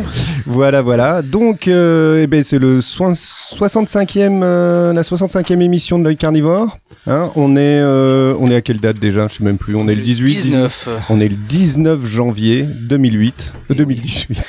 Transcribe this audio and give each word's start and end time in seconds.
Voilà, 0.47 0.81
voilà. 0.81 1.21
Donc, 1.21 1.67
eh 1.67 2.27
ben, 2.27 2.43
c'est 2.43 2.59
le 2.59 2.81
soin- 2.81 3.13
65e, 3.13 4.41
euh, 4.43 4.93
la 4.95 5.03
65e 5.03 5.61
émission 5.61 5.99
de 5.99 6.05
l'œil 6.05 6.17
carnivore. 6.17 6.79
Hein, 7.07 7.31
on 7.37 7.57
est, 7.57 7.83
on 7.83 8.47
est 8.49 8.55
à 8.55 8.61
quelle 8.63 8.79
date 8.79 8.99
déjà? 8.99 9.27
Je 9.29 9.35
sais 9.39 9.45
même 9.45 9.59
plus. 9.59 9.75
On 9.75 9.89
est 9.89 9.95
le 9.95 10.03
18. 10.03 10.25
19. 10.43 10.89
On 11.11 11.21
est 11.21 11.29
le 11.29 11.35
19 11.35 12.07
janvier 12.07 12.63
2008, 12.89 13.53
euh, 13.71 13.75
2018, 13.75 14.45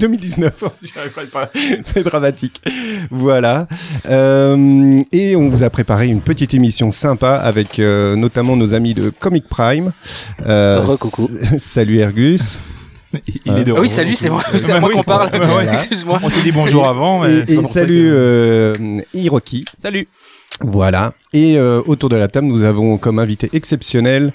2019. 0.00 0.64
J'y 0.82 0.92
arriverai 0.98 1.26
pas. 1.26 1.50
C'est 1.84 2.02
dramatique. 2.02 2.60
Voilà. 3.10 3.66
Et 4.10 5.36
on 5.36 5.48
vous 5.48 5.62
a 5.62 5.70
préparé 5.70 6.08
une 6.08 6.20
petite 6.20 6.52
émission 6.52 6.90
sympa 6.90 7.34
avec 7.36 7.78
notamment 7.78 8.56
nos 8.56 8.73
amis 8.74 8.94
de 8.94 9.10
Comic 9.10 9.48
Prime. 9.48 9.92
Euh, 10.46 10.80
Recoucou. 10.84 11.30
Salut 11.58 11.98
Ergus. 12.00 12.58
Il 13.46 13.56
est 13.58 13.64
de 13.64 13.72
Ah 13.72 13.80
oui, 13.80 13.88
salut, 13.88 14.16
c'est 14.16 14.28
moi, 14.28 14.42
Ouais, 14.52 14.58
c'est 14.58 14.72
à 14.72 14.80
moi 14.80 14.88
oui. 14.88 14.96
qu'on 14.96 15.02
parle. 15.04 15.30
Ouais. 15.32 15.72
Excuse-moi. 15.72 16.18
On 16.22 16.28
s'est 16.28 16.42
dit 16.42 16.50
bonjour 16.50 16.88
avant, 16.88 17.20
mais 17.22 17.44
Et, 17.46 17.62
salut 17.64 18.02
que- 18.10 18.72
euh, 18.82 19.00
Hiroki. 19.14 19.64
Salut. 19.80 20.08
Voilà. 20.60 21.12
Et 21.32 21.56
euh, 21.56 21.80
autour 21.86 22.08
de 22.08 22.16
la 22.16 22.26
table, 22.28 22.48
nous 22.48 22.62
avons 22.62 22.98
comme 22.98 23.18
invité 23.20 23.48
exceptionnel 23.52 24.32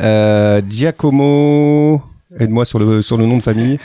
euh, 0.00 0.60
Giacomo. 0.68 2.00
Aide-moi 2.38 2.64
sur 2.64 2.78
le, 2.78 3.02
sur 3.02 3.16
le 3.16 3.26
nom 3.26 3.36
de 3.38 3.42
famille. 3.42 3.78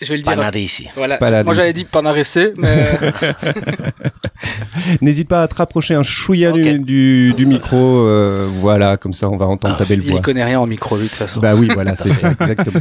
Je 0.00 0.08
vais 0.08 0.16
le 0.16 0.22
dire. 0.22 0.32
Panarisi. 0.34 0.88
Voilà. 0.96 1.16
Paladis. 1.18 1.44
Moi 1.44 1.54
j'avais 1.54 1.72
dit 1.72 1.84
Panaressé, 1.84 2.52
mais 2.56 2.98
N'hésite 5.02 5.28
pas 5.28 5.42
à 5.42 5.48
te 5.48 5.54
rapprocher 5.54 5.94
un 5.94 6.02
chouïa 6.02 6.52
du, 6.52 6.78
du, 6.78 7.34
du 7.36 7.46
micro. 7.46 7.76
euh, 7.76 8.48
voilà, 8.60 8.96
comme 8.96 9.12
ça 9.12 9.28
on 9.28 9.36
va 9.36 9.46
entendre 9.46 9.76
ta 9.76 9.84
belle 9.84 10.00
il 10.02 10.06
y 10.08 10.10
voix. 10.12 10.20
connaît 10.20 10.44
rien 10.44 10.60
en 10.60 10.66
micro 10.66 10.96
lui 10.96 11.04
de 11.04 11.08
toute 11.08 11.18
façon. 11.18 11.40
Bah 11.40 11.54
oui, 11.54 11.68
voilà, 11.72 11.94
c'est 11.94 12.12
ça, 12.12 12.30
exactement. 12.40 12.80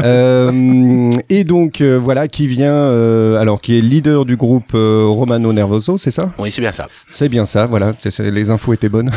Euh, 0.00 1.10
et 1.30 1.44
donc, 1.44 1.80
euh, 1.80 1.98
voilà, 1.98 2.28
qui 2.28 2.46
vient, 2.46 2.74
euh, 2.74 3.36
alors, 3.40 3.60
qui 3.60 3.78
est 3.78 3.80
leader 3.80 4.24
du 4.24 4.36
groupe 4.36 4.72
euh, 4.74 5.04
Romano 5.06 5.52
Nervoso, 5.52 5.96
c'est 5.98 6.10
ça? 6.10 6.30
Oui, 6.38 6.50
c'est 6.50 6.60
bien 6.60 6.72
ça. 6.72 6.88
C'est 7.06 7.28
bien 7.28 7.46
ça, 7.46 7.66
voilà, 7.66 7.94
les 8.18 8.50
infos 8.50 8.72
étaient 8.74 8.88
bonnes. 8.88 9.10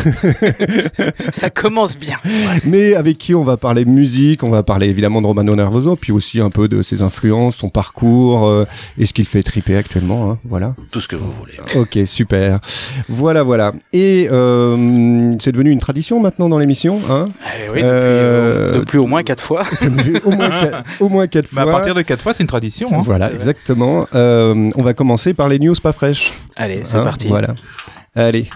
Ça 1.31 1.50
commence 1.50 1.98
bien. 1.98 2.18
Mais 2.66 2.94
avec 2.96 3.18
qui 3.18 3.34
on 3.36 3.44
va 3.44 3.58
parler? 3.58 3.86
Musique, 3.86 4.44
on 4.44 4.50
va 4.50 4.64
parler 4.64 4.88
évidemment 4.88 5.22
de 5.22 5.28
Romano 5.28 5.41
Nervoso, 5.44 5.96
puis 5.96 6.12
aussi 6.12 6.40
un 6.40 6.50
peu 6.50 6.68
de 6.68 6.81
ses 6.81 7.02
influences, 7.02 7.56
son 7.57 7.69
parcours, 7.69 8.46
euh, 8.47 8.66
et 8.97 9.06
ce 9.06 9.13
qu'il 9.13 9.25
fait 9.25 9.44
triper 9.44 9.75
actuellement, 9.75 10.31
hein, 10.31 10.40
voilà. 10.46 10.75
Tout 10.91 11.00
ce 11.00 11.07
que 11.07 11.16
vous 11.16 11.31
voulez. 11.31 11.53
Ok, 11.75 12.00
super. 12.06 12.59
Voilà, 13.09 13.44
voilà. 13.44 13.74
Et 13.94 14.28
euh, 14.31 15.34
c'est 15.40 15.51
devenu 15.51 15.72
une 15.72 15.80
tradition 15.80 16.19
maintenant 16.19 16.50
dans 16.50 16.57
l'émission, 16.57 17.00
hein? 17.09 17.25
Eh 17.46 17.69
oui, 17.69 17.81
depuis, 17.81 17.84
Euh, 17.84 18.72
depuis 18.72 18.97
au 18.97 19.07
moins 19.07 19.24
quatre 19.24 19.44
fois. 19.44 19.63
au, 20.25 20.31
moins 20.31 20.50
quatre, 20.50 20.84
au 21.01 21.09
moins 21.09 21.28
quatre 21.28 21.47
Bah, 21.53 21.63
fois. 21.63 21.72
à 21.72 21.75
partir 21.75 21.96
de 21.96 22.01
4 22.01 22.22
fois, 22.22 22.34
c'est 22.34 22.44
une 22.44 22.47
tradition. 22.47 22.90
Hein. 22.94 23.01
Voilà, 23.03 23.31
exactement. 23.31 24.06
Euh, 24.16 24.69
on 24.75 24.84
va 24.84 24.94
commencer 24.94 25.34
par 25.34 25.47
les 25.50 25.59
news 25.59 25.75
pas 25.81 25.94
fraîches. 25.94 26.31
Allez, 26.56 26.81
c'est 26.85 26.97
hein, 26.97 27.03
parti. 27.03 27.28
Voilà. 27.28 27.56
Allez. 28.16 28.47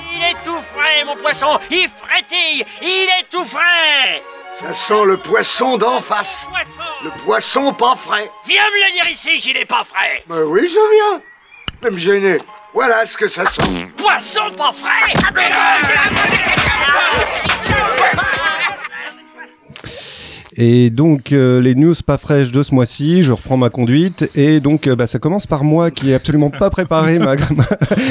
Il 0.00 0.22
est 0.22 0.44
tout 0.44 0.56
frais, 0.72 1.04
mon 1.06 1.16
poisson 1.20 1.46
Il 1.70 1.88
frétille 1.88 2.64
Il 2.82 3.06
est 3.18 3.26
tout 3.30 3.44
frais 3.44 4.22
Ça 4.58 4.74
sent 4.74 5.04
le 5.04 5.16
poisson 5.16 5.78
d'en 5.78 6.02
face. 6.02 6.48
Poisson 6.50 6.80
Le 7.04 7.10
poisson 7.22 7.72
pas 7.72 7.94
frais. 7.94 8.28
Viens 8.44 8.64
me 8.64 8.86
le 8.86 8.92
dire 8.92 9.08
ici 9.08 9.38
qu'il 9.40 9.56
est 9.56 9.64
pas 9.64 9.84
frais 9.84 10.24
Bah 10.26 10.38
oui, 10.46 10.68
je 10.68 11.14
viens. 11.14 11.20
Ne 11.82 11.90
me 11.90 11.98
gêner. 12.00 12.38
Voilà 12.74 13.06
ce 13.06 13.16
que 13.16 13.28
ça 13.28 13.44
sent. 13.44 13.88
Poisson 13.96 14.50
pas 14.56 14.72
frais 14.72 15.12
Et 20.60 20.90
donc 20.90 21.30
euh, 21.30 21.60
les 21.60 21.76
news 21.76 21.94
pas 22.04 22.18
fraîches 22.18 22.50
de 22.50 22.64
ce 22.64 22.74
mois-ci, 22.74 23.22
je 23.22 23.30
reprends 23.30 23.56
ma 23.56 23.70
conduite 23.70 24.28
et 24.34 24.58
donc 24.58 24.88
euh, 24.88 24.96
bah, 24.96 25.06
ça 25.06 25.20
commence 25.20 25.46
par 25.46 25.62
moi 25.62 25.92
qui 25.92 26.10
est 26.10 26.14
absolument 26.14 26.50
pas 26.50 26.68
préparé 26.68 27.20
ma, 27.20 27.36
ma, 27.54 27.64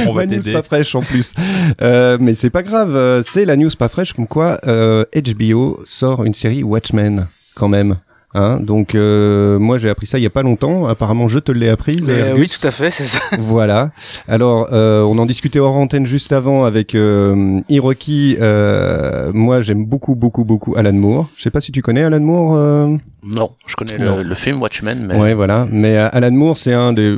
On 0.08 0.14
va 0.14 0.26
news 0.26 0.42
pas 0.54 0.64
fraîche 0.64 0.96
en 0.96 1.02
plus. 1.02 1.34
Euh, 1.82 2.18
mais 2.22 2.34
c'est 2.34 2.50
pas 2.50 2.64
grave, 2.64 2.96
euh, 2.96 3.22
c'est 3.22 3.44
la 3.44 3.58
news 3.58 3.70
pas 3.78 3.90
fraîche 3.90 4.14
comme 4.14 4.28
quoi 4.28 4.60
euh, 4.66 5.04
HBO 5.14 5.82
sort 5.84 6.24
une 6.24 6.34
série 6.34 6.64
Watchmen 6.64 7.28
quand 7.54 7.68
même. 7.68 7.98
Hein, 8.34 8.60
donc 8.62 8.94
euh, 8.94 9.58
moi 9.58 9.78
j'ai 9.78 9.90
appris 9.90 10.06
ça 10.06 10.20
il 10.20 10.22
y 10.22 10.26
a 10.28 10.30
pas 10.30 10.44
longtemps. 10.44 10.86
Apparemment 10.86 11.28
je 11.30 11.40
te 11.40 11.52
l'ai 11.52 11.70
apprise. 11.70 12.08
Euh, 12.10 12.36
oui, 12.38 12.48
tout 12.50 12.68
à 12.68 12.72
fait, 12.72 12.92
c'est 12.92 13.06
ça. 13.06 13.20
Voilà. 13.40 13.92
Alors, 14.28 14.68
euh, 14.74 15.02
on 15.04 15.18
en 15.18 15.26
discutait 15.26 15.60
hors 15.60 15.76
antenne 15.78 16.06
juste 16.06 16.32
avant 16.34 16.66
avec 16.66 16.94
euh, 16.94 17.62
Hiroki. 17.70 18.36
Euh, 18.42 19.32
moi, 19.34 19.62
j'aime 19.62 19.86
beaucoup, 19.86 20.14
beaucoup, 20.16 20.44
beaucoup 20.44 20.76
Alan 20.76 20.92
Moore. 20.94 21.30
Je 21.38 21.44
sais 21.44 21.50
pas 21.52 21.62
si 21.62 21.72
tu 21.72 21.82
connais 21.82 22.04
Alan 22.04 22.20
Moore. 22.20 22.56
euh 22.58 22.98
Non, 23.24 23.52
je 23.66 23.76
connais 23.76 23.98
Non. 23.98 24.18
le, 24.18 24.24
le 24.24 24.36
film 24.36 24.62
Watchmen, 24.62 25.06
mais 25.08 25.16
Ouais, 25.16 25.34
voilà. 25.34 25.66
Mais 25.72 25.96
Alan 25.98 26.32
Moore, 26.32 26.58
c'est 26.58 26.74
un 26.74 26.92
des 26.94 27.18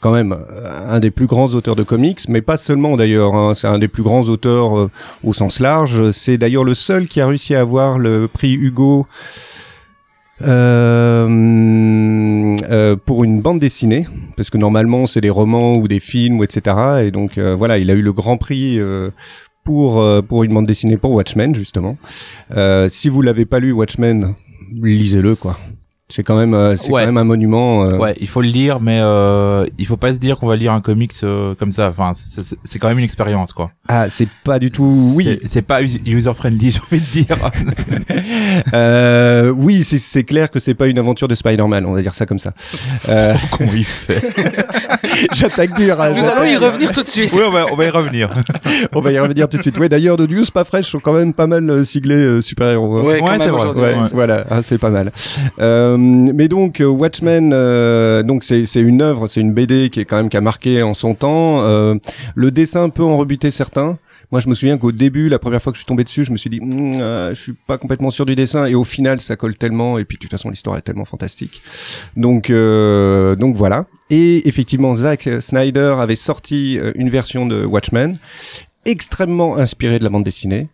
quand 0.00 0.12
même 0.12 0.36
un 0.88 0.98
des 0.98 1.12
plus 1.12 1.26
grands 1.26 1.46
auteurs 1.54 1.76
de 1.76 1.84
comics, 1.84 2.18
mais 2.28 2.42
pas 2.42 2.56
seulement 2.56 2.96
d'ailleurs. 2.96 3.34
hein. 3.36 3.52
C'est 3.54 3.68
un 3.68 3.78
des 3.78 3.86
plus 3.88 4.02
grands 4.02 4.22
auteurs 4.24 4.90
au 5.24 5.32
sens 5.32 5.60
large. 5.60 6.10
C'est 6.10 6.38
d'ailleurs 6.38 6.64
le 6.64 6.74
seul 6.74 7.06
qui 7.06 7.20
a 7.20 7.26
réussi 7.28 7.54
à 7.54 7.60
avoir 7.60 7.98
le 7.98 8.26
prix 8.28 8.52
Hugo. 8.54 9.06
Euh, 10.42 11.26
euh, 12.70 12.96
pour 12.96 13.24
une 13.24 13.40
bande 13.40 13.58
dessinée, 13.60 14.06
parce 14.36 14.50
que 14.50 14.58
normalement 14.58 15.06
c'est 15.06 15.20
des 15.20 15.30
romans 15.30 15.76
ou 15.76 15.88
des 15.88 16.00
films 16.00 16.42
etc. 16.42 17.04
Et 17.04 17.10
donc 17.10 17.38
euh, 17.38 17.54
voilà, 17.54 17.78
il 17.78 17.90
a 17.90 17.94
eu 17.94 18.02
le 18.02 18.12
grand 18.12 18.36
prix 18.36 18.80
pour 19.64 20.04
pour 20.28 20.44
une 20.44 20.54
bande 20.54 20.66
dessinée 20.66 20.96
pour 20.96 21.12
Watchmen 21.12 21.54
justement. 21.54 21.96
Si 22.88 23.08
vous 23.08 23.22
l'avez 23.22 23.44
pas 23.44 23.60
lu 23.60 23.72
Watchmen, 23.72 24.34
lisez-le 24.72 25.36
quoi. 25.36 25.58
C'est 26.08 26.22
quand 26.24 26.36
même 26.36 26.52
euh, 26.52 26.76
c'est 26.76 26.92
Ouais. 26.92 27.02
quand 27.02 27.06
même 27.06 27.16
un 27.16 27.24
monument. 27.24 27.86
euh, 27.86 27.96
Ouais, 27.96 28.14
il 28.20 28.28
faut 28.28 28.42
le 28.42 28.48
lire, 28.48 28.80
mais 28.80 28.98
euh, 29.00 29.64
il 29.78 29.86
faut 29.86 29.96
pas 29.96 30.12
se 30.12 30.18
dire 30.18 30.36
qu'on 30.36 30.46
va 30.46 30.56
lire 30.56 30.72
un 30.72 30.82
comics 30.82 31.14
euh, 31.22 31.54
comme 31.54 31.72
ça. 31.72 31.88
Enfin, 31.88 32.12
c'est- 32.14 32.78
quand 32.78 32.88
même 32.88 32.98
une 32.98 33.04
expérience, 33.04 33.54
quoi. 33.54 33.70
Ah, 33.88 34.10
c'est 34.10 34.28
pas 34.44 34.58
du 34.58 34.70
tout. 34.70 35.12
Oui, 35.16 35.40
C'est- 35.46 35.62
pas 35.62 35.80
user 35.82 36.34
friendly, 36.34 36.70
j'ai 36.72 36.80
envie 36.80 37.00
de 37.00 37.06
dire. 37.24 37.36
euh, 38.74 39.50
oui, 39.56 39.82
c'est 39.84 39.98
c'est 39.98 40.24
clair 40.24 40.50
que 40.50 40.58
c'est 40.58 40.74
pas 40.74 40.86
une 40.86 40.98
aventure 40.98 41.28
de 41.28 41.34
Spider-Man. 41.34 41.86
On 41.86 41.94
va 41.94 42.02
dire 42.02 42.12
ça 42.14 42.26
comme 42.26 42.38
ça. 42.38 42.52
Euh, 43.08 43.34
Qu'on 43.52 43.70
lui 43.70 43.84
fait. 43.84 44.20
J'attaque 45.32 45.74
dur. 45.76 45.98
hein, 46.00 46.12
Nous 46.14 46.24
allons 46.28 46.44
y 46.44 46.56
revenir 46.56 46.92
tout 46.92 47.02
de 47.02 47.08
suite. 47.08 47.32
Oui, 47.34 47.40
on 47.46 47.50
va, 47.50 47.66
on 47.72 47.76
va 47.76 47.84
y 47.86 47.90
revenir. 47.90 48.28
On 48.92 49.00
va 49.00 49.12
y 49.12 49.18
revenir 49.18 49.48
tout 49.48 49.56
de 49.56 49.62
suite. 49.62 49.78
Ouais, 49.78 49.88
d'ailleurs, 49.88 50.16
de 50.18 50.26
news 50.26 50.44
pas 50.52 50.64
fraîches 50.64 50.90
sont 50.90 51.00
quand 51.00 51.12
même 51.14 51.32
pas 51.32 51.46
mal 51.46 51.86
siglés 51.86 52.16
euh, 52.16 52.40
super-héros. 52.42 52.98
hein. 52.98 53.02
Ouais, 53.02 53.20
Ouais. 53.22 53.38
Ouais, 53.50 53.72
Ouais. 53.82 53.94
voilà, 54.12 54.44
ah, 54.50 54.62
c'est 54.62 54.78
pas 54.78 54.90
mal. 54.90 55.10
Euh, 55.58 55.96
mais 56.02 56.48
donc 56.48 56.80
euh, 56.80 56.86
Watchmen, 56.86 57.52
euh, 57.52 58.22
donc 58.22 58.44
c'est 58.44 58.64
une 58.76 59.02
œuvre, 59.02 59.26
c'est 59.26 59.40
une 59.40 59.52
BD 59.52 59.90
qui 59.90 60.00
est 60.00 60.04
quand 60.04 60.16
même 60.16 60.28
qui 60.28 60.36
a 60.36 60.40
marqué 60.40 60.82
en 60.82 60.94
son 60.94 61.14
temps. 61.14 61.60
Euh, 61.62 61.94
le 62.34 62.50
dessin 62.50 62.88
peut 62.88 63.04
en 63.04 63.16
rebuter 63.16 63.50
certains. 63.50 63.98
Moi, 64.32 64.40
je 64.40 64.48
me 64.48 64.54
souviens 64.54 64.78
qu'au 64.78 64.92
début, 64.92 65.28
la 65.28 65.38
première 65.38 65.62
fois 65.62 65.72
que 65.72 65.76
je 65.76 65.82
suis 65.82 65.86
tombé 65.86 66.04
dessus, 66.04 66.24
je 66.24 66.32
me 66.32 66.38
suis 66.38 66.48
dit, 66.48 66.58
Hum, 66.58 66.94
euh, 66.98 67.34
je 67.34 67.40
suis 67.40 67.52
pas 67.52 67.76
complètement 67.76 68.10
sûr 68.10 68.24
du 68.24 68.34
dessin, 68.34 68.64
et 68.64 68.74
au 68.74 68.82
final, 68.82 69.20
ça 69.20 69.36
colle 69.36 69.56
tellement, 69.56 69.98
et 69.98 70.06
puis 70.06 70.16
de 70.16 70.22
toute 70.22 70.30
façon, 70.30 70.48
l'histoire 70.48 70.78
est 70.78 70.82
tellement 70.82 71.04
fantastique. 71.04 71.60
Donc, 72.16 72.48
euh, 72.48 73.36
donc 73.36 73.56
voilà. 73.56 73.84
Et 74.08 74.48
effectivement, 74.48 74.94
Zack 74.94 75.28
Snyder 75.40 75.96
avait 75.98 76.16
sorti 76.16 76.78
euh, 76.78 76.92
une 76.94 77.10
version 77.10 77.44
de 77.44 77.62
Watchmen 77.62 78.16
extrêmement 78.86 79.58
inspiré 79.58 79.98
de 79.98 80.04
la 80.04 80.10
bande 80.10 80.24
dessinée, 80.24 80.66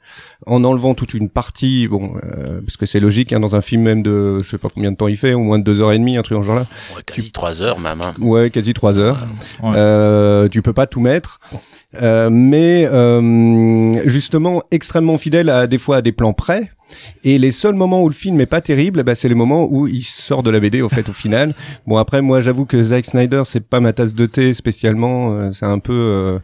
en 0.46 0.64
enlevant 0.64 0.94
toute 0.94 1.14
une 1.14 1.28
partie, 1.28 1.88
bon, 1.88 2.12
euh, 2.24 2.60
parce 2.60 2.76
que 2.76 2.86
c'est 2.86 3.00
logique, 3.00 3.32
hein, 3.32 3.40
dans 3.40 3.56
un 3.56 3.60
film 3.60 3.82
même 3.82 4.02
de, 4.02 4.40
je 4.40 4.48
sais 4.48 4.58
pas 4.58 4.68
combien 4.72 4.92
de 4.92 4.96
temps 4.96 5.08
il 5.08 5.16
fait, 5.16 5.34
au 5.34 5.40
moins 5.40 5.58
de 5.58 5.64
deux 5.64 5.82
heures 5.82 5.92
et 5.92 5.98
demie, 5.98 6.16
un 6.16 6.22
truc 6.22 6.38
en 6.38 6.42
ce 6.42 6.46
genre-là. 6.46 6.66
Ouais, 6.96 7.02
quasi 7.04 7.32
trois 7.32 7.60
heures 7.60 7.80
même. 7.80 8.00
Hein. 8.00 8.14
Ouais, 8.20 8.50
quasi 8.50 8.72
trois 8.74 8.98
heures. 8.98 9.26
Ouais. 9.62 9.72
Euh, 9.76 10.48
tu 10.48 10.62
peux 10.62 10.72
pas 10.72 10.86
tout 10.86 11.00
mettre, 11.00 11.40
Euh, 12.02 12.28
mais 12.30 12.86
euh, 12.86 14.06
justement 14.06 14.62
extrêmement 14.70 15.16
fidèle 15.16 15.48
à 15.48 15.66
des 15.66 15.78
fois 15.78 15.96
à 15.96 16.02
des 16.02 16.12
plans 16.12 16.34
près. 16.34 16.70
Et 17.24 17.38
les 17.38 17.50
seuls 17.50 17.74
moments 17.74 18.02
où 18.02 18.08
le 18.08 18.14
film 18.14 18.38
est 18.42 18.46
pas 18.46 18.60
terrible, 18.60 19.02
bah, 19.04 19.14
c'est 19.14 19.28
les 19.28 19.34
moments 19.34 19.66
où 19.70 19.86
il 19.86 20.02
sort 20.02 20.42
de 20.42 20.50
la 20.50 20.60
BD 20.60 20.82
au 20.82 20.88
fait 20.90 21.08
au 21.08 21.12
final. 21.14 21.54
Bon 21.86 21.96
après 21.96 22.20
moi 22.20 22.42
j'avoue 22.42 22.66
que 22.66 22.82
Zack 22.82 23.06
Snyder 23.06 23.42
c'est 23.46 23.66
pas 23.66 23.80
ma 23.80 23.94
tasse 23.94 24.14
de 24.14 24.26
thé 24.26 24.52
spécialement, 24.52 25.32
euh, 25.32 25.50
c'est 25.50 25.64
un 25.64 25.78
peu 25.78 25.94
euh, 25.94 26.38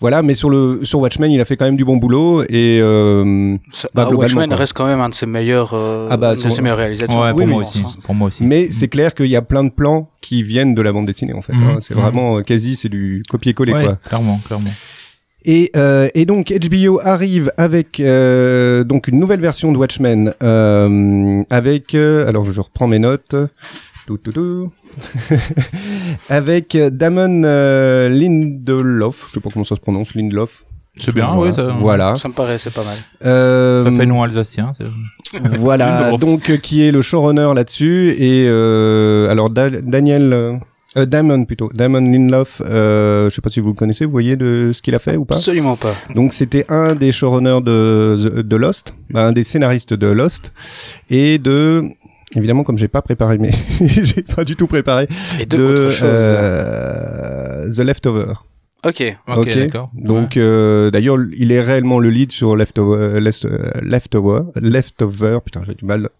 voilà. 0.00 0.22
Mais 0.22 0.34
sur 0.34 0.48
le 0.48 0.80
sur 0.84 1.00
Watchmen 1.00 1.30
il 1.30 1.40
a 1.40 1.44
fait 1.44 1.58
quand 1.58 1.66
même 1.66 1.76
du 1.76 1.84
bon 1.84 1.98
boulot 1.98 2.42
et 2.44 2.80
euh, 2.80 3.24
Ça- 3.70 3.88
bah, 3.94 4.06
ah, 4.10 4.14
Watchmen 4.14 4.48
quoi. 4.48 4.56
reste 4.56 4.72
quand 4.72 4.86
même 4.86 5.00
un 5.00 5.08
de 5.08 5.14
ses 5.14 5.26
meilleurs, 5.26 5.72
euh, 5.74 6.08
Ah 6.10 6.16
bah, 6.16 6.34
de 6.34 6.48
ses 6.48 6.62
meilleurs 6.62 6.78
réalisateurs. 6.78 7.20
Ouais, 7.20 7.30
pour 7.30 7.40
oui, 7.40 7.46
moi 7.46 7.60
aussi. 7.62 7.82
pense. 7.82 7.96
Pour 7.96 8.14
moi 8.14 8.28
aussi. 8.28 8.44
Mais 8.44 8.70
c'est 8.70 8.88
clair 8.88 9.14
qu'il 9.14 9.26
y 9.26 9.36
a 9.36 9.42
plein 9.42 9.64
de 9.64 9.70
plans 9.70 10.10
qui 10.20 10.42
viennent 10.42 10.74
de 10.74 10.82
la 10.82 10.92
bande 10.92 11.06
dessinée 11.06 11.32
en 11.34 11.42
fait. 11.42 11.52
Mhm. 11.54 11.62
hein. 11.68 11.78
C'est 11.80 11.94
vraiment 11.94 12.38
euh, 12.38 12.42
quasi 12.42 12.76
c'est 12.76 12.88
du 12.88 13.22
copier-coller 13.28 13.72
Ouais, 13.72 13.84
quoi. 13.84 13.98
clairement, 14.04 14.38
clairement. 14.46 14.70
Et, 15.44 15.70
euh, 15.76 16.08
et 16.14 16.26
donc 16.26 16.52
HBO 16.52 17.00
arrive 17.02 17.52
avec 17.56 18.00
euh, 18.00 18.82
donc 18.84 19.06
une 19.08 19.18
nouvelle 19.20 19.40
version 19.40 19.70
de 19.72 19.78
Watchmen 19.78 20.34
euh, 20.42 21.42
avec 21.48 21.94
euh, 21.94 22.26
alors 22.28 22.44
je 22.50 22.60
reprends 22.60 22.88
mes 22.88 22.98
notes 22.98 23.36
Tout, 24.06 24.18
tout, 24.18 24.32
tout. 24.32 24.72
avec 26.28 26.74
euh, 26.74 26.90
Damon 26.90 27.42
euh, 27.44 28.08
Lindelof 28.08 29.28
je 29.28 29.34
sais 29.34 29.40
pas 29.40 29.50
comment 29.52 29.64
ça 29.64 29.76
se 29.76 29.80
prononce 29.80 30.14
Lindelof 30.14 30.64
C'est 30.98 31.14
bien, 31.14 31.26
voilà. 31.26 31.40
oui, 31.50 31.52
ça- 31.54 31.74
voilà 31.78 32.16
Ça 32.16 32.28
me 32.28 32.34
paraît, 32.34 32.58
c'est 32.58 32.72
pas 32.72 32.84
mal. 32.84 32.96
Euh, 33.24 33.84
Ça 33.84 33.90
fait 33.92 34.06
nom 34.06 34.22
alsacien. 34.22 34.72
c'est- 34.76 35.38
voilà 35.58 36.12
donc 36.18 36.50
euh, 36.50 36.56
qui 36.56 36.82
est 36.84 36.90
le 36.90 37.02
showrunner 37.02 37.52
là-dessus 37.54 38.14
et 38.18 38.46
euh, 38.48 39.28
alors 39.30 39.50
Da- 39.50 39.68
Daniel 39.70 40.32
euh, 40.32 40.54
euh, 40.96 41.04
Damon 41.06 41.44
plutôt 41.44 41.70
Damon 41.74 42.00
Lindelof 42.00 42.62
euh, 42.64 43.28
je 43.28 43.34
sais 43.34 43.42
pas 43.42 43.50
si 43.50 43.60
vous 43.60 43.68
le 43.68 43.74
connaissez 43.74 44.06
vous 44.06 44.10
voyez 44.10 44.36
de 44.36 44.70
ce 44.72 44.80
qu'il 44.80 44.94
a 44.94 44.98
fait 44.98 45.16
ou 45.16 45.24
pas? 45.26 45.34
Absolument 45.36 45.76
pas. 45.76 45.92
Donc 46.14 46.32
c'était 46.32 46.64
un 46.70 46.94
des 46.94 47.12
showrunners 47.12 47.60
de, 47.62 48.42
de 48.42 48.56
Lost, 48.56 48.94
bah, 49.10 49.26
un 49.26 49.32
des 49.32 49.44
scénaristes 49.44 49.92
de 49.92 50.06
Lost, 50.06 50.52
et 51.10 51.36
de 51.38 51.84
évidemment 52.34 52.64
comme 52.64 52.78
j'ai 52.78 52.88
pas 52.88 53.02
préparé 53.02 53.36
mais 53.38 53.50
j'ai 53.86 54.22
pas 54.22 54.44
du 54.44 54.56
tout 54.56 54.66
préparé 54.66 55.06
Et 55.38 55.44
de 55.46 55.62
autre 55.62 55.90
chose. 55.92 56.08
euh, 56.12 57.68
The 57.68 57.80
Leftover. 57.80 58.32
Ok. 58.84 59.16
Ok, 59.26 59.54
d'accord. 59.56 59.90
Donc 59.94 60.36
euh, 60.36 60.90
d'ailleurs 60.90 61.16
il 61.36 61.50
est 61.50 61.60
réellement 61.60 61.98
le 61.98 62.10
lead 62.10 62.30
sur 62.30 62.54
Leftover, 62.54 62.96
euh, 62.96 63.20
Leftover, 63.82 64.42
Leftover. 64.54 65.38
Putain 65.44 65.62
j'ai 65.66 65.74
du 65.74 65.84
mal 65.84 66.10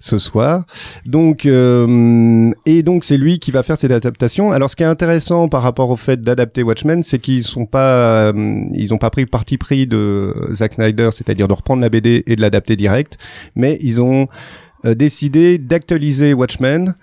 ce 0.00 0.18
soir. 0.18 0.64
Donc 1.04 1.46
euh, 1.46 2.50
et 2.66 2.82
donc 2.82 3.04
c'est 3.04 3.16
lui 3.16 3.38
qui 3.38 3.52
va 3.52 3.62
faire 3.62 3.78
cette 3.78 3.92
adaptation. 3.92 4.50
Alors 4.50 4.68
ce 4.68 4.74
qui 4.74 4.82
est 4.82 4.86
intéressant 4.86 5.48
par 5.48 5.62
rapport 5.62 5.90
au 5.90 5.96
fait 5.96 6.20
d'adapter 6.20 6.64
Watchmen, 6.64 7.04
c'est 7.04 7.20
qu'ils 7.20 7.44
sont 7.44 7.66
pas 7.66 8.32
euh, 8.32 8.60
ils 8.72 8.92
ont 8.92 8.98
pas 8.98 9.10
pris 9.10 9.26
parti 9.26 9.56
pris 9.56 9.86
de 9.86 10.34
Zack 10.52 10.74
Snyder, 10.74 11.10
c'est-à-dire 11.12 11.46
de 11.46 11.54
reprendre 11.54 11.82
la 11.82 11.88
BD 11.88 12.24
et 12.26 12.34
de 12.34 12.40
l'adapter 12.40 12.74
direct, 12.74 13.16
mais 13.54 13.78
ils 13.80 14.00
ont 14.00 14.26
euh, 14.86 14.94
décidé 14.94 15.58
d'actualiser 15.58 16.32
Watchmen 16.34 16.94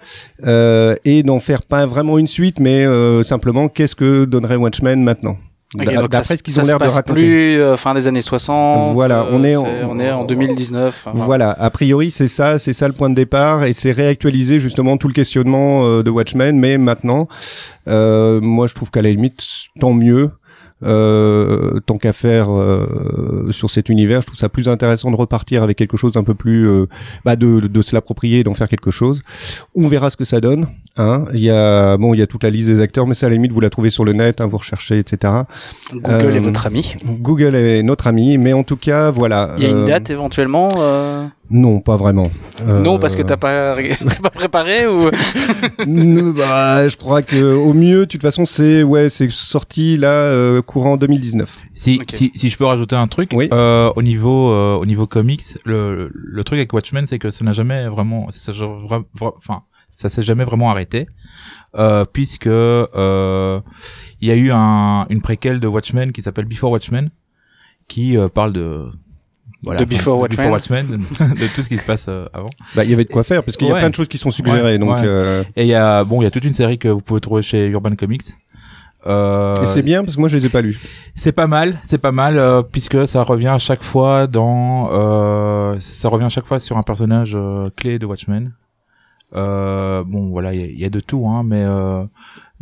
euh, 0.46 0.96
et 1.06 1.22
d'en 1.24 1.40
faire 1.40 1.62
pas 1.64 1.86
vraiment 1.86 2.18
une 2.18 2.28
suite, 2.28 2.60
mais 2.60 2.86
euh, 2.86 3.22
simplement 3.24 3.68
qu'est-ce 3.68 3.96
que 3.96 4.26
donnerait 4.26 4.56
Watchmen 4.56 5.04
maintenant? 5.04 5.38
Ok, 5.76 5.86
D'a- 5.86 6.02
donc 6.02 6.12
D'après 6.12 6.38
ce 6.38 6.44
qu'ils 6.44 6.60
ont 6.60 6.64
l'air 6.64 6.78
de 6.78 6.84
raconter. 6.88 7.20
plus 7.20 7.60
euh, 7.60 7.78
fin 7.78 7.96
des 7.96 8.08
années 8.08 8.22
60. 8.22 8.94
Voilà, 8.94 9.26
on 9.32 9.44
est 9.44 9.56
en- 9.56 9.66
on 9.90 10.00
est 10.00 10.12
en 10.12 10.24
2019. 10.24 11.08
enfin, 11.08 11.18
Voilà, 11.26 11.50
a 11.52 11.70
priori 11.72 12.12
c'est 12.12 12.28
ça, 12.28 12.60
c'est 12.60 12.74
ça 12.74 12.88
le 12.88 12.94
point 12.94 13.10
de 13.10 13.16
départ 13.16 13.64
et 13.64 13.74
c'est 13.74 13.92
réactualiser 13.92 14.60
justement 14.60 14.98
tout 14.98 15.08
le 15.08 15.16
questionnement 15.16 15.84
euh, 15.84 16.04
de 16.04 16.12
Watchmen, 16.12 16.60
mais 16.60 16.78
maintenant, 16.78 17.28
euh, 17.88 18.40
moi 18.40 18.68
je 18.68 18.76
trouve 18.76 18.92
qu'à 18.92 19.02
la 19.02 19.10
limite 19.10 19.42
tant 19.80 19.94
mieux. 19.94 20.30
Euh, 20.84 21.80
tant 21.86 21.98
qu'à 21.98 22.14
faire 22.14 22.52
euh, 22.52 23.48
sur 23.52 23.70
cet 23.70 23.90
univers, 23.90 24.22
je 24.22 24.28
trouve 24.28 24.40
ça 24.40 24.50
plus 24.50 24.68
intéressant 24.68 25.12
de 25.12 25.16
repartir 25.16 25.64
avec 25.64 25.78
quelque 25.78 25.98
chose 25.98 26.12
d'un 26.12 26.24
peu 26.24 26.34
plus, 26.34 26.68
euh, 26.68 26.88
bah 27.26 27.36
de, 27.36 27.60
de 27.62 27.82
se 27.82 27.96
l'approprier 27.96 28.44
d'en 28.44 28.54
faire 28.54 28.68
quelque 28.68 28.92
chose. 28.92 29.24
On 29.76 29.88
verra 29.88 30.10
ce 30.10 30.18
que 30.18 30.26
ça 30.26 30.42
donne. 30.42 30.68
Hein. 30.98 31.26
Il 31.34 31.40
y 31.40 31.50
a 31.50 31.98
bon, 31.98 32.14
il 32.14 32.20
y 32.20 32.22
a 32.22 32.28
toute 32.28 32.44
la 32.44 32.50
liste 32.50 32.68
des 32.68 32.80
acteurs, 32.80 33.08
mais 33.08 33.14
ça 33.14 33.28
à 33.28 33.30
la 33.30 33.36
limite 33.36 33.52
vous 33.52 33.60
la 33.60 33.70
trouvez 33.70 33.90
sur 33.90 34.06
le 34.06 34.14
net, 34.14 34.42
hein, 34.42 34.46
vous 34.46 34.58
recherchez, 34.58 35.00
etc. 35.00 35.34
Google 35.94 36.36
est 36.36 36.40
votre 36.40 36.68
ami. 36.68 36.96
Google 37.06 37.56
est 37.56 37.84
notre 37.84 38.08
ami, 38.08 38.38
mais 38.38 38.54
en 38.54 38.64
tout 38.64 38.78
cas 38.78 39.12
voilà. 39.12 39.56
Il 39.58 39.64
y 39.64 39.68
a 39.68 39.70
une 39.70 39.86
date 39.86 40.10
éventuellement 40.10 40.70
euh, 40.78 41.26
Non, 41.56 41.80
pas 41.82 41.98
vraiment. 41.98 42.30
Non, 42.66 42.96
Euh, 42.96 42.98
parce 42.98 43.16
que 43.16 43.22
t'as 43.22 43.38
pas, 43.38 43.76
t'as 44.10 44.20
pas 44.22 44.30
préparé 44.32 44.88
ou 44.88 45.10
Non, 45.88 46.32
bah, 46.32 46.90
je 46.90 46.98
crois 46.98 47.22
que 47.22 47.54
au 47.54 47.74
mieux, 47.74 48.00
de 48.02 48.06
toute 48.06 48.22
façon, 48.24 48.44
c'est 48.46 48.82
ouais, 48.82 49.10
c'est 49.10 49.30
sorti 49.30 49.96
là 49.96 50.10
euh, 50.32 50.62
courant 50.64 50.98
2019. 50.98 51.56
Si, 51.76 52.00
si, 52.10 52.32
si 52.34 52.50
je 52.50 52.58
peux 52.58 52.66
rajouter 52.66 52.96
un 52.96 53.08
truc, 53.08 53.30
Oui. 53.34 53.50
euh, 53.54 53.92
au 53.96 54.02
niveau 54.02 54.52
euh, 54.52 54.76
au 54.78 54.86
niveau 54.88 55.06
comics, 55.06 55.44
le, 55.66 56.12
le 56.14 56.44
truc 56.44 56.58
avec 56.58 56.74
Watchmen, 56.74 57.06
c'est 57.08 57.20
que 57.20 57.30
ça 57.30 57.46
n'a 57.46 57.54
jamais 57.54 57.88
vraiment, 57.88 58.30
ça, 58.32 58.52
ça- 58.52 58.64
vra- 58.64 59.04
vra- 59.16 59.34
enfin, 59.38 59.62
ça 59.90 60.10
s'est 60.10 60.24
jamais 60.24 60.44
vraiment 60.46 60.72
arrêté, 60.72 61.06
euh, 61.78 62.04
puisque 62.12 62.48
euh, 62.48 63.60
il 64.22 64.28
y 64.28 64.32
a 64.32 64.36
eu 64.36 64.50
un, 64.52 65.06
une 65.10 65.22
préquelle 65.22 65.60
de 65.60 65.68
Watchmen 65.68 66.12
qui 66.12 66.24
s'appelle 66.24 66.46
Before 66.46 66.72
Watchmen, 66.72 67.10
qui 67.88 68.18
euh, 68.18 68.28
parle 68.28 68.54
de 68.54 68.86
voilà, 69.64 69.80
De 69.80 69.86
Before 69.86 70.18
enfin, 70.20 70.50
Watchmen. 70.50 70.52
Watchmen, 70.52 70.88
de, 70.88 71.34
de 71.42 71.56
tout 71.56 71.62
ce 71.62 71.70
qui 71.70 71.78
se 71.78 71.86
passe 71.86 72.06
euh, 72.10 72.26
avant. 72.34 72.50
Bah, 72.76 72.84
il 72.84 72.90
y 72.92 72.94
avait 72.94 73.06
de 73.06 73.10
quoi 73.12 73.24
faire 73.24 73.44
parce 73.44 73.56
qu'il 73.58 73.68
y 73.68 73.72
a 73.72 73.74
Ouais. 73.74 73.80
plein 73.80 73.90
de 73.90 73.96
choses 73.96 74.08
qui 74.08 74.18
sont 74.18 74.32
suggérées. 74.32 74.62
Ouais, 74.62 74.78
donc, 74.78 74.90
ouais. 74.96 75.02
euh, 75.06 75.44
Et 75.56 75.64
il 75.64 75.68
y 75.70 75.74
a 75.76 76.04
bon, 76.04 76.22
il 76.22 76.26
y 76.26 76.28
a 76.28 76.32
toute 76.32 76.44
une 76.46 76.54
série 76.54 76.78
que 76.78 76.88
vous 76.90 77.02
pouvez 77.02 77.20
trouver 77.22 77.42
chez 77.42 77.68
Urban 77.68 77.96
Comics. 77.96 78.24
Euh, 79.06 79.56
et 79.62 79.66
c'est 79.66 79.82
bien 79.82 80.02
parce 80.04 80.16
que 80.16 80.20
moi, 80.22 80.30
je 80.30 80.38
les 80.38 80.46
ai 80.46 80.50
pas 80.50 80.62
lus. 80.62 80.80
C'est 81.16 81.34
pas 81.34 81.48
mal, 81.48 81.78
c'est 81.84 81.98
pas 81.98 82.14
mal 82.14 82.38
euh, 82.38 82.62
puisque 82.62 83.06
ça 83.06 83.24
revient 83.24 83.50
à 83.50 83.58
chaque 83.58 83.84
fois 83.84 84.28
dans 84.28 84.90
euh, 84.94 85.76
ça 85.80 86.08
revient 86.08 86.24
à 86.26 86.30
chaque 86.30 86.46
fois 86.46 86.60
sur 86.60 86.78
un 86.78 86.84
personnage 86.84 87.34
euh, 87.36 87.70
clé 87.76 88.00
de 88.00 88.06
Watchmen. 88.06 88.54
Euh, 89.36 90.04
bon 90.06 90.30
voilà, 90.30 90.54
il 90.54 90.62
y, 90.62 90.64
a- 90.64 90.68
il 90.68 90.80
y 90.80 90.86
a 90.86 90.90
de 90.90 91.00
tout 91.00 91.26
hein, 91.28 91.44
mais 91.44 91.64
euh, 91.66 92.04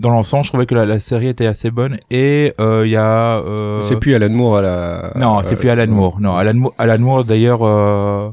dans 0.01 0.09
l'ensemble, 0.09 0.43
je 0.43 0.49
trouvais 0.49 0.65
que 0.65 0.73
la, 0.75 0.85
la 0.85 0.99
série 0.99 1.27
était 1.27 1.45
assez 1.45 1.69
bonne 1.71 1.97
et 2.09 2.53
euh, 2.59 2.85
il 2.85 2.91
y 2.91 2.95
a 2.97 3.37
euh, 3.37 3.81
C'est 3.83 3.97
plus 3.97 4.15
Alan 4.15 4.29
Moore 4.29 4.57
à 4.57 4.61
la. 4.61 5.13
non, 5.15 5.39
c'est 5.43 5.53
euh, 5.53 5.57
plus 5.57 5.69
Alan 5.69 5.87
Moore. 5.87 6.19
Non, 6.19 6.35
Alan 6.35 6.55
Moore, 6.55 6.73
Alan 6.77 6.99
Moore 6.99 7.23
d'ailleurs, 7.23 7.59
euh, 7.63 8.29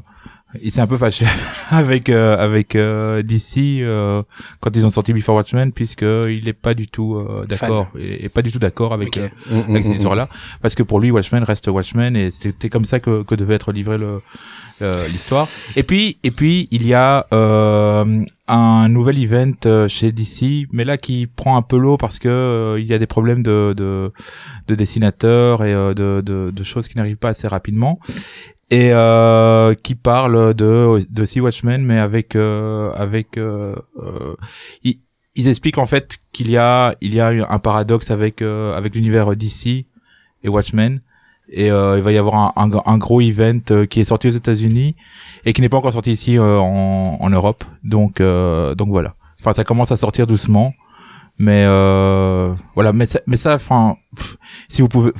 il 0.61 0.71
s'est 0.71 0.81
un 0.81 0.87
peu 0.87 0.97
fâché 0.97 1.25
avec 1.69 2.09
euh, 2.09 2.35
avec 2.37 2.75
euh, 2.75 3.21
DC 3.21 3.81
euh, 3.81 4.23
quand 4.59 4.75
ils 4.75 4.85
ont 4.85 4.89
sorti 4.89 5.13
Before 5.13 5.35
Watchmen, 5.35 5.71
puisque 5.71 6.01
il 6.01 6.47
est 6.47 6.53
pas 6.53 6.73
du 6.73 6.87
tout 6.87 7.15
euh, 7.15 7.45
d'accord 7.47 7.87
et, 7.97 8.25
et 8.25 8.29
pas 8.29 8.41
du 8.41 8.51
tout 8.51 8.59
d'accord 8.59 8.93
avec 8.93 9.09
Ok. 9.09 9.17
euh, 9.19 9.27
Mm, 9.49 9.57
mm, 9.57 9.69
avec 9.71 9.83
cette 9.83 9.93
mm, 9.93 9.95
histoire-là, 9.95 10.29
parce 10.61 10.75
que 10.75 10.83
pour 10.83 10.99
lui 10.99 11.11
Watchmen 11.11 11.43
reste 11.43 11.67
Watchmen 11.67 12.15
et 12.15 12.31
c'était 12.31 12.69
comme 12.69 12.85
ça 12.85 12.99
que, 12.99 13.23
que 13.23 13.35
devait 13.35 13.55
être 13.55 13.71
livré 13.71 13.97
le 13.97 14.21
euh, 14.81 15.07
l'histoire. 15.07 15.47
Et 15.75 15.83
puis 15.83 16.17
et 16.23 16.31
puis 16.31 16.67
il 16.71 16.85
y 16.87 16.93
a 16.93 17.27
euh, 17.33 18.23
un 18.47 18.89
nouvel 18.89 19.19
event 19.21 19.87
chez 19.87 20.11
DC, 20.11 20.67
mais 20.71 20.83
là 20.85 20.97
qui 20.97 21.27
prend 21.27 21.57
un 21.57 21.61
peu 21.61 21.77
l'eau 21.77 21.97
parce 21.97 22.17
que 22.17 22.29
euh, 22.29 22.79
il 22.79 22.87
y 22.87 22.93
a 22.93 22.97
des 22.97 23.07
problèmes 23.07 23.43
de 23.43 23.73
de, 23.75 24.11
de 24.67 24.75
dessinateurs 24.75 25.63
et 25.63 25.73
euh, 25.73 25.93
de, 25.93 26.21
de 26.25 26.51
de 26.51 26.63
choses 26.63 26.87
qui 26.87 26.97
n'arrivent 26.97 27.17
pas 27.17 27.29
assez 27.29 27.47
rapidement 27.47 27.99
et 28.71 28.91
euh, 28.93 29.73
qui 29.73 29.95
parle 29.95 30.53
de 30.53 30.99
de 31.09 31.25
Sea 31.25 31.41
Watchmen 31.41 31.83
mais 31.83 31.99
avec 31.99 32.35
euh, 32.35 32.91
avec 32.95 33.37
euh, 33.37 33.75
euh, 33.97 34.35
ils, 34.83 34.99
ils 35.35 35.47
expliquent 35.47 35.79
en 35.79 35.87
fait 35.87 36.17
qu'il 36.31 36.51
y 36.51 36.57
a 36.57 36.95
il 37.01 37.13
y 37.13 37.19
a 37.19 37.29
un 37.49 37.59
paradoxe 37.59 38.11
avec 38.11 38.41
euh, 38.41 38.77
avec 38.77 38.95
l'univers 38.95 39.35
DC 39.35 39.85
et 40.43 40.49
Watchmen. 40.49 41.01
Et 41.51 41.71
euh, 41.71 41.97
il 41.97 42.03
va 42.03 42.11
y 42.11 42.17
avoir 42.19 42.35
un, 42.35 42.53
un, 42.55 42.69
un 42.85 42.97
gros 42.99 43.21
event 43.21 43.85
qui 43.89 44.01
est 44.01 44.03
sorti 44.03 44.27
aux 44.27 44.31
États-Unis 44.31 44.95
et 45.45 45.53
qui 45.53 45.61
n'est 45.61 45.69
pas 45.69 45.77
encore 45.77 45.93
sorti 45.93 46.11
ici 46.11 46.37
en, 46.37 47.17
en 47.19 47.29
Europe. 47.31 47.63
Donc 47.83 48.21
donc 48.21 48.89
voilà. 48.89 49.15
Enfin 49.39 49.53
ça 49.53 49.63
commence 49.63 49.91
à 49.91 49.97
sortir 49.97 50.27
doucement. 50.27 50.75
Mais 51.39 51.65
voilà. 52.75 52.93
Mais 52.93 53.07
ça, 53.07 53.19
mais 53.25 53.35
ça 53.35 53.55
enfin 53.55 53.97
si 54.67 54.83
vous 54.83 54.89
pouvez 54.89 55.11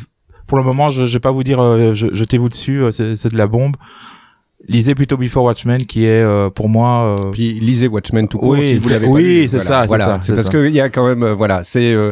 pour 0.50 0.58
le 0.58 0.64
moment 0.66 0.90
je, 0.90 1.06
je 1.06 1.14
vais 1.14 1.20
pas 1.20 1.32
vous 1.32 1.44
dire 1.46 1.62
euh, 1.62 1.94
je- 1.94 2.14
jetez-vous 2.14 2.50
dessus 2.50 2.82
euh, 2.84 2.92
c'est 2.92 3.16
c'est 3.16 3.32
de 3.32 3.38
la 3.38 3.48
bombe 3.48 3.76
lisez 4.68 4.94
plutôt 4.94 5.16
Before 5.16 5.46
Watchmen 5.46 5.86
qui 5.86 6.04
est 6.06 6.22
euh, 6.22 6.50
pour 6.50 6.68
moi 6.68 7.18
euh, 7.18 7.32
Puis 7.32 7.54
lisez 7.62 7.88
Watchmen 7.88 8.28
tout 8.28 8.38
court 8.40 8.50
Oui, 8.50 8.68
si 8.72 8.78
vous 8.78 8.90
l'avez 8.90 9.06
pas 9.06 9.12
oui, 9.12 9.24
lu. 9.44 9.48
c'est 9.48 9.58
Voilà, 9.58 9.64
ça, 9.70 9.82
c'est 9.82 9.88
Voilà, 9.88 10.06
ça, 10.06 10.18
c'est 10.22 10.26
c'est 10.28 10.36
parce 10.36 10.50
qu'il 10.50 10.76
y 10.76 10.82
a 10.82 10.90
quand 10.90 11.08
même, 11.08 11.24
euh, 11.24 11.34
voilà, 11.34 11.64
c'est 11.64 11.94
euh, 11.94 12.12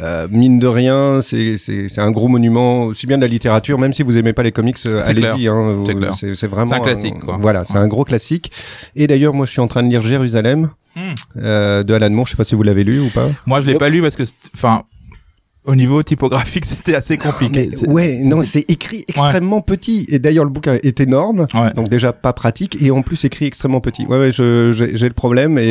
euh, 0.00 0.26
mine 0.30 0.58
de 0.58 0.66
rien, 0.66 1.20
c'est 1.20 1.56
c'est 1.56 1.88
c'est 1.88 2.00
un 2.00 2.10
gros 2.10 2.28
monument 2.28 2.84
aussi 2.84 3.06
bien 3.06 3.18
de 3.18 3.22
la 3.22 3.28
littérature, 3.28 3.78
même 3.78 3.92
si 3.92 4.02
vous 4.02 4.16
aimez 4.16 4.32
pas 4.32 4.42
les 4.42 4.52
comics, 4.52 4.78
C'est 4.78 4.90
allez-y. 5.02 5.22
clair. 5.22 5.52
Hein, 5.52 5.82
C'est 5.84 5.92
vous- 5.92 5.98
clair. 5.98 6.14
c'est 6.18 6.34
c'est 6.34 6.46
vraiment 6.46 6.70
C'est 6.70 6.76
un 6.76 6.80
classique, 6.80 7.18
quoi. 7.20 7.36
Voilà, 7.40 7.64
c'est 7.64 7.76
un 7.78 7.88
gros 7.88 8.04
classique. 8.04 8.50
Et 8.94 9.06
d'ailleurs, 9.06 9.34
moi, 9.34 9.44
je 9.46 9.50
suis 9.52 9.60
en 9.60 9.68
train 9.68 9.82
de 9.82 9.88
lire 9.90 10.00
Jérusalem 10.02 10.70
Hmm. 10.96 11.00
euh, 11.42 11.82
de 11.82 11.92
Alan 11.92 12.08
Moore. 12.08 12.24
Je 12.26 12.30
sais 12.30 12.36
pas 12.38 12.44
si 12.44 12.54
vous 12.54 12.62
l'avez 12.62 12.82
lu 12.84 13.00
ou 13.00 13.10
pas. 13.10 13.28
moi 13.44 13.60
je 13.60 13.66
l'ai 13.66 13.74
pas 13.76 13.90
lu 13.90 14.00
parce 14.00 14.16
que 14.16 14.22
enfin 14.54 14.84
au 15.66 15.74
niveau 15.74 16.02
typographique 16.02 16.64
c'était 16.66 16.94
assez 16.94 17.18
compliqué. 17.18 17.70
Mais 17.82 17.88
ouais, 17.88 18.18
non, 18.22 18.42
c'est 18.42 18.64
écrit 18.70 19.04
extrêmement 19.08 19.60
petit. 19.60 20.06
Et 20.08 20.18
d'ailleurs, 20.18 20.44
le 20.44 20.50
bouquin 20.50 20.78
est 20.82 21.00
énorme, 21.00 21.46
Ouais. 21.54 21.72
donc 21.74 21.88
déjà 21.88 22.12
pas 22.12 22.32
pratique, 22.32 22.80
et 22.82 22.90
en 22.90 23.02
plus 23.02 23.24
écrit 23.24 23.46
extrêmement 23.46 23.80
petit. 23.80 24.06
Ouais, 24.06 24.18
ouais, 24.18 24.32
je- 24.32 24.72
j'ai 24.72 24.96
j'ai 24.96 25.08
le 25.08 25.14
problème, 25.14 25.58
et, 25.58 25.62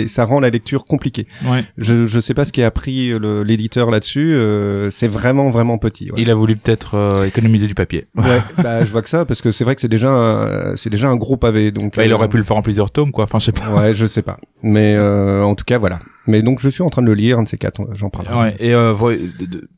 et 0.00 0.06
ça 0.08 0.24
rend 0.24 0.40
la 0.40 0.50
lecture 0.50 0.84
compliquée. 0.84 1.26
Ouais. 1.46 1.64
Je 1.78 2.04
je 2.06 2.20
sais 2.20 2.34
pas 2.34 2.44
ce 2.44 2.52
qui 2.52 2.62
a 2.62 2.70
pris 2.70 3.10
le- 3.10 3.42
l'éditeur 3.42 3.90
là-dessus. 3.90 4.34
euh, 4.34 4.90
c'est 4.90 5.08
vraiment 5.08 5.50
vraiment 5.50 5.78
petit. 5.78 6.10
Ouais. 6.10 6.20
Il 6.22 6.30
a 6.30 6.34
voulu 6.34 6.56
peut-être 6.56 6.94
euh, 6.96 7.24
économiser 7.24 7.66
du 7.66 7.74
papier. 7.74 8.06
Ouais, 8.16 8.38
bah 8.62 8.84
je 8.84 8.90
vois 8.90 9.02
que 9.02 9.08
ça 9.08 9.24
parce 9.24 9.42
que 9.42 9.50
c'est 9.50 9.64
vrai 9.64 9.74
que 9.74 9.80
c'est 9.80 9.88
déjà 9.88 10.08
un, 10.10 10.76
c'est 10.76 10.90
déjà 10.90 11.08
un 11.08 11.16
gros 11.16 11.36
pavé 11.36 11.70
donc. 11.70 11.96
Bah, 11.96 12.04
il 12.04 12.12
euh, 12.12 12.14
aurait 12.14 12.28
pu 12.28 12.36
le 12.38 12.44
faire 12.44 12.56
en 12.56 12.62
plusieurs 12.62 12.90
tomes 12.90 13.10
quoi. 13.12 13.24
Enfin 13.24 13.38
je 13.38 13.46
sais 13.46 13.52
pas. 13.52 13.74
Ouais, 13.74 13.94
je 13.94 14.06
sais 14.06 14.22
pas. 14.22 14.38
Mais 14.62 14.94
euh, 14.96 15.42
en 15.42 15.54
tout 15.54 15.64
cas 15.64 15.78
voilà. 15.78 15.98
Mais 16.26 16.42
donc 16.42 16.60
je 16.60 16.68
suis 16.68 16.82
en 16.82 16.90
train 16.90 17.02
de 17.02 17.06
le 17.06 17.14
lire 17.14 17.38
un 17.38 17.42
de 17.44 17.48
ces 17.48 17.58
quatre. 17.58 17.80
J'en 17.92 18.10
parlerai. 18.10 18.34
Ouais. 18.38 18.56
Et 18.58 18.74
euh, 18.74 18.92
vo- 18.92 19.10
de- 19.12 19.16
de- 19.46 19.68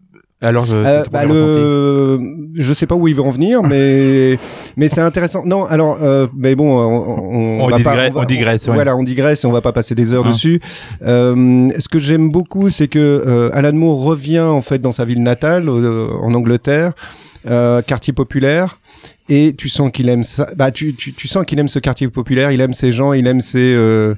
alors 0.42 0.66
je 0.66 0.76
Euh, 0.76 1.02
bah, 1.10 1.24
le... 1.24 2.20
je 2.54 2.72
sais 2.74 2.86
pas 2.86 2.94
où 2.94 3.08
il 3.08 3.14
veut 3.14 3.22
en 3.22 3.30
venir, 3.30 3.62
mais 3.62 4.38
mais 4.76 4.86
c'est 4.88 5.00
intéressant. 5.00 5.42
Non, 5.46 5.64
alors, 5.64 5.98
euh, 6.02 6.26
mais 6.36 6.54
bon, 6.54 6.68
on, 6.78 7.58
on, 7.58 7.60
On 7.64 7.68
va 7.68 7.78
pas, 7.78 7.78
digresse- 7.78 8.12
on 8.14 8.24
digresse, 8.24 8.66
ouais. 8.68 8.74
Voilà, 8.74 8.96
on 8.96 9.02
digresse 9.02 9.44
et 9.44 9.46
on 9.46 9.52
va 9.52 9.62
pas 9.62 9.72
passer 9.72 9.94
des 9.94 10.12
heures 10.12 10.26
Hein. 10.26 10.30
dessus. 10.30 10.60
Euh, 11.06 11.70
ce 11.78 11.88
que 11.88 11.98
j'aime 11.98 12.30
beaucoup, 12.30 12.68
c'est 12.68 12.86
que 12.88 12.98
euh, 13.26 13.50
Alan 13.54 13.72
Moore 13.72 14.02
revient 14.04 14.40
en 14.40 14.60
fait 14.62 14.78
dans 14.80 14.92
sa 14.92 15.04
ville 15.06 15.22
natale, 15.22 15.68
euh, 15.68 16.08
en 16.22 16.34
Angleterre, 16.34 16.92
euh, 17.46 17.82
quartier 17.82 18.12
populaire. 18.12 18.78
Et 19.28 19.54
tu 19.56 19.68
sens 19.68 19.90
qu'il 19.92 20.08
aime 20.08 20.22
ça. 20.22 20.48
Bah, 20.56 20.70
tu, 20.70 20.94
tu, 20.94 21.12
tu 21.12 21.26
sens 21.28 21.44
qu'il 21.44 21.58
aime 21.58 21.68
ce 21.68 21.78
quartier 21.80 22.08
populaire, 22.08 22.52
il 22.52 22.60
aime 22.60 22.74
ces 22.74 22.92
gens, 22.92 23.12
il 23.12 23.26
aime 23.26 23.40
ces, 23.40 23.74
euh, 23.74 24.14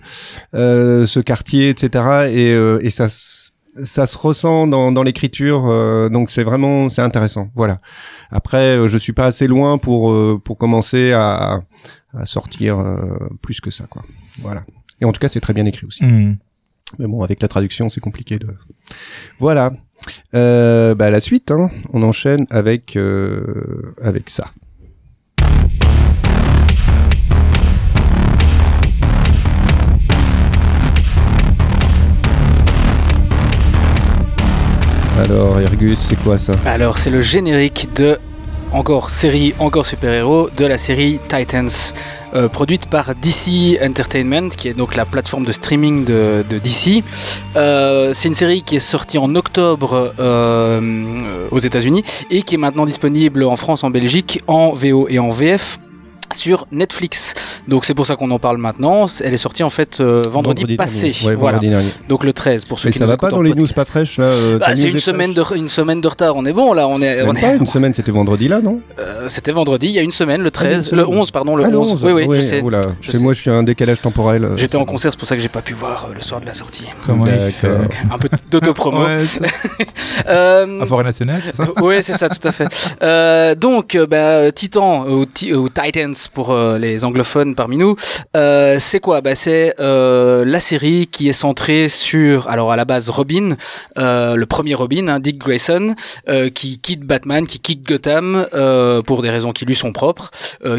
euh, 0.54 1.06
ce 1.06 1.20
quartier, 1.20 1.70
etc. 1.70 1.88
Et, 2.30 2.52
euh, 2.52 2.78
et 2.82 2.90
ça, 2.90 3.06
ça 3.08 4.06
se 4.06 4.18
ressent 4.18 4.66
dans, 4.66 4.92
dans 4.92 5.02
l'écriture. 5.02 5.66
euh, 5.68 6.08
donc 6.11 6.30
c'est 6.30 6.44
vraiment, 6.44 6.90
c'est 6.90 7.00
intéressant. 7.02 7.49
Voilà. 7.54 7.80
Après, 8.30 8.76
euh, 8.76 8.87
je 8.88 8.99
suis 8.99 9.14
pas 9.14 9.25
assez 9.26 9.47
loin 9.47 9.78
pour 9.78 10.11
euh, 10.11 10.38
pour 10.44 10.58
commencer 10.58 11.12
à, 11.12 11.62
à 12.12 12.26
sortir 12.26 12.78
euh, 12.78 12.97
plus 13.40 13.61
que 13.62 13.70
ça, 13.70 13.85
quoi. 13.88 14.02
Voilà. 14.40 14.64
Et 15.00 15.06
en 15.06 15.12
tout 15.12 15.20
cas, 15.20 15.28
c'est 15.28 15.40
très 15.40 15.54
bien 15.54 15.64
écrit 15.64 15.87
aussi. 15.87 16.04
Hmm. 16.04 16.37
Mais 16.99 17.06
bon, 17.06 17.23
avec 17.23 17.40
la 17.40 17.49
traduction, 17.49 17.88
c'est 17.88 18.00
compliqué 18.00 18.38
de. 18.38 18.49
Voilà. 19.38 19.73
Euh, 20.35 20.95
bah 20.95 21.11
la 21.11 21.21
suite, 21.21 21.50
hein. 21.50 21.71
on 21.93 22.02
enchaîne 22.02 22.47
avec 22.50 22.97
euh, 22.97 23.95
avec 24.02 24.31
ça. 24.31 24.47
Alors, 35.19 35.59
Ergus, 35.59 35.99
c'est 35.99 36.17
quoi 36.17 36.38
ça? 36.38 36.52
Alors, 36.64 36.97
c'est 36.97 37.11
le 37.11 37.21
générique 37.21 37.88
de 37.97 38.19
encore 38.72 39.10
série, 39.10 39.54
encore 39.58 39.87
super-héros 39.87 40.50
de 40.56 40.66
la 40.66 40.78
série 40.78 41.18
Titans, 41.28 41.68
euh, 42.34 42.48
produite 42.48 42.88
par 42.88 43.14
DC 43.14 43.78
Entertainment, 43.82 44.48
qui 44.50 44.68
est 44.68 44.75
donc 44.75 44.94
la 44.94 45.04
plateforme 45.04 45.44
de 45.44 45.52
streaming 45.52 46.04
de, 46.04 46.44
DC. 46.50 47.02
Euh, 47.56 48.12
c'est 48.14 48.28
une 48.28 48.34
série 48.34 48.62
qui 48.62 48.76
est 48.76 48.80
sortie 48.80 49.18
en 49.18 49.34
octobre 49.34 50.12
euh, 50.18 51.46
aux 51.50 51.58
États-Unis 51.58 52.04
et 52.30 52.42
qui 52.42 52.56
est 52.56 52.58
maintenant 52.58 52.84
disponible 52.84 53.44
en 53.44 53.56
France, 53.56 53.84
en 53.84 53.90
Belgique, 53.90 54.40
en 54.46 54.72
VO 54.72 55.08
et 55.08 55.18
en 55.18 55.30
VF 55.30 55.78
sur 56.35 56.66
Netflix. 56.73 57.35
Donc 57.68 57.85
c'est 57.85 57.94
pour 57.94 58.06
ça 58.06 58.16
qu'on 58.16 58.30
en 58.30 58.38
parle 58.38 58.58
maintenant. 58.58 59.06
Elle 59.23 59.35
est 59.35 59.38
sortie 59.38 59.62
en 59.62 59.70
fait 59.70 60.00
euh, 60.00 60.23
vendredi, 60.28 60.76
passé. 60.76 61.11
dernier. 61.11 61.26
Ouais, 61.26 61.35
voilà. 61.35 61.56
vendredi 61.58 61.70
dernier. 61.70 61.90
Donc 62.08 62.25
le 62.25 62.32
13 62.32 62.64
pour 62.64 62.78
ceux 62.78 62.88
Mais 62.88 62.92
qui 62.92 62.99
ça 62.99 63.04
nous 63.04 63.11
va 63.11 63.16
pas 63.16 63.30
dans 63.30 63.40
les 63.42 63.50
podcast. 63.50 63.70
news 63.70 63.75
pas 63.75 63.85
fraîches 63.85 64.16
euh, 64.18 64.58
Bah, 64.58 64.68
c'est 64.75 64.88
une 64.90 64.99
semaine, 64.99 65.32
fraîche 65.35 65.50
de, 65.50 65.56
une 65.56 65.68
semaine 65.68 66.00
de 66.00 66.08
retard, 66.08 66.37
on 66.37 66.44
est 66.47 66.52
bon 66.52 66.73
là, 66.73 66.88
on 66.88 67.00
est, 67.02 67.23
on 67.23 67.32
une 67.35 67.66
semaine, 67.66 67.94
c'était 67.94 68.12
vendredi 68.12 68.49
là, 68.49 68.61
non? 68.61 68.80
Euh, 68.99 69.26
c'était 69.28 69.52
vendredi, 69.52 69.87
il 69.87 69.92
y 69.92 69.99
a 69.99 70.02
une 70.02 70.11
semaine, 70.12 70.42
le 70.42 70.50
Ah, 70.56 70.64
une 70.64 70.70
13, 70.70 70.87
semaine. 70.88 71.04
le 71.04 71.11
11 71.11 71.30
pardon, 71.30 71.56
le 71.56 71.64
Ah, 71.64 71.68
11. 71.68 72.04
Oui 72.04 72.12
oui, 72.12 72.37
je 72.37 72.42
sais. 72.42 72.61
oula, 72.62 72.80
Je 73.00 73.11
c'est 73.11 73.16
sais. 73.18 73.23
moi, 73.23 73.32
je 73.32 73.40
suis 73.40 73.50
un 73.50 73.62
décalage 73.62 74.00
temporel. 74.00 74.49
J'étais 74.56 74.76
en 74.76 74.85
concert, 74.85 75.12
c'est 75.12 75.18
pour 75.18 75.28
ça 75.28 75.37
que 75.37 75.42
j'ai 75.42 75.49
pas 75.49 75.62
pu 75.62 75.75
voir 75.75 76.08
euh, 76.11 76.14
le 76.14 76.20
soir 76.20 76.40
de 76.40 76.47
la 76.47 76.54
sortie. 76.54 76.85
Comment. 77.06 77.25
Un 77.25 78.18
peu 78.18 78.28
d'autopromo. 78.50 79.04
Forêt 80.87 81.04
Nationale, 81.04 81.42
oui, 81.82 81.97
c'est 82.02 82.12
ça, 82.14 82.28
tout 82.28 82.47
à 82.47 82.52
fait. 82.52 83.54
Donc, 83.56 83.97
bah, 84.08 84.50
Titan 84.52 85.06
ou, 85.08 85.26
Ti- 85.26 85.52
pour 86.26 86.50
euh, 86.50 86.78
les 86.78 87.04
anglophones 87.04 87.54
parmi 87.54 87.76
nous, 87.76 87.94
euh, 88.37 88.78
c'est 88.80 88.98
quoi? 88.98 89.20
Bah, 89.20 89.37
C'est 89.37 89.75
euh, 89.78 90.44
la 90.44 90.58
série 90.58 91.06
qui 91.06 91.28
est 91.28 91.32
centrée 91.32 91.88
sur, 91.88 92.48
alors 92.48 92.72
à 92.72 92.76
la 92.76 92.84
base 92.84 93.10
Robin, 93.10 93.56
le 93.96 94.44
premier 94.46 94.75
Robin, 94.75 95.08
hein, 95.08 95.20
Dick 95.20 95.38
Grayson, 95.38 95.94
qui 96.54 96.80
quitte 96.80 97.02
Batman, 97.02 97.46
qui 97.46 97.60
quitte 97.60 97.87
Gotham 97.87 98.46
pour 99.06 99.22
des 99.22 99.30
raisons 99.30 99.52
qui 99.52 99.64
lui 99.64 99.75
sont 99.75 99.92
propres, 99.92 100.30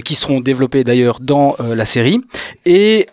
qui 0.04 0.16
seront 0.16 0.42
développées 0.42 0.84
d'ailleurs 0.84 1.20
dans 1.22 1.56
la 1.60 1.86
série. 1.86 2.22
Et 2.66 3.08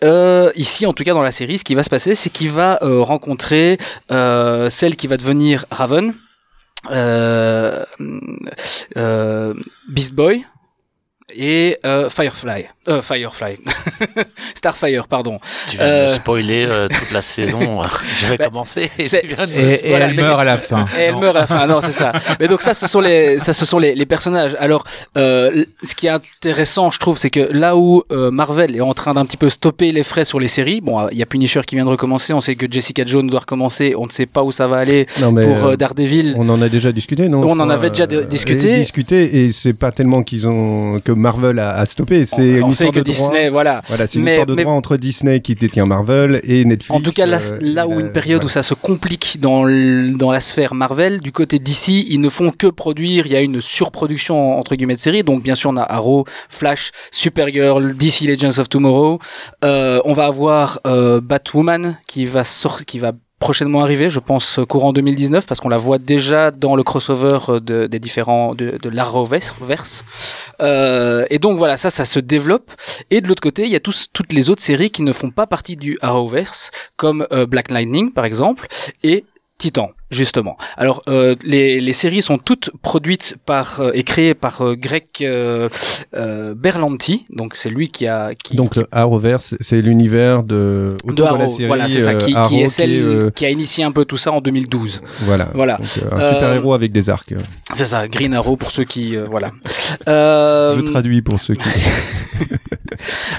ici, 0.55 0.85
en 0.85 0.93
tout 0.93 1.03
cas 1.03 1.13
dans 1.13 1.21
la 1.21 1.31
série, 1.31 1.57
ce 1.57 1.63
qui 1.63 1.75
va 1.75 1.83
se 1.83 1.89
passer, 1.89 2.15
c'est 2.15 2.29
qu'il 2.29 2.49
va 2.49 2.79
rencontrer 2.81 3.77
celle 4.09 4.95
qui 4.95 5.07
va 5.07 5.17
devenir 5.17 5.65
Raven 5.71 6.13
Beast 9.89 10.13
Boy 10.13 10.43
et 11.35 11.77
euh, 11.85 12.09
Firefly. 12.09 12.65
Euh, 12.87 13.01
Firefly. 13.01 13.57
Starfire, 14.55 15.07
pardon. 15.09 15.37
Tu 15.69 15.75
viens 15.77 15.85
de 15.85 15.91
Euh, 15.91 16.07
me 16.07 16.13
spoiler 16.15 16.65
euh, 16.69 16.87
toute 16.87 17.11
la 17.11 17.21
saison. 17.21 17.81
Je 18.21 18.25
vais 18.27 18.37
Bah, 18.37 18.45
commencer. 18.45 18.89
et 18.97 19.05
c'est- 19.05 19.21
tu 19.21 19.27
viens 19.35 19.45
de 19.45 19.51
me 19.51 19.57
Et, 19.57 19.73
et 19.73 19.75
spoiler. 19.77 19.89
Voilà, 19.89 20.05
elle 20.05 20.13
meurt 20.15 20.27
c'est- 20.35 20.41
à 20.41 20.43
la 20.45 20.57
fin. 20.57 20.85
Et 20.97 21.01
elle 21.03 21.13
Non. 21.15 21.19
meurt 21.19 21.35
à 21.35 21.39
la 21.41 21.47
fin. 21.47 21.67
Non, 21.67 21.81
c'est 21.81 21.91
ça. 21.91 22.13
Mais 22.39 22.47
donc 22.47 22.61
ça, 22.61 22.73
ce 22.73 22.87
sont 22.87 23.01
les, 23.01 23.39
ça, 23.39 23.51
ce 23.51 23.65
sont 23.65 23.77
les, 23.79 23.93
les 23.93 24.05
personnages. 24.05 24.55
Alors, 24.59 24.85
euh, 25.17 25.65
ce 25.83 25.95
qui 25.95 26.07
est 26.07 26.11
intéressant, 26.11 26.89
je 26.91 26.99
trouve, 26.99 27.17
c'est 27.17 27.29
que 27.29 27.41
là 27.51 27.75
où 27.75 28.03
euh, 28.13 28.31
Marvel 28.31 28.73
est 28.77 28.81
en 28.81 28.93
train 28.93 29.13
d'un 29.13 29.25
petit 29.25 29.37
peu 29.37 29.49
stopper 29.49 29.91
les 29.91 30.03
frais 30.03 30.23
sur 30.23 30.39
les 30.39 30.47
séries, 30.47 30.79
bon, 30.79 30.97
euh, 30.99 31.07
il 31.11 31.17
y 31.17 31.23
a 31.23 31.25
Punisher 31.25 31.61
qui 31.67 31.75
vient 31.75 31.83
de 31.85 31.89
recommencer. 31.89 32.31
On 32.31 32.39
sait 32.39 32.55
que 32.55 32.71
Jessica 32.71 33.03
Jones 33.05 33.27
doit 33.27 33.41
recommencer. 33.41 33.95
On 33.97 34.05
ne 34.05 34.11
sait 34.11 34.27
pas 34.27 34.43
où 34.43 34.53
ça 34.53 34.67
va 34.67 34.77
aller 34.77 35.07
Non, 35.19 35.33
mais, 35.33 35.45
pour 35.45 35.57
euh, 35.65 35.71
euh, 35.73 35.75
Daredevil. 35.75 36.35
On 36.37 36.47
en 36.47 36.61
a 36.61 36.69
déjà 36.69 36.93
discuté, 36.93 37.27
non 37.27 37.41
On 37.43 37.59
en 37.59 37.63
crois, 37.65 37.73
avait 37.73 37.89
déjà 37.89 38.05
euh, 38.09 38.23
discuté. 38.23 38.71
et 38.75 38.77
discuté, 38.77 39.43
et 39.43 39.51
c'est 39.51 39.73
pas 39.73 39.91
tellement 39.91 40.23
qu'ils 40.23 40.47
ont 40.47 40.97
que 41.03 41.11
Marvel 41.17 41.59
a, 41.59 41.71
a 41.75 41.85
stoppé. 41.85 42.25
C'est 42.25 42.57
une 42.59 42.67
histoire 42.69 42.91
que 42.91 42.99
de 42.99 43.03
droit. 43.03 43.13
Disney, 43.29 43.49
voilà. 43.49 43.81
Voilà, 43.87 44.07
c'est 44.07 44.19
une 44.19 44.25
Mais- 44.25 44.31
histoire 44.31 44.45
de 44.47 44.55
mais- 44.55 44.63
droit 44.63 44.73
entre 44.75 44.97
Disney 44.97 45.39
qui 45.41 45.55
détient 45.55 45.85
Marvel 45.85 46.39
et 46.43 46.63
Netflix. 46.65 46.91
En 46.97 47.01
tout 47.01 47.11
cas, 47.11 47.25
là, 47.25 47.39
euh, 47.51 47.57
là 47.61 47.87
où 47.87 47.99
une 47.99 48.11
période 48.11 48.43
où 48.43 48.49
ça 48.49 48.63
se 48.63 48.73
complique 48.73 49.39
dans, 49.41 49.63
le- 49.63 50.11
dans 50.11 50.31
la 50.31 50.39
sphère 50.39 50.73
Marvel, 50.73 51.19
du 51.21 51.31
côté 51.31 51.59
d'ici, 51.59 52.05
ils 52.09 52.21
ne 52.21 52.29
font 52.29 52.51
que 52.51 52.67
produire. 52.67 53.25
Il 53.25 53.33
y 53.33 53.35
a 53.35 53.41
une 53.41 53.61
surproduction 53.61 54.57
entre 54.57 54.75
guillemets 54.75 54.95
de 54.95 54.99
séries. 54.99 55.23
Donc, 55.23 55.43
bien 55.43 55.55
sûr, 55.55 55.69
on 55.71 55.77
a 55.77 55.83
Arrow, 55.83 56.25
Flash, 56.49 56.91
Supergirl, 57.11 57.93
DC 57.95 58.21
Legends 58.25 58.59
of 58.59 58.69
Tomorrow. 58.69 59.19
Euh, 59.65 59.99
on 60.05 60.13
va 60.13 60.25
avoir 60.25 60.79
euh, 60.87 61.19
Batwoman 61.21 61.97
qui 62.07 62.25
va 62.25 62.43
sortir, 62.43 62.85
qui 62.85 62.99
va 62.99 63.11
prochainement 63.39 63.81
arriver, 63.83 64.09
je 64.09 64.19
pense 64.19 64.59
courant 64.67 64.93
2019, 64.93 65.45
parce 65.45 65.59
qu'on 65.59 65.69
la 65.69 65.77
voit 65.77 65.99
déjà 65.99 66.51
dans 66.51 66.75
le 66.75 66.83
crossover 66.83 67.39
euh, 67.49 67.59
de, 67.59 67.87
des 67.87 67.99
différents 67.99 68.55
de, 68.55 68.77
de 68.81 68.89
l'Arrowverse. 68.89 70.03
Euh, 70.59 71.25
et 71.29 71.39
donc 71.39 71.57
voilà, 71.57 71.77
ça, 71.77 71.89
ça 71.89 72.05
se 72.05 72.19
développe. 72.19 72.71
Et 73.11 73.21
de 73.21 73.27
l'autre 73.27 73.41
côté, 73.41 73.63
il 73.63 73.71
y 73.71 73.75
a 73.75 73.79
tous, 73.79 74.07
toutes 74.11 74.33
les 74.33 74.49
autres 74.49 74.63
séries 74.63 74.89
qui 74.89 75.03
ne 75.03 75.11
font 75.11 75.29
pas 75.29 75.45
partie 75.45 75.75
du 75.75 75.97
Arrowverse, 76.01 76.71
comme 76.95 77.27
euh, 77.31 77.45
Black 77.45 77.69
Lightning 77.69 78.11
par 78.11 78.25
exemple, 78.25 78.67
et 79.03 79.23
Titan, 79.57 79.89
justement. 80.11 80.55
Alors, 80.77 81.01
euh, 81.09 81.33
les, 81.43 81.81
les 81.81 81.93
séries 81.93 82.21
sont 82.21 82.37
toutes 82.37 82.69
produites 82.83 83.37
par 83.45 83.79
euh, 83.79 83.89
et 83.95 84.03
créées 84.03 84.35
par 84.35 84.61
euh, 84.61 84.75
Greg 84.75 85.05
euh, 85.21 85.67
euh, 86.15 86.53
Berlanti, 86.53 87.25
donc 87.31 87.55
c'est 87.55 87.71
lui 87.71 87.89
qui 87.89 88.05
a 88.05 88.35
qui, 88.35 88.55
Donc 88.55 88.75
le 88.75 88.85
Arrowverse, 88.91 89.55
c'est 89.59 89.81
l'univers 89.81 90.43
de 90.43 90.95
de 91.05 91.23
Arrow, 91.23 91.37
la 91.39 91.47
série, 91.47 91.65
voilà, 91.67 91.89
c'est 91.89 92.01
ça, 92.01 92.11
euh, 92.11 92.17
qui, 92.19 92.35
Arrow, 92.35 92.49
qui 92.49 92.61
est 92.61 92.69
celle 92.69 92.91
euh, 93.01 93.31
qui 93.31 93.45
a 93.47 93.49
initié 93.49 93.83
un 93.83 93.91
peu 93.91 94.05
tout 94.05 94.17
ça 94.17 94.31
en 94.31 94.41
2012. 94.41 95.01
voilà. 95.21 95.47
Voilà. 95.55 95.77
Donc, 95.77 95.87
euh, 96.03 96.15
un 96.15 96.19
Euh, 96.19 96.33
super 96.33 96.53
héros 96.53 96.73
avec 96.75 96.91
des 96.91 97.09
arcs. 97.09 97.33
C'est 97.73 97.85
ça, 97.85 98.07
Green 98.07 98.35
Arrow 98.35 98.57
pour 98.57 98.69
ceux 98.69 98.83
qui, 98.83 99.15
euh, 99.17 99.25
voilà. 99.27 99.51
Euh, 100.07 100.75
Je 100.75 100.81
traduis 100.81 101.23
pour 101.23 101.39
ceux 101.41 101.55
qui. 101.55 101.69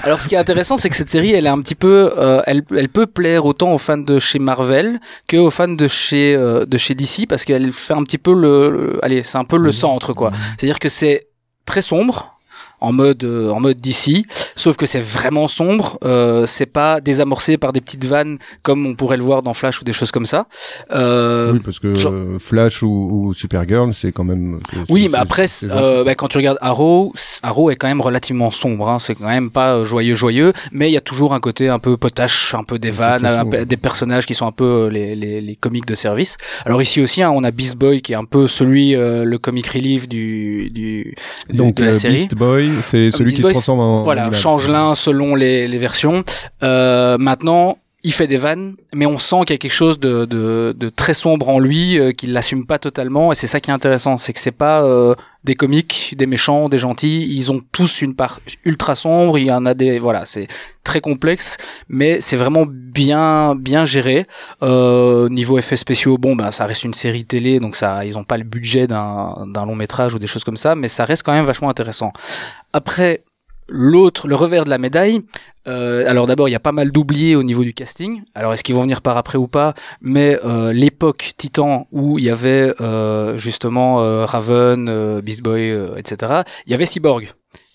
Alors, 0.03 0.21
ce 0.21 0.27
qui 0.27 0.35
est 0.35 0.37
intéressant, 0.37 0.77
c'est 0.77 0.89
que 0.89 0.95
cette 0.95 1.09
série, 1.09 1.31
elle 1.31 1.45
est 1.45 1.49
un 1.49 1.61
petit 1.61 1.75
peu, 1.75 2.11
euh, 2.17 2.41
elle, 2.45 2.63
elle 2.75 2.89
peut 2.89 3.07
plaire 3.07 3.45
autant 3.45 3.73
aux 3.73 3.77
fans 3.77 3.97
de 3.97 4.19
chez 4.19 4.39
Marvel 4.39 4.99
que 5.27 5.37
aux 5.37 5.49
fans 5.51 5.67
de 5.67 5.87
chez 5.87 6.35
euh, 6.35 6.65
de 6.65 6.77
chez 6.77 6.95
DC 6.95 7.27
parce 7.27 7.45
qu'elle 7.45 7.71
fait 7.71 7.93
un 7.93 8.03
petit 8.03 8.17
peu 8.17 8.33
le, 8.33 8.69
le- 8.69 8.99
allez, 9.05 9.23
c'est 9.23 9.37
un 9.37 9.45
peu 9.45 9.57
le 9.57 9.71
centre 9.71 10.13
quoi. 10.13 10.31
C'est-à-dire 10.57 10.79
que 10.79 10.89
c'est 10.89 11.27
très 11.65 11.81
sombre. 11.81 12.35
En 12.81 12.91
mode 12.91 13.23
euh, 13.23 13.49
en 13.49 13.59
mode 13.59 13.79
DC, 13.79 14.25
sauf 14.55 14.77
que 14.77 14.85
c'est 14.85 14.99
vraiment 14.99 15.47
sombre. 15.47 15.97
Euh, 16.03 16.45
c'est 16.45 16.65
pas 16.65 17.01
désamorcé 17.01 17.57
par 17.57 17.73
des 17.73 17.81
petites 17.81 18.05
vannes 18.05 18.37
comme 18.63 18.85
on 18.85 18.95
pourrait 18.95 19.17
le 19.17 19.23
voir 19.23 19.43
dans 19.43 19.53
Flash 19.53 19.81
ou 19.81 19.83
des 19.83 19.91
choses 19.93 20.11
comme 20.11 20.25
ça. 20.25 20.47
Euh, 20.91 21.53
Oui, 21.53 21.59
parce 21.63 21.79
que 21.79 21.93
genre- 21.95 22.13
Flash 22.39 22.81
ou, 22.83 22.87
ou 23.27 23.33
Supergirl, 23.33 23.93
c'est 23.93 24.11
quand 24.11 24.23
même. 24.23 24.59
Oui, 24.89 25.09
mais 25.11 25.17
après, 25.17 25.47
c'est 25.47 25.67
euh, 25.69 26.03
bah, 26.03 26.15
quand 26.15 26.27
tu 26.27 26.37
regardes 26.37 26.57
Arrow, 26.61 27.13
Arrow 27.43 27.69
est 27.69 27.75
quand 27.75 27.87
même 27.87 28.01
relativement 28.01 28.51
sombre. 28.51 28.89
Hein, 28.89 28.99
c'est 28.99 29.15
quand 29.15 29.27
même 29.27 29.49
pas 29.51 29.75
euh, 29.75 29.85
joyeux, 29.85 30.15
joyeux, 30.15 30.53
mais 30.71 30.89
il 30.89 30.93
y 30.93 30.97
a 30.97 31.01
toujours 31.01 31.33
un 31.33 31.39
côté 31.39 31.69
un 31.69 31.79
peu 31.79 31.97
potache, 31.97 32.53
un 32.55 32.63
peu 32.63 32.79
des 32.79 32.91
vannes, 32.91 33.25
un 33.25 33.45
des 33.45 33.77
personnages 33.77 34.25
qui 34.25 34.35
sont 34.35 34.47
un 34.47 34.51
peu 34.51 34.65
euh, 34.85 34.89
les, 34.89 35.15
les, 35.15 35.41
les 35.41 35.55
comiques 35.55 35.85
de 35.85 35.95
service. 35.95 36.37
Alors 36.65 36.81
ici 36.81 37.01
aussi, 37.01 37.21
hein, 37.21 37.31
on 37.33 37.43
a 37.43 37.51
Beast 37.51 37.75
Boy 37.77 38.01
qui 38.01 38.13
est 38.13 38.15
un 38.15 38.25
peu 38.25 38.47
celui, 38.47 38.95
euh, 38.95 39.23
le 39.25 39.37
comic 39.37 39.67
relief 39.67 40.07
du, 40.07 40.69
du 40.69 41.15
de- 41.49 41.57
Donc, 41.57 41.75
de 41.75 41.85
la 41.85 41.93
série. 41.93 42.15
Beast 42.15 42.35
Boy, 42.35 42.68
c'est 42.81 43.11
celui 43.11 43.25
Beast 43.25 43.37
qui 43.37 43.43
se 43.43 43.51
transforme 43.51 43.79
en. 43.79 44.03
Voilà, 44.03 44.23
animal. 44.23 44.39
change-l'un 44.39 44.95
selon 44.95 45.35
les, 45.35 45.67
les 45.67 45.77
versions. 45.77 46.23
Euh, 46.63 47.17
maintenant, 47.17 47.77
il 48.01 48.13
fait 48.13 48.27
des 48.27 48.37
vannes, 48.37 48.75
mais 48.93 49.05
on 49.05 49.17
sent 49.17 49.41
qu'il 49.41 49.51
y 49.51 49.55
a 49.55 49.57
quelque 49.57 49.71
chose 49.71 49.99
de, 49.99 50.23
de, 50.23 50.73
de 50.77 50.89
très 50.89 51.13
sombre 51.13 51.49
en 51.49 51.59
lui, 51.59 51.99
euh, 51.99 52.13
qu'il 52.13 52.31
l'assume 52.31 52.65
pas 52.65 52.79
totalement, 52.79 53.33
et 53.33 53.35
c'est 53.35 53.47
ça 53.47 53.59
qui 53.59 53.71
est 53.71 53.73
intéressant, 53.73 54.17
c'est 54.17 54.31
que 54.31 54.39
c'est 54.39 54.51
pas 54.51 54.83
euh, 54.83 55.15
des 55.43 55.55
comiques, 55.55 56.15
des 56.17 56.25
méchants, 56.25 56.69
des 56.69 56.77
gentils, 56.77 57.27
ils 57.29 57.51
ont 57.51 57.61
tous 57.73 58.01
une 58.01 58.15
part 58.15 58.39
ultra 58.63 58.95
sombre, 58.95 59.37
il 59.37 59.47
y 59.47 59.51
en 59.51 59.65
a 59.65 59.73
des, 59.73 59.99
voilà, 59.99 60.25
c'est 60.25 60.47
très 60.85 61.01
complexe, 61.01 61.57
mais 61.89 62.21
c'est 62.21 62.37
vraiment 62.37 62.65
bien 62.65 63.53
bien 63.55 63.83
géré. 63.83 64.25
Euh, 64.63 65.27
niveau 65.27 65.57
effets 65.57 65.77
spéciaux, 65.77 66.17
bon, 66.17 66.37
bah 66.37 66.51
ça 66.51 66.65
reste 66.65 66.85
une 66.85 66.93
série 66.93 67.25
télé, 67.25 67.59
donc 67.59 67.75
ça, 67.75 68.05
ils 68.05 68.17
ont 68.17 68.23
pas 68.23 68.37
le 68.37 68.45
budget 68.45 68.87
d'un 68.87 69.45
d'un 69.53 69.65
long 69.65 69.75
métrage 69.75 70.13
ou 70.13 70.19
des 70.19 70.27
choses 70.27 70.45
comme 70.45 70.57
ça, 70.57 70.73
mais 70.73 70.87
ça 70.87 71.03
reste 71.03 71.23
quand 71.23 71.33
même 71.33 71.45
vachement 71.45 71.69
intéressant. 71.69 72.13
Après, 72.71 73.23
l'autre, 73.69 74.27
le 74.27 74.35
revers 74.35 74.65
de 74.65 74.69
la 74.69 74.77
médaille. 74.77 75.21
euh, 75.67 76.03
alors 76.07 76.25
d'abord, 76.25 76.49
il 76.49 76.51
y 76.51 76.55
a 76.55 76.59
pas 76.59 76.71
mal 76.71 76.91
d'oubliés 76.91 77.35
au 77.35 77.43
niveau 77.43 77.63
du 77.63 77.73
casting. 77.73 78.23
Alors 78.33 78.53
est-ce 78.53 78.63
qu'ils 78.63 78.75
vont 78.75 78.81
venir 78.81 79.01
par 79.01 79.17
après 79.17 79.37
ou 79.37 79.47
pas? 79.47 79.73
Mais 80.01 80.39
euh, 80.43 80.73
l'époque 80.73 81.33
Titan 81.37 81.87
où 81.91 82.17
il 82.17 82.25
y 82.25 82.29
avait 82.29 82.73
euh, 82.81 83.37
justement 83.37 84.01
euh, 84.01 84.25
Raven, 84.25 84.87
euh, 84.89 85.21
Beast 85.21 85.43
Boy, 85.43 85.69
euh, 85.69 85.95
etc. 85.97 86.41
Il 86.65 86.71
y 86.71 86.73
avait 86.73 86.85
Cyborg. 86.85 87.31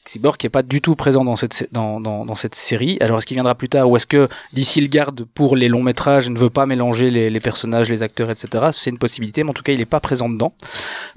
Cyborg 0.07 0.37
qui 0.37 0.47
est 0.47 0.51
pas 0.51 0.63
du 0.63 0.83
tout 0.83 0.97
présent 0.97 1.25
dans 1.25 1.37
cette 1.37 1.69
dans, 1.73 1.99
dans, 1.99 2.27
dans 2.27 2.35
cette 2.35 2.55
série. 2.55 2.99
Alors 3.01 3.19
est-ce 3.19 3.27
qu'il 3.27 3.37
viendra 3.37 3.55
plus 3.55 3.71
tard? 3.71 3.89
Ou 3.89 3.97
est-ce 3.97 4.07
que 4.07 4.29
d'ici 4.53 4.81
le 4.83 4.89
garde 4.89 5.25
pour 5.35 5.57
les 5.57 5.69
longs 5.69 5.83
métrages 5.83 6.29
ne 6.29 6.39
veut 6.39 6.51
pas 6.51 6.67
mélanger 6.67 7.11
les, 7.11 7.31
les 7.31 7.41
personnages, 7.41 7.89
les 7.89 8.03
acteurs, 8.03 8.31
etc. 8.31 8.67
C'est 8.73 8.91
une 8.91 8.99
possibilité, 8.99 9.45
mais 9.45 9.51
en 9.51 9.55
tout 9.55 9.63
cas 9.63 9.73
il 9.73 9.81
est 9.81 9.87
pas 9.87 10.01
présent 10.01 10.29
dedans. 10.29 10.53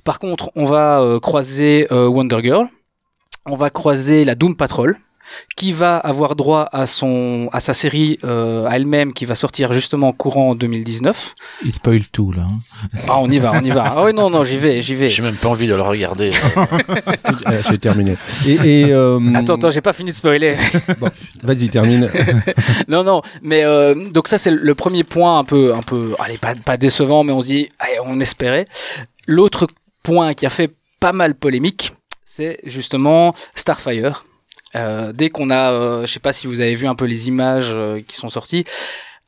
Par 0.06 0.20
contre, 0.20 0.52
on 0.56 0.64
va 0.64 1.20
croiser 1.22 1.88
Wonder 1.92 2.40
Girl 2.42 2.70
on 3.48 3.56
va 3.56 3.70
croiser 3.70 4.26
la 4.26 4.36
Doom 4.36 4.56
Patrol 4.56 4.98
qui 5.58 5.74
va 5.74 5.98
avoir 5.98 6.38
droit 6.38 6.70
à 6.72 6.86
son 6.86 7.50
à 7.52 7.60
sa 7.60 7.74
série 7.74 8.18
euh, 8.24 8.66
à 8.66 8.78
elle-même 8.78 9.12
qui 9.12 9.26
va 9.26 9.36
sortir 9.36 9.74
justement 9.74 10.14
courant 10.14 10.52
en 10.52 10.56
2019. 10.56 11.34
Il 11.66 11.74
spoil 11.74 12.00
tout 12.08 12.32
là. 12.32 12.44
hein. 12.44 12.88
Ah 13.10 13.18
on 13.20 13.30
y 13.30 13.38
va, 13.38 13.52
on 13.54 13.62
y 13.62 13.70
va. 13.72 13.94
Ah 13.98 14.06
oui 14.06 14.14
non 14.14 14.30
non, 14.30 14.46
j'y 14.46 14.58
vais, 14.58 14.82
j'y 14.82 14.96
vais. 14.96 15.10
J'ai 15.10 15.24
même 15.24 15.36
pas 15.36 15.50
envie 15.50 15.68
de 15.68 15.76
le 15.76 15.82
regarder. 15.82 16.32
Euh, 17.48 17.62
J'ai 17.70 17.78
terminé. 17.78 18.16
Et, 18.48 18.54
et, 18.54 18.86
euh, 18.94 19.20
Attends 19.36 19.56
attends, 19.56 19.70
j'ai 19.70 19.82
pas 19.82 19.92
fini 19.94 20.12
de 20.12 20.16
spoiler. 20.16 20.54
bon, 21.00 21.10
vas-y, 21.44 21.68
termine. 21.70 22.10
non 22.88 23.04
non, 23.04 23.22
mais 23.42 23.64
euh, 23.66 23.96
donc 24.12 24.28
ça 24.30 24.38
c'est 24.38 24.52
le 24.52 24.76
premier 24.76 25.04
point 25.04 25.40
un 25.40 25.44
peu 25.44 25.74
un 25.74 25.82
peu 25.82 26.14
allez 26.20 26.38
pas 26.38 26.56
pas 26.56 26.78
décevant 26.78 27.24
mais 27.26 27.34
on 27.34 27.42
se 27.42 27.48
dit 27.48 27.70
allez, 27.80 28.00
on 28.06 28.20
espérait. 28.22 28.66
L'autre 29.26 29.68
point 30.04 30.34
qui 30.34 30.46
a 30.46 30.50
fait 30.50 30.72
pas 31.02 31.12
mal 31.14 31.36
polémique, 31.36 31.94
c'est 32.38 32.60
justement 32.66 33.34
Starfire. 33.56 34.24
Euh, 34.76 35.12
dès 35.12 35.30
qu'on 35.32 35.50
a, 35.50 35.72
euh, 35.72 36.02
je 36.06 36.12
sais 36.14 36.20
pas 36.20 36.34
si 36.34 36.46
vous 36.46 36.62
avez 36.62 36.76
vu 36.76 36.86
un 36.88 36.94
peu 36.94 37.06
les 37.06 37.28
images 37.28 37.72
euh, 37.72 38.02
qui 38.08 38.16
sont 38.16 38.30
sorties. 38.30 38.64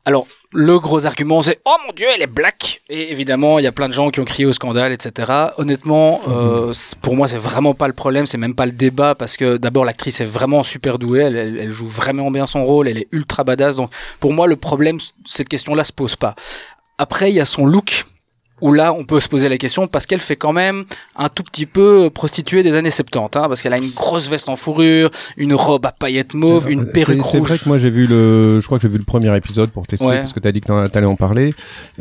Alors, 0.04 0.26
le 0.52 0.78
gros 0.78 1.04
argument, 1.06 1.42
c'est 1.42 1.58
oh 1.64 1.74
mon 1.86 1.92
dieu, 1.92 2.06
elle 2.14 2.22
est 2.22 2.26
black. 2.28 2.82
Et 2.88 3.10
évidemment, 3.10 3.58
il 3.58 3.64
y 3.64 3.66
a 3.66 3.72
plein 3.72 3.88
de 3.88 3.92
gens 3.92 4.10
qui 4.10 4.20
ont 4.20 4.24
crié 4.24 4.46
au 4.46 4.52
scandale, 4.52 4.92
etc. 4.92 5.30
Honnêtement, 5.58 6.20
euh, 6.28 6.72
pour 7.02 7.16
moi, 7.16 7.26
c'est 7.26 7.36
vraiment 7.38 7.74
pas 7.74 7.88
le 7.88 7.94
problème, 7.94 8.26
c'est 8.26 8.38
même 8.38 8.54
pas 8.54 8.66
le 8.66 8.72
débat 8.72 9.14
parce 9.16 9.36
que 9.36 9.56
d'abord, 9.56 9.84
l'actrice 9.84 10.20
est 10.20 10.24
vraiment 10.24 10.62
super 10.62 10.98
douée, 11.00 11.20
elle, 11.22 11.36
elle- 11.36 11.58
elle 11.58 11.70
joue 11.70 11.88
vraiment 11.88 12.30
bien 12.30 12.46
son 12.46 12.64
rôle, 12.64 12.86
elle 12.88 12.98
est 12.98 13.08
ultra 13.10 13.42
badass. 13.42 13.74
Donc, 13.76 13.90
pour 14.20 14.32
moi, 14.32 14.46
le 14.46 14.56
problème, 14.56 14.98
cette 15.26 15.48
question-là 15.48 15.82
se 15.84 15.92
pose 15.92 16.14
pas. 16.16 16.34
Après, 16.96 17.30
il 17.30 17.34
y 17.34 17.40
a 17.40 17.44
son 17.46 17.66
look 17.66 18.04
où 18.60 18.72
là, 18.72 18.92
on 18.92 19.04
peut 19.04 19.20
se 19.20 19.28
poser 19.28 19.48
la 19.48 19.58
question 19.58 19.86
parce 19.86 20.06
qu'elle 20.06 20.20
fait 20.20 20.36
quand 20.36 20.52
même 20.52 20.84
un 21.16 21.28
tout 21.28 21.42
petit 21.42 21.66
peu 21.66 22.10
prostituée 22.12 22.62
des 22.62 22.76
années 22.76 22.90
70, 22.90 23.24
hein, 23.24 23.28
parce 23.48 23.62
qu'elle 23.62 23.72
a 23.72 23.78
une 23.78 23.90
grosse 23.90 24.28
veste 24.28 24.48
en 24.48 24.56
fourrure, 24.56 25.10
une 25.36 25.54
robe 25.54 25.86
à 25.86 25.92
paillettes 25.92 26.34
mauves, 26.34 26.70
une 26.70 26.84
C'est- 26.84 26.92
perruque 26.92 27.20
C'est 27.24 27.38
rouge. 27.38 27.48
vrai 27.48 27.58
que 27.58 27.68
moi 27.68 27.78
j'ai 27.78 27.90
vu 27.90 28.06
le, 28.06 28.60
je 28.60 28.66
crois 28.66 28.78
que 28.78 28.82
j'ai 28.82 28.88
vu 28.92 28.98
le 28.98 29.04
premier 29.04 29.34
épisode 29.36 29.70
pour 29.70 29.86
tester 29.86 30.06
Ouais. 30.06 30.18
parce 30.20 30.32
que 30.32 30.40
t'as 30.40 30.52
dit 30.52 30.60
que 30.60 30.86
t'allais 30.88 31.06
en 31.06 31.16
parler. 31.16 31.52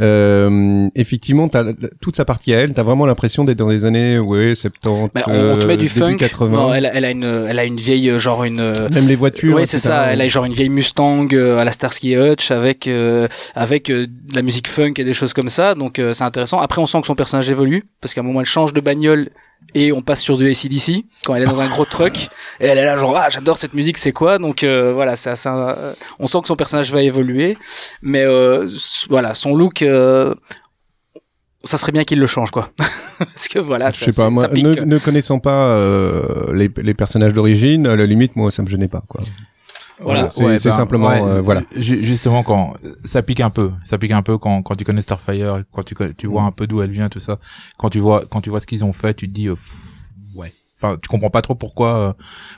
Euh, 0.04 0.88
effectivement, 0.96 1.48
t'as 1.50 1.64
toute 2.02 2.16
sa 2.16 2.26
partie 2.26 2.54
à 2.54 2.60
elle, 2.60 2.74
t'as 2.74 2.84
vraiment 2.84 3.06
l'impression 3.06 3.44
d'être 3.44 3.58
dans 3.58 3.70
les 3.70 3.86
années 3.86 4.18
ouais 4.20 4.56
70. 4.56 5.10
Bah, 5.14 5.22
on, 5.28 5.32
on 5.54 5.58
te 5.58 5.66
met 5.66 5.78
du 5.78 5.86
euh, 5.86 5.90
funk. 5.90 6.08
début 6.08 6.18
80. 6.20 6.50
Non, 6.58 6.74
elle, 6.74 6.86
a- 6.86 6.94
elle 6.96 7.06
a 7.06 7.12
une, 7.12 7.24
elle 7.24 7.60
a 7.60 7.64
une 7.66 7.78
vieille 7.78 8.10
euh, 8.10 8.20
genre 8.20 8.44
une. 8.44 8.72
Même 8.94 9.08
les 9.08 9.16
voitures. 9.16 9.56
Oui, 9.56 9.64
c'est 9.66 9.78
etc. 9.78 9.88
ça. 9.90 10.06
Elle 10.14 10.22
a 10.22 10.28
genre 10.28 10.46
une 10.46 10.54
vieille 10.54 10.70
Mustang 10.70 11.28
à 11.34 11.64
la 11.64 11.72
Starsky 11.72 12.16
Hutch 12.16 12.52
avec 12.52 12.88
euh, 12.88 13.28
avec 13.56 13.88
de 13.88 14.08
la 14.34 14.42
musique 14.42 14.68
funk 14.68 14.94
et 14.98 15.04
des 15.04 15.14
choses 15.14 15.34
comme 15.34 15.50
ça. 15.50 15.76
Donc 15.76 16.02
c'est 16.14 16.24
intéressant. 16.24 16.49
Après, 16.58 16.82
on 16.82 16.86
sent 16.86 17.02
que 17.02 17.08
son 17.08 17.16
personnage 17.16 17.50
évolue 17.50 17.86
parce 18.02 18.14
qu'à 18.14 18.22
un 18.22 18.24
moment, 18.24 18.40
elle 18.40 18.46
change 18.46 18.74
de 18.74 18.82
bagnole 18.82 19.30
et 19.76 19.92
on 19.92 20.02
passe 20.02 20.22
sur 20.22 20.36
du 20.38 20.50
ACDC 20.50 21.06
quand 21.26 21.36
elle 21.36 21.44
est 21.44 21.46
dans 21.46 21.62
un 21.62 21.68
gros 21.70 21.86
truck 21.86 22.30
et 22.60 22.66
elle 22.66 22.78
est 22.80 22.86
là 22.86 22.98
genre 22.98 23.16
ah 23.16 23.28
j'adore 23.30 23.58
cette 23.58 23.74
musique 23.76 23.98
c'est 24.00 24.12
quoi? 24.14 24.40
Donc 24.40 24.64
euh, 24.64 24.94
voilà 24.94 25.16
c'est 25.16 25.30
assez, 25.30 25.48
euh, 25.50 25.94
on 26.18 26.26
sent 26.28 26.40
que 26.42 26.48
son 26.48 26.56
personnage 26.56 26.92
va 26.92 27.04
évoluer 27.04 27.56
mais 28.02 28.24
euh, 28.24 28.68
voilà 29.10 29.34
son 29.36 29.54
look 29.56 29.84
euh, 29.84 30.34
ça 31.66 31.78
serait 31.78 31.92
bien 31.92 32.04
qu'il 32.06 32.20
le 32.20 32.26
change 32.28 32.52
quoi. 32.52 32.70
Parce 33.20 33.48
que 33.50 33.60
voilà 33.60 33.90
Je 33.92 33.98
ça- 34.00 34.06
sais 34.06 34.12
pas, 34.14 34.24
ça- 34.24 34.30
moi, 34.30 34.44
ça 34.48 34.54
ne, 34.54 34.74
ne 34.86 34.98
connaissant 34.98 35.40
pas 35.40 35.74
euh, 35.76 36.54
les, 36.54 36.72
les 36.82 36.94
personnages 36.94 37.34
d'origine, 37.34 37.86
à 37.86 37.96
la 37.98 38.06
limite, 38.06 38.36
moi, 38.38 38.50
ça 38.50 38.64
me 38.64 38.70
gênait 38.70 38.88
pas, 38.88 39.04
quoi. 39.10 39.22
Voilà. 40.02 40.30
c'est 40.30 40.44
Ouais, 40.46 40.54
ben, 40.64 40.72
simplement, 40.72 41.10
ouais, 41.10 41.22
euh, 41.22 41.42
voilà. 41.42 41.64
ju- 41.76 42.04
Justement, 42.04 42.44
quand 42.44 42.76
ça 43.04 43.22
pique 43.22 43.42
un 43.42 43.50
peu, 43.50 43.72
ça 43.84 43.98
pique 43.98 44.12
un 44.12 44.22
peu 44.22 44.38
quand 44.38 44.62
quand 44.64 44.76
tu 44.76 44.84
connais 44.86 45.02
Starfire, 45.02 45.64
quand 45.72 45.84
tu 45.84 45.96
connais- 45.96 46.14
tu 46.14 46.28
vois 46.28 46.44
un 46.44 46.52
peu 46.52 46.68
d'où 46.68 46.82
elle 46.82 46.92
vient, 46.92 47.10
tout 47.10 47.20
ça. 47.20 47.38
Quand 47.78 47.90
tu 47.90 48.00
vois 48.00 48.26
quand 48.30 48.42
tu 48.42 48.50
vois 48.50 48.60
ce 48.60 48.68
qu'ils 48.68 48.86
ont 48.86 48.94
fait, 48.94 49.14
tu 49.14 49.28
te 49.28 49.34
dis 49.34 49.48
euh, 49.48 49.56
pff, 49.56 49.76
ouais. 50.36 50.54
Enfin, 50.78 50.98
tu 51.02 51.08
comprends 51.10 51.30
pas 51.30 51.42
trop 51.42 51.56
pourquoi 51.56 51.98
euh, 51.98 52.14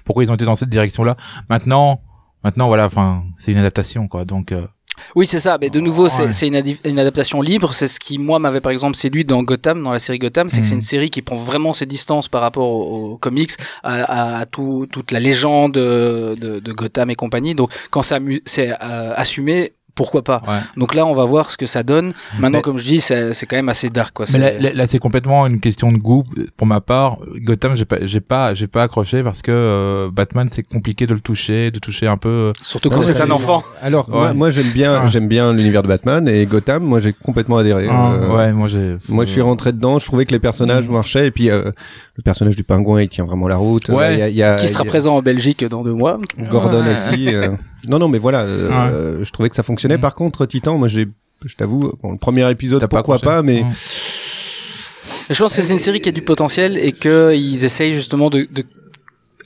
pourquoi 0.06 0.24
ils 0.24 0.32
ont 0.32 0.36
été 0.36 0.46
dans 0.46 0.56
cette 0.56 0.70
direction-là. 0.70 1.16
Maintenant, 1.50 2.02
maintenant 2.44 2.68
voilà, 2.68 2.86
enfin, 2.86 3.24
c'est 3.40 3.52
une 3.52 3.58
adaptation 3.58 4.08
quoi. 4.08 4.24
Donc 4.26 4.52
euh, 4.52 4.68
Oui, 5.16 5.28
c'est 5.28 5.40
ça. 5.40 5.58
Mais 5.60 5.70
de 5.70 5.80
nouveau, 5.80 6.10
c'est 6.10 6.24
Ouais. 6.28 6.34
c'est 6.34 6.48
une, 6.48 6.62
une 6.86 7.00
adaptation 7.00 7.42
libre. 7.42 7.74
C'est 7.74 7.88
ce 7.88 8.00
qui, 8.00 8.18
moi, 8.18 8.40
m'avait 8.40 8.62
par 8.62 8.72
exemple 8.72 8.96
séduit 8.96 9.26
dans 9.26 9.44
Gotham, 9.44 9.82
dans 9.84 9.92
la 9.92 10.00
série 10.00 10.20
Gotham, 10.20 10.50
c'est 10.50 10.62
que 10.62 10.66
c'est 10.66 10.74
Mhm. 10.74 10.80
une 10.80 10.86
série 10.86 11.10
qui 11.10 11.22
prend 11.22 11.36
vraiment 11.36 11.74
ses 11.74 11.86
distances 11.86 12.28
par 12.28 12.42
rapport 12.42 12.68
aux, 12.68 13.12
aux 13.14 13.18
comics, 13.18 13.52
à, 13.84 14.40
à- 14.42 14.46
tout, 14.46 14.88
toute 14.92 15.12
la 15.12 15.20
légende 15.20 15.78
euh, 15.78 16.36
de, 16.36 16.60
de 16.60 16.72
Gotham 16.74 17.10
et 17.10 17.16
compagnie. 17.16 17.56
Donc, 17.56 17.72
quand 17.90 18.02
c'est 18.02 18.70
euh, 18.72 19.14
assumé, 19.16 19.74
pourquoi 19.96 20.24
pas 20.24 20.42
ouais. 20.48 20.60
Donc 20.78 20.94
là, 20.96 21.06
on 21.06 21.14
va 21.14 21.26
voir 21.26 21.50
ce 21.52 21.58
que 21.58 21.66
ça 21.66 21.84
donne. 21.84 22.14
Maintenant, 22.40 22.60
Mais- 22.60 22.62
comme 22.62 22.78
je 22.78 22.84
dis, 22.84 23.02
c'est 23.02 23.34
c'est 23.34 23.46
quand 23.46 23.56
même 23.56 23.70
assez 23.70 23.90
dark, 23.90 24.14
quoi. 24.14 24.26
Mais 24.34 24.40
là, 24.40 24.52
C'est- 24.52 24.60
là, 24.60 24.70
là, 24.74 24.88
c'est 24.88 25.00
complètement 25.00 25.46
une 25.48 25.60
question 25.60 25.92
de 25.92 25.98
goût 25.98 26.24
pour 26.58 26.68
ma 26.68 26.82
part. 26.82 27.18
Gotham, 27.38 27.76
j'ai 27.76 27.86
pas, 27.86 27.98
j'ai 28.06 28.22
pas, 28.22 28.54
j'ai 28.54 28.68
pas 28.68 28.84
accroché 28.84 29.24
parce 29.24 29.42
que 29.42 29.52
euh, 29.52 30.10
Batman, 30.12 30.48
c'est 30.50 30.64
compliqué 30.64 31.08
de 31.08 31.14
le 31.14 31.20
toucher, 31.20 31.72
de 31.72 31.80
toucher 31.80 32.08
un 32.08 32.18
peu. 32.18 32.30
euh, 32.30 32.54
Surtout 32.62 32.90
quand 32.90 33.02
c'est 33.02 33.22
un 33.22 33.32
enfant. 33.32 33.64
Alors, 33.82 34.10
moi, 34.10 34.28
Ouais. 34.28 34.34
moi, 34.34 34.50
j'aime 34.50 34.70
bien, 34.72 35.08
j'aime 35.08 35.28
bien 35.28 35.54
l'univers 35.54 35.84
de 35.84 35.88
Batman 35.88 36.28
et 36.28 36.46
Gotham. 36.46 36.84
Moi, 36.84 37.00
j'ai 37.00 37.14
complètement 37.14 37.58
adhéré. 37.58 37.88
Ah, 37.90 38.12
Euh, 38.14 38.36
ouais, 38.36 38.54
moi 38.54 38.68
j'ai. 38.68 38.98
Moi, 39.10 39.26
je 39.26 39.32
suis 39.32 39.42
rentré 39.42 39.72
dedans. 39.74 40.00
Je 40.00 40.06
trouvais 40.06 40.26
que 40.26 40.32
les 40.32 40.40
personnages 40.40 40.88
Mm. 40.90 40.92
marchaient 40.94 41.28
et 41.28 41.32
puis 41.32 41.50
euh, 41.50 41.72
le 42.16 42.24
personnage 42.24 42.56
du 42.56 42.64
pingouin, 42.64 43.02
il 43.02 43.10
tient 43.10 43.26
vraiment 43.26 43.48
la 43.48 43.58
route. 43.58 43.90
Ouais. 43.90 44.04
Euh, 44.04 44.14
il 44.14 44.20
y 44.20 44.22
a- 44.24 44.30
il 44.30 44.36
y 44.36 44.44
a- 44.44 44.56
Qui 44.56 44.68
sera 44.68 44.84
il 44.84 44.86
y 44.86 44.90
a- 44.90 44.92
présent 44.92 45.16
en 45.18 45.22
Belgique 45.22 45.64
dans 45.66 45.82
deux 45.84 45.94
mois. 45.94 46.18
Gordon 46.50 46.82
Ouais. 46.84 46.94
aussi. 46.94 47.28
euh. 47.86 47.90
Non, 47.90 48.00
non, 48.00 48.08
mais 48.08 48.18
voilà. 48.20 48.42
euh, 48.42 49.24
Je 49.24 49.32
trouvais 49.32 49.50
que 49.50 49.56
ça 49.56 49.64
fonctionnait. 49.64 49.98
Mm. 49.98 50.02
Par 50.02 50.16
contre, 50.16 50.46
Titan, 50.46 50.78
moi, 50.78 50.88
j'ai, 50.88 51.08
je 51.46 51.56
t'avoue, 51.56 51.94
bon, 52.02 52.12
le 52.14 52.18
premier 52.18 52.50
épisode, 52.52 52.82
pas 52.82 52.88
pourquoi 52.88 53.20
pas, 53.20 53.42
mais 53.42 53.64
Mm. 53.64 53.72
Je 55.30 55.38
pense 55.38 55.56
que 55.56 55.62
c'est 55.62 55.72
une 55.74 55.80
série 55.80 56.02
qui 56.02 56.10
a 56.10 56.12
du 56.12 56.22
potentiel 56.24 56.78
et 56.78 56.92
qu'ils 56.92 57.64
essayent 57.64 57.94
justement 57.94 58.30
de, 58.30 58.48
de, 58.52 58.66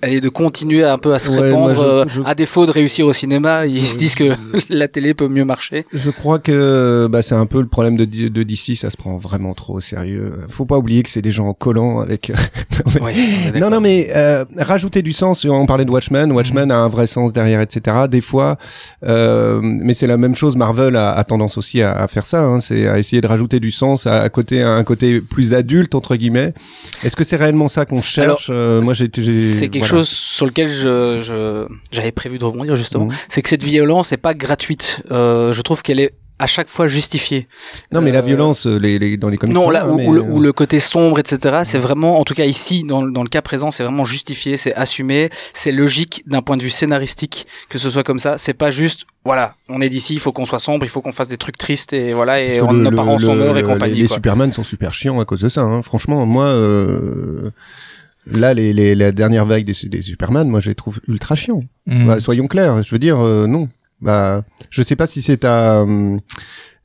allez, 0.06 0.22
de 0.22 0.30
continuer 0.30 0.84
un 0.84 0.98
peu 0.98 1.14
à 1.14 1.20
se 1.20 1.30
Ouais, 1.32 1.40
répandre. 1.40 1.64
moi, 1.66 1.74
je- 1.74 1.82
euh, 1.82 2.06
je- 2.08 2.22
À 2.26 2.36
défaut 2.36 2.66
de 2.66 2.72
réussir 2.72 3.06
au 3.08 3.14
cinéma, 3.14 3.66
ils 3.66 3.86
se 3.86 3.98
disent 3.98 4.16
que 4.16 4.24
la 4.70 4.88
télé 4.88 5.14
peut 5.14 5.28
mieux 5.28 5.46
marcher. 5.46 5.86
je 5.94 6.10
crois 6.12 6.40
que 6.40 7.08
bah, 7.10 7.22
c'est 7.22 7.36
un 7.36 7.46
peu 7.46 7.60
le 7.62 7.68
problème 7.68 7.98
de, 7.98 8.06
de 8.06 8.44
DC. 8.44 8.76
Ça 8.76 8.90
se 8.90 8.98
prend 8.98 9.18
vraiment 9.18 9.54
trop 9.54 9.76
au 9.76 9.80
sérieux. 9.82 10.34
Faut 10.50 10.66
pas 10.66 10.78
oublier 10.78 11.04
que 11.04 11.10
c'est 11.10 11.22
des 11.22 11.32
gens 11.32 11.54
collants 11.54 12.00
avec. 12.00 12.32
Non, 12.96 13.02
mais- 13.06 13.60
Non, 13.60 13.70
non, 13.70 13.80
mais 13.82 14.10
euh, 14.16 14.44
rajouter 14.58 15.02
du 15.02 15.14
sens. 15.14 15.46
On 15.46 15.66
parlait 15.66 15.86
de 15.86 15.92
Watchmen. 15.92 16.32
Watchmen 16.32 16.72
a 16.72 16.78
un 16.78 16.90
vrai 16.90 17.08
sens 17.08 17.32
derrière, 17.34 17.62
etc. 17.62 17.98
Des 18.10 18.20
fois, 18.22 18.58
euh, 19.06 19.60
mais 19.62 19.94
c'est 19.94 20.08
la 20.08 20.18
même 20.18 20.36
chose. 20.36 20.56
Marvel 20.58 20.96
a, 20.96 21.12
a 21.14 21.24
tendance 21.24 21.58
aussi 21.58 21.82
à, 21.82 21.94
à 21.94 22.08
faire 22.08 22.26
ça. 22.26 22.44
Hein, 22.44 22.60
c'est 22.60 22.88
à 22.88 23.00
essayer 23.00 23.22
de 23.22 23.28
rajouter 23.28 23.60
du 23.60 23.72
sens 23.72 24.08
à, 24.08 24.22
à 24.22 24.30
côté, 24.30 24.62
à 24.62 24.72
un 24.72 24.84
côté 24.84 25.22
plus 25.22 25.54
adulte 25.54 25.96
entre 25.96 26.16
guillemets. 26.16 26.54
Est-ce 27.04 27.16
que 27.16 27.24
c'est 27.24 27.38
réellement 27.38 27.68
ça 27.68 27.86
qu'on 27.86 28.02
cherche? 28.02 28.50
Euh, 28.54 28.82
Moi, 28.82 28.94
j'ai, 28.94 29.10
j'ai- 29.14 29.32
C'est 29.32 29.70
quelque 29.70 29.86
voilà. 29.86 29.88
chose 29.88 29.95
sur 30.04 30.46
lequel 30.46 30.70
je, 30.70 31.20
je 31.22 31.68
j'avais 31.92 32.12
prévu 32.12 32.38
de 32.38 32.46
rebondir 32.46 32.76
justement, 32.76 33.06
Mhm. 33.06 33.14
c'est 33.30 33.42
que 33.42 33.50
cette 33.50 33.64
violence 33.64 34.12
n'est 34.12 34.18
pas 34.18 34.34
gratuite. 34.34 35.02
Euh, 35.12 35.54
je 35.54 35.62
trouve 35.62 35.82
qu'elle 35.82 36.00
est 36.00 36.14
à 36.38 36.48
chaque 36.48 36.68
fois 36.68 36.88
justifiée. 36.88 37.48
Non, 37.94 38.02
mais 38.02 38.12
la 38.12 38.20
Euh, 38.20 38.22
violence, 38.24 38.68
euh, 38.68 38.76
les, 38.78 39.00
les- 39.00 39.16
dans 39.16 39.30
les 39.30 39.38
comics. 39.38 39.56
Non, 39.56 39.70
là 39.70 39.88
où, 39.88 39.96
mais, 39.96 40.06
où 40.06 40.42
le, 40.42 40.52
côté 40.52 40.82
sombre, 40.82 41.18
etc. 41.18 41.60
C'est 41.64 41.78
vraiment, 41.78 42.20
en 42.20 42.26
tout 42.26 42.34
cas 42.34 42.44
ici, 42.44 42.84
dans, 42.84 43.04
dans 43.04 43.24
le 43.24 43.30
cas 43.30 43.42
présent, 43.42 43.72
c'est 43.72 43.84
vraiment 43.84 44.04
justifié, 44.04 44.58
c'est 44.58 44.74
assumé, 44.76 45.30
c'est 45.54 45.72
logique 45.72 46.24
d'un 46.28 46.42
point 46.42 46.58
de 46.58 46.64
vue 46.64 46.70
scénaristique 46.70 47.48
que 47.70 47.78
ce 47.78 47.90
soit 47.90 48.04
comme 48.04 48.20
ça. 48.20 48.38
C'est 48.38 48.54
pas 48.54 48.70
juste, 48.70 49.06
voilà, 49.24 49.56
on 49.70 49.80
est 49.80 49.88
d'ici, 49.88 50.14
il 50.14 50.20
faut 50.20 50.34
qu'on 50.34 50.44
soit 50.44 50.60
sombre, 50.60 50.86
il 50.86 50.90
faut 50.90 51.00
qu'on 51.00 51.14
fasse 51.14 51.30
des 51.30 51.38
trucs 51.38 51.58
tristes 51.58 51.94
et 51.94 52.12
voilà, 52.14 52.42
et 52.42 52.60
on, 52.60 52.74
le- 52.74 52.80
nos 52.80 52.90
le- 52.90 52.96
parents 52.98 53.18
sont 53.18 53.34
le- 53.34 53.40
morts 53.46 53.58
et 53.58 53.64
compagnie. 53.64 53.94
Les, 53.96 54.02
les 54.02 54.08
quoi. 54.08 54.16
Superman 54.16 54.52
sont 54.52 54.66
super 54.66 54.94
chiants 54.94 55.22
à 55.22 55.26
cause 55.26 55.40
de 55.40 55.48
ça. 55.48 55.62
Hein. 55.62 55.84
Franchement, 55.84 56.26
moi, 56.26 56.48
euh, 56.48 57.50
là, 58.28 58.54
les, 58.54 58.74
les, 58.74 58.96
la 58.96 59.12
dernière 59.12 59.46
vague 59.46 59.66
des, 59.66 59.90
des 59.90 60.02
Superman, 60.02 60.48
moi, 60.50 60.60
je 60.60 60.70
les 60.70 60.76
trouve 60.76 61.00
ultra 61.08 61.36
chiants. 61.36 61.62
Mm. 61.86 62.08
Bah, 62.08 62.20
soyons 62.20 62.48
clairs. 62.48 62.82
Je 62.84 62.90
veux 62.92 63.00
dire, 63.00 63.20
euh, 63.20 63.48
non. 63.48 63.70
Bah, 64.02 64.44
je 64.70 64.84
sais 64.84 64.96
pas 64.96 65.08
si 65.08 65.22
c'est 65.22 65.38
ta 65.38 65.82
hum, 65.82 66.20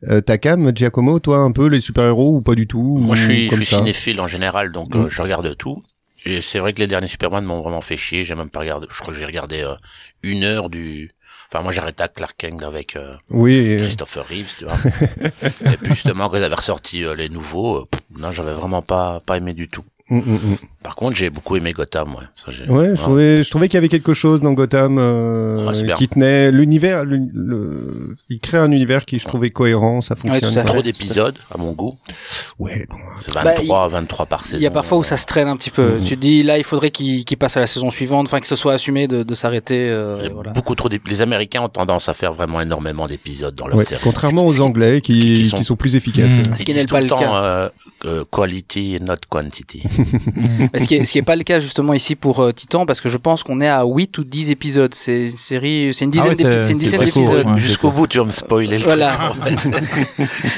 euh, 0.09 0.21
ta 0.21 0.39
cam, 0.39 0.75
Giacomo, 0.75 1.19
toi, 1.19 1.39
un 1.39 1.53
peu 1.53 1.67
les 1.67 1.81
super 1.81 2.05
héros 2.05 2.37
ou 2.37 2.41
pas 2.43 2.55
du 2.55 2.67
tout. 2.67 2.97
Moi, 2.99 3.15
je 3.17 3.25
suis, 3.25 3.45
je 3.47 3.51
comme 3.51 3.59
suis 3.59 3.67
ça. 3.67 3.79
cinéphile 3.79 4.21
en 4.21 4.27
général, 4.29 4.73
donc 4.73 4.95
Mm. 4.95 4.99
euh, 5.01 5.09
je 5.09 5.23
regarde 5.23 5.57
tout. 5.57 5.83
Et 6.27 6.41
c'est 6.43 6.59
vrai 6.59 6.73
que 6.75 6.81
les 6.81 6.87
derniers 6.87 7.09
Superman 7.09 7.45
m'ont 7.45 7.61
vraiment 7.63 7.81
fait 7.81 7.97
chier. 7.97 8.25
J'ai 8.25 8.35
même 8.35 8.51
pas 8.51 8.61
regardé. 8.61 8.87
Je 8.91 8.99
crois 9.01 9.13
que 9.15 9.19
j'ai 9.19 9.25
regardé 9.27 9.61
euh, 9.63 9.75
une 10.23 10.45
heure 10.45 10.69
du. 10.71 11.11
Enfin, 11.53 11.63
moi, 11.65 11.73
j'ai 11.73 11.81
arrêté 11.81 12.03
à 12.03 12.09
Clark 12.09 12.35
Kent 12.39 12.63
avec 12.63 12.95
euh, 12.95 13.15
Oui. 13.31 13.77
Christopher 13.81 14.25
Reeves, 14.29 14.55
tu 14.59 14.67
vois. 14.67 14.77
et 15.73 15.77
puis 15.79 15.95
justement, 15.95 16.29
quand 16.29 16.37
ils 16.37 16.45
avaient 16.45 16.55
ressorti 16.55 17.03
euh, 17.05 17.15
les 17.17 17.29
nouveaux, 17.29 17.79
euh, 17.79 17.85
pff, 17.91 18.01
non, 18.19 18.31
j'avais 18.31 18.53
vraiment 18.53 18.83
pas 18.83 19.19
pas 19.27 19.37
aimé 19.39 19.53
du 19.55 19.67
tout. 19.69 19.83
Mm, 20.11 20.19
mm, 20.19 20.35
mm. 20.35 20.57
Par 20.83 20.97
contre, 20.97 21.15
j'ai 21.15 21.29
beaucoup 21.29 21.57
aimé 21.57 21.73
Gotham, 21.73 22.09
ouais. 22.15 22.25
Ça, 22.37 22.51
Ouais, 22.73 22.91
je 22.97 23.01
trouvais, 23.03 23.43
je 23.43 23.51
trouvais 23.51 23.69
qu'il 23.69 23.75
y 23.75 23.79
avait 23.79 23.89
quelque 23.91 24.15
chose 24.15 24.41
dans 24.41 24.53
Gotham 24.55 24.97
euh, 24.99 25.71
Ah, 25.91 25.95
qui 25.97 26.09
tenait 26.09 26.51
l'univers. 26.51 27.05
Le, 27.05 28.17
il 28.31 28.41
crée 28.41 28.57
un 28.57 28.71
univers 28.71 29.05
qui 29.05 29.19
je 29.19 29.27
trouvais 29.27 29.51
cohérent, 29.51 30.01
ça 30.01 30.17
fonctionne. 30.17 30.53
fait. 30.55 30.65
Trop 30.65 30.81
d'épisodes, 30.81 31.37
à 31.55 31.59
mon 31.59 31.73
goût. 31.73 31.99
Ouais, 32.59 32.87
bon, 32.89 32.97
C'est 33.19 33.35
Bah, 33.35 33.43
23, 33.45 33.89
23 33.89 34.27
par 34.27 34.43
saison. 34.45 34.57
Il 34.57 34.63
y 34.63 34.67
a 34.67 34.71
parfois 34.71 34.97
où 34.99 35.03
ça 35.03 35.19
se 35.19 35.27
traîne 35.27 35.49
un 35.49 35.57
petit 35.57 35.71
peu. 35.71 35.97
Mhm. 35.99 36.05
Tu 36.05 36.17
te 36.17 36.21
dis, 36.21 36.43
là, 36.43 36.57
il 36.57 36.65
faudrait 36.65 36.91
qu'il 36.91 37.25
qu'il 37.27 37.37
passe 37.37 37.59
à 37.59 37.61
la 37.61 37.67
saison 37.67 37.91
suivante, 37.91 38.27
enfin 38.27 38.41
que 38.41 38.47
ce 38.47 38.57
soit 38.57 38.73
assumé 38.73 39.07
de, 39.07 39.23
de 39.23 39.35
s'arrêter. 39.35 39.89
euh, 39.91 40.29
voilà. 40.33 40.53
Beaucoup 40.53 40.75
trop 40.75 40.89
Les 41.07 41.21
Américains 41.23 41.61
ont 41.61 41.69
tendance 41.69 42.09
à 42.09 42.15
faire 42.15 42.33
vraiment 42.33 42.61
énormément 42.61 43.07
d'épisodes 43.07 43.55
dans 43.55 43.67
leur 43.67 43.77
Ouais, 43.77 43.85
série. 43.85 44.01
contrairement 44.03 44.47
aux 44.47 44.61
Anglais 44.61 45.03
qui, 45.03 45.19
qui 45.21 45.43
qui, 45.43 45.49
sont- 45.51 45.63
sont... 45.63 45.77
plus 45.77 45.95
efficaces. 45.97 46.39
Mm. 46.39 46.57
Ce 46.57 46.65
qui 46.65 46.73
n'est 46.73 46.87
pas 46.87 47.01
le 47.03 47.07
temps 47.07 47.19
cas. 47.19 47.35
euh, 47.35 47.69
euh, 48.07 48.25
quality 48.33 48.99
not 49.03 49.17
quantity. 49.29 49.83
Ce 50.79 50.87
qui 50.87 50.95
est, 50.97 51.05
ce 51.05 51.13
qui 51.13 51.19
est 51.19 51.23
pas 51.23 51.37
le 51.37 51.43
cas 51.45 51.59
justement 51.59 51.93
ici 51.95 52.15
pour 52.15 52.41
euh, 52.41 52.53
Titan, 52.53 52.87
parce 52.87 53.01
que 53.01 53.09
je 53.09 53.17
pense 53.17 53.43
qu'on 53.43 53.61
est 53.61 53.69
à 53.69 53.85
8 53.85 54.19
ou 54.19 54.25
10 54.25 54.51
épisodes. 54.51 54.95
C'est 54.95 55.23
une 55.27 55.37
série, 55.37 55.93
c'est 55.93 56.05
une 56.05 56.11
Ah 56.19 56.29
dizaine 56.33 56.47
ouais, 56.49 56.75
d'épisodes. 57.05 57.47
ouais. 57.47 57.59
Jusqu'au 57.61 57.91
bout, 57.91 58.07
tu 58.07 58.19
vas 58.19 58.25
me 58.25 58.31
spoiler 58.31 58.79
le 58.79 58.85
Voilà. 58.85 59.11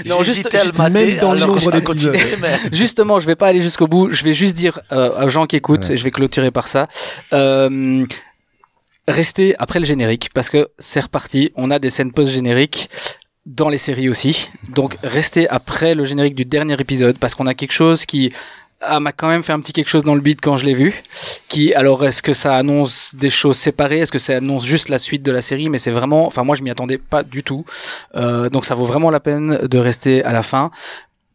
Non, 0.07 0.19
juste- 0.23 0.37
J'hésitais 0.37 0.59
à 0.59 0.65
le 0.65 0.73
mater, 0.73 1.07
même 1.07 1.19
dans 1.19 1.33
mais- 1.33 2.59
Justement, 2.73 3.19
je 3.21 3.27
vais 3.27 3.37
pas 3.37 3.49
aller 3.49 3.63
jusqu'au 3.63 3.87
bout. 3.87 4.11
Je 4.11 4.25
vais 4.25 4.35
juste 4.35 4.57
dire 4.57 4.81
euh, 4.93 5.25
aux 5.25 5.29
gens 5.29 5.47
qui 5.47 5.57
écoutent, 5.57 5.87
Ouais. 5.89 5.95
et 5.95 5.97
je 5.97 6.05
vais 6.05 6.11
clôturer 6.11 6.51
par 6.51 6.69
ça. 6.69 6.89
Euh, 7.33 8.05
restez 9.09 9.55
après 9.59 9.79
le 9.79 9.85
générique 9.85 10.31
parce 10.35 10.51
que 10.51 10.69
c'est 10.79 11.01
reparti. 11.01 11.53
On 11.57 11.71
a 11.71 11.79
des 11.79 11.91
scènes 11.91 12.13
post-génériques 12.13 12.89
dans 13.47 13.69
les 13.69 13.79
séries 13.79 14.09
aussi. 14.09 14.49
Donc 14.75 14.97
restez 15.03 15.49
après 15.49 15.95
le 15.95 16.05
générique 16.05 16.35
du 16.37 16.45
dernier 16.45 16.77
épisode 16.81 17.19
parce 17.19 17.35
qu'on 17.35 17.47
a 17.47 17.55
quelque 17.55 17.73
chose 17.73 18.07
qui 18.07 18.33
ah, 18.83 19.01
m'a 19.01 19.13
quand 19.13 19.29
même 19.29 19.43
fait 19.43 19.53
un 19.53 19.61
petit 19.61 19.73
quelque 19.73 19.89
chose 19.89 20.05
dans 20.05 20.15
le 20.15 20.21
beat 20.21 20.41
quand 20.41 20.57
je 20.57 20.67
l'ai 20.67 20.75
vu. 20.75 21.03
Qui 21.49 21.75
alors 21.75 22.05
est-ce 22.05 22.23
que 22.23 22.33
ça 22.33 22.57
annonce 22.57 23.15
des 23.15 23.31
choses 23.31 23.57
séparées? 23.57 24.01
Est-ce 24.01 24.13
que 24.13 24.19
ça 24.19 24.37
annonce 24.37 24.65
juste 24.65 24.89
la 24.89 24.99
suite 24.99 25.23
de 25.23 25.33
la 25.33 25.43
série? 25.43 25.69
Mais 25.69 25.79
c'est 25.79 25.91
vraiment, 25.91 26.27
enfin 26.27 26.43
moi 26.43 26.57
je 26.57 26.63
m'y 26.63 26.71
attendais 26.71 26.99
pas 26.99 27.23
du 27.23 27.43
tout. 27.43 27.65
Euh, 28.15 28.49
donc 28.49 28.65
ça 28.65 28.75
vaut 28.75 28.85
vraiment 28.85 29.11
la 29.11 29.21
peine 29.21 29.67
de 29.67 29.79
rester 29.79 30.25
à 30.25 30.33
la 30.33 30.43
fin 30.43 30.71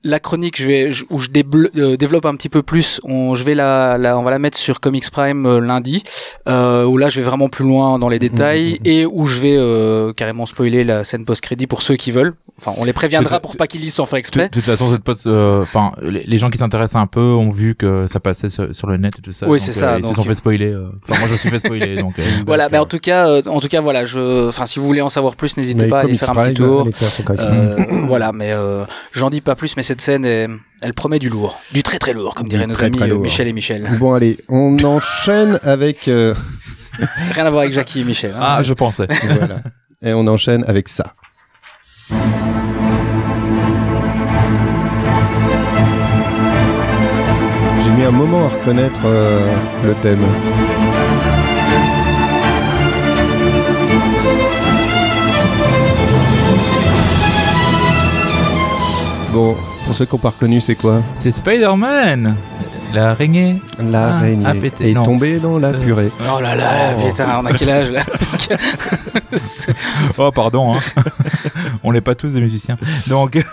la 0.03 0.19
chronique 0.19 0.61
je 0.61 0.67
vais 0.67 0.91
je- 0.91 1.05
où 1.09 1.17
je 1.19 1.29
déblo- 1.29 1.69
euh, 1.77 1.97
développe 1.97 2.25
un 2.25 2.35
petit 2.35 2.49
peu 2.49 2.61
plus 2.63 3.01
on 3.03 3.35
je 3.35 3.43
vais 3.43 3.55
la, 3.55 3.97
la 3.97 4.17
on 4.17 4.23
va 4.23 4.31
la 4.31 4.39
mettre 4.39 4.57
sur 4.57 4.79
Comics 4.79 5.09
Prime 5.11 5.45
euh, 5.45 5.59
lundi 5.59 6.03
euh, 6.47 6.85
où 6.85 6.97
là 6.97 7.09
je 7.09 7.19
vais 7.19 7.25
vraiment 7.25 7.49
plus 7.49 7.65
loin 7.65 7.99
dans 7.99 8.07
les 8.09 8.19
détails 8.19 8.79
et 8.85 9.05
où 9.05 9.25
je 9.25 9.39
vais 9.39 9.55
euh, 9.57 10.13
carrément 10.13 10.45
spoiler 10.45 10.83
la 10.83 11.03
scène 11.03 11.25
post 11.25 11.41
crédit 11.41 11.67
pour 11.67 11.81
ceux 11.81 11.95
qui 11.95 12.11
veulent 12.11 12.35
enfin 12.59 12.73
on 12.77 12.85
les 12.85 12.93
préviendra 12.93 13.39
pour 13.39 13.55
pas 13.57 13.67
qu'ils 13.67 13.81
lisent 13.81 13.95
sans 13.95 14.05
faire 14.05 14.19
exprès 14.19 14.47
de 14.47 14.53
toute 14.53 14.63
façon, 14.63 14.89
cette 14.91 15.03
pote, 15.03 15.19
euh, 15.27 15.61
enfin, 15.61 15.91
les, 16.01 16.23
les 16.23 16.37
gens 16.37 16.49
qui 16.49 16.57
s'intéressent 16.57 17.01
un 17.01 17.07
peu 17.07 17.19
ont 17.21 17.51
vu 17.51 17.75
que 17.75 18.07
ça 18.07 18.19
passait 18.19 18.49
sur, 18.49 18.73
sur 18.73 18.87
le 18.87 18.97
net 18.97 19.13
et 19.19 19.21
tout 19.21 19.31
ça. 19.31 19.47
Oui, 19.47 19.59
c'est 19.59 19.73
ça, 19.73 19.93
euh, 19.93 19.97
Ils 19.97 20.01
donc- 20.03 20.11
se 20.11 20.15
sont 20.15 20.23
fait 20.23 20.33
spoiler. 20.35 20.71
euh, 20.71 20.87
Enfin, 21.07 21.19
moi, 21.19 21.27
je 21.27 21.33
me 21.33 21.37
suis 21.37 21.49
fait 21.49 21.59
spoiler, 21.59 21.95
donc. 22.01 22.17
euh, 22.19 22.23
voilà 22.45 22.63
donc, 22.65 22.71
mais 22.71 22.77
euh, 22.77 22.81
en 22.81 22.85
tout 22.85 22.99
cas 22.99 23.27
euh, 23.27 23.41
en 23.47 23.59
tout 23.59 23.67
cas 23.67 23.81
voilà 23.81 24.05
je 24.05 24.47
enfin 24.47 24.65
si 24.65 24.79
vous 24.79 24.85
voulez 24.85 25.01
en 25.01 25.09
savoir 25.09 25.35
plus 25.35 25.57
n'hésitez 25.57 25.83
Mais 25.83 25.87
pas 25.89 25.99
à 25.99 26.01
aller 26.03 26.13
faire 26.15 26.29
un 26.37 26.41
petit 26.43 26.53
tour 26.53 26.87
faire 26.93 27.35
Euh, 27.39 27.75
voilà 28.07 28.31
mais 28.31 28.51
euh, 28.53 28.85
j'en 29.11 29.29
dis 29.29 29.41
pas 29.41 29.55
plus 29.55 29.75
mais 29.77 29.83
cette 29.87 30.01
scène 30.01 30.25
est- 30.25 30.49
elle 30.81 30.93
promet 30.93 31.17
du 31.17 31.29
lourd 31.29 31.57
du 31.73 31.81
très 31.81 31.97
très 31.97 32.11
lourd 32.13 32.35
comme 32.35 32.49
diraient 32.49 32.67
nos 32.67 32.73
très, 32.73 32.87
amis 32.87 32.97
très 32.97 33.09
euh. 33.09 33.17
Michel 33.19 33.47
et 33.47 33.53
Michel 33.53 33.89
Bon, 33.99 34.13
allez, 34.13 34.37
on 34.49 34.77
enchaîne 34.83 35.59
avec. 35.63 36.07
euh, 36.09 36.33
rien 37.31 37.45
à 37.45 37.49
voir 37.49 37.61
avec 37.61 37.73
Jackie 37.73 38.01
et 38.01 38.03
Michel 38.03 38.31
hein. 38.35 38.39
Ah, 38.41 38.63
je 38.63 38.73
pensais. 38.73 39.07
voilà. 39.23 39.59
Et 40.03 40.13
on 40.13 40.27
enchaîne 40.27 40.63
avec 40.67 40.89
ça. 40.89 41.15
J'ai 47.83 47.91
mis 47.91 48.03
un 48.03 48.11
moment 48.11 48.45
à 48.45 48.49
reconnaître 48.49 48.99
euh, 49.05 49.39
le 49.85 49.93
thème. 50.01 50.23
Bon, 59.33 59.55
pour 59.87 59.95
ceux 59.95 60.05
qui 60.05 60.13
n'ont 60.15 60.19
pas 60.19 60.29
reconnu, 60.29 60.61
c'est 60.61 60.75
quoi 60.75 61.01
C'est 61.15 61.31
Spider-Man 61.31 62.35
L'araignée 62.93 63.61
L'araignée 63.79 64.43
Ah, 64.45 64.51
a 64.51 64.55
pété, 64.55 64.91
est 64.91 64.93
non. 64.93 65.03
tombée 65.03 65.39
dans 65.39 65.57
la 65.57 65.69
Euh, 65.69 65.79
purée. 65.83 66.09
Oh 66.33 66.39
là 66.41 66.55
là, 66.55 66.93
Oh. 66.97 67.07
putain, 67.09 67.39
on 67.41 67.45
a 67.45 67.53
quel 67.53 67.69
âge 67.69 67.91
là 67.91 68.01
Oh, 70.17 70.31
pardon, 70.31 70.75
hein. 70.75 70.79
on 71.83 71.91
n'est 71.91 72.01
pas 72.01 72.15
tous 72.15 72.33
des 72.33 72.41
musiciens. 72.41 72.77
Donc, 73.07 73.43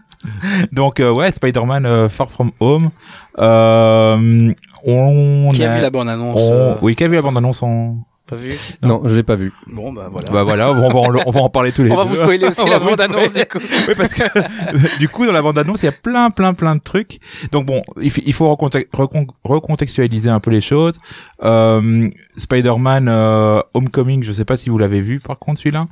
donc 0.72 1.00
euh, 1.00 1.10
ouais, 1.12 1.32
Spider-Man 1.32 1.84
euh, 1.86 2.08
Far 2.08 2.30
From 2.30 2.52
Home. 2.60 2.90
Euh, 3.38 4.52
on 4.86 5.50
Qui 5.52 5.64
a 5.64 5.72
a- 5.72 5.76
vu 5.76 5.82
la 5.82 5.90
bande-annonce 5.90 6.40
on- 6.40 6.52
euh, 6.52 6.74
Oui, 6.82 6.94
qui 6.96 7.04
a 7.04 7.08
vu 7.08 7.14
la 7.16 7.22
bande-annonce 7.22 7.62
en... 7.62 7.96
Pas 8.30 8.36
vu? 8.36 8.54
Non, 8.82 9.02
j'ai 9.06 9.22
pas 9.22 9.34
vu. 9.36 9.52
Bon, 9.66 9.92
bah 9.92 10.08
voilà. 10.10 10.30
Bah 10.30 10.42
voilà, 10.44 10.70
on 10.70 10.88
va, 10.88 10.98
en- 10.98 11.22
on 11.26 11.30
va 11.30 11.40
en 11.40 11.48
parler 11.50 11.72
tous 11.72 11.82
les 11.82 11.90
on 11.90 11.96
va 11.96 12.04
deux. 12.04 12.10
vous 12.10 12.16
spoiler 12.16 12.46
aussi 12.46 12.66
la 12.68 12.78
bande-annonce 12.78 13.32
du 13.34 13.44
coup. 13.44 13.58
Oui, 13.88 13.94
parce 13.96 14.14
que 14.14 14.22
du 14.98 15.08
coup, 15.08 15.26
dans 15.26 15.32
la 15.32 15.42
bande-annonce, 15.42 15.82
il 15.82 15.86
y 15.86 15.88
a 15.88 15.92
plein, 15.92 16.30
plein, 16.30 16.54
plein 16.54 16.76
de 16.76 16.80
trucs. 16.80 17.18
Donc 17.52 17.66
bon, 17.66 17.82
il, 18.00 18.12
il 18.24 18.32
faut 18.32 18.48
reconte- 18.48 18.76
recon- 18.92 19.26
recontextualiser 19.44 20.30
un 20.30 20.40
peu 20.40 20.50
les 20.50 20.60
choses. 20.60 20.94
Euh, 21.42 22.08
Spider-Man 22.36 23.08
euh, 23.08 23.60
Homecoming, 23.74 24.22
je 24.22 24.32
sais 24.32 24.44
pas 24.44 24.56
si 24.56 24.70
vous 24.70 24.78
l'avez 24.78 25.00
vu, 25.00 25.20
par 25.20 25.38
contre, 25.38 25.58
celui-là? 25.58 25.86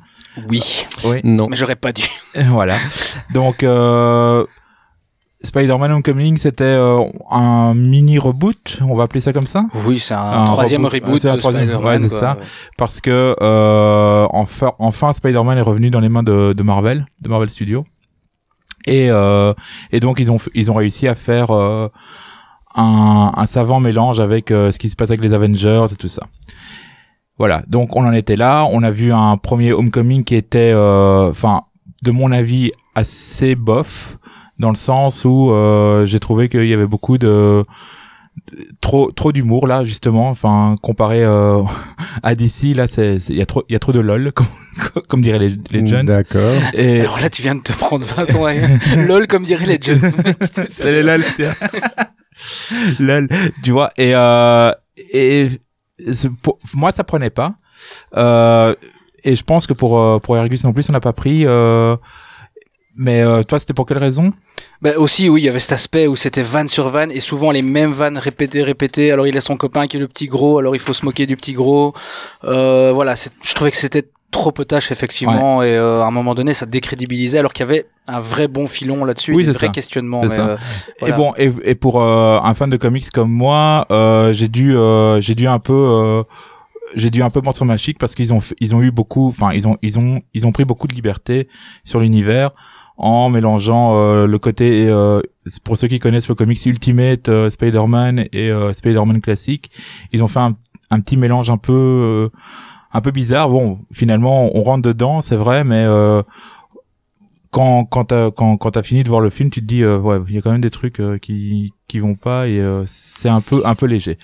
Oui, 0.47 0.85
Oui. 1.03 1.19
Non. 1.23 1.47
mais 1.49 1.55
j'aurais 1.57 1.75
pas 1.75 1.91
dû. 1.91 2.03
voilà. 2.47 2.75
Donc, 3.33 3.63
euh, 3.63 4.45
Spider-Man 5.41 5.91
Homecoming, 5.93 6.35
c'était 6.37 6.63
euh, 6.65 7.01
un 7.31 7.73
mini 7.73 8.19
reboot, 8.19 8.79
on 8.81 8.93
va 8.95 9.03
appeler 9.03 9.21
ça 9.21 9.31
comme 9.31 9.45
ça? 9.45 9.65
Oui, 9.85 9.97
c'est 9.97 10.13
un, 10.13 10.19
Un 10.43 10.45
troisième 10.45 10.83
reboot. 10.85 11.03
reboot 11.05 11.21
C'est 11.21 11.29
un 11.29 11.35
de 11.35 11.39
troisième- 11.39 11.63
Spider-Man. 11.69 12.01
ouais, 12.03 12.09
c'est 12.09 12.13
ça. 12.15 12.37
Parce 12.77 12.99
que 12.99 13.35
euh, 13.41 14.27
enfin, 14.31 14.73
enfin 14.79 15.13
Spider-Man 15.13 15.57
est 15.57 15.61
revenu 15.61 15.89
dans 15.91 16.01
les 16.01 16.09
mains 16.09 16.23
de, 16.23 16.51
de 16.51 16.63
Marvel, 16.63 17.05
de 17.21 17.29
Marvel 17.29 17.49
Studios. 17.49 17.85
Et, 18.85 19.09
euh, 19.09 19.53
et 19.91 19.99
donc 20.01 20.19
ils 20.19 20.29
ont 20.31 20.39
ils 20.55 20.71
ont 20.71 20.75
réussi 20.75 21.07
à 21.07 21.15
faire 21.15 21.51
euh, 21.51 21.87
un, 22.75 23.31
un 23.35 23.45
savant 23.45 23.79
mélange 23.79 24.19
avec 24.19 24.51
euh, 24.51 24.71
ce 24.71 24.79
qui 24.79 24.89
se 24.89 24.95
passe 24.97 25.09
avec 25.09 25.21
les 25.21 25.33
Avengers 25.33 25.85
et 25.91 25.95
tout 25.95 26.07
ça. 26.09 26.27
Voilà, 27.37 27.63
donc 27.67 27.95
on 27.95 28.05
en 28.05 28.11
était 28.11 28.35
là. 28.35 28.65
On 28.69 28.83
a 28.83 28.91
vu 28.91 29.13
un 29.13 29.37
premier 29.37 29.71
Homecoming 29.71 30.25
qui 30.25 30.35
était, 30.35 30.73
euh, 30.75 31.29
enfin, 31.29 31.61
de 32.03 32.11
mon 32.11 32.31
avis, 32.33 32.71
assez 32.95 33.55
bof, 33.55 34.17
dans 34.59 34.69
le 34.69 34.75
sens 34.75 35.25
où 35.25 35.51
euh, 35.51 36.05
j'ai 36.05 36.19
trouvé 36.19 36.49
qu'il 36.49 36.65
y 36.67 36.73
avait 36.73 36.85
beaucoup 36.87 37.17
de 37.17 37.65
trop 38.79 39.11
trop 39.11 39.31
d'humour 39.31 39.67
là 39.67 39.83
justement 39.83 40.29
enfin 40.29 40.75
comparé 40.81 41.23
euh, 41.23 41.61
à 42.23 42.35
DC 42.35 42.75
là 42.75 42.87
c'est 42.87 43.19
c'est- 43.19 43.33
il 43.33 43.39
y 43.39 43.41
a 43.41 43.45
trop 43.45 43.63
il 43.69 43.73
y 43.73 43.75
a 43.75 43.79
trop 43.79 43.91
de 43.91 43.99
lol 43.99 44.31
comme, 44.33 44.45
comme 45.07 45.21
diraient 45.21 45.39
les, 45.39 45.55
les 45.71 45.85
jeunes 45.85 46.05
D'accord. 46.05 46.55
et 46.73 47.01
Alors 47.01 47.19
là, 47.19 47.29
tu 47.29 47.41
viens 47.41 47.55
de 47.55 47.61
te 47.61 47.73
prendre 47.73 48.05
20 48.05 48.35
ans. 48.35 48.47
LOL, 49.07 49.27
comme 49.27 49.43
diraient 49.43 49.65
les 49.65 49.79
jeunes. 49.81 49.99
c'est 50.69 50.85
les 50.85 51.03
lol 51.03 51.21
lol 52.99 53.27
tu 53.63 53.71
vois 53.71 53.91
et 53.97 54.11
euh, 54.15 54.71
et 55.13 55.47
c'est 56.11 56.31
pour- 56.31 56.59
moi 56.73 56.91
ça 56.91 57.03
prenait 57.03 57.29
pas 57.29 57.55
euh, 58.15 58.73
et 59.23 59.35
je 59.35 59.43
pense 59.43 59.67
que 59.67 59.73
pour 59.73 59.99
euh, 59.99 60.19
pour 60.19 60.37
Ergus 60.37 60.63
non 60.63 60.71
plus 60.73 60.89
on 60.89 60.93
n'a 60.93 60.99
pas 61.01 61.13
pris 61.13 61.45
euh, 61.45 61.95
mais 62.95 63.21
euh, 63.21 63.43
toi, 63.43 63.59
c'était 63.59 63.73
pour 63.73 63.85
quelle 63.85 63.97
raison? 63.99 64.33
Bah 64.81 64.91
aussi, 64.97 65.29
oui, 65.29 65.41
il 65.41 65.45
y 65.45 65.49
avait 65.49 65.59
cet 65.59 65.73
aspect 65.73 66.07
où 66.07 66.15
c'était 66.15 66.41
van 66.41 66.67
sur 66.67 66.87
van 66.89 67.09
et 67.09 67.19
souvent 67.19 67.51
les 67.51 67.61
mêmes 67.61 67.93
vannes 67.93 68.17
répétées, 68.17 68.63
répétées. 68.63 69.11
Alors 69.11 69.27
il 69.27 69.37
a 69.37 69.41
son 69.41 69.57
copain 69.57 69.87
qui 69.87 69.97
est 69.97 69.99
le 69.99 70.07
petit 70.07 70.27
gros, 70.27 70.57
alors 70.59 70.75
il 70.75 70.79
faut 70.79 70.93
se 70.93 71.05
moquer 71.05 71.25
du 71.25 71.35
petit 71.37 71.53
gros. 71.53 71.93
Euh, 72.43 72.91
voilà, 72.93 73.15
je 73.15 73.53
trouvais 73.53 73.71
que 73.71 73.77
c'était 73.77 74.09
trop 74.31 74.51
potache 74.51 74.91
effectivement 74.91 75.63
et 75.63 75.75
euh, 75.75 76.01
à 76.01 76.05
un 76.05 76.11
moment 76.11 76.35
donné 76.35 76.53
ça 76.53 76.67
décrédibilisait 76.67 77.39
alors 77.39 77.51
qu'il 77.51 77.65
y 77.65 77.69
avait 77.69 77.87
un 78.07 78.19
vrai 78.19 78.47
bon 78.47 78.67
filon 78.67 79.03
là-dessus, 79.03 79.33
Oui, 79.33 79.43
des 79.43 79.51
vrais 79.53 79.67
ça. 79.67 79.71
questionnements. 79.71 80.21
Mais, 80.21 80.29
ça. 80.29 80.49
euh, 80.49 80.57
Et 81.07 81.11
bon, 81.13 81.33
et, 81.35 81.51
et 81.63 81.73
pour 81.75 81.99
euh, 82.01 82.37
un 82.43 82.53
fan 82.53 82.69
de 82.69 82.77
comics 82.77 83.09
comme 83.09 83.31
moi, 83.31 83.87
euh, 83.91 84.31
j'ai 84.33 84.47
dû, 84.47 84.75
euh, 84.77 85.19
j'ai 85.19 85.33
dû 85.33 85.47
un 85.47 85.57
peu, 85.57 85.73
euh, 85.73 86.23
j'ai 86.95 87.09
dû 87.09 87.23
un 87.23 87.29
peu 87.31 87.41
mentir 87.41 87.65
ma 87.65 87.77
chic 87.77 87.97
parce 87.97 88.13
qu'ils 88.13 88.31
ont, 88.33 88.39
ils 88.59 88.75
ont 88.75 88.81
eu 88.83 88.91
beaucoup, 88.91 89.29
enfin, 89.29 89.51
ils 89.53 89.67
ont, 89.67 89.77
ils 89.81 89.97
ont, 89.97 90.21
ils 90.35 90.45
ont 90.45 90.51
pris 90.51 90.63
beaucoup 90.65 90.87
de 90.87 90.93
liberté 90.93 91.47
sur 91.83 91.99
l'univers 91.99 92.51
en 92.99 93.29
mélangeant 93.29 93.95
euh, 93.95 94.27
le 94.27 94.39
côté, 94.39 94.85
euh, 94.87 95.21
pour 95.63 95.77
ceux 95.77 95.87
qui 95.87 95.99
connaissent 95.99 96.27
le 96.27 96.35
comics 96.35 96.63
Ultimate 96.65 97.29
euh, 97.29 97.49
Spider-Man 97.49 98.27
et 98.33 98.51
euh, 98.51 98.73
Spider-Man 98.73 99.21
classique, 99.21 99.71
ils 100.11 100.21
ont 100.21 100.27
fait 100.27 100.41
un, 100.41 100.99
petit 100.99 101.15
mélange 101.15 101.49
un 101.49 101.57
peu, 101.57 101.71
euh, 101.73 102.29
un 102.91 102.99
peu 102.99 103.11
bizarre. 103.11 103.49
Bon, 103.49 103.79
finalement, 103.93 104.53
on 104.53 104.63
rentre 104.63 104.81
dedans, 104.81 105.21
c'est 105.21 105.37
vrai, 105.37 105.63
mais 105.63 105.85
quand 107.51 107.85
quand 107.85 108.03
t'as 108.03 108.29
quand 108.29 108.57
quand 108.57 108.71
t'as 108.71 108.83
fini 108.83 109.03
de 109.03 109.09
voir 109.09 109.21
le 109.21 109.29
film, 109.29 109.49
tu 109.49 109.61
te 109.61 109.65
dis 109.65 109.83
ouais, 109.85 110.19
il 110.27 110.35
y 110.35 110.37
a 110.37 110.41
quand 110.41 110.51
même 110.51 110.61
des 110.61 110.69
trucs 110.69 111.01
qui 111.21 111.73
qui 111.87 111.99
vont 111.99 112.15
pas 112.15 112.47
et 112.47 112.61
c'est 112.85 113.29
un 113.29 113.41
peu 113.41 113.61
un 113.65 113.75
peu 113.75 113.85
léger. 113.85 114.17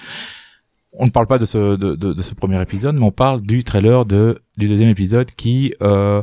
On 0.97 1.05
ne 1.05 1.11
parle 1.11 1.27
pas 1.27 1.37
de 1.37 1.45
ce 1.45 1.75
de, 1.75 1.95
de, 1.95 2.13
de 2.13 2.21
ce 2.21 2.35
premier 2.35 2.61
épisode, 2.61 2.95
mais 2.95 3.05
on 3.05 3.11
parle 3.11 3.41
du 3.41 3.63
trailer 3.63 4.05
de 4.05 4.41
du 4.57 4.67
deuxième 4.67 4.89
épisode 4.89 5.31
qui 5.31 5.73
euh, 5.81 6.21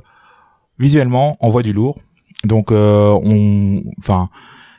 visuellement 0.79 1.37
envoie 1.41 1.63
du 1.63 1.73
lourd. 1.73 1.97
Donc 2.45 2.73
euh, 2.73 3.11
on 3.23 3.83
enfin 3.99 4.29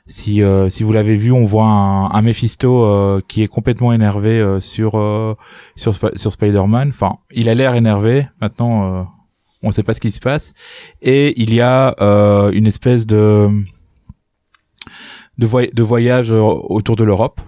si 0.07 0.41
euh, 0.43 0.67
si 0.69 0.83
vous 0.83 0.91
l'avez 0.91 1.15
vu, 1.15 1.31
on 1.31 1.45
voit 1.45 1.65
un, 1.65 2.09
un 2.11 2.21
Mephisto 2.21 2.83
euh, 2.83 3.21
qui 3.27 3.41
est 3.41 3.47
complètement 3.47 3.93
énervé 3.93 4.57
sur 4.59 4.91
sur 5.75 5.91
Sp- 5.93 6.17
sur 6.17 6.31
Spider-Man. 6.33 6.89
Enfin, 6.89 7.17
il 7.31 7.47
a 7.49 7.55
l'air 7.55 7.75
énervé. 7.75 8.27
Maintenant, 8.41 9.07
on 9.61 9.67
ne 9.67 9.71
sait 9.71 9.83
pas 9.83 9.93
ce 9.93 10.01
qui 10.01 10.11
se 10.11 10.19
passe. 10.19 10.53
Et 11.01 11.39
il 11.41 11.53
y 11.53 11.61
a 11.61 11.95
une 12.51 12.67
espèce 12.67 13.07
de 13.07 13.49
de, 15.37 15.73
de 15.73 15.83
voyage 15.83 16.31
autour 16.31 16.95
de 16.95 17.03
l'Europe. 17.03 17.39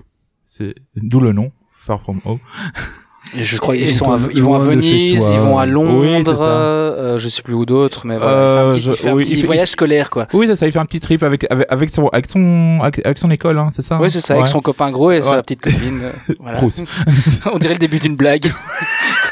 C'est 0.45 0.75
d'où 0.95 1.19
le 1.19 1.33
nom 1.33 1.51
Far 1.77 2.01
From 2.01 2.19
Home. 2.25 2.39
Je 3.41 3.57
crois 3.57 3.75
qu'ils 3.75 3.91
sont 3.91 4.11
à- 4.11 4.17
loin 4.17 4.29
ils 4.33 4.41
vont 4.41 4.55
à 4.55 4.59
Venise, 4.59 5.21
ils 5.33 5.39
vont 5.39 5.57
à 5.57 5.65
Londres, 5.65 6.37
euh, 6.41 7.17
je 7.17 7.27
sais 7.29 7.41
plus 7.41 7.53
où 7.53 7.65
d'autres, 7.65 8.05
mais 8.07 8.17
voilà, 8.17 8.31
Euh, 8.33 8.45
il 8.47 8.53
fait 8.53 8.59
un 8.59 8.69
petit, 8.71 8.77
il 8.77 8.83
je- 8.91 8.93
fait 9.01 9.09
un 9.09 9.13
oui, 9.13 9.23
petit 9.23 9.31
il 9.33 9.39
fait- 9.41 9.45
voyage 9.47 9.69
scolaire 9.69 10.09
quoi. 10.09 10.27
Oui, 10.33 10.47
c'est 10.47 10.55
ça. 10.55 10.65
Il 10.67 10.71
fait 10.71 10.79
un 10.79 10.85
petit 10.85 10.99
trip 10.99 11.23
avec 11.23 11.45
avec, 11.51 11.67
avec 11.71 11.89
son 11.89 12.07
avec 12.09 12.29
son 12.29 12.79
avec, 12.81 13.17
son 13.17 13.31
école, 13.31 13.57
hein, 13.57 13.69
c'est 13.73 13.81
ça. 13.81 13.97
Oui, 13.99 14.05
hein 14.05 14.09
c'est 14.09 14.21
ça, 14.21 14.33
avec 14.33 14.45
Ouais. 14.45 14.51
son 14.51 14.61
copain 14.61 14.91
gros 14.91 15.11
et 15.11 15.15
Ouais. 15.15 15.21
sa 15.21 15.41
petite 15.43 15.61
copine. 15.61 16.01
euh, 16.03 16.33
voilà. 16.39 16.59
On 17.53 17.57
dirait 17.57 17.73
le 17.73 17.79
début 17.79 17.99
d'une 17.99 18.15
blague. 18.15 18.45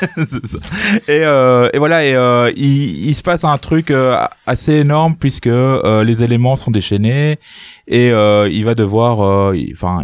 Ça. 0.04 0.58
et, 1.08 1.20
euh, 1.24 1.70
et 1.72 1.78
voilà, 1.78 2.04
et 2.06 2.14
euh, 2.14 2.52
il, 2.58 3.08
il 3.08 3.16
se 3.16 3.22
passe 3.22 3.46
un 3.46 3.58
truc 3.58 3.90
euh, 3.90 4.18
assez 4.46 4.74
énorme 4.74 5.16
puisque 5.18 5.48
euh, 5.48 6.04
les 6.04 6.24
éléments 6.26 6.58
sont 6.58 6.72
déchaînés 6.72 7.40
et 7.88 8.12
euh, 8.12 8.50
il 8.52 8.66
va 8.66 8.76
devoir, 8.76 9.20
enfin, 9.74 10.02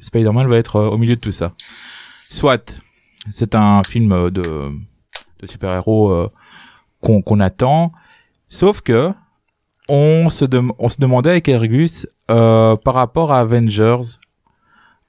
Spider-Man 0.00 0.46
va 0.46 0.56
être 0.58 0.78
au 0.80 0.98
milieu 0.98 1.14
de 1.16 1.20
tout 1.20 1.32
ça. 1.32 1.52
Soit, 2.28 2.74
c'est 3.30 3.54
un 3.54 3.82
film 3.88 4.12
euh, 4.12 4.30
de, 4.30 4.42
de 4.42 5.46
super-héros 5.46 6.10
euh, 6.10 6.30
qu'on 7.00 7.22
qu'on 7.22 7.40
attend, 7.40 7.92
sauf 8.48 8.80
que 8.80 9.12
on 9.88 10.30
se, 10.30 10.44
on 10.78 10.88
se 10.88 11.00
demandait 11.00 11.30
avec 11.30 11.48
Ergus 11.48 12.06
euh, 12.30 12.76
par 12.76 12.94
rapport 12.94 13.32
à 13.32 13.40
Avengers, 13.40 14.18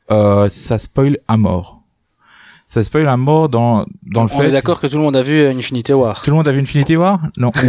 euh, 0.10 0.50
ça 0.50 0.78
spoil 0.80 1.18
à 1.28 1.38
mort. 1.38 1.78
Ça 2.66 2.84
spoil 2.84 3.08
à 3.08 3.18
mort 3.18 3.50
dans, 3.50 3.86
dans 4.02 4.24
le 4.24 4.30
On 4.34 4.40
fait. 4.40 4.48
est 4.48 4.52
d'accord 4.52 4.80
que 4.80 4.88
tout 4.88 4.96
le 4.96 5.04
monde 5.04 5.18
a 5.18 5.22
vu 5.22 5.46
Infinity 5.46 5.92
War. 5.94 6.22
Tout 6.24 6.32
le 6.32 6.38
monde 6.38 6.48
a 6.48 6.52
vu 6.54 6.62
Infinity 6.62 6.96
War? 6.96 7.20
Non. 7.38 7.52
Je 7.54 7.68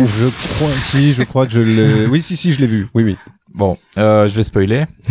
crois, 0.54 0.68
si, 0.68 1.12
je 1.12 1.24
crois 1.24 1.44
que 1.46 1.52
je 1.52 1.60
l'ai. 1.60 2.06
Oui, 2.06 2.22
si, 2.22 2.36
si, 2.36 2.52
je 2.52 2.60
l'ai 2.60 2.68
vu. 2.68 2.88
Oui, 2.94 3.02
oui. 3.02 3.16
Bon, 3.54 3.76
euh, 3.98 4.28
je 4.28 4.34
vais 4.36 4.44
spoiler. 4.44 4.84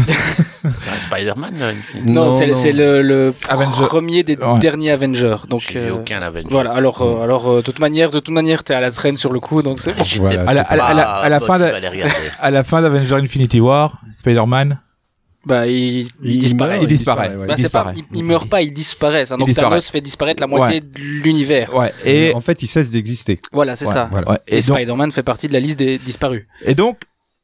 C'est 0.80 0.92
un 0.92 0.98
Spider-Man, 0.98 1.56
là, 1.60 1.68
Infinity 1.70 2.12
Non, 2.12 2.26
Non, 2.26 2.32
c'est 2.38 2.48
non. 2.48 2.56
c'est 2.56 2.72
le, 2.72 3.02
le 3.02 3.34
Avenger. 3.50 3.82
premier 3.88 4.24
des 4.24 4.36
Ouais. 4.38 4.60
derniers 4.60 4.92
Avengers. 4.92 5.38
Donc 5.50 5.62
J'ai 5.62 5.80
vu 5.80 5.88
euh, 5.92 5.96
aucun 5.96 6.22
Avenger. 6.22 6.48
voilà. 6.52 6.72
Alors, 6.72 7.02
euh, 7.02 7.24
alors 7.24 7.48
euh, 7.50 7.56
de 7.58 7.62
toute 7.62 7.80
manière, 7.80 8.12
de 8.12 8.20
toute 8.20 8.34
manière, 8.34 8.64
t'es 8.64 8.76
à 8.76 8.80
la 8.80 8.92
traîne 8.92 9.18
sur 9.18 9.34
le 9.34 9.40
coup, 9.40 9.62
donc 9.64 9.80
c'est. 9.80 9.94
J'étais 10.04 10.38
Voilà, 10.38 10.42
À 10.48 10.54
la, 10.54 10.62
à 10.62 10.76
à 10.76 11.22
à 11.24 11.30
la 11.30 11.40
pas 11.40 11.46
fin 11.48 11.58
de, 11.60 11.66
à 12.40 12.52
la 12.52 12.64
fin 12.64 12.82
d'Avenger 12.82 13.16
Infinity 13.16 13.60
War, 13.60 14.00
Spider-Man, 14.14 14.80
Bah, 15.46 15.66
il, 15.66 16.02
il 16.02 16.08
Il 16.24 16.40
disparaît. 16.40 16.74
meurt, 16.74 16.84
il 16.84 16.88
disparaît. 16.88 17.36
ouais. 17.36 17.48
Bah, 17.48 17.56
il 17.58 17.62
c'est 17.64 17.72
pas, 17.72 17.84
disparaît. 17.92 17.94
il, 18.12 18.18
il 18.20 18.24
meurt 18.24 18.48
pas, 18.48 18.62
il 18.62 18.72
disparaît. 18.72 19.26
Ça. 19.26 19.36
Il 19.36 19.40
Donc 19.40 19.48
disparaît. 19.48 19.70
Thanos 19.70 19.90
fait 19.90 20.02
disparaître 20.02 20.42
la 20.42 20.48
moitié 20.48 20.82
de 20.82 20.88
l'univers. 21.00 21.76
Ouais. 21.76 21.92
Et, 22.06 22.34
en 22.36 22.42
fait, 22.42 22.62
il 22.62 22.68
cesse 22.68 22.92
d'exister. 22.92 23.40
Voilà, 23.52 23.76
c'est 23.76 23.88
Ouais, 23.88 23.94
ça. 23.94 24.08
voilà. 24.12 24.40
Et, 24.48 24.58
Et 24.60 24.62
donc, 24.62 24.78
Spider-Man 24.78 25.12
fait 25.12 25.24
partie 25.24 25.48
de 25.48 25.54
la 25.54 25.60
liste 25.60 25.80
des 25.80 25.98
disparus. 25.98 26.46
et 26.64 26.76
donc, 26.76 26.98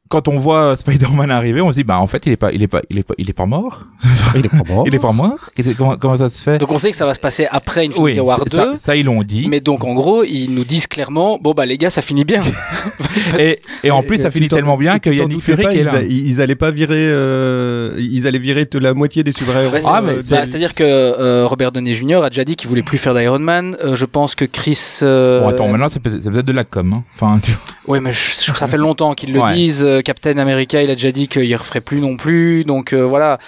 quand 0.08 0.28
on 0.28 0.36
voit 0.38 0.74
Spider-Man 0.76 1.30
arriver, 1.30 1.60
on 1.60 1.70
se 1.70 1.76
dit, 1.76 1.84
bah, 1.84 1.98
en 2.00 2.06
fait, 2.06 2.22
il 2.26 2.32
est 2.32 2.36
pas, 2.36 2.50
il 2.52 2.62
est 2.62 2.68
pas, 2.68 2.80
il 2.90 2.98
est 2.98 3.02
pas, 3.02 3.14
il 3.18 3.28
est 3.28 3.32
pas 3.34 3.46
mort. 3.46 3.82
Il 4.34 4.44
est 4.44 4.48
pas 4.50 4.62
mort. 4.68 4.84
Il 4.86 4.94
est 4.94 4.98
pas 4.98 5.12
mort. 5.12 5.38
Comment, 5.78 5.96
comment 5.96 6.16
ça 6.16 6.28
se 6.28 6.42
fait? 6.42 6.58
Donc 6.58 6.70
on 6.70 6.76
sait 6.78 6.90
que 6.90 6.96
ça 6.98 7.06
va 7.06 7.14
se 7.14 7.18
passer 7.20 7.46
après 7.50 7.86
Infinity 7.86 8.00
oui, 8.00 8.20
War 8.20 8.40
ça, 8.46 8.72
2. 8.72 8.76
ça, 8.76 8.94
ils 8.94 9.06
l'ont 9.06 9.22
dit. 9.22 9.46
Mais 9.48 9.60
donc 9.60 9.84
en 9.84 9.94
gros, 9.94 10.22
ils 10.22 10.48
nous 10.48 10.64
disent 10.64 10.86
clairement, 10.86 11.38
bon 11.40 11.52
bah 11.54 11.64
les 11.64 11.78
gars, 11.78 11.88
ça 11.88 12.02
finit 12.02 12.24
bien. 12.24 12.42
Et, 13.38 13.58
et 13.84 13.90
en 13.90 14.02
plus, 14.02 14.18
ça 14.18 14.30
finit 14.30 14.48
tellement 14.48 14.76
bien 14.76 14.94
tu 14.94 15.00
qu'il 15.00 15.14
y 15.14 15.20
a 15.20 15.22
t'en 15.22 15.28
Nick 15.28 15.38
doutais 15.38 15.52
Fury 15.52 15.62
pas, 15.64 15.70
qui 15.72 15.78
est 15.78 15.80
ils, 15.80 15.84
là. 15.84 15.94
a- 15.96 16.02
ils 16.02 16.40
allaient 16.42 16.54
pas 16.54 16.70
virer. 16.70 16.94
euh, 16.98 17.94
ils 17.98 18.26
allaient 18.26 18.38
virer 18.38 18.64
de 18.66 18.78
la 18.78 18.94
moitié 18.94 19.22
des 19.24 19.32
super-héros. 19.32 19.72
Ouais, 19.72 19.80
c'est- 19.80 19.88
Ah, 19.90 20.00
mais 20.02 20.12
euh, 20.12 20.20
c'est- 20.22 20.34
bah, 20.34 20.46
C'est-à-dire 20.46 20.74
que 20.74 20.84
euh, 20.84 21.46
Robert 21.46 21.72
Downey 21.72 21.94
Jr. 21.94 22.22
a 22.24 22.30
déjà 22.30 22.44
dit 22.44 22.54
qu'il 22.56 22.68
voulait 22.68 22.82
plus 22.82 22.98
faire 22.98 23.14
d'Iron 23.14 23.38
Man. 23.38 23.76
Euh, 23.82 23.96
je 23.96 24.04
pense 24.04 24.34
que 24.34 24.44
Chris. 24.44 24.98
euh, 25.02 25.40
Bon, 25.40 25.48
attends, 25.48 25.68
maintenant, 25.68 25.88
c'est 25.88 26.00
peut-être 26.00 26.44
de 26.46 26.52
la 26.52 26.64
com, 26.64 26.92
hein. 26.94 27.02
Enfin, 27.14 27.38
tu 27.42 27.52
vois. 27.52 27.94
Ouais, 27.94 28.00
mais 28.00 28.12
je, 28.12 28.18
je 28.18 28.42
trouve 28.42 28.52
que 28.54 28.58
ça 28.58 28.66
fait 28.66 28.76
longtemps 28.76 29.14
qu'ils 29.14 29.32
le 29.32 29.40
Ouais. 29.40 29.54
disent. 29.54 29.86
Euh, 29.98 30.02
Captain 30.02 30.38
America, 30.38 30.82
il 30.82 30.90
a 30.90 30.94
déjà 30.94 31.12
dit 31.12 31.28
qu'il 31.28 31.54
referait 31.56 31.80
plus 31.80 32.00
non 32.00 32.16
plus. 32.16 32.64
Donc 32.64 32.92
euh, 32.92 33.04
voilà. 33.04 33.38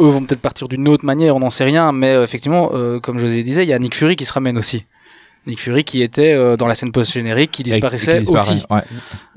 Eux 0.00 0.06
vont 0.06 0.22
peut-être 0.24 0.40
partir 0.40 0.68
d'une 0.68 0.86
autre 0.86 1.04
manière, 1.04 1.34
on 1.34 1.40
n'en 1.40 1.50
sait 1.50 1.64
rien. 1.64 1.90
Mais 1.92 2.12
euh, 2.14 2.22
effectivement, 2.22 2.70
euh, 2.74 3.00
comme 3.00 3.18
José 3.18 3.42
disait, 3.42 3.64
il 3.64 3.68
y 3.68 3.72
a 3.72 3.78
Nick 3.78 3.94
Fury 3.96 4.14
qui 4.16 4.24
se 4.24 4.32
ramène 4.32 4.56
aussi. 4.56 4.84
Nick 5.46 5.58
Fury 5.60 5.82
qui 5.82 6.02
était 6.02 6.32
euh, 6.34 6.56
dans 6.56 6.66
la 6.66 6.74
scène 6.74 6.92
post-générique, 6.92 7.50
qui 7.50 7.62
disparaissait 7.62 8.12
Et 8.12 8.24
qui 8.24 8.30
disparaît, 8.32 8.54
aussi. 8.56 8.64
Ouais. 8.70 8.82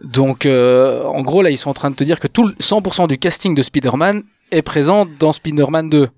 Donc, 0.04 0.46
euh, 0.46 1.04
en 1.06 1.22
gros, 1.22 1.42
là, 1.42 1.50
ils 1.50 1.58
sont 1.58 1.70
en 1.70 1.74
train 1.74 1.90
de 1.90 1.96
te 1.96 2.04
dire 2.04 2.20
que 2.20 2.28
tout 2.28 2.46
le 2.46 2.54
100% 2.60 3.08
du 3.08 3.18
casting 3.18 3.56
de 3.56 3.62
Spider-Man 3.62 4.24
est 4.52 4.62
présent 4.62 5.08
dans 5.20 5.32
Spider-Man 5.32 5.90
2. 5.90 6.10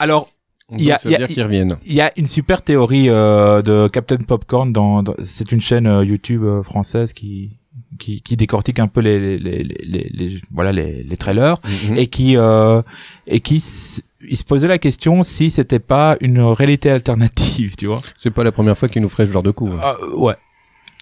Alors, 0.00 0.28
il 0.72 0.80
y 0.80 0.84
y 0.84 0.88
veut 0.88 1.14
a- 1.14 1.18
dire 1.18 1.28
qu'ils 1.28 1.42
reviennent. 1.44 1.76
Il 1.86 1.94
y 1.94 2.00
a 2.00 2.10
une 2.16 2.26
super 2.26 2.62
théorie 2.62 3.08
euh, 3.08 3.62
de 3.62 3.88
Captain 3.88 4.16
Popcorn 4.16 4.72
dans, 4.72 5.02
dans- 5.02 5.14
c'est 5.24 5.52
une 5.52 5.60
chaîne 5.60 5.86
euh, 5.86 6.04
YouTube 6.04 6.42
euh, 6.44 6.62
française 6.62 7.12
qui 7.12 7.52
qui, 7.98 8.22
qui 8.22 8.36
décortique 8.36 8.78
un 8.78 8.86
peu 8.88 9.00
les 9.00 9.18
les, 9.38 9.38
les, 9.38 9.76
les, 9.84 10.10
les- 10.18 10.40
voilà 10.52 10.72
les, 10.72 11.02
les 11.02 11.16
trailers 11.16 11.58
Mhm. 11.64 11.96
et 11.98 12.06
qui 12.06 12.36
euh, 12.36 12.80
et 13.26 13.40
qui 13.40 13.56
il 14.28 14.36
se 14.36 14.44
posait 14.44 14.66
la 14.68 14.78
question 14.78 15.22
si 15.22 15.50
c'était 15.50 15.78
pas 15.78 16.16
une 16.20 16.40
réalité 16.40 16.90
alternative, 16.90 17.76
tu 17.76 17.86
vois. 17.86 18.00
C'est 18.18 18.30
pas 18.32 18.42
la 18.44 18.52
première 18.52 18.76
fois 18.76 18.88
qu'ils 18.88 19.02
nous 19.02 19.08
feraient 19.08 19.26
ce 19.26 19.32
genre 19.32 19.42
de 19.44 19.52
coup. 19.52 19.68
hein. 19.72 19.80
Ah, 19.82 19.94
ouais. 20.16 20.34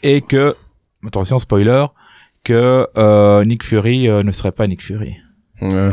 Et 0.02 0.20
que 0.20 0.54
attention 1.06 1.38
spoiler 1.38 1.86
que 2.44 2.86
euh, 2.98 3.44
Nick 3.44 3.62
Fury 3.64 4.08
euh, 4.08 4.22
ne 4.22 4.30
serait 4.32 4.52
pas 4.52 4.66
Nick 4.66 4.82
Fury. 4.82 5.16
Euh, 5.62 5.90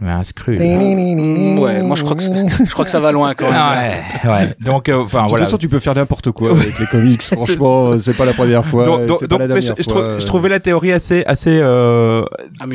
Mais 0.00 0.10
un 0.10 0.22
screw. 0.22 0.50
Ouais, 0.58 1.82
moi 1.82 1.96
je 1.96 2.04
crois 2.04 2.16
que 2.16 2.22
je 2.22 2.70
crois 2.72 2.84
que 2.84 2.90
ça 2.90 3.00
va 3.00 3.10
loin 3.12 3.34
quand 3.34 3.50
même. 3.50 3.60
Ouais, 4.24 4.30
ouais. 4.30 4.54
Donc 4.60 4.88
euh, 4.88 5.02
enfin 5.02 5.18
De 5.18 5.22
toute 5.22 5.30
voilà. 5.30 5.44
façon, 5.46 5.56
tu 5.56 5.68
peux 5.68 5.78
faire 5.78 5.94
n'importe 5.94 6.30
quoi 6.32 6.50
avec 6.50 6.78
les 6.78 6.86
comics. 6.86 7.22
Franchement, 7.32 7.86
euh, 7.92 7.98
c'est 7.98 8.14
pas 8.16 8.26
la 8.26 8.34
première 8.34 8.64
fois. 8.64 8.84
donc, 8.84 9.06
donc, 9.06 9.18
c'est 9.20 9.28
pas 9.28 9.38
donc, 9.38 9.48
la 9.48 9.54
mais 9.54 9.60
je, 9.62 9.66
dernière 9.68 9.82
je 9.82 9.88
trou- 9.88 9.98
fois. 10.02 10.18
je 10.18 10.26
trouvais 10.26 10.48
la 10.50 10.60
théorie 10.60 10.92
assez, 10.92 11.24
assez 11.24 11.58
euh, 11.62 12.24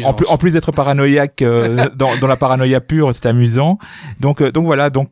en 0.03 0.13
plus, 0.13 0.25
en 0.27 0.37
plus 0.37 0.51
d'être 0.53 0.71
paranoïaque 0.71 1.41
euh, 1.43 1.89
dans, 1.95 2.09
dans 2.19 2.27
la 2.27 2.37
paranoïa 2.37 2.81
pure, 2.81 3.13
c'est 3.13 3.27
amusant. 3.27 3.77
Donc, 4.19 4.41
euh, 4.41 4.51
donc 4.51 4.65
voilà. 4.65 4.89
Donc, 4.89 5.09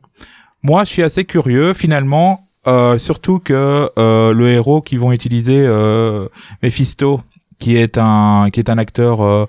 moi, 0.64 0.82
je 0.84 0.90
suis 0.90 1.02
assez 1.02 1.24
curieux 1.24 1.74
finalement, 1.74 2.40
euh, 2.66 2.98
surtout 2.98 3.38
que 3.38 3.88
euh, 3.98 4.34
le 4.34 4.48
héros 4.50 4.82
qu'ils 4.82 4.98
vont 5.00 5.12
utiliser, 5.12 5.62
euh, 5.64 6.26
Mephisto, 6.62 7.20
qui 7.60 7.76
est 7.76 7.96
un, 7.98 8.48
qui 8.52 8.58
est 8.58 8.68
un 8.70 8.78
acteur, 8.78 9.20
euh, 9.22 9.46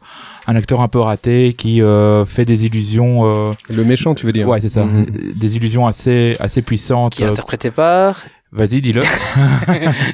un 0.48 0.56
acteur 0.56 0.82
un 0.82 0.88
peu 0.88 1.00
raté, 1.00 1.54
qui 1.58 1.82
euh, 1.82 2.26
fait 2.26 2.46
des 2.46 2.66
illusions. 2.68 3.26
euh, 3.26 3.52
Le 3.70 3.84
méchant, 3.84 4.14
tu 4.14 4.26
veux 4.28 4.34
dire 4.34 4.48
ouais, 4.48 4.62
c'est 4.62 4.70
ça. 4.70 4.84
Mhm. 4.84 5.06
Des 5.36 5.56
illusions 5.56 5.88
assez, 5.88 6.36
assez 6.40 6.62
puissantes. 6.62 7.14
Qui 7.16 7.24
est 7.24 7.28
euh, 7.28 7.32
interprété 7.32 7.72
par 7.72 8.18
Vas-y, 8.54 8.82
dis-le. 8.82 9.02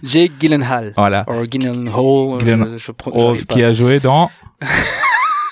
Jake 0.03 0.33
Gyllenhaal. 0.39 0.93
voilà. 0.95 1.25
Or 1.27 1.43
Gyllenhaal, 1.49 2.37
Gyllen- 2.39 2.73
je, 2.73 2.77
je, 2.77 2.91
pro- 2.91 3.11
Oh, 3.15 3.35
qui 3.47 3.63
a 3.63 3.73
joué 3.73 3.99
dans 3.99 4.29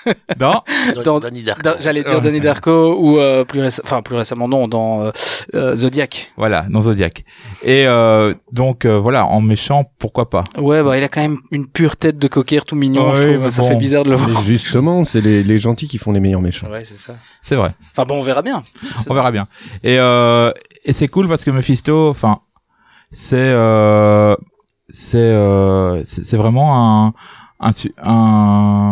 Dans 0.37 0.63
Dans- 1.03 1.19
Donnie 1.19 1.43
Darko. 1.43 1.61
dans- 1.61 1.75
J'allais 1.79 2.03
dire 2.03 2.21
Donnie 2.21 2.39
Darko 2.39 2.95
ou 2.99 3.17
euh, 3.19 3.43
plus 3.45 3.61
récemment, 3.61 3.83
enfin 3.87 4.01
plus 4.01 4.15
récemment 4.15 4.47
non, 4.47 4.67
dans 4.67 5.03
euh, 5.05 5.11
euh, 5.55 5.75
Zodiac. 5.75 6.31
Voilà, 6.37 6.65
dans 6.69 6.81
Zodiac. 6.83 7.23
Et 7.63 7.87
euh, 7.87 8.33
donc 8.51 8.85
euh, 8.85 8.99
voilà, 8.99 9.25
en 9.25 9.41
méchant, 9.41 9.91
pourquoi 9.99 10.29
pas? 10.29 10.43
Ouais, 10.57 10.83
bah 10.83 10.97
il 10.97 11.03
a 11.03 11.09
quand 11.09 11.21
même 11.21 11.37
une 11.51 11.67
pure 11.67 11.97
tête 11.97 12.17
de 12.17 12.27
cocker 12.27 12.61
tout 12.65 12.75
mignon. 12.75 13.09
Ouais, 13.11 13.15
je 13.15 13.21
trouve, 13.29 13.37
mais 13.43 13.49
ça 13.51 13.61
bon. 13.61 13.67
fait 13.69 13.75
bizarre 13.75 14.03
de 14.03 14.09
le 14.11 14.15
voir. 14.15 14.29
Mais 14.41 14.45
justement, 14.45 15.03
c'est 15.03 15.21
les, 15.21 15.43
les 15.43 15.57
gentils 15.57 15.87
qui 15.87 15.97
font 15.97 16.11
les 16.11 16.19
meilleurs 16.19 16.41
méchants. 16.41 16.67
Ouais, 16.69 16.83
c'est 16.85 16.97
ça. 16.97 17.15
C'est 17.41 17.55
vrai. 17.55 17.71
Enfin 17.91 18.05
bon, 18.05 18.19
on 18.19 18.21
verra 18.21 18.41
bien. 18.41 18.63
On 19.09 19.13
verra 19.13 19.31
bien. 19.31 19.47
Et 19.83 19.97
euh, 19.99 20.51
et 20.83 20.93
c'est 20.93 21.07
cool 21.07 21.27
parce 21.27 21.43
que 21.43 21.51
Mephisto, 21.51 22.09
enfin, 22.09 22.39
c'est 23.11 23.35
euh, 23.37 24.35
c'est 24.89 25.17
euh, 25.17 26.03
c'est 26.05 26.37
vraiment 26.37 27.05
un 27.07 27.13
un 27.59 27.71
un 28.03 28.84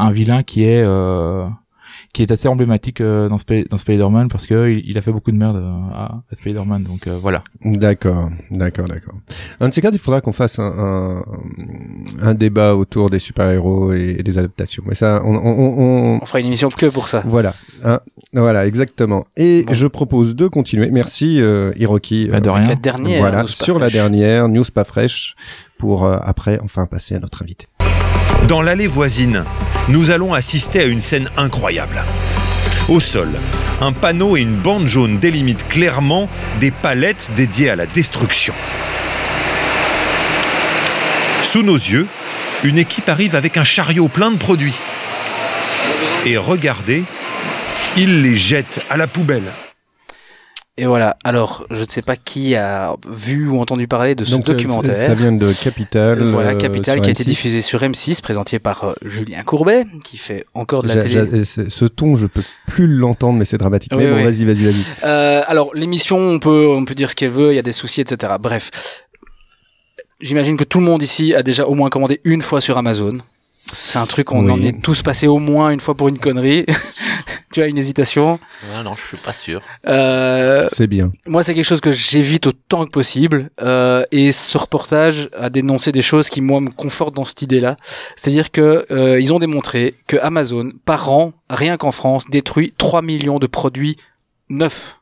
un 0.00 0.10
vilain 0.10 0.42
qui 0.42 0.64
est 0.64 0.82
euh, 0.84 1.46
qui 2.12 2.22
est 2.22 2.32
assez 2.32 2.48
emblématique 2.48 3.00
euh, 3.00 3.28
dans 3.28 3.36
Sp- 3.36 3.68
dans 3.68 3.76
Spider-Man 3.76 4.28
parce 4.28 4.46
que 4.46 4.68
il, 4.70 4.82
il 4.88 4.98
a 4.98 5.00
fait 5.00 5.12
beaucoup 5.12 5.30
de 5.30 5.36
merde 5.36 5.56
euh, 5.56 5.70
à, 5.94 6.22
à 6.30 6.34
Spider-Man 6.34 6.82
donc 6.82 7.06
euh, 7.06 7.16
voilà. 7.20 7.44
D'accord, 7.64 8.30
d'accord, 8.50 8.88
d'accord. 8.88 9.14
Un 9.60 9.68
de 9.68 9.74
ces 9.74 9.80
quatre, 9.80 9.94
il 9.94 10.00
faudra 10.00 10.20
qu'on 10.20 10.32
fasse 10.32 10.58
un, 10.58 10.72
un, 10.76 11.22
un 12.20 12.34
débat 12.34 12.74
autour 12.74 13.10
des 13.10 13.18
super-héros 13.20 13.92
et, 13.92 14.16
et 14.18 14.22
des 14.24 14.38
adaptations. 14.38 14.82
Mais 14.86 14.94
ça, 14.96 15.22
on, 15.24 15.34
on, 15.34 15.78
on, 15.78 16.18
On 16.22 16.26
fera 16.26 16.40
une 16.40 16.46
émission 16.46 16.68
que 16.68 16.86
pour 16.86 17.06
ça. 17.06 17.22
Voilà, 17.26 17.54
hein, 17.84 18.00
voilà, 18.32 18.66
exactement. 18.66 19.26
Et 19.36 19.64
Bon. 19.66 19.72
je 19.74 19.86
propose 19.86 20.34
de 20.34 20.48
continuer. 20.48 20.90
Merci 20.90 21.40
euh, 21.40 21.72
Hiroki. 21.76 22.28
Bah, 22.28 22.40
de 22.40 22.48
euh, 22.48 22.52
rien. 22.52 22.68
La 22.68 22.74
dernière. 22.76 23.20
voilà, 23.20 23.42
news 23.42 23.46
pas 23.46 23.52
sur 23.52 23.78
la 23.78 23.88
dernière 23.90 24.48
news 24.48 24.64
pas 24.74 24.84
fraîche 24.84 25.36
pour 25.78 26.04
euh, 26.06 26.18
après 26.22 26.58
enfin 26.64 26.86
passer 26.86 27.14
à 27.14 27.20
notre 27.20 27.42
invité. 27.42 27.66
Dans 28.48 28.62
l'allée 28.62 28.86
voisine, 28.86 29.44
nous 29.88 30.10
allons 30.10 30.34
assister 30.34 30.80
à 30.80 30.84
une 30.84 31.00
scène 31.00 31.30
incroyable. 31.36 32.04
Au 32.88 32.98
sol, 33.00 33.28
un 33.80 33.92
panneau 33.92 34.36
et 34.36 34.40
une 34.40 34.56
bande 34.56 34.86
jaune 34.86 35.18
délimitent 35.18 35.68
clairement 35.68 36.28
des 36.58 36.70
palettes 36.70 37.30
dédiées 37.36 37.70
à 37.70 37.76
la 37.76 37.86
destruction. 37.86 38.54
Sous 41.42 41.62
nos 41.62 41.76
yeux, 41.76 42.06
une 42.64 42.78
équipe 42.78 43.08
arrive 43.08 43.34
avec 43.34 43.56
un 43.56 43.64
chariot 43.64 44.08
plein 44.08 44.30
de 44.30 44.38
produits. 44.38 44.78
Et 46.24 46.36
regardez, 46.36 47.04
ils 47.96 48.22
les 48.22 48.34
jettent 48.34 48.84
à 48.90 48.96
la 48.96 49.06
poubelle. 49.06 49.52
Et 50.80 50.86
voilà. 50.86 51.18
Alors, 51.24 51.66
je 51.70 51.82
ne 51.82 51.86
sais 51.86 52.00
pas 52.00 52.16
qui 52.16 52.54
a 52.54 52.96
vu 53.06 53.48
ou 53.48 53.60
entendu 53.60 53.86
parler 53.86 54.14
de 54.14 54.24
ce 54.24 54.30
Donc 54.30 54.48
euh, 54.48 54.54
documentaire. 54.54 54.96
ça 54.96 55.14
vient 55.14 55.30
de 55.30 55.52
Capital. 55.52 56.18
Voilà, 56.22 56.52
euh, 56.52 56.56
Capital, 56.56 57.02
qui 57.02 57.08
a 57.08 57.12
été 57.12 57.22
M6. 57.22 57.26
diffusé 57.26 57.60
sur 57.60 57.80
M6, 57.82 58.22
présenté 58.22 58.58
par 58.58 58.84
euh, 58.84 58.92
Julien 59.04 59.42
Courbet, 59.42 59.84
qui 60.02 60.16
fait 60.16 60.46
encore 60.54 60.82
de 60.82 60.88
la 60.88 60.96
télé. 61.02 61.44
ce 61.44 61.84
ton, 61.84 62.16
je 62.16 62.26
peux 62.26 62.42
plus 62.66 62.86
l'entendre, 62.86 63.38
mais 63.38 63.44
c'est 63.44 63.58
dramatique. 63.58 63.92
Oui, 63.94 64.04
mais 64.04 64.10
bon, 64.10 64.16
oui. 64.16 64.24
vas-y, 64.24 64.46
vas-y, 64.46 64.64
vas-y. 64.64 64.84
Euh, 65.04 65.42
alors, 65.46 65.70
l'émission, 65.74 66.16
on 66.16 66.38
peut, 66.38 66.66
on 66.70 66.86
peut 66.86 66.94
dire 66.94 67.10
ce 67.10 67.14
qu'elle 67.14 67.28
veut, 67.30 67.52
il 67.52 67.56
y 67.56 67.58
a 67.58 67.62
des 67.62 67.72
soucis, 67.72 68.00
etc. 68.00 68.32
Bref. 68.40 68.70
J'imagine 70.22 70.56
que 70.56 70.64
tout 70.64 70.78
le 70.78 70.84
monde 70.86 71.02
ici 71.02 71.34
a 71.34 71.42
déjà 71.42 71.66
au 71.66 71.74
moins 71.74 71.90
commandé 71.90 72.20
une 72.24 72.40
fois 72.40 72.62
sur 72.62 72.78
Amazon. 72.78 73.18
C'est 73.66 73.98
un 73.98 74.06
truc, 74.06 74.32
on 74.32 74.46
Oui. 74.46 74.50
en 74.50 74.62
est 74.62 74.82
tous 74.82 75.02
passés 75.02 75.26
au 75.26 75.38
moins 75.38 75.68
une 75.70 75.80
fois 75.80 75.94
pour 75.94 76.08
une 76.08 76.18
connerie. 76.18 76.64
tu 77.52 77.60
as 77.62 77.66
une 77.66 77.78
hésitation. 77.78 78.32
Ouais, 78.72 78.82
non, 78.84 78.94
je 78.94 79.02
suis 79.06 79.16
pas 79.16 79.32
sûr. 79.32 79.60
Euh, 79.88 80.62
C'est 80.68 80.86
bien. 80.86 81.10
moi, 81.26 81.42
c'est 81.42 81.54
quelque 81.54 81.64
chose 81.64 81.80
que 81.80 81.92
j'évite 81.92 82.46
autant 82.46 82.84
que 82.84 82.90
possible. 82.90 83.50
Euh, 83.60 84.04
et 84.12 84.32
ce 84.32 84.56
reportage 84.58 85.28
a 85.36 85.50
dénoncé 85.50 85.90
des 85.92 86.02
choses 86.02 86.28
qui, 86.28 86.40
moi, 86.40 86.60
me 86.60 86.70
confortent 86.70 87.14
dans 87.14 87.24
cette 87.24 87.42
idée-là. 87.42 87.76
C'est-à-dire 88.16 88.50
que 88.50 88.86
euh, 88.90 89.20
ils 89.20 89.32
ont 89.32 89.38
démontré 89.38 89.94
que 90.06 90.16
Amazon, 90.18 90.70
par 90.84 91.10
an, 91.10 91.32
rien 91.48 91.76
qu'en 91.76 91.90
France, 91.92 92.26
détruit 92.30 92.72
3 92.78 93.02
millions 93.02 93.38
de 93.38 93.46
produits 93.46 93.96
neufs, 94.48 94.98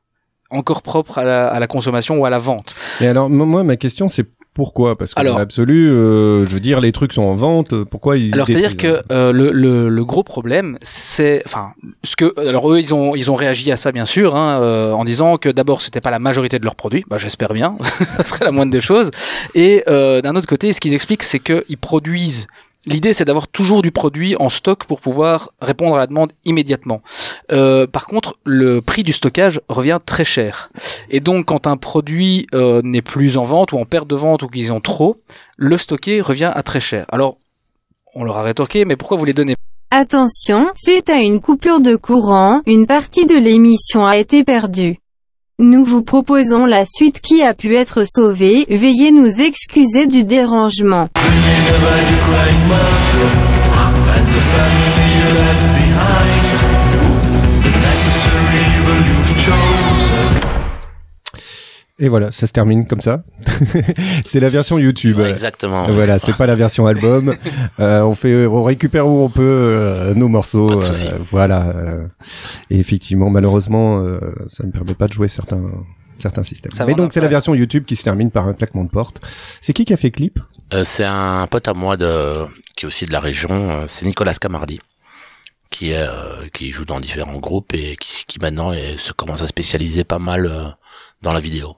encore 0.50 0.80
propres 0.82 1.18
à 1.18 1.24
la, 1.24 1.48
à 1.48 1.60
la 1.60 1.66
consommation 1.66 2.16
ou 2.18 2.24
à 2.24 2.30
la 2.30 2.38
vente. 2.38 2.74
Et 3.00 3.06
alors, 3.06 3.28
mo- 3.28 3.44
moi, 3.46 3.62
ma 3.64 3.76
question, 3.76 4.08
c'est 4.08 4.26
pourquoi? 4.58 4.98
Parce 4.98 5.14
que 5.14 5.20
Alors- 5.20 5.34
dans 5.34 5.38
l'absolu, 5.38 5.88
euh, 5.88 6.44
je 6.44 6.50
veux 6.50 6.58
dire, 6.58 6.80
les 6.80 6.90
trucs 6.90 7.12
sont 7.12 7.22
en 7.22 7.34
vente. 7.34 7.72
euh, 7.72 7.84
Pourquoi 7.84 8.16
ils 8.18 8.34
Alors 8.34 8.48
c'est-à-dire 8.48 8.76
que 8.76 9.00
euh, 9.12 9.30
le, 9.30 9.52
le, 9.52 9.88
le 9.88 10.04
gros 10.04 10.24
problème, 10.24 10.78
c'est, 10.82 11.42
enfin, 11.46 11.70
ce 12.02 12.16
que, 12.16 12.34
alors 12.40 12.72
eux 12.72 12.80
ils 12.80 12.92
ont 12.92 13.14
ils 13.14 13.30
ont 13.30 13.36
réagi 13.36 13.70
à 13.70 13.76
ça 13.76 13.92
bien 13.92 14.04
sûr, 14.04 14.34
hein, 14.34 14.60
euh, 14.60 14.90
en 14.92 15.04
disant 15.04 15.36
que 15.36 15.48
d'abord 15.48 15.80
c'était 15.80 16.00
pas 16.00 16.10
la 16.10 16.18
majorité 16.18 16.58
de 16.58 16.64
leurs 16.64 16.74
produits, 16.74 17.04
bah 17.08 17.18
j'espère 17.18 17.52
bien, 17.54 17.76
ça 17.82 18.24
serait 18.24 18.44
la 18.44 18.50
moindre 18.50 18.72
des 18.72 18.80
choses. 18.80 19.12
Et 19.54 19.84
euh, 19.86 20.20
d'un 20.22 20.34
autre 20.34 20.48
côté, 20.48 20.72
ce 20.72 20.80
qu'ils 20.80 20.94
expliquent, 20.94 21.22
c'est 21.22 21.38
qu'ils 21.38 21.78
produisent. 21.78 22.48
L'idée, 22.86 23.12
c'est 23.12 23.24
d'avoir 23.24 23.48
toujours 23.48 23.82
du 23.82 23.90
produit 23.90 24.36
en 24.36 24.48
stock 24.48 24.84
pour 24.84 25.00
pouvoir 25.00 25.50
répondre 25.60 25.96
à 25.96 25.98
la 25.98 26.06
demande 26.06 26.32
immédiatement. 26.44 27.02
Euh, 27.50 27.86
par 27.86 28.06
contre, 28.06 28.38
le 28.44 28.80
prix 28.80 29.02
du 29.02 29.12
stockage 29.12 29.60
revient 29.68 29.98
très 30.04 30.24
cher. 30.24 30.70
Et 31.10 31.20
donc, 31.20 31.46
quand 31.46 31.66
un 31.66 31.76
produit 31.76 32.46
euh, 32.54 32.80
n'est 32.84 33.02
plus 33.02 33.36
en 33.36 33.44
vente 33.44 33.72
ou 33.72 33.78
en 33.78 33.84
perte 33.84 34.08
de 34.08 34.14
vente 34.14 34.42
ou 34.42 34.46
qu'ils 34.46 34.72
ont 34.72 34.80
trop, 34.80 35.16
le 35.56 35.76
stocker 35.76 36.20
revient 36.20 36.52
à 36.54 36.62
très 36.62 36.80
cher. 36.80 37.04
Alors, 37.08 37.36
on 38.14 38.24
leur 38.24 38.38
a 38.38 38.42
rétorqué, 38.42 38.84
mais 38.84 38.96
pourquoi 38.96 39.16
vous 39.16 39.24
les 39.24 39.34
donnez 39.34 39.54
Attention, 39.90 40.68
suite 40.76 41.10
à 41.10 41.16
une 41.16 41.40
coupure 41.40 41.80
de 41.80 41.96
courant, 41.96 42.60
une 42.66 42.86
partie 42.86 43.26
de 43.26 43.36
l'émission 43.36 44.04
a 44.04 44.18
été 44.18 44.44
perdue. 44.44 44.98
Nous 45.60 45.84
vous 45.84 46.04
proposons 46.04 46.66
la 46.66 46.84
suite 46.84 47.20
qui 47.20 47.42
a 47.42 47.52
pu 47.52 47.74
être 47.74 48.04
sauvée, 48.06 48.64
veuillez 48.70 49.10
nous 49.10 49.26
excuser 49.42 50.06
du 50.06 50.22
dérangement. 50.22 51.08
Et 62.00 62.08
voilà, 62.08 62.30
ça 62.30 62.46
se 62.46 62.52
termine 62.52 62.86
comme 62.86 63.00
ça. 63.00 63.24
c'est 64.24 64.38
la 64.38 64.48
version 64.50 64.78
YouTube. 64.78 65.18
Ouais, 65.18 65.30
exactement. 65.30 65.86
ouais. 65.86 65.92
Voilà, 65.92 66.18
c'est 66.20 66.32
pas 66.32 66.46
la 66.46 66.54
version 66.54 66.86
album. 66.86 67.34
Euh, 67.80 68.02
on 68.02 68.14
fait, 68.16 68.46
on 68.46 68.64
récupère 68.64 69.06
où 69.06 69.22
on 69.22 69.28
peut 69.28 69.40
euh, 69.42 70.12
nos 70.14 70.26
morceaux. 70.26 70.66
Pas 70.66 70.74
de 70.76 71.06
euh, 71.06 71.18
voilà. 71.30 71.68
euh, 71.68 72.08
et 72.70 72.78
effectivement, 72.80 73.30
malheureusement, 73.30 74.00
euh, 74.00 74.18
ça 74.48 74.64
ne 74.64 74.72
permet 74.72 74.94
pas 74.94 75.06
de 75.06 75.12
jouer 75.12 75.28
certains 75.28 75.62
certains 76.18 76.42
systèmes. 76.42 76.72
Ça 76.72 76.84
Mais 76.86 76.94
donc 76.94 77.12
c'est 77.12 77.20
la 77.20 77.28
version 77.28 77.54
YouTube 77.54 77.84
qui 77.84 77.94
se 77.94 78.02
termine 78.02 78.32
par 78.32 78.48
un 78.48 78.54
claquement 78.54 78.82
de 78.82 78.90
porte. 78.90 79.20
C'est 79.60 79.72
qui 79.72 79.84
qui 79.84 79.92
a 79.92 79.96
fait 79.96 80.10
clip? 80.10 80.40
Euh, 80.74 80.82
c'est 80.82 81.04
un 81.04 81.46
pote 81.46 81.68
à 81.68 81.74
moi 81.74 81.96
de 81.96 82.46
qui 82.76 82.84
est 82.84 82.88
aussi 82.88 83.06
de 83.06 83.12
la 83.12 83.20
région. 83.20 83.84
C'est 83.86 84.04
Nicolas 84.04 84.34
Camardi 84.34 84.80
qui 85.70 85.90
est 85.92 85.98
euh, 86.02 86.48
qui 86.52 86.70
joue 86.70 86.84
dans 86.84 86.98
différents 86.98 87.38
groupes 87.38 87.74
et 87.74 87.96
qui, 88.00 88.24
qui 88.26 88.40
maintenant 88.40 88.72
est- 88.72 88.98
se 88.98 89.12
commence 89.12 89.42
à 89.42 89.46
spécialiser 89.46 90.02
pas 90.02 90.18
mal 90.18 90.50
dans 91.22 91.32
la 91.32 91.40
vidéo. 91.40 91.76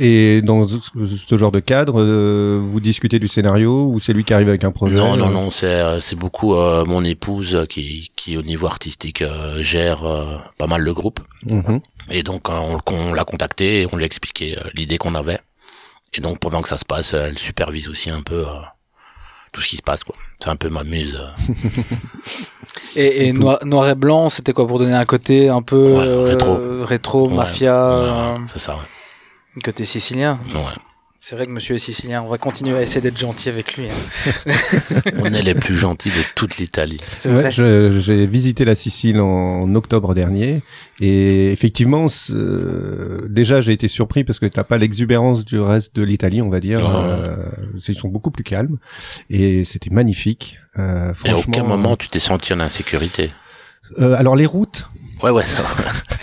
Et 0.00 0.42
dans 0.42 0.66
ce, 0.68 1.36
genre 1.36 1.50
de 1.52 1.60
cadre, 1.60 2.00
euh, 2.00 2.60
vous 2.62 2.78
discutez 2.80 3.18
du 3.18 3.26
scénario 3.28 3.86
ou 3.86 3.98
c'est 4.00 4.12
lui 4.12 4.22
qui 4.24 4.34
arrive 4.34 4.48
avec 4.48 4.64
un 4.64 4.70
projet 4.70 4.96
Non, 4.96 5.16
non, 5.16 5.28
euh, 5.28 5.32
non, 5.32 5.50
c'est 5.50 5.66
euh, 5.66 6.00
c'est 6.00 6.16
beaucoup 6.16 6.54
euh, 6.54 6.84
mon 6.84 7.02
épouse 7.04 7.64
qui 7.68 8.10
qui 8.16 8.36
au 8.36 8.42
niveau 8.42 8.66
artistique 8.66 9.22
euh, 9.22 9.62
gère 9.62 10.04
euh, 10.04 10.36
pas 10.58 10.66
mal 10.66 10.82
le 10.82 10.92
groupe. 10.94 11.20
mhm. 11.46 11.80
Et 12.10 12.22
donc 12.22 12.48
on, 12.48 12.78
on 12.92 13.14
l'a 13.14 13.24
contacté 13.24 13.82
et 13.82 13.88
on 13.92 13.96
lui 13.96 14.04
a 14.04 14.06
expliqué 14.06 14.56
euh, 14.58 14.62
l'idée 14.74 14.98
qu'on 14.98 15.14
avait. 15.14 15.38
Et 16.14 16.20
donc 16.20 16.38
pendant 16.38 16.60
que 16.62 16.68
ça 16.68 16.76
se 16.78 16.84
passe, 16.84 17.14
elle 17.14 17.38
supervise 17.38 17.88
aussi 17.88 18.10
un 18.10 18.22
peu 18.22 18.46
euh, 18.46 18.52
tout 19.52 19.60
ce 19.62 19.68
qui 19.68 19.76
se 19.76 19.82
passe 19.82 20.04
quoi. 20.04 20.14
C'est 20.40 20.50
un 20.50 20.56
peu 20.56 20.68
ma 20.68 20.84
muse. 20.84 21.18
Et, 22.98 23.26
et 23.28 23.32
noir, 23.32 23.58
noir 23.66 23.88
et 23.90 23.94
blanc, 23.94 24.30
c'était 24.30 24.54
quoi 24.54 24.66
pour 24.66 24.78
donner 24.78 24.94
un 24.94 25.04
côté 25.04 25.50
un 25.50 25.60
peu 25.60 25.76
Ouais, 25.82 26.06
euh, 26.06 26.22
rétro. 26.24 26.56
rétro, 26.84 27.28
Ouais, 27.28 27.34
mafia, 27.36 27.74
ouais, 27.88 27.94
euh, 27.94 28.36
c'est 28.48 28.58
ça. 28.58 28.76
Côté 29.64 29.84
sicilien. 29.84 30.38
Ouais. 30.54 30.60
C'est 31.18 31.34
vrai 31.34 31.46
que 31.46 31.50
Monsieur 31.50 31.74
est 31.74 31.78
sicilien. 31.80 32.22
On 32.22 32.28
va 32.28 32.38
continuer 32.38 32.76
à 32.76 32.82
essayer 32.82 33.00
d'être 33.00 33.18
gentil 33.18 33.48
avec 33.48 33.76
lui. 33.76 33.86
hein. 33.88 34.52
On 35.18 35.32
est 35.32 35.42
les 35.42 35.54
plus 35.54 35.74
gentils 35.74 36.10
de 36.10 36.22
toute 36.36 36.58
l'Italie. 36.58 37.00
Ouais, 37.24 37.50
j'ai 37.50 38.26
visité 38.26 38.64
la 38.64 38.74
Sicile 38.76 39.18
en, 39.20 39.74
octobre 39.74 40.14
dernier 40.14 40.62
et 41.00 41.50
effectivement, 41.50 42.06
euh, 42.30 43.26
déjà 43.28 43.60
j'ai 43.60 43.72
été 43.72 43.88
surpris 43.88 44.22
parce 44.24 44.38
que 44.38 44.46
t'as 44.46 44.62
pas 44.62 44.78
l'exubérance 44.78 45.44
du 45.44 45.58
reste 45.58 45.96
de 45.96 46.04
l'Italie, 46.04 46.42
on 46.42 46.48
va 46.50 46.60
dire. 46.60 46.88
Euh, 46.88 47.34
ils 47.88 47.94
sont 47.96 48.08
beaucoup 48.08 48.30
plus 48.30 48.44
calmes 48.44 48.76
et 49.28 49.64
c'était 49.64 49.90
magnifique. 49.90 50.60
Euh, 50.78 51.12
Et 51.24 51.30
à 51.30 51.36
aucun 51.36 51.64
moment 51.64 51.96
tu 51.96 52.08
t'es 52.08 52.20
senti 52.20 52.52
en 52.52 52.60
insécurité. 52.60 53.30
euh, 53.98 54.14
alors 54.16 54.36
les 54.36 54.46
routes. 54.46 54.86
Ouais, 55.22 55.30
ouais, 55.30 55.44
ça. 55.44 55.64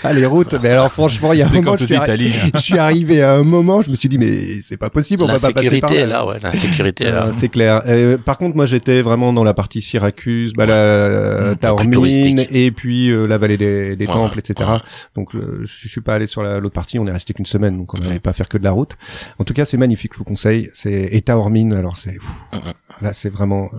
Ah 0.03 0.13
les 0.13 0.25
routes, 0.25 0.53
mais 0.61 0.69
alors 0.69 0.91
franchement, 0.91 1.33
il 1.33 1.39
y 1.39 1.41
a 1.41 1.47
un 1.47 1.51
moment, 1.51 1.75
je 1.77 1.85
suis, 1.85 1.95
arri- 1.95 2.31
je 2.53 2.59
suis 2.59 2.77
arrivé 2.77 3.21
à 3.23 3.33
un 3.35 3.43
moment, 3.43 3.81
je 3.81 3.89
me 3.89 3.95
suis 3.95 4.09
dit 4.09 4.17
mais 4.17 4.59
c'est 4.61 4.77
pas 4.77 4.89
possible, 4.89 5.23
on 5.23 5.27
va 5.27 5.39
pas 5.39 5.51
passer 5.51 5.79
par 5.81 5.91
là. 5.91 5.95
est 5.99 6.05
là, 6.07 6.25
ouais. 6.27 6.39
L'insécurité 6.43 7.05
est 7.05 7.11
là. 7.11 7.25
Euh, 7.27 7.31
c'est 7.35 7.49
clair. 7.49 7.81
Euh, 7.87 8.17
par 8.17 8.37
contre, 8.37 8.55
moi, 8.55 8.65
j'étais 8.65 9.01
vraiment 9.01 9.33
dans 9.33 9.43
la 9.43 9.53
partie 9.53 9.81
Syracuse, 9.81 10.53
bah, 10.53 10.65
la 10.65 10.73
Mmh, 10.73 11.45
la 11.45 11.49
plus 11.49 11.57
Taormine, 11.57 12.45
et 12.51 12.71
puis 12.71 13.09
euh, 13.09 13.25
la 13.25 13.37
vallée 13.37 13.57
des, 13.57 13.95
des 13.95 14.05
Ouais, 14.05 14.13
temples, 14.13 14.39
etc. 14.39 14.69
ouais. 14.73 14.77
Donc, 15.15 15.33
euh, 15.35 15.61
je, 15.63 15.73
je 15.83 15.87
suis 15.87 16.01
pas 16.01 16.15
allé 16.15 16.27
sur 16.27 16.43
la- 16.43 16.59
l'autre 16.59 16.75
partie. 16.75 16.99
On 16.99 17.07
est 17.07 17.11
resté 17.11 17.33
qu'une 17.33 17.45
semaine, 17.45 17.77
donc 17.77 17.93
on 17.93 17.97
n'allait 17.97 18.19
pas 18.19 18.33
faire 18.33 18.49
que 18.49 18.57
de 18.57 18.63
la 18.63 18.71
route. 18.71 18.91
En 19.39 19.43
tout 19.45 19.53
cas, 19.53 19.65
c'est 19.65 19.77
magnifique. 19.77 20.11
Je 20.13 20.19
vous 20.19 20.23
conseille. 20.25 20.69
C'est 20.73 21.09
et 21.11 21.21
Taormine. 21.21 21.73
Alors, 21.73 21.97
c'est 21.97 22.11
pff, 22.19 22.29
Mhm. 22.61 22.73
là, 23.01 23.13
c'est 23.13 23.29
vraiment. 23.29 23.69
euh, 23.73 23.77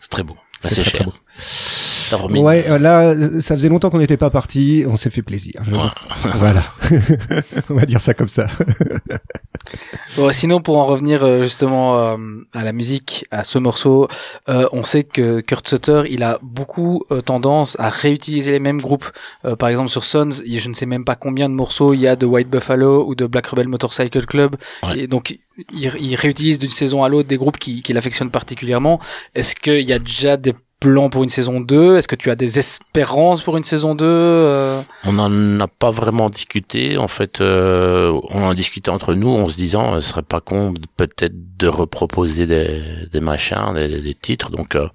C'est 0.00 0.10
très 0.10 0.22
beau. 0.22 0.36
C'est 0.62 0.82
cher. 0.84 1.00
très 1.00 1.04
beau. 1.04 1.14
Remis- 2.12 2.40
Ouais, 2.40 2.78
là, 2.78 3.14
ça 3.40 3.54
faisait 3.54 3.68
longtemps 3.68 3.90
qu'on 3.90 3.98
n'était 3.98 4.16
pas 4.16 4.30
parti, 4.30 4.84
on 4.88 4.96
s'est 4.96 5.10
fait 5.10 5.22
plaisir. 5.22 5.62
voilà. 6.34 6.64
on 7.70 7.74
va 7.74 7.86
dire 7.86 8.00
ça 8.00 8.14
comme 8.14 8.28
ça. 8.28 8.46
Bon, 10.16 10.32
sinon, 10.32 10.60
pour 10.60 10.78
en 10.78 10.86
revenir 10.86 11.24
euh, 11.24 11.42
justement 11.42 11.98
euh, 11.98 12.16
à 12.54 12.62
la 12.62 12.72
musique, 12.72 13.26
à 13.32 13.42
ce 13.42 13.58
morceau, 13.58 14.06
euh, 14.48 14.68
on 14.72 14.84
sait 14.84 15.02
que 15.02 15.40
Kurt 15.40 15.66
Sutter, 15.68 16.04
il 16.08 16.22
a 16.22 16.38
beaucoup 16.42 17.02
euh, 17.10 17.20
tendance 17.20 17.76
à 17.80 17.88
réutiliser 17.88 18.52
les 18.52 18.60
mêmes 18.60 18.80
groupes. 18.80 19.06
Par 19.58 19.68
exemple, 19.68 19.88
sur 19.90 20.04
Sons, 20.04 20.30
je 20.46 20.68
ne 20.68 20.74
sais 20.74 20.86
même 20.86 21.04
pas 21.04 21.16
combien 21.16 21.48
de 21.48 21.54
morceaux 21.54 21.94
il 21.94 22.00
y 22.00 22.06
a 22.06 22.14
de 22.16 22.26
White 22.26 22.48
Buffalo 22.48 23.06
ou 23.08 23.14
de 23.14 23.26
Black 23.26 23.46
Rebel 23.48 23.66
Motorcycle 23.68 24.24
Club. 24.24 24.56
Et 24.94 25.06
donc, 25.08 25.36
il, 25.72 25.90
il 26.00 26.14
réutilise 26.14 26.58
d'une 26.58 26.70
saison 26.70 27.02
à 27.02 27.08
l'autre 27.08 27.28
des 27.28 27.36
groupes 27.36 27.58
qui- 27.58 27.82
qu'il 27.82 27.98
affectionne 27.98 28.30
particulièrement. 28.30 29.00
Est-ce 29.34 29.56
qu'il 29.56 29.80
y 29.88 29.92
a 29.92 29.98
déjà 29.98 30.36
des 30.36 30.54
plans 30.80 31.10
pour 31.10 31.22
une 31.22 31.28
saison 31.28 31.60
2 31.60 31.96
Est-ce 31.96 32.08
que 32.08 32.16
tu 32.16 32.30
as 32.30 32.36
des 32.36 32.58
espérances 32.58 33.42
pour 33.42 33.56
une 33.56 33.64
saison 33.64 33.94
2 33.94 34.04
euh? 34.06 34.80
On 35.04 35.12
n'en 35.12 35.60
a 35.60 35.68
pas 35.68 35.90
vraiment 35.90 36.30
discuté. 36.30 36.98
En 36.98 37.08
fait, 37.08 37.40
euh, 37.40 38.18
on 38.30 38.44
en 38.44 38.50
a 38.50 38.54
discuté 38.54 38.90
entre 38.90 39.14
nous 39.14 39.28
en 39.28 39.48
se 39.48 39.56
disant, 39.56 39.94
euh, 39.94 40.00
ce 40.00 40.10
serait 40.10 40.22
pas 40.22 40.40
con 40.40 40.74
peut-être 40.96 41.34
de 41.58 41.68
reproposer 41.68 42.46
des, 42.46 42.82
des 43.10 43.20
machins, 43.20 43.72
des, 43.74 44.00
des 44.00 44.14
titres. 44.14 44.50
Donc, 44.50 44.74
euh, 44.74 44.88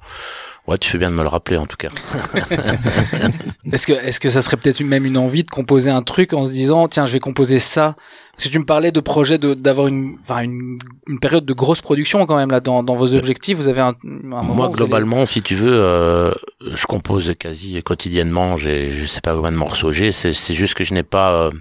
ouais, 0.68 0.78
tu 0.78 0.89
fais 0.89 0.97
bien 0.97 1.09
de 1.09 1.16
me 1.16 1.22
le 1.24 1.28
rappeler 1.28 1.57
en 1.57 1.66
tout 1.66 1.78
cas. 1.78 1.89
Est-ce 3.72 3.88
que, 3.88 3.93
est-ce 3.93 4.20
que 4.20 4.30
ça 4.30 4.41
serait 4.41 4.57
peut-être 4.57 4.82
même 4.82 5.05
une 5.05 5.18
envie 5.18 5.43
de 5.43 5.49
composer 5.49 5.91
un 5.91 6.01
truc 6.01 6.34
en 6.34 6.45
se 6.45 6.51
disant, 6.51 6.88
tiens, 6.88 7.05
je 7.05 7.14
vais 7.14 7.20
composer 7.20 7.59
ça? 7.59 7.95
Parce 8.34 8.45
que 8.47 8.49
tu 8.49 8.59
me 8.59 8.66
parlais 8.66 8.91
de 8.91 8.99
projet 8.99 9.38
de, 9.38 9.53
d'avoir 9.53 9.88
une, 9.88 10.16
enfin, 10.22 10.41
une, 10.41 10.78
une 11.07 11.20
période 11.20 11.45
de 11.45 11.53
grosse 11.53 11.80
production 11.80 12.26
quand 12.26 12.36
même 12.36 12.49
là 12.51 12.59
dans, 12.59 12.84
dans 12.84 12.95
vos 12.95 13.14
objectifs. 13.16 13.55
Vous 13.57 13.68
avez 13.68 13.82
un, 13.82 13.93
Moi, 14.03 14.66
allez- 14.66 14.74
globalement, 14.74 15.26
si 15.26 15.41
tu 15.41 15.55
veux, 15.55 15.72
euh, 15.74 16.34
je 16.74 16.86
compose 16.86 17.34
quasi 17.39 17.82
quotidiennement. 17.84 18.57
J'ai, 18.57 18.91
je 18.91 19.05
sais 19.05 19.22
pas 19.22 19.36
combien 19.36 19.51
de 19.51 19.57
morceaux 19.57 19.91
j'ai. 19.91 20.12
C'est, 20.12 20.34
c'est 20.34 20.55
juste 20.55 20.74
que 20.74 20.84
je 20.84 20.93
n'ai 20.93 21.03
pas 21.03 21.32
euh, 21.45 21.51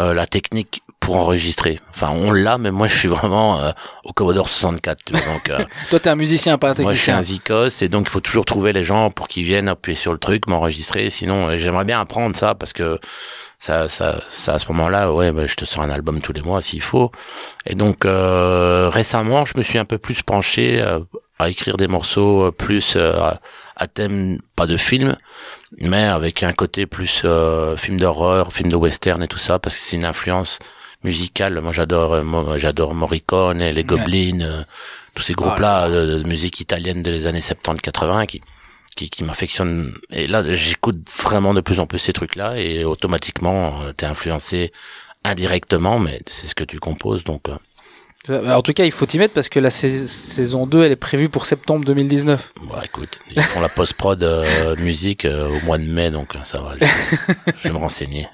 euh, 0.00 0.14
la 0.14 0.26
technique 0.26 0.82
pour 1.02 1.16
enregistrer. 1.16 1.78
Enfin, 1.90 2.10
on 2.10 2.30
l'a, 2.32 2.56
mais 2.58 2.70
moi, 2.70 2.86
je 2.86 2.94
suis 2.96 3.08
vraiment 3.08 3.60
euh, 3.60 3.70
au 4.04 4.12
Commodore 4.12 4.48
64. 4.48 4.98
tu 5.04 5.12
vois, 5.12 5.20
donc, 5.34 5.50
euh, 5.50 5.58
Toi, 5.90 6.00
t'es 6.00 6.08
un 6.08 6.14
musicien, 6.16 6.56
pas 6.58 6.70
un 6.70 6.82
moi, 6.82 6.94
je 6.94 6.98
suis 6.98 7.12
technicien. 7.12 7.16
un 7.18 7.22
zikos, 7.68 7.82
et 7.84 7.88
donc 7.88 8.06
il 8.06 8.10
faut 8.10 8.20
toujours 8.20 8.44
trouver 8.44 8.72
les 8.72 8.84
gens 8.84 9.10
pour 9.10 9.28
qu'ils 9.28 9.44
viennent 9.44 9.68
appuyer 9.68 9.96
sur 9.96 10.12
le 10.12 10.18
truc, 10.18 10.46
m'enregistrer. 10.46 11.10
Sinon, 11.10 11.48
euh, 11.48 11.56
j'aimerais 11.58 11.84
bien 11.84 12.00
apprendre 12.00 12.34
ça 12.36 12.54
parce 12.54 12.72
que 12.72 12.98
ça, 13.58 13.88
ça, 13.88 14.20
ça 14.28 14.54
à 14.54 14.58
ce 14.58 14.66
moment-là, 14.72 15.12
ouais, 15.12 15.32
bah, 15.32 15.46
je 15.46 15.54
te 15.54 15.64
sors 15.64 15.82
un 15.84 15.90
album 15.90 16.20
tous 16.20 16.32
les 16.32 16.42
mois 16.42 16.62
s'il 16.62 16.82
faut. 16.82 17.10
Et 17.66 17.74
donc 17.74 18.04
euh, 18.04 18.88
récemment, 18.88 19.44
je 19.44 19.54
me 19.56 19.62
suis 19.62 19.78
un 19.78 19.84
peu 19.84 19.98
plus 19.98 20.22
penché 20.22 20.80
euh, 20.80 21.00
à 21.38 21.48
écrire 21.50 21.76
des 21.76 21.88
morceaux 21.88 22.46
euh, 22.46 22.50
plus 22.52 22.94
euh, 22.96 23.12
à- 23.20 23.40
à 23.76 23.86
thème 23.88 24.38
pas 24.54 24.66
de 24.66 24.76
film, 24.76 25.16
mais 25.78 26.04
avec 26.04 26.42
un 26.44 26.52
côté 26.52 26.86
plus 26.86 27.22
euh, 27.24 27.76
film 27.76 27.98
d'horreur, 27.98 28.52
film 28.52 28.68
de 28.70 28.76
western 28.76 29.20
et 29.22 29.28
tout 29.28 29.38
ça, 29.38 29.58
parce 29.58 29.76
que 29.76 29.82
c'est 29.82 29.96
une 29.96 30.04
influence 30.04 30.58
musicale. 31.04 31.60
Moi, 31.60 31.72
j'adore, 31.72 32.14
euh, 32.14 32.22
moi, 32.22 32.58
j'adore 32.58 32.94
Morricone, 32.94 33.58
les 33.58 33.72
Ouais. 33.76 33.82
Goblins, 33.84 34.40
euh, 34.42 34.62
tous 35.14 35.22
ces 35.22 35.34
groupes-là 35.34 35.88
de, 35.88 36.18
de 36.18 36.28
musique 36.28 36.60
italienne 36.60 37.02
des 37.02 37.26
années 37.26 37.40
70-80 37.40 38.26
qui 38.26 38.40
qui, 38.94 39.08
qui 39.08 39.24
m'affectionnent. 39.24 39.94
Et 40.10 40.26
là, 40.26 40.42
j'écoute 40.52 40.98
vraiment 41.24 41.54
de 41.54 41.62
plus 41.62 41.80
en 41.80 41.86
plus 41.86 41.98
ces 41.98 42.12
trucs-là 42.12 42.58
et 42.58 42.84
automatiquement, 42.84 43.80
euh, 43.84 43.92
t'es 43.94 44.04
influencé 44.04 44.70
indirectement, 45.24 45.98
mais 45.98 46.20
c'est 46.26 46.46
ce 46.46 46.54
que 46.54 46.64
tu 46.64 46.78
composes, 46.78 47.24
donc. 47.24 47.48
euh, 48.28 48.52
En 48.54 48.60
tout 48.60 48.74
cas, 48.74 48.84
il 48.84 48.92
faut 48.92 49.06
t'y 49.06 49.18
mettre 49.18 49.32
parce 49.32 49.48
que 49.48 49.60
la 49.60 49.70
sais- 49.70 50.06
saison 50.06 50.66
2, 50.66 50.82
elle 50.84 50.92
est 50.92 50.96
prévue 50.96 51.30
pour 51.30 51.46
septembre 51.46 51.86
2019. 51.86 52.52
Bah 52.68 52.82
écoute, 52.84 53.20
ils 53.34 53.40
font 53.42 53.60
la 53.62 53.70
post-prod 53.70 54.22
euh, 54.22 54.76
musique 54.78 55.24
euh, 55.24 55.48
au 55.48 55.64
mois 55.64 55.78
de 55.78 55.84
mai, 55.84 56.10
donc 56.10 56.34
euh, 56.36 56.40
ça 56.44 56.60
va. 56.60 56.74
Je, 56.78 56.84
je 57.56 57.62
vais 57.68 57.70
me 57.72 57.78
renseigner. 57.78 58.28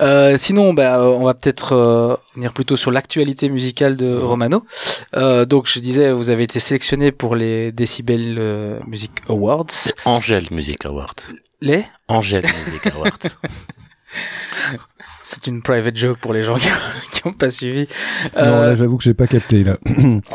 Euh, 0.00 0.36
sinon, 0.36 0.72
bah, 0.72 1.00
euh, 1.00 1.08
on 1.08 1.24
va 1.24 1.34
peut-être 1.34 1.74
euh, 1.74 2.16
venir 2.34 2.52
plutôt 2.52 2.76
sur 2.76 2.90
l'actualité 2.90 3.48
musicale 3.48 3.96
de 3.96 4.16
Romano. 4.16 4.64
Euh, 5.14 5.44
donc, 5.44 5.66
je 5.68 5.78
disais, 5.80 6.10
vous 6.12 6.30
avez 6.30 6.44
été 6.44 6.60
sélectionné 6.60 7.12
pour 7.12 7.34
les 7.36 7.72
Decibel 7.72 8.36
euh, 8.38 8.78
Music 8.86 9.12
Awards. 9.28 9.66
Angel 10.04 10.44
Music 10.50 10.84
Awards. 10.86 11.14
Les? 11.60 11.84
Angel 12.08 12.42
Music 12.66 12.86
Awards. 12.94 13.18
C'est 15.22 15.46
une 15.46 15.62
private 15.62 15.96
joke 15.96 16.18
pour 16.18 16.32
les 16.32 16.42
gens 16.44 16.56
qui 16.56 17.22
n'ont 17.24 17.32
pas 17.38 17.50
suivi. 17.50 17.86
Non, 18.34 18.42
Euh, 18.42 18.66
là, 18.70 18.74
j'avoue 18.74 18.96
que 18.96 19.04
j'ai 19.04 19.14
pas 19.14 19.26
capté, 19.26 19.62
là. 19.64 19.76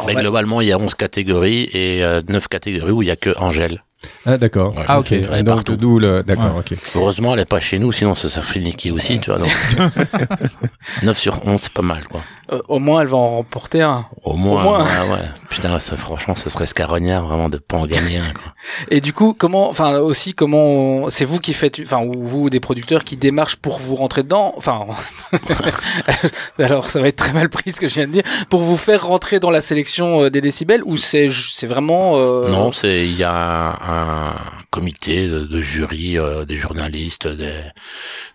Mais 0.07 0.15
globalement, 0.15 0.61
il 0.61 0.67
y 0.67 0.71
a 0.71 0.77
11 0.77 0.95
catégories 0.95 1.69
et 1.73 2.03
euh, 2.03 2.21
9 2.27 2.47
catégories 2.47 2.91
où 2.91 3.01
il 3.01 3.07
y 3.07 3.11
a 3.11 3.15
que 3.15 3.31
Angèle. 3.37 3.83
Ah, 4.25 4.37
d'accord. 4.37 4.71
Voilà. 4.73 4.85
Ah, 4.89 4.99
ok. 4.99 5.11
Elle 5.11 5.23
est 5.33 5.43
Donc, 5.43 5.55
partout. 5.55 5.75
d'où 5.75 5.99
le, 5.99 6.23
d'accord, 6.23 6.57
ok. 6.59 6.73
Heureusement, 6.95 7.33
elle 7.33 7.41
est 7.41 7.45
pas 7.45 7.59
chez 7.59 7.79
nous, 7.79 7.91
sinon 7.91 8.15
ça, 8.15 8.29
ça 8.29 8.41
ferait 8.41 8.59
niquer 8.61 8.91
aussi, 8.91 9.19
tu 9.19 9.29
vois. 9.31 9.39
Donc 9.39 9.51
9 11.03 11.17
sur 11.17 11.45
11, 11.45 11.59
c'est 11.61 11.71
pas 11.73 11.81
mal, 11.81 12.05
quoi. 12.07 12.21
euh, 12.51 12.61
au 12.67 12.79
moins, 12.79 13.01
elle 13.01 13.07
va 13.07 13.17
en 13.17 13.29
remporter 13.37 13.81
un. 13.81 14.05
Au 14.23 14.33
moins, 14.35 14.63
moins. 14.63 14.83
ouais, 14.83 15.11
ouais. 15.11 15.19
Putain, 15.49 15.79
ça, 15.79 15.95
franchement, 15.95 16.35
ce 16.35 16.49
serait 16.49 16.65
scarognard 16.65 17.25
vraiment 17.25 17.49
de 17.49 17.57
pas 17.57 17.77
en 17.77 17.85
gagner 17.85 18.17
un, 18.17 18.33
quoi. 18.33 18.53
Et 18.89 18.99
du 19.01 19.13
coup, 19.13 19.35
comment, 19.37 19.69
enfin 19.69 19.97
aussi, 19.99 20.33
comment, 20.33 21.09
c'est 21.09 21.25
vous 21.25 21.39
qui 21.39 21.53
faites, 21.53 21.79
enfin, 21.83 22.01
ou 22.03 22.27
vous, 22.27 22.49
des 22.49 22.59
producteurs 22.59 23.03
qui 23.03 23.15
démarchent 23.17 23.55
pour 23.57 23.79
vous 23.79 23.95
rentrer 23.95 24.23
dedans, 24.23 24.53
enfin, 24.57 24.85
alors 26.59 26.89
ça 26.89 26.99
va 26.99 27.07
être 27.07 27.15
très 27.17 27.33
mal 27.33 27.49
pris 27.49 27.71
ce 27.71 27.79
que 27.79 27.87
je 27.87 27.95
viens 27.95 28.07
de 28.07 28.11
dire, 28.11 28.23
pour 28.49 28.61
vous 28.61 28.77
faire 28.77 29.05
rentrer 29.07 29.39
dans 29.39 29.51
la 29.51 29.61
sélection 29.61 30.23
euh, 30.23 30.29
des 30.29 30.41
décibels, 30.41 30.81
ou 30.85 30.97
c'est, 30.97 31.27
c'est 31.29 31.67
vraiment. 31.67 32.13
euh, 32.15 32.49
Non, 32.49 32.71
c'est 32.71 33.05
il 33.05 33.15
y 33.15 33.23
a 33.23 33.31
un, 33.33 33.94
un 33.95 34.35
comité 34.71 35.27
de, 35.27 35.39
de 35.39 35.61
jury, 35.61 36.17
euh, 36.17 36.45
des 36.45 36.57
journalistes, 36.57 37.27
des, 37.27 37.59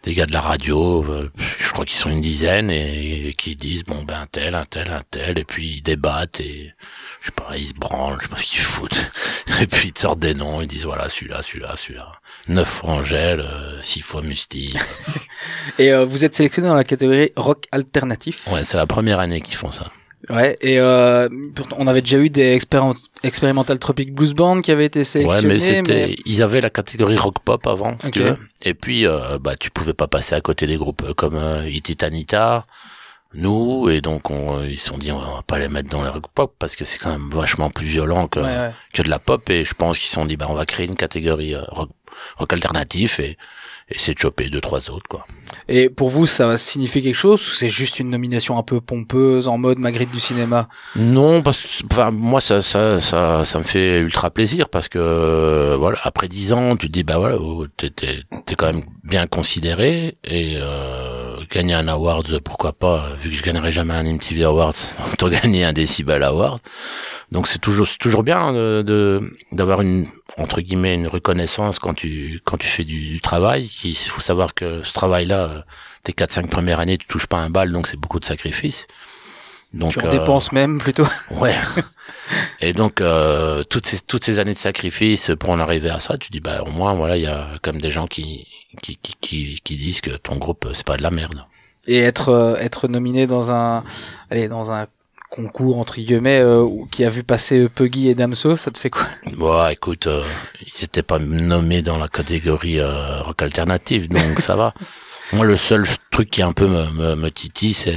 des 0.05 0.15
gars 0.15 0.27
de 0.27 0.33
la 0.33 0.41
radio. 0.41 1.05
euh, 1.09 1.31
je 1.59 1.71
crois 1.73 1.85
qu'ils 1.85 1.99
sont 1.99 2.11
une 2.11 2.21
dizaine 2.21 2.71
et, 2.71 3.29
et 3.29 3.35
qui 3.35 3.57
disent 3.57 3.85
bon 3.85 4.03
ben 4.03 4.23
un 4.23 4.27
tel, 4.27 4.55
un 4.55 4.65
tel, 4.65 4.91
un 4.91 5.03
tel, 5.11 5.39
et 5.39 5.45
puis 5.45 5.67
ils 5.77 5.83
débattent 5.83 6.41
et 6.41 6.73
je 7.21 7.27
sais 7.27 7.33
pas, 7.33 7.57
ils 7.57 7.69
se 7.69 7.75
branlent, 7.75 8.17
je 8.21 8.25
sais 8.25 8.31
pas 8.31 8.37
ce 8.39 8.47
qu'ils 8.47 8.61
foutent. 8.61 9.11
Et 9.61 9.67
puis 9.67 9.89
ils 9.89 9.93
te 9.93 10.01
sortent 10.01 10.21
des 10.21 10.33
noms, 10.33 10.63
ils 10.63 10.67
disent 10.69 10.85
voilà 10.87 11.09
celui-là, 11.11 11.43
celui-là, 11.43 11.75
celui-là. 11.77 12.13
Neuf 12.49 12.67
fois 12.69 12.91
Angèle, 12.95 13.41
euh, 13.41 13.83
six 13.83 14.01
fois 14.01 14.23
Musti. 14.23 14.75
Et 15.79 15.93
euh, 15.93 16.05
vous 16.07 16.25
êtes 16.25 16.35
sélectionné 16.35 16.69
dans 16.69 16.75
la 16.75 16.85
catégorie 16.85 17.33
rock 17.37 17.67
alternatif. 17.73 18.47
ouais, 18.49 18.65
c'est 18.65 18.79
la 18.79 18.87
première 18.87 19.21
année 19.21 19.41
qu'ils 19.43 19.57
font 19.57 19.71
ça. 19.71 19.91
Ouais. 20.31 20.57
Et 20.61 20.79
euh, 20.79 21.29
on 21.77 21.87
avait 21.87 22.01
déjà 22.03 22.19
eu 22.19 22.31
des 22.31 22.57
expérim- 22.57 22.95
Experimental 23.23 23.79
Tropic 23.79 24.15
Blues 24.15 24.33
Band 24.35 24.61
qui 24.61 24.71
avaient 24.73 24.87
été 24.87 25.01
Ouais, 25.01 25.05
sélectionnés. 25.05 25.49
mais 25.55 25.61
c'était, 25.61 26.17
ils 26.25 26.43
avaient 26.43 26.61
la 26.61 26.71
catégorie 26.71 27.17
rock 27.17 27.41
pop 27.45 27.67
avant, 27.67 27.97
si 28.01 28.11
tu 28.11 28.23
veux. 28.23 28.37
Et 28.63 28.75
puis, 28.75 29.07
euh, 29.07 29.39
bah, 29.41 29.57
tu 29.57 29.71
pouvais 29.71 29.95
pas 29.95 30.07
passer 30.09 30.35
à 30.35 30.41
côté 30.41 30.67
des 30.67 30.77
groupes 30.77 31.03
euh, 31.09 31.15
comme 31.15 31.37
euh, 31.37 31.69
Ititanita, 31.69 32.67
nous, 33.33 33.89
et 33.91 34.01
donc 34.01 34.31
on, 34.31 34.59
euh, 34.59 34.67
ils 34.69 34.77
se 34.79 34.89
sont 34.89 34.99
dit 34.99 35.13
on 35.13 35.19
va 35.19 35.43
pas 35.47 35.59
les 35.59 35.69
mettre 35.69 35.89
dans 35.89 36.03
le 36.03 36.11
rock 36.11 36.25
pop 36.35 36.53
parce 36.59 36.75
que 36.75 36.85
c'est 36.85 36.99
quand 36.99 37.11
même 37.11 37.31
vachement 37.31 37.71
plus 37.71 37.87
violent 37.87 38.27
que 38.27 38.41
Ouais, 38.41 38.47
ouais. 38.47 38.71
que 38.93 39.03
de 39.03 39.09
la 39.09 39.21
pop. 39.21 39.49
Et 39.51 39.65
je 39.65 39.75
pense 39.75 39.99
qu'ils 39.99 40.09
se 40.09 40.15
sont 40.15 40.25
dit 40.27 40.37
bah 40.37 40.47
on 40.49 40.55
va 40.55 40.67
créer 40.67 40.87
une 40.87 40.97
catégorie 40.97 41.55
euh, 41.55 41.63
rock, 41.69 41.91
rock 42.37 42.53
alternatif 42.53 43.21
et 43.21 43.37
essayer 43.91 44.15
de 44.15 44.19
choper 44.19 44.49
deux 44.49 44.61
trois 44.61 44.91
autres 44.91 45.09
quoi. 45.09 45.27
Et 45.69 45.89
pour 45.89 46.09
vous, 46.09 46.27
ça 46.27 46.47
va 46.47 46.59
signifier 46.59 47.03
quelque 47.03 47.15
chose 47.15 47.41
ou 47.49 47.55
c'est 47.55 47.69
juste 47.69 48.01
une 48.01 48.11
nomination 48.11 48.59
un 48.59 48.63
peu 48.63 48.81
pompeuse 48.81 49.49
en 49.49 49.59
mode 49.59 49.79
Magritte 49.79 50.11
du 50.11 50.21
cinéma? 50.21 50.69
Non, 50.97 51.43
parce 51.43 51.61
que 51.63 51.87
enfin 51.91 52.11
moi 52.11 52.41
ça 52.41 52.63
ça 52.63 53.01
ça 53.01 53.45
ça 53.45 53.59
me 53.59 53.65
fait 53.65 53.99
ultra 53.99 54.31
plaisir 54.31 54.69
parce 54.69 54.89
que 54.89 55.77
voilà 55.79 55.99
après 56.03 56.29
dix 56.29 56.53
ans 56.53 56.77
tu 56.77 56.87
te 56.89 56.93
dis 56.93 57.03
bah 57.03 57.19
voilà 57.19 57.39
oh, 57.39 57.67
t'es 57.77 57.91
t'es 57.91 58.23
t'es 58.47 58.55
quand 58.55 58.67
même 58.67 58.85
bien 59.05 59.27
considéré 59.27 60.19
et 60.25 60.57
euh, 60.57 61.20
gagner 61.51 61.75
un 61.75 61.89
award 61.89 62.41
pourquoi 62.41 62.73
pas 62.73 63.11
vu 63.21 63.31
que 63.31 63.37
je 63.37 63.43
gagnerai 63.43 63.73
jamais 63.73 63.95
un 63.95 64.05
MTV 64.05 64.45
Awards 64.45 64.75
autant 65.13 65.29
gagner 65.29 65.65
un 65.65 65.73
Decibel 65.73 66.23
Award 66.23 66.61
donc 67.33 67.47
c'est 67.49 67.59
toujours 67.59 67.89
toujours 67.99 68.23
bien 68.23 68.53
de 68.53 69.21
d'avoir 69.53 69.81
une 69.83 70.07
entre 70.37 70.61
guillemets 70.61 70.95
une 70.95 71.09
reconnaissance 71.09 71.79
quand 71.79 71.95
tu 71.95 72.41
quand 72.45 72.57
tu 72.57 72.69
fais 72.69 72.85
du, 72.85 73.09
du 73.09 73.21
travail 73.21 73.71
il 73.85 73.95
faut 73.95 74.21
savoir 74.21 74.55
que 74.55 74.83
ce 74.83 74.93
travail 74.93 75.27
là 75.27 75.65
tes 76.03 76.13
quatre 76.13 76.33
cinq 76.33 76.49
premières 76.49 76.81
années 76.81 76.99
tu 76.99 77.07
touches 77.07 77.27
pas 77.27 77.39
un 77.39 77.51
bal 77.51 77.73
donc 77.73 77.87
c'est 77.87 77.99
beaucoup 77.99 78.21
de 78.21 78.25
sacrifices 78.25 78.87
donc 79.73 79.93
Tu 79.93 80.01
en 80.01 80.07
euh, 80.07 80.11
dépenses 80.11 80.53
même 80.53 80.79
plutôt. 80.79 81.07
Ouais. 81.31 81.55
Et 82.61 82.73
donc 82.73 83.01
euh, 83.01 83.63
toutes 83.71 83.87
ces 83.87 84.01
toutes 84.01 84.25
ces 84.25 84.39
années 84.39 84.55
de 84.55 84.59
sacrifice 84.59 85.31
pour 85.39 85.51
en 85.51 85.61
arriver 85.61 85.91
à 85.91 86.01
ça, 86.01 86.19
tu 86.19 86.31
dis 86.31 86.41
bah 86.41 86.63
au 86.63 86.71
moins 86.71 86.95
voilà 86.95 87.17
il 87.17 87.23
y 87.23 87.27
a 87.27 87.49
comme 87.63 87.81
des 87.81 87.91
gens 87.91 88.07
qui 88.07 88.47
qui 88.83 88.97
qui 88.97 89.15
qui, 89.21 89.61
qui 89.63 89.77
disent 89.77 90.01
que 90.01 90.11
ton 90.17 90.37
groupe 90.37 90.67
euh, 90.67 90.73
c'est 90.75 90.87
pas 90.87 90.97
de 90.97 91.03
la 91.03 91.11
merde. 91.11 91.45
Et 91.87 91.99
être 91.99 92.29
euh, 92.31 92.57
être 92.57 92.89
nominé 92.89 93.27
dans 93.27 93.51
un 93.51 93.83
allez 94.31 94.49
dans 94.49 94.71
un 94.73 94.87
concours 95.31 95.79
entre 95.79 95.97
guillemets 96.01 96.41
euh, 96.41 96.67
qui 96.91 97.05
a 97.05 97.09
vu 97.09 97.23
passer 97.23 97.59
euh, 97.61 97.69
Puggy 97.69 98.09
et 98.09 98.15
Damso, 98.15 98.57
ça 98.57 98.71
te 98.71 98.79
fait 98.79 98.91
quoi? 98.91 99.07
Bon 99.37 99.69
écoute, 99.69 100.07
euh, 100.09 100.25
ils 100.67 100.73
s'étaient 100.73 101.05
pas 101.05 101.19
nommés 101.19 101.83
dans 101.83 101.99
la 101.99 102.09
catégorie 102.09 102.81
euh, 102.81 103.23
rock 103.23 103.43
alternative 103.43 104.09
donc 104.09 104.41
ça 104.41 104.57
va. 104.57 104.75
Moi 105.33 105.47
le 105.47 105.57
seul 105.57 105.85
truc 106.11 106.31
qui 106.31 106.43
un 106.43 106.53
peu 106.53 106.67
me 106.67 106.91
me, 106.91 107.15
me 107.15 107.31
titille 107.31 107.75
c'est 107.75 107.97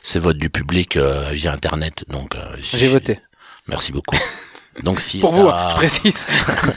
c'est 0.00 0.18
vote 0.18 0.38
du 0.38 0.50
public 0.50 0.96
via 0.96 1.52
internet 1.52 2.04
donc 2.08 2.34
J'ai 2.58 2.88
voté. 2.88 3.20
Merci 3.68 3.92
beaucoup. 3.92 4.16
Donc 4.82 5.00
si 5.00 5.18
Pour 5.20 5.32
vous, 5.32 5.48
je 5.48 5.74
précise. 5.76 6.26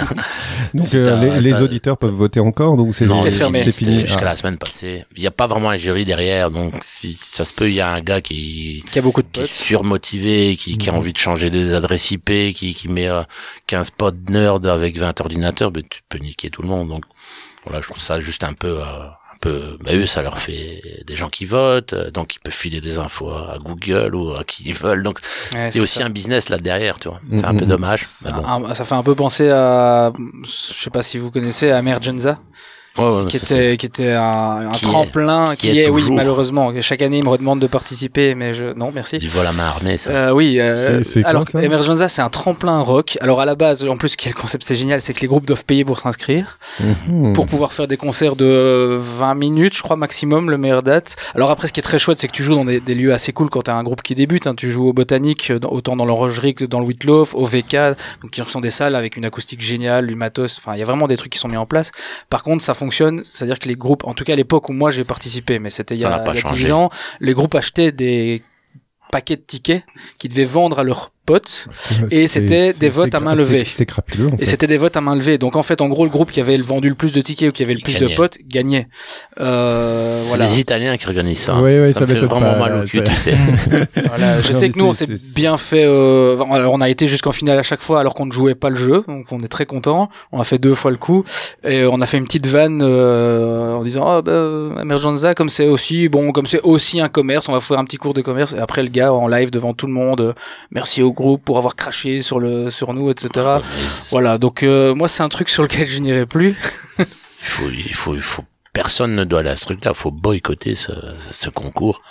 Donc 0.74 0.88
Si 0.88 0.98
euh, 0.98 1.16
les, 1.40 1.42
les 1.42 1.62
auditeurs 1.62 1.98
peuvent 1.98 2.14
voter 2.14 2.40
encore, 2.40 2.78
donc 2.78 2.94
c'est 2.94 3.06
Non, 3.06 3.24
c'est- 3.24 3.32
c'est 3.32 3.38
fermé. 3.38 3.64
c'est 3.64 3.72
fini. 3.72 4.02
jusqu'à 4.02 4.22
Ah. 4.22 4.26
la 4.26 4.36
semaine 4.36 4.58
passée. 4.58 5.06
Il 5.16 5.22
n'y 5.22 5.28
a 5.28 5.32
pas 5.32 5.48
vraiment 5.48 5.70
un 5.72 5.78
jury 5.78 6.06
derrière, 6.06 6.52
donc 6.52 6.74
si 6.84 7.14
ça 7.20 7.44
se 7.46 7.54
peut, 7.54 7.70
il 7.70 7.76
y 7.76 7.82
a 7.82 7.90
un 7.90 8.02
gars 8.02 8.22
qui 8.22 8.84
Qui 8.92 9.00
a 9.00 9.02
beaucoup 9.02 9.22
de 9.24 9.28
qui 9.32 9.42
est 9.42 9.52
surmotivé, 9.52 10.56
qui, 10.58 10.78
qui 10.78 10.90
a 10.90 10.94
envie 10.94 11.14
de 11.14 11.18
changer 11.18 11.50
des 11.50 11.74
adresses 11.74 12.12
IP, 12.12 12.54
qui, 12.54 12.76
qui 12.76 12.88
met 12.88 13.08
euh, 13.08 13.24
15 13.68 13.90
potes 13.92 14.30
nerd 14.30 14.66
avec 14.68 14.98
20 14.98 15.20
ordinateurs, 15.22 15.72
mais 15.76 15.82
tu 15.84 16.02
peux 16.08 16.20
niquer 16.20 16.50
tout 16.50 16.62
le 16.62 16.68
monde. 16.68 16.90
Donc 16.90 17.04
voilà, 17.66 17.82
je 17.82 17.88
trouve 17.88 18.00
ça 18.02 18.20
juste 18.20 18.44
un 18.44 18.54
peu, 18.54 18.80
euh, 18.80 18.84
peu. 19.40 19.78
Bah, 19.84 19.92
eux, 19.94 20.06
ça 20.06 20.22
leur 20.22 20.40
fait 20.40 20.82
des 21.06 21.16
gens 21.16 21.30
qui 21.30 21.46
votent, 21.46 21.94
euh, 21.94 22.12
donc 22.12 22.36
ils 22.36 22.40
peuvent 22.40 22.54
filer 22.54 22.82
des 22.82 22.98
infos 22.98 23.30
à 23.32 23.58
Google 23.60 24.16
ou 24.16 24.32
à 24.36 24.44
qui 24.44 24.64
ils 24.66 24.74
veulent. 24.74 25.04
Donc 25.04 25.20
Ouais, 25.54 25.66
il 25.66 25.70
y 25.70 25.72
c'est 25.74 25.80
a 25.80 25.82
aussi 25.84 26.00
ça. 26.00 26.06
un 26.06 26.10
business 26.10 26.50
là 26.50 26.58
derrière, 26.58 27.00
tu 27.00 27.08
vois. 27.10 27.20
C'est 27.36 27.46
un 27.46 27.56
peu 27.56 27.66
Mhm. 27.66 27.70
dommage. 27.72 28.06
mais 28.26 28.32
bon. 28.32 28.46
Un- 28.46 28.74
ça 28.74 28.84
fait 28.84 28.96
un 28.96 29.04
peu 29.04 29.16
penser 29.16 29.50
à, 29.50 30.12
je 30.44 30.50
sais 30.50 30.90
pas 30.90 31.04
si 31.04 31.18
vous 31.18 31.32
connaissez, 31.32 31.72
à 31.72 31.82
Mergenza, 31.82 32.40
Ouais, 32.98 33.28
qui 33.28 33.40
ça, 33.40 33.56
était, 33.56 33.78
qui 33.78 33.86
était 33.86 34.12
un, 34.12 34.68
un 34.68 34.72
Qui 34.72 34.86
est- 34.86 34.88
tremplin, 34.90 35.46
qui, 35.56 35.70
qui 35.72 35.80
est, 35.80 35.86
est 35.86 35.90
oui, 35.90 36.04
malheureusement. 36.10 36.72
Chaque 36.82 37.02
année, 37.02 37.18
il 37.20 37.24
me 37.24 37.30
redemande 37.30 37.60
de 37.60 37.68
participer, 37.68 38.36
mais 38.36 38.54
je, 38.54 38.74
non, 38.74 38.92
merci. 38.94 39.18
Du 39.18 39.28
vol 39.28 39.46
à 39.46 39.52
main 39.52 39.66
armée, 39.66 39.98
ça. 39.98 40.10
Euh, 40.10 40.32
oui, 40.32 40.60
euh, 40.60 40.76
C'est- 41.04 41.04
c'est 41.04 41.22
quoi, 41.22 41.30
alors 41.30 41.48
ça 41.50 41.62
Emergenza 41.62 42.08
c'est 42.08 42.22
un 42.22 42.30
tremplin 42.30 42.80
rock. 42.82 43.18
Alors 43.22 43.40
à 43.42 43.46
la 43.46 43.56
base, 43.56 43.84
en 43.86 43.98
plus, 43.98 44.16
quel 44.16 44.34
concept 44.34 44.64
c'est 44.64 44.76
génial, 44.76 45.02
c'est 45.02 45.14
que 45.14 45.22
les 45.22 45.28
groupes 45.28 45.46
doivent 45.46 45.66
payer 45.66 45.86
pour 45.86 46.00
s'inscrire, 46.00 46.58
Mhm. 46.80 47.34
pour 47.34 47.46
pouvoir 47.46 47.74
faire 47.74 47.88
des 47.88 47.98
concerts 47.98 48.36
de 48.36 48.98
20 49.00 49.36
minutes, 49.36 49.76
je 49.76 49.84
crois 49.84 49.96
maximum, 49.96 50.50
le 50.50 50.58
meilleur 50.58 50.84
date. 50.84 51.16
Alors 51.36 51.52
après, 51.52 51.68
ce 51.68 51.74
qui 51.74 51.80
est 51.80 51.84
très 51.84 52.00
chouette, 52.00 52.20
c'est 52.20 52.28
que 52.28 52.34
tu 52.34 52.44
joues 52.44 52.56
dans 52.56 52.66
des, 52.66 52.80
des 52.80 52.96
lieux 52.96 53.14
assez 53.14 53.34
cool 53.34 53.50
quand 53.50 53.62
t'as 53.64 53.74
un 53.76 53.84
groupe 53.84 54.02
qui 54.02 54.16
débute. 54.16 54.48
hein. 54.48 54.56
Tu 54.56 54.72
joues 54.72 54.88
au 54.88 54.94
Botanique, 54.94 55.52
euh, 55.52 55.60
dans- 55.60 55.70
autant 55.70 55.96
dans 55.96 56.06
l'Orangerie 56.06 56.56
que 56.56 56.66
dans 56.66 56.80
le 56.80 56.86
Whitloaf, 56.86 57.36
au 57.36 57.46
VK, 57.46 57.96
donc 58.22 58.32
qui 58.32 58.42
sont 58.48 58.62
des 58.62 58.70
salles 58.70 58.96
avec 58.96 59.18
une 59.18 59.26
acoustique 59.26 59.62
géniale, 59.62 60.08
du 60.08 60.16
matos. 60.16 60.58
Enfin, 60.58 60.74
il 60.76 60.80
y 60.80 60.82
a 60.82 60.86
vraiment 60.86 61.08
des 61.08 61.18
trucs 61.18 61.32
qui 61.32 61.40
sont 61.40 61.48
mis 61.48 61.58
en 61.58 61.66
place. 61.66 61.92
Par 62.30 62.44
contre, 62.44 62.64
ça 62.64 62.74
fonctionne, 62.74 62.87
c'est-à-dire 62.92 63.60
que 63.60 63.68
les 63.68 63.76
groupes, 63.76 64.04
en 64.06 64.14
tout 64.14 64.24
cas 64.24 64.34
à 64.34 64.36
l'époque 64.36 64.70
où 64.70 64.74
moi 64.74 64.92
j'ai 64.92 65.04
participé, 65.04 65.60
mais 65.60 65.70
c'était 65.70 65.96
il 65.96 66.02
y 66.02 66.06
a, 66.06 66.24
il 66.26 66.36
y 66.36 66.38
a 66.38 66.42
changé. 66.42 66.66
10 66.66 66.72
ans, 66.72 66.90
les 67.20 67.34
groupes 67.34 67.56
achetaient 67.56 67.92
des 67.92 68.44
paquets 69.12 69.38
de 69.38 69.42
tickets 69.42 69.84
qu'ils 70.18 70.32
devaient 70.32 70.46
vendre 70.46 70.80
à 70.80 70.84
leurs 70.84 71.12
potes 71.28 71.68
et 72.10 72.28
c'était 72.28 72.72
des 72.74 72.90
votes 72.90 73.14
à 73.14 73.20
main 73.20 73.36
levée. 73.36 73.66
c'est- 73.66 73.86
crapuleux. 73.86 74.28
en 74.30 74.38
Et 74.40 74.46
c'était 74.46 74.66
des 74.66 74.78
votes 74.78 74.96
à 74.98 75.02
main 75.02 75.14
levée. 75.16 75.38
Donc 75.38 75.56
en 75.58 75.62
fait, 75.64 75.82
en 75.82 75.90
gros, 75.90 76.06
le 76.06 76.10
groupe 76.10 76.32
qui 76.32 76.40
avait 76.40 76.58
vendu 76.58 76.88
le 76.90 76.96
plus 76.96 77.12
de 77.14 77.22
tickets 77.22 77.50
ou 77.50 77.52
qui 77.52 77.64
avait 77.64 77.74
le 77.74 77.80
Il 77.80 77.84
plus 77.84 78.00
de 78.00 78.08
potes 78.16 78.38
gagnait. 78.48 78.88
Euh, 79.40 80.22
C'est 80.22 80.30
voilà. 80.30 80.48
les 80.48 80.60
Italiens 80.60 80.96
qui 80.98 81.06
organisent 81.06 81.38
ça. 81.40 81.56
Ouais, 81.60 81.80
ouais, 81.82 81.92
ça, 81.92 82.00
ça 82.00 82.06
me 82.06 82.12
fait 82.20 82.26
vraiment 82.26 82.54
pas, 82.54 82.58
mal 82.60 82.84
au 82.84 82.88
cul, 82.88 83.04
tu 83.04 83.16
sais. 83.16 83.36
Voilà, 84.08 84.40
je 84.42 84.54
Non, 84.54 84.60
sais 84.60 84.70
que 84.70 84.78
nous, 84.80 84.86
on 84.86 84.94
s'est 84.94 85.08
bien 85.36 85.58
fait. 85.58 85.84
Euh, 85.86 86.38
alors, 86.52 86.74
on 86.74 86.82
a 86.82 86.90
été 86.90 87.08
jusqu'en 87.08 87.32
finale 87.32 87.60
à 87.60 87.64
chaque 87.64 87.82
fois, 87.82 88.00
alors 88.00 88.14
qu'on 88.14 88.26
ne 88.26 88.32
jouait 88.32 88.56
pas 88.56 88.70
le 88.70 88.76
jeu, 88.78 89.04
donc 89.08 89.26
on 89.32 89.40
est 89.42 89.48
très 89.48 89.66
content. 89.66 90.10
On 90.32 90.40
a 90.40 90.44
fait 90.44 90.58
deux 90.58 90.76
fois 90.76 90.92
le 90.92 90.98
coup 90.98 91.24
et 91.64 91.86
on 91.86 92.00
a 92.02 92.06
fait 92.06 92.18
une 92.18 92.24
petite 92.26 92.48
vanne 92.48 92.82
euh, 92.84 93.74
en 93.74 93.84
disant 93.84 94.06
ah 94.08 94.22
bah 94.22 94.82
Emergenza 94.82 95.36
comme 95.36 95.50
c'est 95.50 95.68
aussi 95.68 96.08
bon 96.10 96.32
comme 96.32 96.48
c'est 96.48 96.62
aussi 96.62 97.00
un 97.00 97.10
commerce, 97.10 97.50
on 97.50 97.54
va 97.54 97.60
faire 97.60 97.80
un 97.80 97.84
petit 97.86 97.98
cours 97.98 98.14
de 98.14 98.22
commerce. 98.22 98.54
Et 98.54 98.60
après 98.60 98.82
le 98.84 98.90
gars 98.90 99.12
en 99.14 99.28
live 99.28 99.52
devant 99.52 99.74
tout 99.74 99.88
le 99.88 99.94
monde, 99.94 100.34
merci 100.72 101.02
au 101.02 101.12
groupe 101.18 101.44
pour 101.44 101.58
avoir 101.58 101.76
craché 101.76 102.22
sur 102.22 102.40
le 102.40 102.70
sur 102.70 102.94
nous, 102.94 103.10
etc. 103.10 103.30
Voilà, 104.12 104.38
donc 104.38 104.64
euh, 104.64 104.96
moi 104.96 105.08
c'est 105.08 105.24
un 105.24 105.30
truc 105.30 105.50
sur 105.50 105.64
lequel 105.64 105.88
je 105.88 106.00
n'irai 106.00 106.26
plus. 106.26 106.56
Il 107.00 107.50
faut, 107.50 107.70
il 107.70 107.94
faut, 107.94 108.16
il 108.16 108.22
faut, 108.22 108.44
personne 108.74 109.16
ne 109.16 109.24
doit 109.24 109.40
aller 109.40 109.50
à 109.52 109.56
ce 109.56 109.64
truc-là. 109.66 109.92
Il 109.94 109.98
faut 109.98 110.12
boycotter 110.12 110.76
ce, 110.76 110.92
ce 111.32 111.50
concours. 111.50 112.02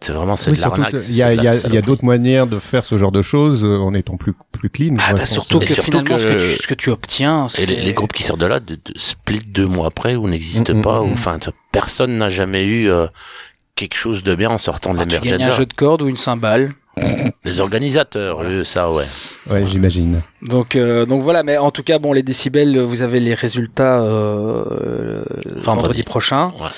C'est 0.00 0.12
vraiment, 0.12 0.36
c'est 0.36 0.50
Oui, 0.50 0.56
de 0.58 0.62
l'arnaque. 0.62 0.94
il 1.08 1.14
y 1.14 1.22
a, 1.22 1.80
d'autres 1.80 2.04
manières 2.04 2.46
de 2.46 2.58
faire 2.58 2.84
ce 2.84 2.98
genre 2.98 3.12
de 3.12 3.22
choses 3.22 3.64
euh, 3.64 3.78
en 3.78 3.94
étant 3.94 4.18
plus, 4.18 4.34
plus 4.52 4.68
clean. 4.68 4.96
Ah 4.98 5.14
bah 5.14 5.24
surtout 5.24 5.60
que 5.60 5.66
surtout 5.66 5.82
finalement 5.82 6.18
ce, 6.18 6.26
que 6.26 6.32
tu, 6.34 6.62
ce 6.62 6.66
que 6.66 6.74
tu 6.74 6.90
obtiens, 6.90 7.46
Et 7.46 7.50
c'est 7.50 7.66
les, 7.66 7.80
les 7.82 7.94
groupes 7.94 8.12
qui 8.12 8.24
sortent 8.24 8.40
de 8.40 8.46
là, 8.46 8.60
de, 8.60 8.74
de 8.74 8.92
split 8.96 9.40
deux 9.48 9.66
mois 9.66 9.86
après, 9.86 10.16
ou 10.16 10.28
n'existent 10.28 10.74
Mm, 10.74 10.78
mm, 10.78 10.82
pas, 10.82 11.00
mm. 11.00 11.08
ou 11.08 11.12
enfin, 11.14 11.38
personne 11.72 12.18
n'a 12.18 12.28
jamais 12.28 12.64
eu 12.64 12.90
euh, 12.90 13.06
quelque 13.76 13.96
chose 13.96 14.22
de 14.22 14.34
bien 14.34 14.50
en 14.50 14.58
sortant 14.58 14.92
de 14.92 15.00
Ah, 15.00 15.06
tu 15.06 15.18
gagnes 15.20 15.42
un 15.42 15.50
jeu 15.50 15.64
de 15.64 15.72
cordes 15.72 16.02
ou 16.02 16.08
une 16.08 16.18
cymbale. 16.18 16.74
Les 17.44 17.60
organisateurs, 17.60 18.42
eux, 18.42 18.64
ça, 18.64 18.90
ouais. 18.90 19.04
Ouais, 19.50 19.66
j'imagine. 19.66 20.22
Donc, 20.42 20.76
euh, 20.76 21.04
donc 21.06 21.22
voilà, 21.22 21.42
mais 21.42 21.58
en 21.58 21.70
tout 21.70 21.82
cas, 21.82 21.98
bon, 21.98 22.12
les 22.12 22.22
décibels, 22.22 22.78
vous 22.80 23.02
avez 23.02 23.20
les 23.20 23.34
résultats 23.34 24.00
euh, 24.02 25.22
vendredi. 25.56 26.02
prochain. 26.02 26.52
Ouais. 26.52 26.70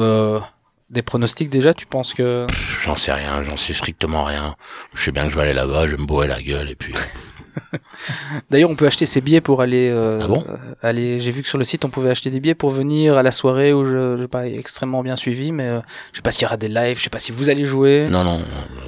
Euh, 0.00 0.40
des 0.90 1.02
pronostics 1.02 1.50
déjà, 1.50 1.74
tu 1.74 1.86
penses 1.86 2.14
que 2.14 2.46
J'en 2.82 2.96
sais 2.96 3.12
rien, 3.12 3.42
j'en 3.42 3.56
sais 3.56 3.72
strictement 3.72 4.24
rien. 4.24 4.54
Je 4.94 5.02
sais 5.04 5.12
bien 5.12 5.24
que 5.26 5.30
je 5.30 5.36
vais 5.36 5.42
aller 5.42 5.54
là-bas, 5.54 5.86
je 5.86 5.96
vais 5.96 6.02
me 6.02 6.06
bourrer 6.06 6.28
la 6.28 6.40
gueule, 6.40 6.70
et 6.70 6.76
puis... 6.76 6.94
D'ailleurs, 8.50 8.70
on 8.70 8.76
peut 8.76 8.86
acheter 8.86 9.06
ses 9.06 9.20
billets 9.20 9.40
pour 9.40 9.62
aller. 9.62 9.88
euh, 9.92 10.18
Ah 10.22 10.26
bon? 10.26 10.44
aller. 10.82 11.20
J'ai 11.20 11.30
vu 11.30 11.42
que 11.42 11.48
sur 11.48 11.58
le 11.58 11.64
site, 11.64 11.84
on 11.84 11.88
pouvait 11.90 12.10
acheter 12.10 12.30
des 12.30 12.40
billets 12.40 12.54
pour 12.54 12.70
venir 12.70 13.16
à 13.16 13.22
la 13.22 13.30
soirée 13.30 13.72
où 13.72 13.84
je 13.84 14.16
n'ai 14.20 14.28
pas 14.28 14.46
extrêmement 14.46 15.02
bien 15.02 15.16
suivi, 15.16 15.52
mais 15.52 15.68
euh, 15.68 15.80
je 16.12 16.16
sais 16.18 16.22
pas 16.22 16.30
s'il 16.30 16.42
y 16.42 16.46
aura 16.46 16.56
des 16.56 16.68
lives, 16.68 16.98
je 16.98 17.02
sais 17.02 17.10
pas 17.10 17.18
si 17.18 17.32
vous 17.32 17.50
allez 17.50 17.64
jouer. 17.64 18.08
Non, 18.10 18.24
non, 18.24 18.38
non, 18.38 18.44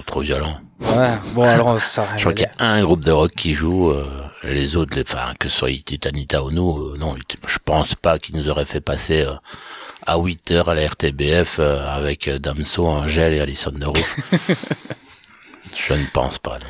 trop 0.06 0.20
violent. 0.20 0.60
Ouais. 0.80 1.08
Bon, 1.34 1.42
alors 1.42 1.80
ça. 1.80 2.06
Je 2.16 2.20
crois 2.22 2.32
qu'il 2.34 2.46
y 2.46 2.62
a 2.62 2.68
un 2.70 2.82
groupe 2.82 3.00
de 3.04 3.10
rock 3.12 3.32
qui 3.34 3.54
joue, 3.54 3.90
euh, 3.90 4.04
les 4.44 4.76
autres, 4.76 4.94
les- 4.96 5.02
enfin, 5.02 5.32
que 5.38 5.48
ce 5.48 5.56
soit 5.58 5.70
Titanita 5.84 6.42
ou 6.42 6.50
nous, 6.50 6.78
euh, 6.78 6.96
non, 6.98 7.14
je 7.46 7.58
pense 7.64 7.94
pas 7.94 8.18
qu'ils 8.18 8.36
nous 8.36 8.48
auraient 8.48 8.64
fait 8.66 8.80
passer 8.82 9.24
à 10.06 10.18
8 10.18 10.50
heures 10.52 10.68
à 10.68 10.74
la 10.74 10.86
RTBF 10.86 11.58
avec 11.60 12.28
Damso, 12.28 12.86
Angèle 12.86 13.34
et 13.34 13.40
Alison 13.40 13.70
de 13.72 13.86
Roof. 13.86 14.16
je 15.76 15.94
ne 15.94 16.04
pense 16.12 16.38
pas, 16.38 16.58
non. 16.58 16.66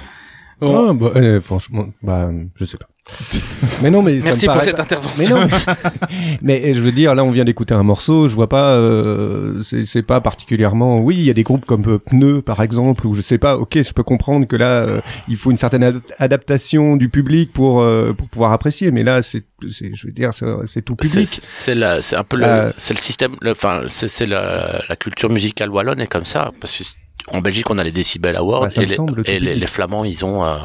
Bon. 0.61 0.89
Ah, 0.89 0.93
bah, 0.95 1.13
euh, 1.17 1.41
franchement, 1.41 1.87
bah, 2.03 2.31
je 2.55 2.65
sais 2.65 2.79
pas. 2.79 2.87
mais 3.83 3.91
non, 3.91 4.03
mais 4.03 4.19
ça 4.21 4.27
Merci 4.29 4.49
me 4.49 4.53
pour 4.55 4.63
cette 4.63 4.75
pas- 4.77 4.83
intervention. 4.83 5.17
Mais 5.19 5.29
non, 5.29 5.47
mais, 5.47 6.39
mais, 6.43 6.75
je 6.75 6.81
veux 6.81 6.91
dire, 6.93 7.15
là, 7.15 7.23
on 7.25 7.31
vient 7.31 7.45
d'écouter 7.45 7.75
un 7.75 7.83
morceau. 7.85 8.27
Je 8.27 8.35
vois 8.35 8.49
pas, 8.49 8.73
euh, 8.73 9.63
c'est 9.63 10.03
pas 10.03 10.21
particulièrement. 10.21 10.99
Oui, 11.01 11.15
il 11.17 11.23
y 11.25 11.31
a 11.31 11.35
des 11.35 11.43
groupes 11.45 11.67
comme 11.67 11.85
euh, 11.87 11.99
Pneu, 11.99 12.43
par 12.43 12.63
exemple, 12.63 13.07
où 13.07 13.15
je 13.15 13.21
sais 13.21 13.39
pas. 13.39 13.59
Ok, 13.59 13.81
je 13.81 13.93
peux 13.93 14.03
comprendre 14.03 14.47
que 14.49 14.57
là, 14.57 14.71
euh, 14.83 15.01
il 15.29 15.37
faut 15.37 15.51
une 15.51 15.57
certaine 15.59 15.85
ad- 15.85 16.01
adaptation 16.19 16.97
du 16.97 17.09
public 17.11 17.53
pour 17.53 17.81
euh, 17.83 18.13
pour 18.13 18.27
pouvoir 18.29 18.51
apprécier. 18.53 18.91
Mais 18.91 19.03
là, 19.05 19.23
c'est, 19.23 19.45
je 19.63 20.07
veux 20.07 20.13
dire, 20.13 20.33
c'est 20.65 20.83
tout 20.83 20.97
public. 20.97 21.29
c'est 21.51 21.75
la- 21.75 22.03
c'est 22.03 22.17
un 22.17 22.25
peu 22.25 22.39
le, 22.39 22.45
Euh, 22.45 22.73
c'est 22.77 22.95
le 22.95 22.99
système, 23.01 23.37
enfin, 23.47 23.83
c'est 23.89 24.09
c'est 24.09 24.27
la, 24.27 24.83
la 24.89 24.97
culture 24.97 25.31
musicale 25.31 25.71
wallonne 25.71 26.01
est 26.01 26.07
comme 26.09 26.25
ça, 26.27 26.51
parce 26.61 26.77
que 26.79 26.85
en 27.29 27.41
Belgique, 27.41 27.71
on 27.71 27.79
a 27.79 27.85
les 27.85 27.93
Decibel 27.93 28.37
Awards 28.37 28.63
Bah, 28.63 28.69
et, 28.83 28.87
les, 28.87 28.95
et 29.35 29.41
les, 29.41 29.55
les 29.55 29.67
Flamands, 29.67 30.05
ils 30.05 30.25
ont, 30.25 30.45
euh, 30.45 30.57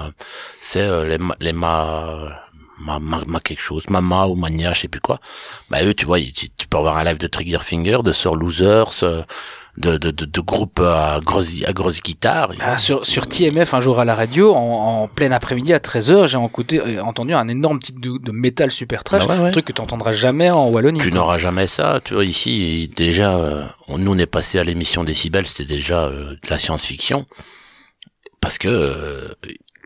c'est 0.59 0.81
euh, 0.81 1.05
les, 1.07 1.17
ma- 1.17 1.35
les 1.39 1.53
ma, 1.53 2.43
ma, 2.79 2.99
ma, 2.99 3.21
ma 3.25 3.39
quelque 3.39 3.61
chose, 3.61 3.83
Mama 3.89 4.27
ou 4.27 4.35
Mania, 4.35 4.73
je 4.73 4.81
sais 4.81 4.87
plus 4.87 5.01
quoi. 5.01 5.19
Bah 5.69 5.83
eux, 5.83 5.93
tu 5.93 6.05
vois, 6.05 6.19
tu, 6.19 6.49
tu 6.49 6.67
peux 6.67 6.77
avoir 6.77 6.97
un 6.97 7.03
live 7.03 7.17
de 7.19 7.27
Triggerfinger, 7.27 7.99
de 8.03 8.11
Sir 8.11 8.35
Losers, 8.35 9.03
euh, 9.03 9.23
de, 9.77 9.97
de, 9.97 10.11
de, 10.11 10.25
de 10.25 10.41
groupes 10.41 10.79
à 10.81 11.19
grosse, 11.23 11.63
à 11.65 11.71
grosse 11.73 12.01
guitare. 12.01 12.51
Ah, 12.59 12.77
sur, 12.77 13.05
sur 13.05 13.27
TMF 13.27 13.73
un 13.73 13.79
jour 13.79 13.99
à 13.99 14.05
la 14.05 14.15
radio, 14.15 14.53
en, 14.53 14.59
en 15.03 15.07
plein 15.07 15.31
après-midi 15.31 15.73
à 15.73 15.79
13h, 15.79 16.27
j'ai 16.27 16.37
écouté- 16.37 16.79
euh, 16.81 17.01
entendu 17.01 17.33
un 17.33 17.47
énorme 17.47 17.79
titre 17.79 17.99
de, 18.01 18.17
de 18.17 18.31
métal 18.31 18.69
super 18.71 19.03
trash, 19.03 19.25
Bah 19.27 19.35
ouais, 19.35 19.41
ouais. 19.43 19.47
un 19.47 19.51
truc 19.51 19.65
que 19.65 19.71
tu 19.71 19.81
entendras 19.81 20.11
jamais 20.11 20.49
en 20.49 20.67
Wallonie. 20.69 20.99
Tu 20.99 21.11
n'auras 21.11 21.37
jamais 21.37 21.67
ça, 21.67 22.01
tu 22.03 22.13
vois. 22.15 22.25
Ici, 22.25 22.91
déjà, 22.95 23.35
euh, 23.37 23.65
on, 23.87 23.97
nous 23.97 24.11
on 24.13 24.17
est 24.17 24.25
passé 24.25 24.59
à 24.59 24.63
l'émission 24.63 25.03
Décibel, 25.05 25.45
c'était 25.45 25.65
déjà 25.73 26.03
euh, 26.03 26.31
de 26.33 26.49
la 26.49 26.57
science-fiction, 26.57 27.25
parce 28.41 28.57
que 28.57 28.67
euh, 28.67 29.29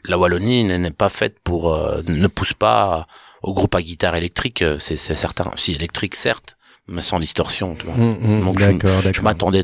la 0.05 0.17
Wallonie 0.17 0.63
n'est 0.63 0.91
pas 0.91 1.09
faite 1.09 1.37
pour, 1.43 1.73
euh, 1.73 2.01
ne 2.07 2.27
pousse 2.27 2.53
pas 2.53 3.05
au 3.43 3.53
groupe 3.53 3.75
à 3.75 3.81
guitare 3.81 4.15
électrique, 4.15 4.63
c'est 4.79 4.97
c'est 4.97 5.15
certain. 5.15 5.51
Si 5.55 5.73
électrique, 5.73 6.15
certes, 6.15 6.57
mais 6.87 7.01
sans 7.01 7.19
distorsion. 7.19 7.75
Tu 7.75 7.85
vois. 7.85 7.95
Mm, 7.95 8.17
mm, 8.39 8.43
Donc 8.45 8.59
je, 8.59 8.71
je 9.13 9.21
m'attendais 9.21 9.63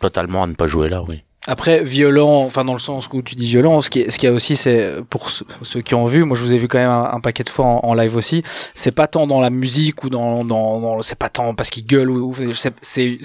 totalement 0.00 0.42
à 0.42 0.46
ne 0.46 0.54
pas 0.54 0.66
jouer 0.66 0.88
là, 0.88 1.02
oui. 1.08 1.22
Après, 1.46 1.82
violent, 1.82 2.42
enfin 2.42 2.66
dans 2.66 2.74
le 2.74 2.78
sens 2.78 3.08
où 3.14 3.22
tu 3.22 3.34
dis 3.34 3.46
violent, 3.48 3.80
ce 3.80 3.88
qui 3.88 4.00
est, 4.00 4.10
ce 4.10 4.18
qu'il 4.18 4.28
y 4.28 4.30
a 4.32 4.34
aussi, 4.34 4.56
c'est 4.56 4.96
pour 5.08 5.30
ceux, 5.30 5.80
qui 5.80 5.94
ont 5.94 6.04
vu, 6.04 6.24
moi 6.24 6.36
je 6.36 6.42
vous 6.42 6.52
ai 6.52 6.58
vu 6.58 6.68
quand 6.68 6.76
même 6.78 6.90
un, 6.90 7.10
un 7.14 7.20
paquet 7.20 7.44
de 7.44 7.48
fois 7.48 7.64
en, 7.64 7.80
en 7.82 7.94
live 7.94 8.14
aussi, 8.14 8.42
c'est 8.74 8.90
pas 8.90 9.06
tant 9.06 9.26
dans 9.26 9.40
la 9.40 9.48
musique 9.48 10.04
ou 10.04 10.10
dans, 10.10 10.44
dans, 10.44 10.78
dans 10.80 11.00
c'est 11.02 11.18
pas 11.18 11.30
tant 11.30 11.54
parce 11.54 11.70
qu'ils 11.70 11.86
gueulent 11.86 12.10
ou, 12.10 12.26
ou- 12.30 12.52
c'est, 12.52 12.74
c'est, 12.82 13.18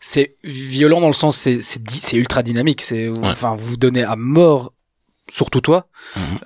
c'est 0.00 0.34
violent 0.44 1.02
dans 1.02 1.08
le 1.08 1.12
sens, 1.12 1.36
c'est, 1.36 1.60
c'est, 1.60 1.82
di- 1.82 2.00
c'est 2.02 2.16
ultra 2.16 2.42
dynamique, 2.42 2.80
c'est, 2.80 3.10
enfin 3.22 3.54
vous 3.54 3.68
vous 3.70 3.76
donnez 3.76 4.02
à 4.02 4.16
mort 4.16 4.72
surtout 5.30 5.60
toi. 5.60 5.86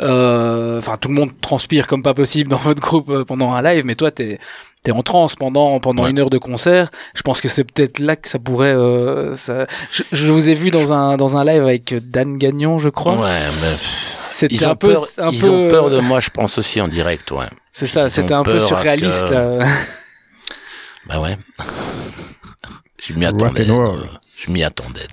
Euh, 0.01 0.79
Enfin, 0.79 0.97
tout 0.97 1.09
le 1.09 1.15
monde 1.15 1.31
transpire 1.41 1.87
comme 1.87 2.03
pas 2.03 2.15
possible 2.15 2.51
dans 2.51 2.57
votre 2.59 2.81
groupe 2.81 3.09
euh, 3.11 3.25
pendant 3.25 3.53
un 3.53 3.63
live, 3.63 3.85
mais 3.85 3.95
toi, 3.95 4.11
t'es 4.11 4.39
t'es 4.83 4.91
en 4.93 5.03
transe 5.05 5.37
pendant 5.37 5.79
pendant 5.79 6.07
une 6.09 6.19
heure 6.19 6.31
de 6.31 6.39
concert. 6.39 6.91
Je 7.15 7.23
pense 7.23 7.41
que 7.41 7.49
c'est 7.49 7.63
peut-être 7.65 7.99
là 8.01 8.17
que 8.17 8.29
ça 8.29 8.39
pourrait. 8.41 8.75
Euh, 8.75 9.37
ça... 9.37 9.67
Je, 9.93 10.03
je 10.11 10.33
vous 10.33 10.49
ai 10.51 10.55
vu 10.55 10.71
dans 10.73 10.93
un 10.93 11.17
dans 11.17 11.37
un 11.37 11.45
live 11.45 11.63
avec 11.63 11.95
Dan 12.11 12.37
Gagnon, 12.37 12.79
je 12.79 12.89
crois. 12.89 13.15
Ouais, 13.17 13.41
mais 13.63 13.77
C'était 13.81 14.57
ils 14.57 14.65
ont 14.67 14.71
un 14.71 14.75
peu, 14.75 14.95
peur, 14.95 15.05
un 15.19 15.29
ils 15.31 15.41
peu. 15.41 15.49
ont 15.49 15.69
peur 15.69 15.91
de 15.91 16.01
moi, 16.01 16.19
je 16.19 16.31
pense 16.31 16.59
aussi 16.59 16.81
en 16.81 16.89
direct, 16.89 17.31
ouais. 17.31 17.47
C'est 17.71 17.87
ça, 17.87 18.07
Ils 18.07 18.11
c'était 18.11 18.35
un 18.35 18.43
peu 18.43 18.59
surréaliste. 18.59 19.29
que- 19.29 19.33
là. 19.35 19.67
Bah 21.07 21.21
ouais. 21.21 21.37
je 22.99 23.15
m'y 23.19 23.27
attendais. 23.27 23.67
Je 23.67 24.51
m'y 24.51 24.63
attendais, 24.65 25.07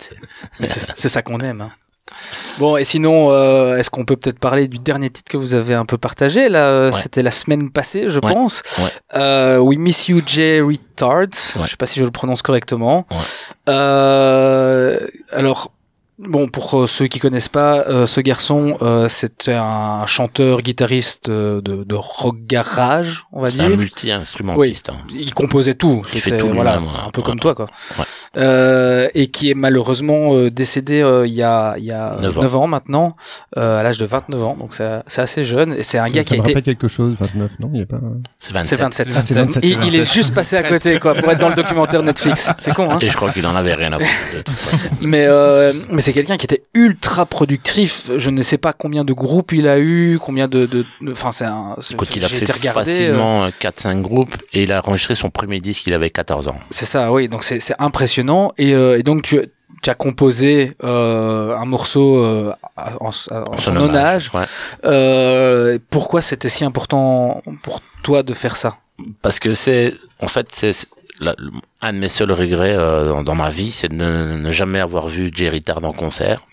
c'est 0.95 1.09
ça 1.09 1.21
qu'on 1.21 1.39
aime. 1.41 1.61
Hein. 1.61 1.71
Bon, 2.57 2.75
et 2.77 2.83
sinon, 2.83 3.31
euh, 3.31 3.77
est-ce 3.77 3.89
qu'on 3.89 4.05
peut 4.05 4.15
peut-être 4.17 4.39
parler 4.39 4.67
du 4.67 4.79
dernier 4.79 5.09
titre 5.09 5.29
que 5.31 5.37
vous 5.37 5.53
avez 5.55 5.73
un 5.73 5.85
peu 5.85 5.97
partagé 5.97 6.49
là 6.49 6.65
euh, 6.65 6.91
C'était 6.91 7.21
la 7.23 7.31
semaine 7.31 7.69
passée, 7.71 8.05
je 8.09 8.19
Ouais. 8.19 8.33
pense. 8.33 8.61
Ouais. 8.79 8.89
Euh, 9.15 9.57
We 9.59 9.77
Miss 9.77 10.07
You 10.09 10.21
Jay 10.25 10.59
Retard. 10.61 11.27
Je 11.63 11.69
sais 11.69 11.77
pas 11.77 11.85
si 11.85 11.99
je 11.99 12.05
le 12.05 12.11
prononce 12.11 12.41
correctement. 12.41 13.05
Euh, 13.69 14.99
alors. 15.31 15.71
Bon, 16.27 16.49
pour 16.49 16.81
euh, 16.81 16.85
ceux 16.85 17.07
qui 17.07 17.17
connaissent 17.17 17.47
pas, 17.47 17.85
euh, 17.87 18.05
ce 18.05 18.19
garçon, 18.19 18.77
euh, 18.81 19.07
c'était 19.07 19.53
un 19.53 20.05
chanteur, 20.05 20.61
guitariste 20.61 21.29
euh, 21.29 21.61
de, 21.61 21.85
de 21.85 21.95
rock 21.95 22.35
garage, 22.45 23.23
on 23.31 23.41
va 23.41 23.49
C'est 23.49 23.59
dire. 23.63 23.65
un 23.73 23.77
multi-instrumentiste. 23.77 24.89
Oui, 24.91 24.97
hein. 24.99 25.17
il 25.17 25.33
composait 25.33 25.75
tout. 25.75 26.01
Il 26.13 26.19
fait 26.19 26.35
tout 26.37 26.47
voilà, 26.49 26.75
lui-même, 26.77 26.91
ouais. 26.93 26.99
un 27.07 27.09
peu 27.11 27.21
comme 27.21 27.39
toi, 27.39 27.55
quoi. 27.55 27.67
Ouais. 27.97 28.03
Euh, 28.35 29.07
et 29.15 29.27
qui 29.27 29.49
est 29.49 29.53
malheureusement 29.53 30.33
euh, 30.35 30.51
décédé 30.51 31.01
euh, 31.01 31.25
il 31.25 31.33
y 31.33 31.41
a, 31.41 31.75
il 31.77 31.85
y 31.85 31.91
a 31.93 32.17
9 32.21 32.35
9 32.35 32.55
ans. 32.57 32.63
ans, 32.63 32.67
maintenant, 32.67 33.15
euh, 33.57 33.79
à 33.79 33.83
l'âge 33.83 33.97
de 33.97 34.05
29 34.05 34.43
ans. 34.43 34.57
Donc 34.59 34.73
c'est 34.73 34.99
c'est 35.07 35.21
assez 35.21 35.45
jeune. 35.45 35.73
Et 35.73 35.83
c'est 35.83 35.99
un 35.99 36.07
Ça- 36.07 36.11
gars 36.11 36.23
ça 36.23 36.27
qui 36.27 36.33
a 36.33 36.37
me 36.37 36.41
été. 36.41 36.51
rappelle 36.51 36.63
quelque 36.63 36.87
chose, 36.89 37.15
29, 37.17 37.51
non 37.61 37.71
Il 37.73 37.83
a 37.83 37.85
pas... 37.85 37.97
C'est 38.39 38.53
C'est 38.63 38.75
27. 38.75 39.07
Ah, 39.15 39.21
c'est 39.21 39.33
27, 39.35 39.63
il, 39.63 39.69
c'est 39.79 39.87
il 39.87 39.95
est 39.95 39.99
27. 39.99 40.13
juste 40.13 40.33
passé 40.33 40.57
à 40.57 40.63
côté, 40.63 40.99
quoi, 40.99 41.15
pour 41.15 41.31
être 41.31 41.39
dans 41.39 41.49
le 41.49 41.55
documentaire 41.55 42.03
Netflix. 42.03 42.51
C'est 42.57 42.73
con, 42.73 42.89
hein 42.91 42.97
Et 42.99 43.09
je 43.09 43.15
crois 43.15 43.31
qu'il 43.31 43.45
en 43.47 43.55
avait 43.55 43.73
rien 43.73 43.93
à 43.93 43.99
foutre 43.99 44.37
de 44.37 44.41
toute 44.41 44.55
façon. 44.55 44.87
mais 45.07 45.25
euh, 45.25 45.71
mais 45.89 46.01
c'est 46.09 46.13
quelqu'un 46.13 46.37
qui 46.37 46.45
était 46.45 46.63
ultra 46.73 47.27
productif. 47.27 48.09
Je 48.17 48.31
ne 48.31 48.41
sais 48.41 48.57
pas 48.57 48.73
combien 48.73 49.05
de 49.05 49.13
groupes 49.13 49.51
il 49.51 49.67
a 49.67 49.77
eu, 49.77 50.17
combien 50.19 50.47
de 50.47 50.83
Enfin, 51.07 51.31
c'est 51.31 51.45
un. 51.45 51.75
Écoute, 51.91 52.09
il 52.15 52.25
a 52.25 52.27
fait 52.27 52.37
été 52.39 52.51
regarder, 52.51 52.79
euh, 52.79 53.13
facilement 53.13 53.43
euh, 53.43 53.49
4-5 53.61 54.01
groupes 54.01 54.35
et 54.51 54.63
il 54.63 54.71
a 54.71 54.81
enregistré 54.83 55.13
son 55.13 55.29
premier 55.29 55.59
disque, 55.59 55.85
il 55.85 55.93
avait 55.93 56.09
14 56.09 56.47
ans. 56.47 56.59
C'est 56.71 56.85
ça, 56.85 57.11
oui. 57.11 57.29
Donc 57.29 57.43
c'est 57.43 57.61
impressionnant. 57.77 58.53
Et, 58.57 58.73
euh, 58.73 58.97
et 58.97 59.03
donc 59.03 59.21
tu, 59.21 59.39
tu 59.83 59.89
as 59.91 59.93
composé 59.93 60.71
euh, 60.83 61.55
un 61.55 61.65
morceau 61.65 62.25
en, 62.75 63.11
son, 63.11 63.75
hommage. 63.75 64.31
ouais. 64.33 65.79
Pourquoi 65.91 66.23
c'était 66.23 66.49
si 66.49 66.65
important 66.65 67.43
pour 67.61 67.81
toi 68.01 68.23
de 68.23 68.33
faire 68.33 68.57
ça? 68.57 68.77
Parce 69.21 69.37
que 69.37 69.53
c'est, 69.53 69.93
en 70.19 70.27
fait, 70.27 70.47
c'est 70.51 70.73
un 71.81 71.93
de 71.93 71.97
mes 71.97 72.09
seuls 72.09 72.31
regrets 72.31 72.75
euh, 72.75 73.23
dans, 73.23 73.35
ma 73.35 73.49
vie, 73.49 73.71
c'est 73.71 73.89
de 73.89 73.95
ne, 73.95 74.51
jamais 74.51 74.79
avoir 74.79 75.07
vu 75.07 75.31
Jerry 75.33 75.61
Tard 75.61 75.83
en 75.83 75.93
concert. 75.93 76.45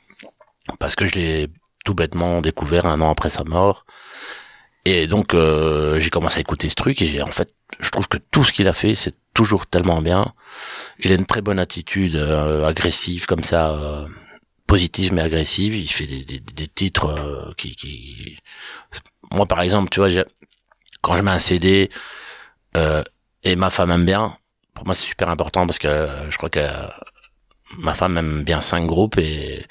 Parce 0.79 0.97
que 0.97 1.07
je 1.07 1.15
l'ai 1.15 1.49
tout 1.85 1.95
bêtement 1.95 2.41
découvert 2.41 2.87
un 2.87 3.01
an 3.01 3.11
après 3.11 3.31
sa 3.31 3.45
mort. 3.45 3.87
Et 4.85 5.07
donc, 5.07 5.35
euh, 5.35 5.99
j'ai 5.99 6.11
commencé 6.11 6.39
à 6.39 6.41
écouter 6.41 6.69
ce 6.69 6.75
truc 6.75 7.01
et 7.03 7.07
j'ai, 7.07 7.23
en 7.23 7.31
fait, 7.33 7.53
je 7.81 7.91
trouve 7.91 8.09
que 8.09 8.19
tout 8.19 8.45
ce 8.45 8.53
qu'il 8.53 8.69
a 8.69 8.73
fait, 8.73 8.95
c'est 8.95 9.15
toujours 9.35 9.67
tellement 9.67 10.01
bien. 10.01 10.33
Il 11.01 11.13
a 11.13 11.15
une 11.15 11.27
très 11.27 11.43
bonne 11.43 11.59
attitude 11.59 12.17
euh, 12.17 12.65
agressive 12.65 13.27
comme 13.27 13.43
ça, 13.43 13.71
euh, 13.71 14.07
positive 14.67 15.13
mais 15.13 15.23
agressive. 15.23 15.75
Il 15.77 15.89
fait 15.89 16.07
des, 16.07 16.25
des, 16.25 16.41
des 16.41 16.69
titres 16.69 17.07
euh, 17.07 17.53
qui, 17.57 17.75
qui, 17.77 18.39
moi 19.33 19.47
par 19.47 19.61
exemple, 19.61 19.91
tu 19.91 20.01
vois, 20.01 20.09
quand 21.03 21.17
je 21.17 21.23
mets 21.23 21.31
un 21.31 21.39
CD 21.39 21.91
euh, 22.77 23.03
et 23.45 23.57
ma 23.57 23.71
femme 23.71 23.91
aime 23.91 24.07
bien, 24.07 24.37
pour 24.77 24.87
moi 24.87 24.95
c'est 24.95 25.07
super 25.07 25.29
important 25.31 25.67
parce 25.67 25.79
que 25.81 25.89
euh, 25.89 26.31
je 26.31 26.37
crois 26.37 26.51
que 26.51 26.61
euh, 26.61 26.87
ma 27.79 27.95
femme 27.95 28.17
aime 28.19 28.45
bien 28.45 28.61
cinq 28.61 28.87
groupes 28.87 29.19
et 29.19 29.65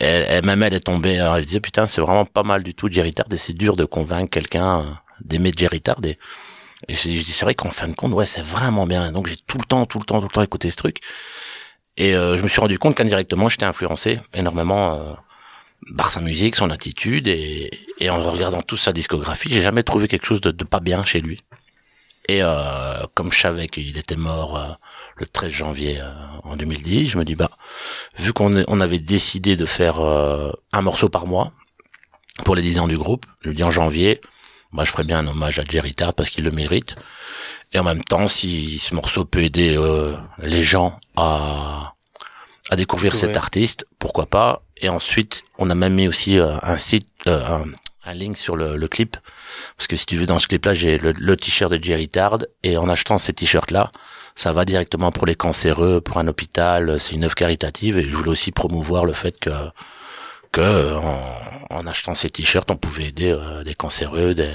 elle, 0.00 0.26
elle- 0.28 0.44
même 0.46 0.62
elle 0.64 0.74
est 0.74 0.80
tombée, 0.80 1.18
alors 1.20 1.36
elle 1.36 1.44
disait 1.44 1.60
putain 1.60 1.86
c'est 1.86 2.00
vraiment 2.00 2.24
pas 2.24 2.42
mal 2.42 2.62
du 2.64 2.74
tout 2.74 2.88
Jerry 2.90 3.12
Tard 3.12 3.26
et 3.32 3.36
c'est 3.36 3.52
dur 3.52 3.76
de 3.76 3.84
convaincre 3.84 4.30
quelqu'un 4.30 4.80
euh, 4.80 4.84
d'aimer 5.20 5.52
Jerry 5.56 5.80
Tard 5.80 6.00
et, 6.04 6.18
et 6.88 6.94
je 6.96 7.08
dis 7.08 7.24
c'est 7.32 7.44
vrai 7.44 7.54
qu'en 7.54 7.70
fin 7.70 7.88
de 7.88 7.94
compte 7.94 8.12
ouais 8.12 8.26
c'est 8.26 8.42
vraiment 8.42 8.86
bien 8.86 9.12
donc 9.12 9.28
j'ai 9.28 9.36
tout 9.36 9.58
le 9.58 9.64
temps 9.64 9.86
tout 9.86 9.98
le 10.00 10.04
temps 10.04 10.20
tout 10.20 10.28
le 10.28 10.32
temps 10.34 10.42
écouté 10.42 10.70
ce 10.70 10.76
truc 10.76 11.00
et 11.96 12.14
euh, 12.14 12.36
je 12.36 12.42
me 12.42 12.48
suis 12.48 12.60
rendu 12.60 12.78
compte 12.78 12.96
qu'indirectement 12.96 13.48
j'étais 13.48 13.64
influencé 13.64 14.20
énormément 14.34 14.94
euh, 14.94 15.14
par 15.96 16.10
sa 16.10 16.20
musique, 16.20 16.56
son 16.56 16.70
attitude 16.70 17.28
et, 17.28 17.70
et 18.00 18.10
en 18.10 18.20
regardant 18.22 18.62
toute 18.62 18.78
sa 18.80 18.92
discographie, 18.92 19.50
j'ai 19.52 19.60
jamais 19.60 19.82
trouvé 19.82 20.08
quelque 20.08 20.26
chose 20.26 20.40
de 20.40 20.64
pas 20.64 20.80
bien 20.80 21.04
chez 21.04 21.20
lui. 21.20 21.42
Et 22.28 22.42
euh, 22.42 23.04
comme 23.14 23.32
je 23.32 23.38
savais 23.40 23.68
qu'il 23.68 23.96
était 23.96 24.16
mort 24.16 24.58
euh, 24.58 24.66
le 25.16 25.26
13 25.26 25.50
janvier 25.52 26.00
euh, 26.00 26.12
en 26.42 26.56
2010, 26.56 27.08
je 27.08 27.18
me 27.18 27.24
dis 27.24 27.36
bah 27.36 27.50
vu 28.18 28.32
qu'on 28.32 28.64
on 28.66 28.80
avait 28.80 28.98
décidé 28.98 29.56
de 29.56 29.64
faire 29.66 30.00
euh, 30.00 30.50
un 30.72 30.82
morceau 30.82 31.08
par 31.08 31.26
mois 31.26 31.52
pour 32.44 32.56
les 32.56 32.62
10 32.62 32.80
ans 32.80 32.88
du 32.88 32.98
groupe, 32.98 33.24
je 33.42 33.48
me 33.50 33.54
dis 33.54 33.62
en 33.64 33.70
janvier, 33.70 34.20
bah 34.72 34.84
je 34.84 34.90
ferais 34.90 35.04
bien 35.04 35.20
un 35.20 35.26
hommage 35.28 35.58
à 35.58 35.64
Jerry 35.64 35.94
Tard 35.94 36.14
parce 36.14 36.30
qu'il 36.30 36.44
le 36.44 36.50
mérite. 36.50 36.96
Et 37.72 37.78
en 37.78 37.84
même 37.84 38.02
temps, 38.04 38.28
si 38.28 38.78
ce 38.78 38.94
morceau 38.94 39.24
peut 39.24 39.42
aider 39.42 39.76
euh, 39.76 40.16
les 40.42 40.62
gens 40.62 40.98
à 41.16 41.94
à 42.68 42.76
découvrir 42.76 43.12
Découvrir. 43.12 43.34
cet 43.34 43.36
artiste, 43.36 43.86
pourquoi 43.98 44.26
pas. 44.26 44.62
Et 44.78 44.88
ensuite, 44.88 45.44
on 45.58 45.70
a 45.70 45.74
même 45.74 45.94
mis 45.94 46.08
aussi 46.08 46.38
euh, 46.38 46.56
un 46.62 46.78
site, 46.78 47.08
euh, 47.26 47.44
un, 47.46 47.64
un 48.06 48.14
link 48.14 48.36
sur 48.36 48.56
le, 48.56 48.76
le 48.76 48.88
clip. 48.88 49.16
Parce 49.76 49.86
que 49.86 49.96
si 49.96 50.06
tu 50.06 50.16
veux, 50.16 50.26
dans 50.26 50.38
ce 50.38 50.46
clip-là, 50.46 50.74
j'ai 50.74 50.98
le, 50.98 51.12
le 51.12 51.36
t-shirt 51.36 51.72
de 51.72 51.82
Jerry 51.82 52.08
Tard. 52.08 52.38
Et 52.62 52.76
en 52.76 52.88
achetant 52.88 53.18
ces 53.18 53.32
t-shirts-là, 53.32 53.90
ça 54.34 54.52
va 54.52 54.64
directement 54.64 55.10
pour 55.10 55.26
les 55.26 55.34
cancéreux, 55.34 56.00
pour 56.00 56.18
un 56.18 56.28
hôpital. 56.28 56.98
C'est 57.00 57.14
une 57.14 57.24
œuvre 57.24 57.34
caritative. 57.34 57.98
Et 57.98 58.08
je 58.08 58.16
voulais 58.16 58.30
aussi 58.30 58.52
promouvoir 58.52 59.04
le 59.04 59.12
fait 59.12 59.38
que 59.38 59.50
que 60.52 60.94
en, 60.94 61.20
en 61.70 61.86
achetant 61.86 62.14
ces 62.14 62.30
t-shirts, 62.30 62.70
on 62.70 62.76
pouvait 62.76 63.06
aider 63.06 63.30
euh, 63.30 63.62
des 63.62 63.74
cancéreux, 63.74 64.32
des... 64.32 64.50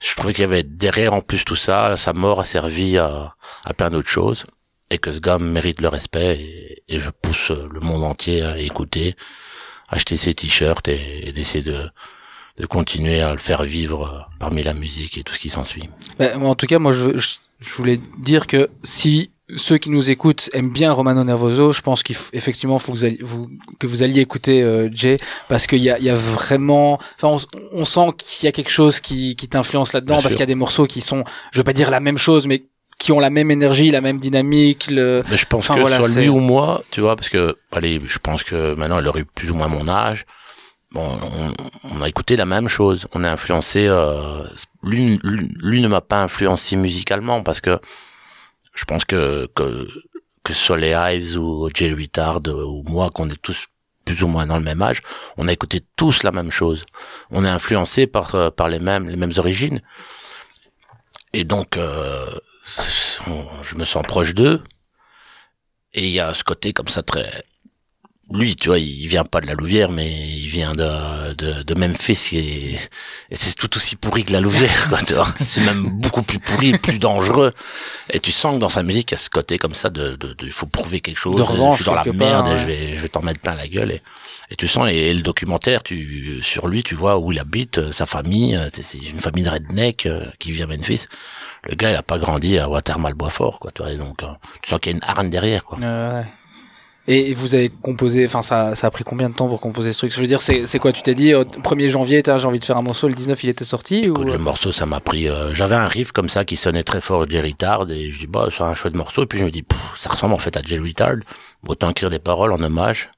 Je 0.00 0.14
trouvais 0.14 0.34
qu'il 0.34 0.42
y 0.42 0.44
avait 0.44 0.62
derrière 0.62 1.14
en 1.14 1.22
plus 1.22 1.44
tout 1.44 1.56
ça, 1.56 1.96
sa 1.96 2.12
mort 2.12 2.40
a 2.40 2.44
servi 2.44 2.98
à, 2.98 3.34
à 3.64 3.72
plein 3.72 3.88
d'autres 3.88 4.10
choses 4.10 4.44
et 4.90 4.98
que 4.98 5.10
ce 5.10 5.20
gars 5.20 5.38
mérite 5.38 5.80
le 5.80 5.88
respect 5.88 6.38
et, 6.38 6.82
et 6.88 7.00
je 7.00 7.08
pousse 7.08 7.50
le 7.50 7.80
monde 7.80 8.04
entier 8.04 8.42
à 8.42 8.58
écouter, 8.58 9.16
acheter 9.88 10.18
ses 10.18 10.34
t-shirts 10.34 10.86
et, 10.88 11.28
et 11.28 11.32
d'essayer 11.32 11.62
de, 11.62 11.88
de 12.58 12.66
continuer 12.66 13.20
à 13.20 13.32
le 13.32 13.38
faire 13.38 13.62
vivre 13.62 14.06
euh, 14.06 14.34
parmi 14.38 14.62
la 14.62 14.72
musique 14.72 15.18
et 15.18 15.22
tout 15.22 15.34
ce 15.34 15.38
qui 15.38 15.50
s'ensuit. 15.50 15.88
Ben, 16.18 16.42
En 16.42 16.54
tout 16.54 16.66
cas, 16.66 16.78
moi, 16.78 16.92
je, 16.92 17.16
je, 17.18 17.36
je 17.60 17.74
voulais 17.74 18.00
dire 18.18 18.46
que 18.46 18.70
si 18.82 19.30
ceux 19.54 19.78
qui 19.78 19.90
nous 19.90 20.10
écoutent 20.10 20.50
aiment 20.54 20.72
bien 20.72 20.92
Romano 20.92 21.22
Nervoso, 21.22 21.72
je 21.72 21.80
pense 21.80 22.02
qu'effectivement, 22.02 22.78
faut 22.78 22.92
que 22.92 22.98
vous 22.98 23.04
alliez, 23.04 23.18
vous, 23.20 23.48
que 23.78 23.86
vous 23.86 24.02
alliez 24.02 24.20
écouter 24.20 24.62
euh, 24.62 24.88
Jay, 24.92 25.18
parce 25.48 25.68
qu'il 25.68 25.82
y 25.82 25.90
a, 25.90 25.98
y 26.00 26.10
a 26.10 26.16
vraiment, 26.16 26.98
enfin, 27.16 27.46
on, 27.72 27.80
on 27.80 27.84
sent 27.84 28.08
qu'il 28.18 28.46
y 28.46 28.48
a 28.48 28.52
quelque 28.52 28.70
chose 28.70 28.98
qui, 29.00 29.36
qui 29.36 29.46
t'influence 29.48 29.92
là-dedans, 29.92 30.20
parce 30.20 30.34
qu'il 30.34 30.40
y 30.40 30.42
a 30.42 30.46
des 30.46 30.56
morceaux 30.56 30.86
qui 30.86 31.00
sont, 31.00 31.22
je 31.52 31.58
veux 31.58 31.64
pas 31.64 31.72
dire 31.74 31.90
la 31.90 32.00
même 32.00 32.18
chose, 32.18 32.46
mais 32.48 32.64
qui 32.98 33.12
ont 33.12 33.20
la 33.20 33.30
même 33.30 33.50
énergie, 33.50 33.90
la 33.90 34.00
même 34.00 34.18
dynamique. 34.18 34.88
Le... 34.90 35.22
Mais 35.30 35.36
je 35.36 35.46
pense 35.46 35.68
que 35.68 35.78
voilà, 35.78 35.98
soit 35.98 36.20
lui 36.20 36.28
ou 36.28 36.40
moi, 36.40 36.82
tu 36.90 37.00
vois, 37.00 37.14
parce 37.14 37.28
que, 37.28 37.56
allez, 37.72 38.00
je 38.04 38.18
pense 38.18 38.42
que 38.42 38.74
maintenant 38.74 38.98
il 39.00 39.06
aurait 39.06 39.24
plus 39.24 39.50
ou 39.50 39.54
moins 39.54 39.68
mon 39.68 39.86
âge. 39.86 40.24
On, 40.96 42.00
a 42.00 42.08
écouté 42.08 42.36
la 42.36 42.46
même 42.46 42.68
chose. 42.68 43.06
On 43.12 43.24
est 43.24 43.28
influencé. 43.28 43.86
Euh, 43.86 44.44
lui 44.82 45.18
ne 45.20 45.88
m'a 45.88 46.00
pas 46.00 46.22
influencé 46.22 46.76
musicalement 46.76 47.42
parce 47.42 47.60
que 47.60 47.78
je 48.74 48.84
pense 48.84 49.04
que 49.04 49.48
que 49.54 49.88
que 50.44 50.52
ce 50.52 50.64
soit 50.66 50.76
les 50.76 50.92
Hives 50.92 51.36
ou 51.38 51.62
Retard 51.62 52.40
euh, 52.46 52.64
ou 52.64 52.84
moi, 52.84 53.10
qu'on 53.10 53.28
est 53.28 53.42
tous 53.42 53.66
plus 54.04 54.22
ou 54.22 54.28
moins 54.28 54.46
dans 54.46 54.56
le 54.56 54.62
même 54.62 54.80
âge, 54.82 55.00
on 55.36 55.48
a 55.48 55.52
écouté 55.52 55.82
tous 55.96 56.22
la 56.22 56.30
même 56.30 56.52
chose. 56.52 56.86
On 57.30 57.44
est 57.44 57.48
influencé 57.48 58.06
par 58.06 58.34
euh, 58.36 58.50
par 58.50 58.68
les 58.68 58.78
mêmes 58.78 59.08
les 59.08 59.16
mêmes 59.16 59.32
origines. 59.36 59.82
Et 61.32 61.44
donc, 61.44 61.76
euh, 61.76 62.30
je 63.64 63.74
me 63.74 63.84
sens 63.84 64.04
proche 64.06 64.34
d'eux. 64.34 64.62
Et 65.92 66.06
il 66.06 66.12
y 66.12 66.20
a 66.20 66.32
ce 66.34 66.44
côté 66.44 66.72
comme 66.72 66.88
ça 66.88 67.02
très... 67.02 67.44
Lui, 68.32 68.56
tu 68.56 68.68
vois, 68.70 68.78
il 68.80 69.06
vient 69.06 69.24
pas 69.24 69.40
de 69.40 69.46
la 69.46 69.54
Louvière, 69.54 69.88
mais 69.88 70.10
il 70.10 70.48
vient 70.48 70.72
de, 70.72 71.32
de, 71.34 71.62
de 71.62 71.74
Memphis 71.74 72.30
et, 72.32 72.72
et 72.74 73.36
c'est 73.36 73.54
tout 73.54 73.76
aussi 73.76 73.94
pourri 73.94 74.24
que 74.24 74.32
la 74.32 74.40
Louvière, 74.40 74.88
quoi, 74.88 74.98
tu 74.98 75.14
vois. 75.14 75.28
C'est 75.46 75.64
même 75.64 75.84
beaucoup 76.00 76.22
plus 76.22 76.40
pourri, 76.40 76.76
plus 76.76 76.98
dangereux. 76.98 77.52
Et 78.10 78.18
tu 78.18 78.32
sens 78.32 78.56
que 78.56 78.58
dans 78.58 78.68
sa 78.68 78.82
musique, 78.82 79.12
il 79.12 79.14
y 79.14 79.18
a 79.18 79.18
ce 79.18 79.30
côté 79.30 79.58
comme 79.58 79.74
ça 79.74 79.90
de, 79.90 80.16
de, 80.16 80.32
de- 80.32 80.44
il 80.46 80.50
faut 80.50 80.66
prouver 80.66 81.00
quelque 81.00 81.18
chose. 81.18 81.36
De 81.36 81.42
revanche, 81.42 81.78
je 81.78 81.84
suis 81.84 81.90
dans 81.90 81.94
la 81.94 82.02
merde 82.12 82.46
part, 82.46 82.52
et 82.52 82.58
je 82.58 82.66
vais, 82.66 82.96
je 82.96 83.00
vais 83.00 83.08
t'en 83.08 83.22
mettre 83.22 83.38
plein 83.40 83.54
la 83.54 83.68
gueule. 83.68 83.92
Et, 83.92 84.02
et 84.50 84.56
tu 84.56 84.66
sens, 84.66 84.88
et, 84.90 85.14
le 85.14 85.22
documentaire, 85.22 85.84
tu, 85.84 86.40
sur 86.42 86.66
lui, 86.66 86.82
tu 86.82 86.96
vois 86.96 87.18
où 87.18 87.30
il 87.30 87.38
habite, 87.38 87.78
euh, 87.78 87.92
sa 87.92 88.06
famille, 88.06 88.56
euh, 88.56 88.68
c'est 88.72 88.98
une 88.98 89.20
famille 89.20 89.44
de 89.44 89.50
redneck 89.50 90.06
euh, 90.06 90.24
qui 90.40 90.50
vit 90.50 90.64
à 90.64 90.66
Memphis. 90.66 91.06
Le 91.62 91.76
gars, 91.76 91.90
il 91.92 91.96
a 91.96 92.02
pas 92.02 92.18
grandi 92.18 92.58
à 92.58 92.68
Watermal 92.68 93.14
Boisfort, 93.14 93.60
quoi, 93.60 93.70
tu 93.72 93.82
vois. 93.82 93.92
Et 93.92 93.96
donc, 93.96 94.18
tu 94.62 94.70
sens 94.70 94.80
qu'il 94.80 94.90
y 94.90 94.94
a 94.94 94.98
une 94.98 95.04
harne 95.04 95.30
derrière, 95.30 95.62
quoi. 95.64 95.78
Euh, 95.80 96.20
ouais. 96.22 96.26
Et 97.08 97.34
vous 97.34 97.54
avez 97.54 97.68
composé, 97.68 98.26
enfin 98.26 98.42
ça, 98.42 98.74
ça 98.74 98.88
a 98.88 98.90
pris 98.90 99.04
combien 99.04 99.28
de 99.30 99.34
temps 99.34 99.46
pour 99.46 99.60
composer 99.60 99.92
ce 99.92 99.98
truc? 99.98 100.12
Je 100.12 100.20
veux 100.20 100.26
dire, 100.26 100.42
c'est 100.42 100.78
quoi? 100.80 100.90
Tu 100.92 101.02
t'es 101.02 101.14
dit, 101.14 101.32
euh, 101.32 101.44
1er 101.44 101.88
janvier, 101.88 102.22
j'ai 102.26 102.32
envie 102.46 102.58
de 102.58 102.64
faire 102.64 102.76
un 102.76 102.82
morceau, 102.82 103.06
le 103.06 103.14
19 103.14 103.44
il 103.44 103.50
était 103.50 103.64
sorti 103.64 103.98
Écoute, 103.98 104.26
ou... 104.26 104.32
le 104.32 104.38
morceau, 104.38 104.72
ça 104.72 104.86
m'a 104.86 104.98
pris. 104.98 105.28
euh, 105.28 105.54
J'avais 105.54 105.76
un 105.76 105.86
riff 105.86 106.10
comme 106.10 106.28
ça 106.28 106.44
qui 106.44 106.56
sonnait 106.56 106.82
très 106.82 107.00
fort 107.00 107.28
Jerry 107.30 107.54
Tard 107.54 107.88
et 107.90 108.10
je 108.10 108.18
dis 108.18 108.26
bah 108.26 108.48
c'est 108.50 108.64
un 108.64 108.74
chouette 108.74 108.96
morceau 108.96 109.22
et 109.22 109.26
puis 109.26 109.38
je 109.38 109.44
me 109.44 109.50
dis 109.50 109.64
ça 109.96 110.10
ressemble 110.10 110.34
en 110.34 110.38
fait 110.38 110.56
à 110.56 110.62
Jerry 110.62 110.94
Tard. 110.94 111.16
Autant 111.66 111.90
écrire 111.90 112.10
des 112.10 112.18
paroles 112.18 112.52
en 112.52 112.60
hommage. 112.62 113.10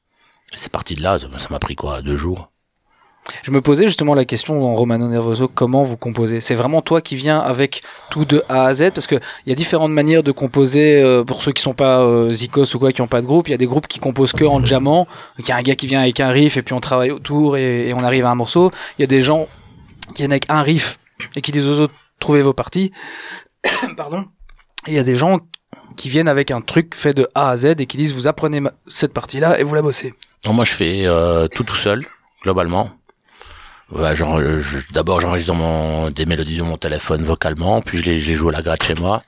C'est 0.55 0.71
parti 0.73 0.95
de 0.95 1.03
là. 1.03 1.19
Ça 1.19 1.49
m'a 1.51 1.59
pris 1.59 1.75
quoi 1.77 2.03
deux 2.03 2.17
jours. 2.17 2.51
Je 3.43 3.51
me 3.51 3.61
posais 3.61 3.87
justement 3.87 4.15
la 4.15 4.25
question 4.25 4.61
dans 4.61 4.75
Romano 4.75 5.09
Nervoso, 5.09 5.49
comment 5.53 5.83
vous 5.83 5.97
composez? 5.97 6.41
C'est 6.41 6.55
vraiment 6.55 6.83
toi 6.83 7.01
qui 7.01 7.17
viens 7.17 7.39
avec 7.39 7.83
tout 8.11 8.25
de 8.25 8.43
A 8.49 8.65
à 8.65 8.75
Z? 8.75 8.91
Parce 8.95 9.07
qu'il 9.07 9.21
y 9.47 9.53
a 9.53 9.55
différentes 9.55 9.93
manières 9.93 10.23
de 10.23 10.33
composer 10.33 11.03
euh, 11.03 11.25
pour 11.25 11.43
ceux 11.43 11.53
qui 11.53 11.63
sont 11.63 11.75
pas 11.75 12.03
euh, 12.03 12.29
Zikos 12.31 12.75
ou 12.75 12.79
quoi, 12.79 12.93
qui 12.93 13.03
ont 13.03 13.07
pas 13.07 13.21
de 13.21 13.27
groupe. 13.27 13.49
Il 13.49 13.53
y 13.53 13.55
a 13.55 13.59
des 13.59 13.67
groupes 13.67 13.87
qui 13.87 13.99
composent 13.99 14.33
que 14.33 14.45
en 14.45 14.65
jammant. 14.65 15.07
Il 15.39 15.47
y 15.47 15.53
a 15.53 15.57
un 15.57 15.63
gars 15.63 15.77
qui 15.77 15.87
vient 15.87 16.01
avec 16.01 16.21
un 16.21 16.29
riff 16.29 16.57
et 16.57 16.63
puis 16.63 16.75
on 16.75 16.81
travaille 16.81 17.11
autour 17.11 17.57
et, 17.57 17.93
on 17.93 18.03
arrive 18.03 18.25
à 18.25 18.31
un 18.31 18.35
morceau. 18.35 18.73
Il 18.99 19.03
y 19.03 19.05
a 19.05 19.09
des 19.09 19.23
gens 19.23 19.49
qui 20.15 20.23
viennent 20.23 20.33
avec 20.33 20.47
un 20.49 20.63
riff 20.63 20.99
et 21.37 21.41
qui 21.41 21.53
disent 21.53 21.69
aux 21.69 21.81
autres 21.81 21.95
trouvez 22.21 22.43
vos 22.43 22.55
parties. 22.55 22.93
Pardon. 23.97 24.27
Et 24.87 24.93
il 24.93 24.95
y 24.95 24.99
a 24.99 25.05
des 25.05 25.15
gens 25.15 25.41
qui 25.97 26.09
viennent 26.09 26.29
avec 26.29 26.51
un 26.51 26.61
truc 26.61 26.95
fait 26.95 27.13
de 27.13 27.29
A 27.35 27.51
à 27.51 27.57
Z 27.57 27.67
et 27.79 27.87
qui 27.87 27.97
disent 27.97 28.15
vous 28.15 28.27
apprenez 28.27 28.63
cette 28.87 29.13
partie-là 29.13 29.59
et 29.61 29.65
vous 29.65 29.75
la 29.75 29.83
bossez. 29.83 30.15
Non, 30.47 30.53
moi, 30.53 30.65
je 30.65 30.73
fais 30.73 31.03
euh, 31.07 31.49
tout 31.49 31.65
tout 31.65 31.75
seul, 31.75 32.07
globalement. 32.43 32.91
Euh, 33.95 34.63
d'abord, 34.93 35.21
j'enregistre 35.21 35.55
mon, 35.55 36.11
des 36.11 36.27
mélodies 36.27 36.59
dans 36.59 36.67
mon 36.67 36.77
téléphone 36.77 37.25
vocalement, 37.25 37.81
puis 37.81 37.99
je 37.99 38.05
les, 38.05 38.21
joue 38.21 38.51
à 38.51 38.53
la 38.53 38.63
gratte 38.63 38.83
chez 38.83 38.95
moi. 38.95 39.23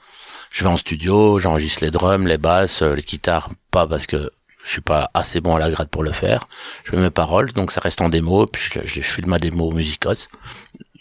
Je 0.51 0.65
vais 0.65 0.71
en 0.71 0.77
studio, 0.77 1.39
j'enregistre 1.39 1.85
les 1.85 1.91
drums, 1.91 2.27
les 2.27 2.37
basses, 2.37 2.83
euh, 2.83 2.95
les 2.95 3.03
guitares, 3.03 3.49
pas 3.71 3.87
parce 3.87 4.07
que 4.07 4.31
je 4.65 4.71
suis 4.71 4.81
pas 4.81 5.11
assez 5.15 5.41
bon 5.41 5.57
à 5.57 5.59
la 5.59 5.71
gratte 5.71 5.89
pour 5.89 6.03
le 6.03 6.13
faire. 6.13 6.47
Je 6.85 6.95
mets 6.95 7.03
mes 7.03 7.11
paroles, 7.11 7.53
donc 7.53 7.73
ça 7.73 7.81
reste 7.81 8.03
en 8.03 8.11
démo, 8.11 8.47
puis 8.47 8.63
je, 8.85 9.01
file 9.01 9.27
ma 9.27 9.39
démo 9.39 9.71
Musicos. 9.71 10.29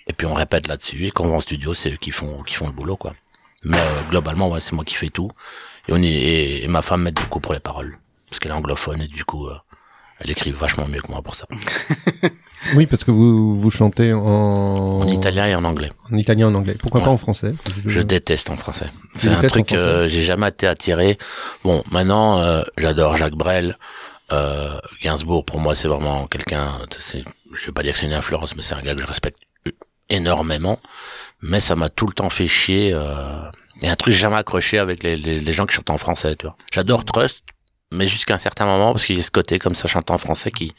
Et 0.07 0.13
puis 0.13 0.25
on 0.25 0.33
répète 0.33 0.67
là-dessus, 0.67 1.07
et 1.07 1.11
quand 1.11 1.25
on 1.25 1.29
va 1.29 1.35
en 1.35 1.39
studio, 1.39 1.73
c'est 1.73 1.91
eux 1.91 1.97
qui 1.97 2.11
font, 2.11 2.43
qui 2.43 2.55
font 2.55 2.67
le 2.67 2.73
boulot, 2.73 2.95
quoi. 2.95 3.13
Mais 3.63 3.77
euh, 3.77 4.01
globalement, 4.09 4.49
ouais, 4.49 4.61
c'est 4.61 4.71
moi 4.71 4.85
qui 4.85 4.95
fais 4.95 5.09
tout. 5.09 5.29
Et, 5.89 6.65
ma 6.69 6.81
femme 6.81 7.03
m'aide 7.03 7.15
beaucoup 7.15 7.41
pour 7.41 7.53
les 7.53 7.59
paroles. 7.59 7.97
Parce 8.29 8.39
qu'elle 8.39 8.51
est 8.51 8.55
anglophone, 8.55 9.01
et 9.01 9.07
du 9.07 9.25
coup, 9.25 9.49
elle 10.19 10.29
écrit 10.31 10.51
vachement 10.51 10.87
mieux 10.87 11.01
que 11.01 11.11
moi 11.11 11.21
pour 11.21 11.35
ça. 11.35 11.45
Oui, 12.75 12.85
parce 12.85 13.05
que 13.05 13.09
vous, 13.11 13.55
vous 13.57 13.71
chantez 13.71 14.13
en... 14.13 14.19
En 14.19 15.07
italien 15.07 15.47
et 15.47 15.55
en 15.55 15.63
anglais. 15.63 15.89
En 16.11 16.17
italien 16.17 16.47
et 16.49 16.51
en 16.51 16.55
anglais. 16.55 16.75
Pourquoi 16.77 16.99
Ouais. 16.99 17.05
pas 17.05 17.11
en 17.11 17.17
français 17.17 17.53
Je 17.85 18.01
déteste 18.01 18.49
en 18.49 18.57
français. 18.57 18.87
C'est 19.15 19.29
un 19.29 19.39
truc 19.41 19.71
euh, 19.71 20.09
j'ai 20.09 20.21
jamais 20.21 20.49
été 20.49 20.67
attiré. 20.67 21.17
Bon, 21.63 21.81
maintenant 21.89 22.39
euh, 22.41 22.61
j'adore 22.77 23.15
Jacques 23.15 23.35
Brel, 23.35 23.77
euh, 24.33 24.77
Gainsbourg. 25.01 25.45
Pour 25.45 25.59
moi, 25.61 25.73
c'est 25.73 25.87
vraiment 25.87 26.27
quelqu'un. 26.27 26.67
Je 27.55 27.65
vais 27.67 27.71
pas 27.71 27.81
dire 27.81 27.93
que 27.93 27.99
c'est 27.99 28.07
une 28.07 28.13
influence, 28.13 28.53
mais 28.57 28.61
c'est 28.61 28.75
un 28.75 28.81
gars 28.81 28.93
que 28.93 29.01
je 29.01 29.07
respecte 29.07 29.39
énormément. 30.09 30.79
Mais 31.41 31.61
ça 31.61 31.75
m'a 31.77 31.89
tout 31.89 32.07
le 32.07 32.13
temps 32.13 32.29
fait 32.29 32.47
chier. 32.47 32.91
Euh, 32.93 33.49
et 33.81 33.87
un 33.87 33.95
truc 33.95 34.11
que 34.11 34.15
j'ai 34.17 34.21
jamais 34.23 34.35
accroché 34.37 34.79
avec 34.79 35.01
les, 35.03 35.15
les, 35.15 35.39
les 35.39 35.53
gens 35.53 35.65
qui 35.65 35.75
chantent 35.75 35.89
en 35.91 35.97
français. 35.97 36.35
Tu 36.35 36.45
vois. 36.45 36.57
J'adore 36.73 37.05
Trust, 37.05 37.43
mais 37.91 38.07
jusqu'à 38.07 38.35
un 38.35 38.39
certain 38.39 38.65
moment 38.65 38.91
parce 38.93 39.07
y 39.09 39.19
a 39.19 39.21
ce 39.23 39.31
côté 39.31 39.59
comme 39.59 39.75
ça 39.75 39.87
chanter 39.87 40.13
en 40.13 40.17
français 40.17 40.51
qui 40.51 40.73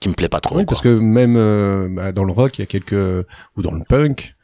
qui 0.00 0.08
me 0.08 0.14
plaît 0.14 0.28
pas 0.28 0.40
trop. 0.40 0.56
Oui, 0.56 0.64
quoi. 0.64 0.74
parce 0.74 0.82
que 0.82 0.88
même 0.88 1.36
euh, 1.36 1.88
bah, 1.90 2.12
dans 2.12 2.24
le 2.24 2.32
rock, 2.32 2.58
il 2.58 2.62
y 2.62 2.64
a 2.64 2.66
quelques 2.66 2.92
ou 3.56 3.62
dans 3.62 3.72
le 3.72 3.82
punk, 3.88 4.34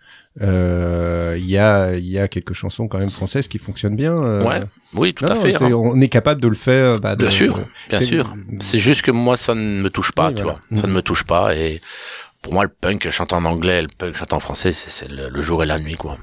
euh, 0.41 1.37
il 1.39 1.49
y 1.49 1.59
a 1.59 1.95
il 1.95 2.07
y 2.09 2.19
a 2.19 2.27
quelques 2.27 2.55
chansons 2.55 2.89
quand 2.89 2.99
même 2.99 3.11
françaises 3.11 3.47
qui 3.47 3.59
fonctionnent 3.59 3.95
bien. 3.95 4.15
euh. 4.21 4.45
Ouais, 4.45 4.63
oui, 4.95 5.15
tout 5.15 5.25
Non, 5.25 5.31
à 5.31 5.35
fait. 5.37 5.55
hein. 5.63 5.71
On 5.73 6.01
est 6.01 6.09
capable 6.09 6.41
de 6.41 6.49
le 6.49 6.57
faire. 6.57 6.99
Bah, 6.99 7.15
de- 7.15 7.21
Bien 7.21 7.31
sûr, 7.31 7.61
bien 7.89 8.01
sûr. 8.01 8.35
C'est 8.61 8.81
juste 8.81 9.03
que 9.03 9.13
moi, 9.13 9.37
ça 9.37 9.55
ne 9.55 9.81
me 9.83 9.91
touche 9.91 10.11
pas, 10.11 10.29
Oui, 10.29 10.35
tu 10.35 10.43
voilà. 10.43 10.59
vois. 10.71 10.79
Ça 10.81 10.87
ne 10.89 10.93
me 10.93 11.03
touche 11.03 11.23
pas. 11.23 11.55
Et 11.55 11.81
pour 12.43 12.53
moi, 12.53 12.65
le 12.65 12.69
punk 12.71 13.09
chante 13.11 13.33
en 13.33 13.45
anglais, 13.45 13.83
le 13.83 13.89
punk 13.97 14.17
chante 14.17 14.33
en 14.33 14.41
français, 14.41 14.73
c'est 14.73 15.09
le, 15.09 15.29
le 15.29 15.41
jour 15.41 15.63
et 15.63 15.67
la 15.67 15.79
nuit, 15.79 15.95
quoi. 15.95 16.19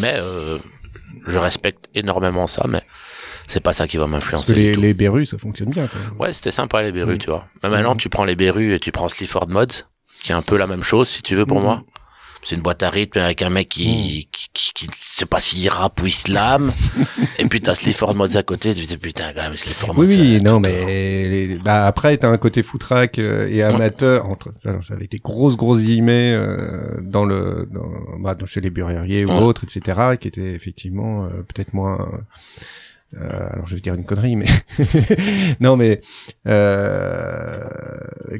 Mais 0.00 0.14
euh, 0.18 0.58
je 1.26 1.38
respecte 1.38 1.88
énormément 1.94 2.46
ça, 2.46 2.66
mais 2.68 2.82
c'est 3.46 3.60
pas 3.60 3.72
ça 3.72 3.86
qui 3.86 3.96
va 3.96 4.06
m'influencer. 4.06 4.54
les, 4.54 4.74
les 4.74 4.94
Berus, 4.94 5.30
ça 5.30 5.38
fonctionne 5.38 5.70
bien. 5.70 5.86
Quand 5.86 5.98
même. 5.98 6.20
Ouais, 6.20 6.32
c'était 6.32 6.50
sympa 6.50 6.82
les 6.82 6.92
Berus, 6.92 7.18
tu 7.18 7.28
vois. 7.30 7.46
Mais 7.62 7.68
maintenant, 7.70 7.92
Mhm. 7.92 7.98
tu 8.00 8.08
prends 8.08 8.24
les 8.24 8.36
Berus 8.36 8.74
et 8.74 8.80
tu 8.80 8.92
prends 8.92 9.08
Sleaford 9.08 9.48
Mods, 9.48 9.84
qui 10.22 10.32
est 10.32 10.34
un 10.34 10.42
peu 10.42 10.56
la 10.56 10.66
même 10.66 10.82
chose, 10.82 11.08
si 11.08 11.22
tu 11.22 11.36
veux, 11.36 11.46
pour 11.46 11.58
Mhm. 11.58 11.64
moi. 11.64 11.82
C'est 12.42 12.54
une 12.54 12.62
boîte 12.62 12.84
à 12.84 12.90
rythme 12.90 13.18
avec 13.18 13.42
un 13.42 13.50
mec 13.50 13.68
qui, 13.68 14.28
qui, 14.30 14.48
qui, 14.54 14.70
qui, 14.72 14.86
sait 15.00 15.26
pas 15.26 15.40
s'il 15.40 15.68
rappe 15.68 16.00
ou 16.00 16.06
il 16.06 16.12
slame. 16.12 16.72
et 17.40 17.44
puis 17.46 17.60
t'as 17.60 17.74
Sleaford 17.74 18.14
Mods 18.14 18.36
à 18.36 18.44
côté, 18.44 18.72
tu 18.72 18.82
te 18.82 18.86
dis 18.86 18.96
putain, 18.98 19.32
quand 19.34 19.42
même, 19.42 19.56
Sleaford 19.56 19.94
Mods. 19.96 20.02
Oui, 20.04 20.16
oui, 20.16 20.36
c'est- 20.38 20.44
non, 20.44 20.60
mais 20.60 21.28
les- 21.28 21.56
bah, 21.56 21.86
après, 21.88 22.16
t'as 22.18 22.28
un 22.28 22.36
côté 22.36 22.62
footrack 22.62 23.18
euh, 23.18 23.48
et 23.50 23.64
amateur 23.64 24.28
entre, 24.30 24.52
j'avais 24.80 25.08
des 25.08 25.18
grosses, 25.18 25.56
grosses 25.56 25.80
guillemets 25.82 26.32
euh, 26.34 26.98
dans 27.02 27.24
le, 27.24 27.68
dans, 27.72 27.90
bah, 28.20 28.36
dans- 28.36 28.46
chez 28.46 28.60
les 28.60 28.70
burrieriers 28.70 29.24
ou 29.24 29.32
autres, 29.32 29.64
etc., 29.64 30.16
qui 30.20 30.28
étaient 30.28 30.52
effectivement 30.52 31.24
euh, 31.24 31.42
peut-être 31.52 31.74
moins. 31.74 32.00
euh, 32.00 32.18
alors, 33.18 33.66
je 33.66 33.74
vais 33.76 33.80
dire 33.80 33.94
une 33.94 34.04
connerie, 34.04 34.36
mais 34.36 34.46
non, 35.60 35.76
mais 35.76 36.00
euh, 36.46 37.60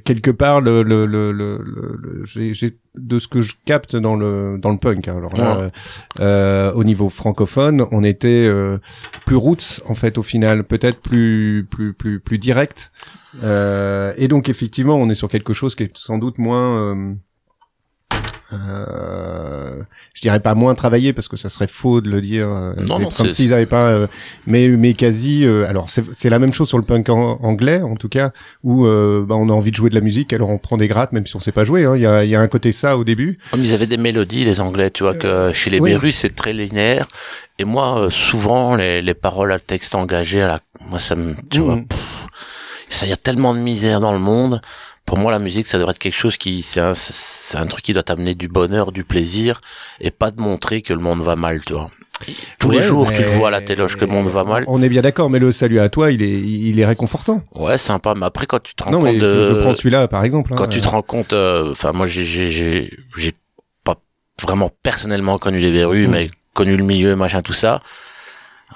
quelque 0.04 0.30
part, 0.30 0.60
le, 0.60 0.82
le, 0.82 1.06
le, 1.06 1.32
le, 1.32 2.22
j'ai, 2.24 2.52
j'ai- 2.54 2.76
de 2.96 3.18
ce 3.18 3.28
que 3.28 3.42
je 3.42 3.54
capte 3.66 3.94
dans 3.94 4.16
le 4.16 4.56
dans 4.58 4.70
le 4.70 4.78
punk. 4.78 5.06
hein, 5.08 5.16
Alors 5.18 5.34
là, 5.36 5.56
Ouais. 5.58 5.62
euh, 5.64 5.68
euh, 6.20 6.72
au 6.72 6.82
niveau 6.84 7.08
francophone, 7.10 7.84
on 7.90 8.02
était 8.02 8.46
euh, 8.46 8.78
plus 9.26 9.36
roots 9.36 9.82
en 9.86 9.94
fait 9.94 10.16
au 10.18 10.22
final, 10.22 10.64
peut-être 10.64 11.00
plus 11.00 11.66
plus 11.70 11.92
plus 11.92 12.20
plus 12.20 12.38
direct. 12.38 12.90
Euh, 13.42 14.14
et 14.16 14.28
donc 14.28 14.48
effectivement, 14.48 14.96
on 14.96 15.10
est 15.10 15.14
sur 15.14 15.28
quelque 15.28 15.52
chose 15.52 15.74
qui 15.74 15.82
est 15.84 15.92
sans 15.96 16.16
doute 16.16 16.38
moins 16.38 16.94
euh, 18.52 19.82
je 20.14 20.20
dirais 20.20 20.40
pas 20.40 20.54
moins 20.54 20.74
travaillé 20.74 21.12
parce 21.12 21.28
que 21.28 21.36
ça 21.36 21.48
serait 21.48 21.66
faux 21.66 22.00
de 22.00 22.08
le 22.08 22.20
dire. 22.20 22.48
euh, 22.48 22.72
Non, 22.88 22.98
non, 22.98 23.08
comme 23.10 23.28
s'ils 23.28 23.52
avaient 23.52 23.66
pas. 23.66 23.88
euh, 23.88 24.06
mais 24.46 24.68
mais 24.68 24.94
quasi. 24.94 25.44
euh, 25.44 25.66
alors 25.68 25.88
c'est 25.90 26.30
la 26.30 26.38
même 26.38 26.52
chose 26.52 26.68
sur 26.68 26.78
le 26.78 26.84
punk 26.84 27.08
en- 27.08 27.38
anglais 27.42 27.82
en 27.82 27.96
tout 27.96 28.08
cas 28.08 28.30
où 28.62 28.86
euh, 28.86 29.24
bah, 29.26 29.34
on 29.36 29.48
a 29.48 29.52
envie 29.52 29.70
de 29.70 29.76
jouer 29.76 29.90
de 29.90 29.94
la 29.94 30.00
musique 30.00 30.32
alors 30.32 30.50
on 30.50 30.58
prend 30.58 30.76
des 30.76 30.88
grattes 30.88 31.12
même 31.12 31.26
si 31.26 31.36
on 31.36 31.40
sait 31.40 31.52
pas 31.52 31.64
jouer. 31.64 31.84
hein. 31.84 31.96
Il 31.96 32.02
y 32.02 32.06
a 32.06 32.24
il 32.24 32.30
y 32.30 32.34
a 32.36 32.40
un 32.40 32.48
côté 32.48 32.72
ça 32.72 32.96
au 32.98 33.04
début. 33.04 33.38
Comme 33.50 33.60
ils 33.60 33.74
avaient 33.74 33.86
des 33.86 33.96
mélodies, 33.96 34.44
les 34.44 34.60
Anglais, 34.60 34.90
tu 34.90 35.02
vois, 35.02 35.14
que 35.14 35.52
chez 35.52 35.70
les 35.70 35.80
oui. 35.80 35.92
Berus, 35.92 36.16
c'est 36.16 36.34
très 36.34 36.52
linéaire. 36.52 37.06
Et 37.58 37.64
moi, 37.64 37.98
euh, 37.98 38.10
souvent, 38.10 38.76
les, 38.76 39.00
les 39.00 39.14
paroles 39.14 39.50
à 39.50 39.58
texte 39.58 39.94
engagé, 39.94 40.42
à 40.42 40.46
la, 40.46 40.60
moi, 40.90 40.98
ça 40.98 41.14
me, 41.14 41.34
tu 41.48 41.60
vois, 41.60 41.76
Mhm. 41.76 41.86
pff, 41.86 41.98
ça 42.88 43.06
y 43.06 43.12
a 43.12 43.16
tellement 43.16 43.54
de 43.54 43.58
misère 43.60 44.00
dans 44.00 44.12
le 44.12 44.18
monde. 44.18 44.60
Pour 45.04 45.18
moi, 45.18 45.30
la 45.30 45.38
musique, 45.38 45.66
ça 45.68 45.78
devrait 45.78 45.92
être 45.92 45.98
quelque 46.00 46.16
chose 46.16 46.36
qui, 46.36 46.62
c'est 46.62 46.80
un, 46.80 46.92
c'est 46.94 47.56
un 47.58 47.66
truc 47.66 47.84
qui 47.84 47.92
doit 47.92 48.02
t'amener 48.02 48.34
du 48.34 48.48
bonheur, 48.48 48.90
du 48.90 49.04
plaisir, 49.04 49.60
et 50.00 50.10
pas 50.10 50.32
de 50.32 50.40
montrer 50.40 50.82
que 50.82 50.92
le 50.92 50.98
monde 50.98 51.20
va 51.22 51.36
mal, 51.36 51.60
tu 51.64 51.74
vois. 51.74 51.90
Tous 52.58 52.70
les 52.70 52.82
jours, 52.82 53.12
tu 53.12 53.22
le 53.22 53.28
vois 53.28 53.48
à 53.48 53.50
la 53.50 53.60
téloche 53.60 53.96
que 53.96 54.04
le 54.06 54.10
monde 54.10 54.26
va 54.28 54.42
mal. 54.42 54.64
On 54.68 54.82
est 54.82 54.88
bien 54.88 55.02
d'accord, 55.02 55.28
mais 55.30 55.38
le 55.38 55.52
salut 55.52 55.78
à 55.80 55.88
toi, 55.90 56.10
il 56.10 56.22
est 56.22 56.40
il 56.40 56.80
est 56.80 56.86
réconfortant. 56.86 57.42
Ouais, 57.54 57.76
sympa. 57.78 58.14
Mais 58.16 58.24
après, 58.26 58.46
quand 58.46 58.60
tu 58.62 58.74
te 58.74 58.82
rends 58.82 58.90
Non 58.90 59.00
compte 59.00 59.12
mais 59.12 59.18
de, 59.18 59.42
je, 59.44 59.52
prends 59.52 59.74
celui-là 59.74 60.08
par 60.08 60.24
exemple. 60.24 60.52
hein. 60.54 60.56
quand 60.56 60.66
tu 60.66 60.80
te 60.80 60.88
rends 60.88 61.02
compte, 61.02 61.34
euh, 61.34 61.70
enfin 61.72 61.92
moi 61.92 62.06
j'ai 62.06 62.24
j'ai 62.24 62.50
j'ai 62.50 62.90
j'ai 63.18 63.34
pas 63.84 63.96
vraiment 64.42 64.70
personnellement 64.82 65.36
connu 65.38 65.58
les 65.60 65.70
verrues, 65.70 66.08
Mm. 66.08 66.10
mais 66.10 66.30
connu 66.54 66.74
le 66.76 66.84
milieu, 66.84 67.14
machin 67.16 67.42
tout 67.42 67.52
ça. 67.52 67.82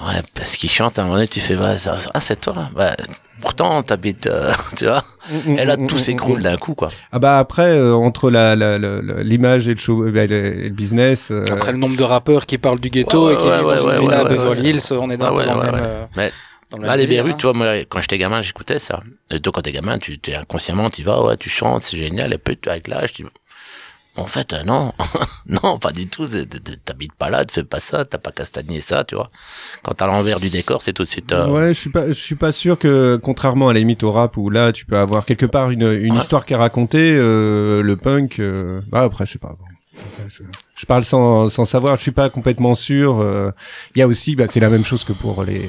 Ouais, 0.00 0.22
parce 0.34 0.56
qu'ils 0.56 0.70
chantent 0.70 0.98
à 0.98 1.02
un 1.02 1.04
moment 1.06 1.16
donné, 1.16 1.26
tu 1.28 1.40
fais 1.40 1.56
bah, 1.56 1.76
ça- 1.76 1.96
ah 2.14 2.20
c'est 2.20 2.40
toi. 2.40 2.54
Bah, 2.74 2.94
pourtant 3.40 3.82
t'habites, 3.82 4.28
euh, 4.28 4.52
tu 4.76 4.84
vois. 4.86 5.02
Mm, 5.46 5.58
Et 5.58 5.64
là 5.64 5.76
mm, 5.76 5.86
tout 5.88 5.96
mm, 5.96 5.98
s'écroule 5.98 6.38
mm. 6.38 6.42
d'un 6.42 6.56
coup 6.56 6.74
quoi. 6.74 6.90
Ah 7.10 7.18
bah 7.18 7.38
après 7.38 7.72
euh, 7.76 7.94
entre 7.94 8.30
la 8.30 8.54
la- 8.54 8.78
la- 8.78 9.02
la- 9.02 9.22
l'image 9.22 9.66
et 9.68 9.74
le 9.74 9.80
show, 9.80 10.04
bah, 10.10 10.26
le, 10.26 10.60
et 10.64 10.68
le 10.68 10.74
business. 10.74 11.30
euh, 11.32 11.44
Après 11.50 11.72
le 11.72 11.78
nombre 11.78 11.96
de 11.96 12.04
rappeurs 12.04 12.46
qui 12.46 12.56
parlent 12.56 12.78
du 12.80 12.88
ghetto 12.88 13.26
Ouais, 13.26 13.34
et 13.34 13.36
qui 13.36 13.42
ouais, 13.48 13.56
vivent 13.58 13.66
ouais, 13.66 13.76
dans 13.76 13.84
ouais, 13.86 13.94
une 13.96 14.00
villa 14.02 14.20
à 14.20 14.24
Beverly 14.24 14.62
ouais. 14.62 14.70
Hills, 14.70 14.92
on 14.92 15.10
est 15.10 15.16
dans, 15.16 15.36
Ah 15.36 15.44
dans 15.44 15.54
le 15.60 15.62
même. 15.72 15.80
euh, 15.82 16.06
Mais 16.16 16.32
dans 16.70 16.78
même 16.78 16.96
les 17.08 17.18
hein. 17.18 17.34
tu 17.36 17.46
vois, 17.46 17.52
moi, 17.52 17.66
quand 17.88 18.00
j'étais 18.00 18.16
gamin, 18.18 18.42
j'écoutais 18.42 18.78
ça. 18.78 19.02
Et 19.30 19.40
toi, 19.40 19.52
quand 19.52 19.62
t'es 19.62 19.72
gamin, 19.72 19.98
tu 19.98 20.18
t'es 20.20 20.36
inconsciemment, 20.36 20.88
tu 20.88 21.02
vas, 21.02 21.20
ouais, 21.20 21.36
tu 21.36 21.50
chantes, 21.50 21.82
c'est 21.82 21.98
génial. 21.98 22.32
Et 22.32 22.38
puis, 22.38 22.56
avec 22.68 22.86
l'âge, 22.86 23.12
tu 23.12 23.24
en 24.20 24.26
fait, 24.26 24.52
euh, 24.52 24.62
non, 24.64 24.92
non, 25.46 25.76
pas 25.78 25.92
du 25.92 26.08
tout. 26.08 26.26
T'habites 26.84 27.14
pas 27.14 27.30
là, 27.30 27.44
tu 27.44 27.54
fais 27.54 27.64
pas 27.64 27.80
ça, 27.80 28.04
t'as 28.04 28.18
pas 28.18 28.32
castagné 28.32 28.80
ça, 28.80 29.04
tu 29.04 29.14
vois. 29.14 29.30
Quand 29.82 29.94
t'as 29.94 30.06
l'envers 30.06 30.38
du 30.40 30.50
décor, 30.50 30.82
c'est 30.82 30.92
tout 30.92 31.04
de 31.04 31.08
suite. 31.08 31.32
euh, 31.32 31.46
Ouais, 31.48 31.68
je 31.74 31.78
suis 31.80 31.90
pas, 31.90 32.06
je 32.08 32.12
suis 32.12 32.34
pas 32.36 32.52
sûr 32.52 32.78
que, 32.78 33.16
contrairement 33.22 33.68
à 33.68 33.72
la 33.72 33.78
limite 33.80 34.02
au 34.02 34.12
rap 34.12 34.36
où 34.36 34.50
là, 34.50 34.72
tu 34.72 34.86
peux 34.86 34.96
avoir 34.98 35.24
quelque 35.24 35.46
part 35.46 35.70
une, 35.70 35.90
une 35.92 36.12
Ouais. 36.14 36.18
histoire 36.18 36.46
qui 36.46 36.52
est 36.52 36.56
racontée, 36.56 37.12
euh, 37.16 37.82
le 37.82 37.96
punk, 37.96 38.38
euh, 38.40 38.80
bah 38.88 39.02
après, 39.02 39.26
je 39.26 39.32
sais 39.32 39.38
pas. 39.38 39.56
bon. 39.58 39.64
Je, 40.28 40.42
je 40.76 40.86
parle 40.86 41.04
sans, 41.04 41.48
sans 41.48 41.64
savoir, 41.64 41.96
je 41.96 42.02
suis 42.02 42.10
pas 42.12 42.30
complètement 42.30 42.74
sûr. 42.74 43.20
euh. 43.20 43.50
Il 43.94 43.98
y 43.98 44.02
a 44.02 44.06
aussi, 44.06 44.36
bah, 44.36 44.46
c'est 44.48 44.60
la 44.60 44.70
même 44.70 44.84
chose 44.84 45.04
que 45.04 45.12
pour 45.12 45.42
les, 45.44 45.68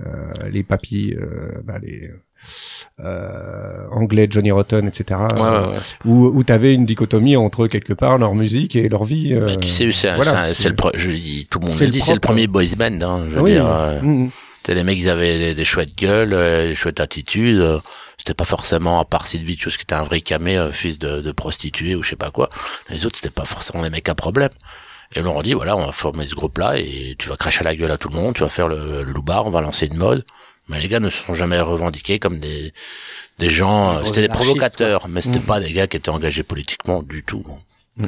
euh, 0.00 0.32
les 0.50 0.62
papis, 0.62 1.14
euh, 1.18 1.60
bah, 1.64 1.78
les 1.82 2.10
euh, 3.00 3.86
anglais, 3.90 4.26
Johnny 4.30 4.50
Rotten, 4.50 4.86
etc. 4.88 5.20
Ouais, 5.34 5.40
ouais, 5.40 5.48
ouais. 5.48 5.78
Où, 6.04 6.26
où 6.26 6.44
t'avais 6.44 6.74
une 6.74 6.86
dichotomie 6.86 7.36
entre 7.36 7.66
quelque 7.66 7.92
part 7.92 8.18
leur 8.18 8.34
musique 8.34 8.76
et 8.76 8.88
leur 8.88 9.04
vie. 9.04 9.34
euh, 9.34 9.46
Bah, 9.46 9.56
tu 9.56 9.68
sais, 9.68 9.90
c'est 9.92 10.14
voilà, 10.14 10.48
le, 10.48 10.52
je 10.98 11.10
dis, 11.10 11.46
tout 11.50 11.58
le 11.58 11.66
monde 11.66 11.74
c'est 11.76 11.86
le 11.86 11.92
dit, 11.92 12.00
c'est 12.00 12.14
le 12.14 12.20
premier 12.20 12.46
boys 12.46 12.64
band, 12.76 13.00
hein, 13.02 13.26
je 13.30 13.36
veux 13.36 13.42
Oui, 13.42 13.52
dire. 13.52 13.64
oui. 14.02 14.24
euh, 14.24 14.26
t'sais, 14.62 14.74
les 14.74 14.84
mecs, 14.84 14.98
ils 14.98 15.10
avaient 15.10 15.38
des, 15.38 15.54
des 15.54 15.64
chouettes 15.64 15.96
gueules, 15.96 16.32
euh, 16.32 16.68
des 16.68 16.74
chouettes 16.74 17.00
attitudes. 17.00 17.58
euh, 17.60 17.78
c'était 18.18 18.34
pas 18.34 18.44
forcément, 18.44 18.98
à 18.98 19.04
part 19.04 19.26
Sylvie 19.26 19.56
chose 19.58 19.76
qui 19.76 19.82
était 19.82 19.94
un 19.94 20.02
vrai 20.02 20.20
camé, 20.20 20.56
euh, 20.56 20.72
fils 20.72 20.98
de, 20.98 21.20
de 21.20 21.32
prostituée 21.32 21.94
ou 21.94 22.02
je 22.02 22.10
sais 22.10 22.16
pas 22.16 22.30
quoi. 22.30 22.48
Les 22.88 23.04
autres, 23.06 23.16
c'était 23.16 23.30
pas 23.30 23.44
forcément 23.44 23.82
les 23.84 23.90
mecs 23.90 24.08
à 24.08 24.14
problème. 24.14 24.48
Et 25.14 25.20
on 25.20 25.24
leur 25.24 25.42
dit, 25.44 25.52
voilà, 25.52 25.76
on 25.76 25.86
va 25.86 25.92
former 25.92 26.26
ce 26.26 26.34
groupe-là 26.34 26.78
et 26.78 27.14
tu 27.18 27.28
vas 27.28 27.36
cracher 27.36 27.60
à 27.60 27.64
la 27.64 27.76
gueule 27.76 27.92
à 27.92 27.98
tout 27.98 28.08
le 28.08 28.16
monde, 28.16 28.34
tu 28.34 28.42
vas 28.42 28.48
faire 28.48 28.66
le, 28.66 29.04
le 29.04 29.12
loupard, 29.12 29.46
on 29.46 29.50
va 29.50 29.60
lancer 29.60 29.86
une 29.86 29.96
mode. 29.98 30.24
Mais 30.68 30.80
les 30.80 30.88
gars 30.88 31.00
ne 31.00 31.10
se 31.10 31.24
sont 31.24 31.34
jamais 31.34 31.60
revendiqués 31.60 32.18
comme 32.18 32.38
des 32.40 32.72
des 33.38 33.50
gens. 33.50 33.98
Euh, 33.98 34.02
C'était 34.04 34.22
des 34.22 34.28
provocateurs, 34.28 35.02
quoi. 35.02 35.10
mais 35.12 35.20
c'était 35.20 35.38
Mhm. 35.38 35.46
pas 35.46 35.60
des 35.60 35.72
gars 35.72 35.86
qui 35.86 35.96
étaient 35.96 36.08
engagés 36.10 36.42
politiquement 36.42 37.02
du 37.02 37.22
tout. 37.22 37.44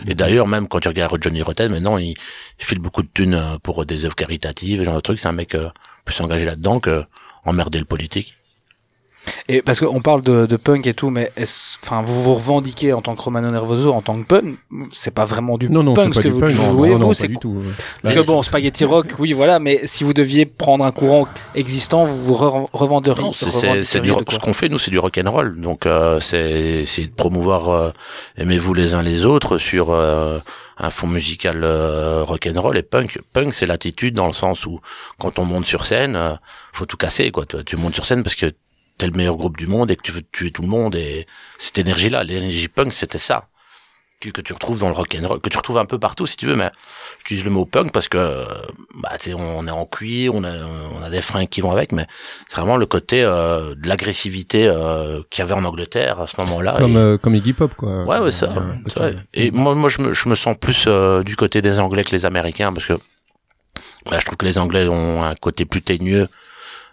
Et 0.07 0.15
d'ailleurs, 0.15 0.47
même 0.47 0.69
quand 0.69 0.81
tu 0.81 0.89
regardes 0.89 1.23
Johnny 1.23 1.41
Rotten, 1.41 1.71
maintenant, 1.73 1.97
il, 1.99 2.09
il 2.11 2.65
file 2.65 2.79
beaucoup 2.79 3.03
de 3.03 3.09
thunes 3.13 3.35
euh, 3.35 3.59
pour 3.63 3.87
des 3.87 4.05
œuvres 4.05 4.17
caritatives, 4.17 4.81
ce 4.81 4.85
genre 4.85 4.97
de 4.97 5.01
trucs. 5.01 5.19
C'est 5.19 5.29
un 5.29 5.33
mec 5.33 5.55
euh, 5.55 5.71
plus 6.05 6.21
engagé 6.21 6.45
là-dedans 6.45 6.79
que 6.81 7.05
emmerder 7.45 7.79
le 7.79 7.85
politique. 7.87 8.35
Et 9.49 9.63
parce 9.63 9.81
qu'on 9.81 10.01
parle 10.01 10.23
de, 10.23 10.47
de 10.47 10.57
punk 10.57 10.87
et 10.87 10.95
tout, 10.95 11.11
mais 11.11 11.33
est-ce- 11.37 11.79
enfin, 11.83 12.03
vous 12.03 12.23
vous 12.23 12.35
revendiquez 12.35 12.93
en 12.93 13.01
tant 13.03 13.15
que 13.15 13.23
Romano 13.23 13.51
Nervoso, 13.51 13.93
en 13.93 14.01
tant 14.03 14.15
que 14.17 14.27
punk, 14.27 14.57
c'est 14.93 15.11
pas 15.13 15.25
vraiment 15.25 15.59
du 15.59 15.69
Non, 15.71 15.83
non, 15.83 15.95
punk 15.95 16.15
c'est 16.15 16.15
ce 16.15 16.17
pas 16.19 16.23
que 16.23 16.29
du 16.29 16.35
vous 16.35 16.41
punk, 16.41 16.51
jouez, 16.75 16.89
non, 16.91 16.97
vous, 17.09 17.15
c'est 17.15 17.29
du 17.29 17.37
tout, 17.37 17.51
ouais. 17.59 17.73
Parce 18.03 18.15
que 18.15 18.21
bon, 18.21 18.43
spaghetti 18.43 18.85
rock, 18.85 19.07
oui, 19.19 19.33
voilà, 19.33 19.59
mais 19.59 19.81
si 19.87 20.05
vous 20.05 20.15
deviez 20.15 20.47
prendre 20.47 20.85
un 20.85 20.93
courant 20.93 21.27
existant, 21.55 22.05
vous 22.05 22.23
vous 22.25 22.35
re- 22.35 22.67
revenderiez. 22.73 23.23
Non, 23.25 23.33
c'est- 23.33 24.01
du 24.01 24.13
rock. 24.13 24.31
Ce 24.33 24.39
qu'on 24.39 24.55
fait, 24.55 24.69
nous, 24.69 24.79
c'est 24.79 24.91
du 24.91 24.99
rock 24.99 25.19
and 25.23 25.31
roll. 25.31 25.61
Donc, 25.61 25.85
euh, 25.87 26.21
c'est 26.21 26.85
c'est 26.87 27.07
de 27.07 27.11
promouvoir 27.11 27.69
euh, 27.71 27.91
aimez-vous 28.37 28.73
les 28.75 28.95
uns 28.95 29.03
les 29.03 29.25
autres 29.25 29.59
sur 29.59 29.91
euh, 29.91 30.39
un 30.79 30.91
fond 30.91 31.07
musical 31.09 31.61
euh, 31.65 32.23
rock 32.23 32.47
and 32.55 32.61
roll 32.61 32.77
et 32.77 32.83
punk. 32.83 33.19
Punk, 33.33 33.53
c'est 33.55 33.67
l'attitude 33.67 34.15
dans 34.15 34.27
le 34.27 34.33
sens 34.33 34.65
où 34.67 34.81
quand 35.19 35.39
on 35.39 35.45
monte 35.45 35.65
sur 35.67 35.85
scène, 35.87 36.17
euh, 36.17 36.35
faut 36.73 36.87
tout 36.87 36.97
casser. 36.97 37.31
Quoi. 37.31 37.47
Tu, 37.47 37.57
tu 37.65 37.77
montes 37.77 37.95
sur 37.95 38.05
scène 38.05 38.23
parce 38.23 38.37
que 38.37 38.47
t'es 38.99 39.07
le 39.07 39.13
meilleur 39.13 39.37
groupe 39.37 39.57
du 39.57 39.67
monde 39.67 39.91
et 39.91 39.97
que 39.97 40.03
tu 40.03 40.13
veux 40.13 40.23
tuer 40.33 40.51
tout 40.51 40.63
le 40.63 40.69
monde. 40.69 40.95
Et 40.97 41.27
cette 41.57 41.79
énergie-là, 41.79 42.25
l'énergie 42.25 42.69
punk, 42.69 42.93
c'était 42.93 43.19
ça 43.19 43.49
que, 44.21 44.31
que 44.31 44.41
tu 44.41 44.53
retrouves 44.53 44.81
dans 44.81 44.89
le 44.89 44.95
rock 44.95 45.17
and 45.21 45.29
roll, 45.29 45.41
que 45.41 45.49
tu 45.49 45.57
retrouves 45.57 45.79
un 45.79 45.85
peu 45.85 45.99
partout 45.99 46.27
si 46.27 46.37
tu 46.37 46.47
veux, 46.47 46.57
mais 46.57 46.71
j'utilise 47.19 47.45
le 47.45 47.51
mot 47.51 47.65
punk 47.65 47.93
parce 47.93 48.09
que 48.09 48.45
bah 48.97 49.11
on 49.37 49.67
est 49.69 49.71
en 49.71 49.87
cuir, 49.87 50.35
on 50.35 50.43
a 50.43 50.51
on 50.99 51.03
a 51.05 51.09
des 51.09 51.23
fringues 51.23 51.49
qui 51.49 51.61
vont 51.61 51.71
avec, 51.71 51.93
mais 51.93 52.05
c'est 52.49 52.57
vraiment 52.57 52.77
le 52.77 52.87
côté 52.87 53.23
euh, 53.23 53.77
de 53.77 53.87
l'agressivité 53.89 54.67
euh, 54.67 55.23
qu'il 55.31 55.39
y 55.39 55.43
avait 55.43 55.55
en 55.55 55.65
Angleterre 55.65 56.21
à 56.21 56.27
ce 56.27 56.35
moment-là. 56.41 56.75
Comme, 56.79 56.93
Et- 56.95 56.97
euh, 56.97 57.17
comme 57.19 57.37
Iggy 57.37 57.53
Pop, 57.53 57.75
quoi. 57.77 58.05
Ouais, 58.07 58.19
ouais, 58.19 58.33
ça. 58.33 58.49
Vrai. 58.49 59.15
Et 59.35 59.53
moi, 59.53 59.77
moi, 59.77 59.89
je 59.89 60.03
me, 60.03 60.13
je 60.13 60.29
me 60.29 60.35
sens 60.35 60.57
plus 60.61 60.87
euh, 60.89 61.23
du 61.23 61.37
côté 61.37 61.63
des 61.63 61.79
Anglais 61.79 62.03
que 62.03 62.11
les 62.11 62.27
Américains 62.27 62.73
parce 62.73 62.87
que 62.87 62.95
ouais, 62.95 64.19
je 64.19 64.25
trouve 64.25 64.37
que 64.37 64.47
les 64.47 64.59
Anglais 64.59 64.89
ont 64.89 65.23
un 65.23 65.37
côté 65.37 65.65
plus 65.65 65.83
teigneux 65.83 66.27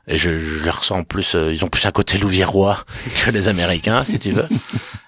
et 0.08 0.18
je, 0.18 0.38
je 0.40 0.64
les 0.64 0.70
ressens 0.70 1.04
plus. 1.04 1.36
euh, 1.36 1.52
ils 1.54 1.64
ont 1.66 1.68
plus 1.68 1.86
un 1.86 1.92
côté 1.92 2.18
louviérois 2.18 2.84
que 3.26 3.32
les 3.32 3.48
Américains, 3.50 4.04
si 4.04 4.20
tu 4.20 4.32
veux. 4.32 4.48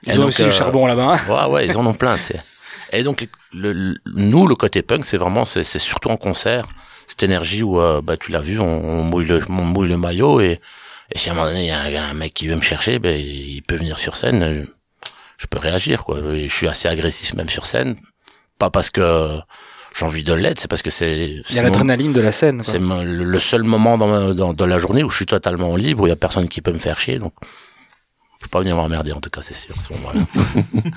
Ils 0.03 0.11
Et 0.13 0.13
ont 0.15 0.17
donc, 0.19 0.27
aussi 0.29 0.43
du 0.43 0.49
euh, 0.49 0.51
charbon 0.51 0.85
là-bas. 0.87 1.17
Ouais, 1.29 1.51
ouais, 1.51 1.65
ils 1.67 1.77
en 1.77 1.85
ont 1.85 1.93
plein, 1.93 2.17
tu 2.17 2.23
sais. 2.23 2.41
Et 2.93 3.03
donc, 3.03 3.27
le, 3.53 3.73
le- 3.73 3.95
nous, 4.15 4.47
le 4.47 4.55
côté 4.55 4.81
punk, 4.81 5.05
c'est 5.05 5.17
vraiment, 5.17 5.45
c'est 5.45 5.63
surtout 5.63 6.09
en 6.09 6.17
concert, 6.17 6.65
cette 7.07 7.23
énergie 7.23 7.63
où, 7.63 7.79
euh, 7.79 8.01
bah, 8.01 8.17
tu 8.17 8.31
l'as 8.31 8.39
vu, 8.39 8.59
on, 8.59 8.65
on 8.65 9.03
mouille 9.03 9.25
le, 9.25 9.39
on 9.49 9.51
mouille 9.63 9.89
le 9.89 9.97
maillot 9.97 10.39
et, 10.41 10.59
et 11.11 11.17
si 11.17 11.29
à 11.29 11.33
un 11.33 11.35
moment 11.35 11.47
donné, 11.47 11.63
il 11.63 11.67
y 11.67 11.71
a 11.71 11.79
un, 11.81 12.09
un 12.11 12.13
mec 12.13 12.33
qui 12.33 12.47
veut 12.47 12.55
me 12.55 12.61
chercher, 12.61 12.99
ben, 12.99 13.17
il 13.19 13.61
peut 13.61 13.75
venir 13.75 13.97
sur 13.97 14.15
scène, 14.17 14.41
euh, 14.43 14.63
je 15.37 15.45
peux 15.47 15.59
réagir, 15.59 16.03
quoi. 16.03 16.19
Et 16.33 16.47
je 16.47 16.53
suis 16.55 16.67
assez 16.67 16.87
agressif 16.87 17.33
même 17.33 17.49
sur 17.49 17.65
scène. 17.65 17.95
Pas 18.57 18.69
parce 18.71 18.89
que 18.89 19.37
j'ai 19.97 20.05
envie 20.05 20.23
de 20.23 20.33
l'être, 20.33 20.59
c'est 20.59 20.67
parce 20.67 20.81
que 20.83 20.89
c'est... 20.91 21.41
Il 21.49 21.55
y 21.55 21.59
a 21.59 21.63
l'adrénaline 21.63 22.13
de 22.13 22.21
la 22.21 22.31
scène. 22.31 22.61
c'est 22.63 22.79
le 22.79 23.39
seul 23.39 23.63
moment 23.63 23.97
dans, 23.97 24.07
ma- 24.07 24.33
dans, 24.33 24.53
dans 24.53 24.65
la 24.67 24.77
journée 24.79 25.03
où 25.03 25.09
je 25.09 25.15
suis 25.15 25.25
totalement 25.25 25.75
libre, 25.75 26.03
où 26.03 26.07
il 26.07 26.09
y 26.09 26.13
a 26.13 26.15
personne 26.17 26.47
qui 26.47 26.61
peut 26.61 26.71
me 26.73 26.77
faire 26.79 26.99
chier, 26.99 27.17
donc 27.19 27.33
faut 28.39 28.49
pas 28.49 28.59
venir 28.59 28.75
m'emmerder 28.75 29.11
en 29.13 29.19
tout 29.19 29.31
cas, 29.31 29.41
c'est 29.41 29.55
sûr, 29.55 29.73
ce. 29.81 29.89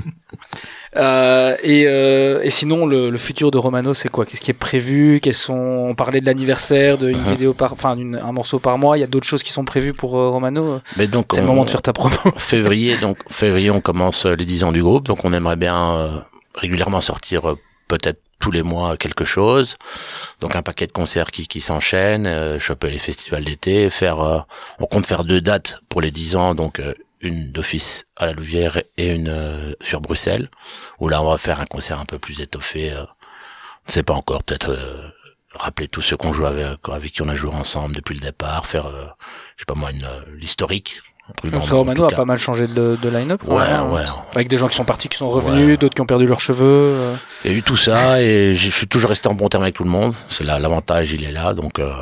Euh, 0.96 1.57
et, 1.62 1.84
euh, 1.86 2.40
et 2.42 2.51
sinon, 2.51 2.84
le, 2.84 3.11
le 3.11 3.18
futur 3.18 3.53
de 3.53 3.59
Romano, 3.59 3.94
c'est 3.94 4.09
quoi? 4.09 4.26
Qu'est-ce 4.26 4.40
qui 4.40 4.51
est 4.51 4.55
prévu? 4.55 5.20
Quels 5.22 5.34
sont 5.34 5.55
On 5.55 5.94
parlait 5.94 6.20
de 6.20 6.26
l'anniversaire, 6.26 6.98
d'une 6.98 7.11
Uh-huh. 7.16 7.30
vidéo 7.30 7.55
par, 7.55 7.72
enfin, 7.74 7.96
un 7.96 8.32
morceau 8.32 8.59
par 8.59 8.76
mois. 8.76 8.98
Il 8.98 9.01
y 9.01 9.05
a 9.05 9.07
d'autres 9.07 9.26
choses 9.26 9.44
qui 9.44 9.53
sont 9.53 9.64
prévues 9.64 9.92
pour 9.92 10.18
euh, 10.18 10.30
Romano? 10.30 10.80
Mais 10.96 11.07
donc, 11.07 11.26
c'est 11.32 11.40
le 11.42 11.46
moment 11.46 11.64
de 11.64 11.70
faire 11.70 11.82
ta 11.82 11.92
promo. 11.92 12.16
février, 12.38 12.96
donc 12.96 13.18
février, 13.28 13.70
on 13.70 13.80
commence 13.80 14.26
les 14.26 14.44
10 14.44 14.64
ans 14.64 14.72
du 14.72 14.82
groupe, 14.82 15.07
donc 15.07 15.24
on 15.24 15.32
aimerait 15.32 15.55
bien 15.57 16.24
régulièrement 16.57 17.01
sortir 17.01 17.42
peut-être 17.86 18.20
tous 18.41 18.51
les 18.51 18.62
mois 18.62 18.97
quelque 18.97 19.24
chose. 19.24 19.76
Donc 20.41 20.57
un 20.57 20.62
paquet 20.62 20.88
de 20.88 20.93
concerts 20.93 21.30
qui, 21.30 21.47
qui 21.47 21.61
s'enchaînent, 21.61 22.26
euh, 22.26 22.59
choper 22.59 22.91
les 22.91 22.99
festivals 22.99 23.45
d'été, 23.45 23.91
faire, 23.91 24.20
euh, 24.20 24.41
on 24.80 24.86
compte 24.86 25.07
faire 25.07 25.22
deux 25.22 25.41
dates 25.41 25.80
pour 25.88 26.01
les 26.01 26.11
10 26.11 26.36
ans, 26.36 26.55
donc 26.57 26.80
euh, 26.80 26.95
une 27.20 27.53
d'office 27.53 28.07
à 28.16 28.26
la 28.26 28.32
Louvière 28.32 28.82
et 28.97 29.14
une 29.14 29.28
euh, 29.28 29.72
sur 29.82 30.01
Bruxelles, 30.01 30.49
où 30.99 31.09
là 31.09 31.22
on 31.22 31.30
va 31.30 31.38
faire 31.38 31.61
un 31.61 31.66
concert 31.66 32.01
un 32.01 32.07
peu 32.07 32.18
plus 32.18 32.41
étoffé. 32.41 32.93
On 32.97 33.03
ne 33.88 33.93
sait 33.93 34.03
pas 34.03 34.14
encore, 34.14 34.43
peut-être 34.43 34.76
rappeler 35.53 35.88
tous 35.88 36.01
ceux 36.01 36.16
qu'on 36.16 36.32
joue 36.32 36.47
avec, 36.47 36.78
avec 36.88 37.12
qui 37.12 37.22
on 37.22 37.28
a 37.28 37.34
joué 37.34 37.53
ensemble 37.53 37.95
depuis 37.95 38.14
le 38.14 38.20
départ, 38.20 38.66
faire, 38.66 38.88
je 39.57 39.62
sais 39.62 39.66
pas 39.66 39.74
moi, 39.74 39.91
une 39.91 40.09
l'historique. 40.36 41.03
En 41.53 41.61
Romano 41.61 42.05
a 42.05 42.11
pas 42.11 42.24
mal 42.24 42.39
changé 42.39 42.66
de, 42.66 42.97
de 43.01 43.09
line-up. 43.09 43.43
Ouais, 43.45 43.57
ouais. 43.57 44.03
hein. 44.03 44.16
Avec 44.35 44.49
des 44.49 44.59
gens 44.59 44.68
qui 44.68 44.76
sont 44.76 44.85
partis, 44.85 45.09
qui 45.09 45.16
sont 45.18 45.28
revenus, 45.28 45.78
d'autres 45.78 45.95
qui 45.95 46.01
ont 46.01 46.07
perdu 46.07 46.26
leurs 46.26 46.41
cheveux. 46.41 46.64
euh. 46.66 47.14
Il 47.45 47.51
y 47.53 47.55
a 47.55 47.57
eu 47.59 47.62
tout 47.62 47.76
ça 47.76 48.20
et 48.22 48.55
je 48.55 48.70
suis 48.70 48.87
toujours 48.87 49.11
resté 49.11 49.28
en 49.28 49.35
bon 49.35 49.49
terme 49.49 49.62
avec 49.62 49.74
tout 49.74 49.85
le 49.85 49.91
monde. 49.91 50.14
C'est 50.28 50.45
là 50.45 50.59
l'avantage, 50.59 51.12
il 51.12 51.24
est 51.24 51.33
là. 51.33 51.55
Donc 51.55 51.78
euh, 51.78 51.93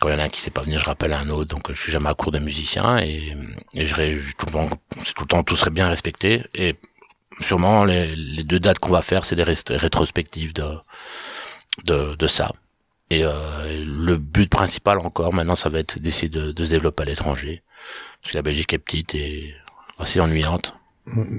quand 0.00 0.08
il 0.08 0.12
y 0.12 0.14
en 0.14 0.18
a 0.18 0.24
un 0.24 0.28
qui 0.28 0.40
sait 0.40 0.50
pas 0.50 0.62
venir, 0.62 0.78
je 0.80 0.84
rappelle 0.86 1.12
un 1.12 1.28
autre. 1.30 1.48
Donc 1.54 1.72
je 1.72 1.80
suis 1.80 1.92
jamais 1.92 2.08
à 2.08 2.14
court 2.14 2.32
de 2.32 2.38
musiciens 2.38 2.98
et, 2.98 3.34
et 3.74 3.86
je, 3.86 3.94
tout 4.36 4.46
le 4.46 4.52
temps, 4.52 4.68
tout 4.68 5.22
le 5.22 5.26
temps 5.26 5.42
tout 5.42 5.56
serait 5.56 5.70
bien 5.70 5.88
respecté. 5.88 6.42
Et 6.54 6.74
sûrement 7.40 7.84
les, 7.84 8.14
les 8.16 8.42
deux 8.42 8.60
dates 8.60 8.78
qu'on 8.78 8.92
va 8.92 9.02
faire, 9.02 9.24
c'est 9.24 9.36
des 9.36 9.44
rest- 9.44 9.72
rétrospectives 9.74 10.52
de, 10.54 10.64
de 11.84 12.14
de 12.16 12.26
ça. 12.26 12.50
Et 13.10 13.24
euh, 13.24 13.30
le 13.86 14.16
but 14.18 14.50
principal 14.50 14.98
encore 14.98 15.32
maintenant, 15.32 15.54
ça 15.54 15.70
va 15.70 15.78
être 15.78 15.98
d'essayer 15.98 16.28
de, 16.28 16.52
de 16.52 16.64
se 16.64 16.70
développer 16.70 17.04
à 17.04 17.06
l'étranger. 17.06 17.62
Parce 18.22 18.32
que 18.32 18.36
la 18.38 18.42
Belgique 18.42 18.72
est 18.72 18.78
petite 18.78 19.14
et 19.14 19.54
assez 19.98 20.20
ennuyante. 20.20 20.74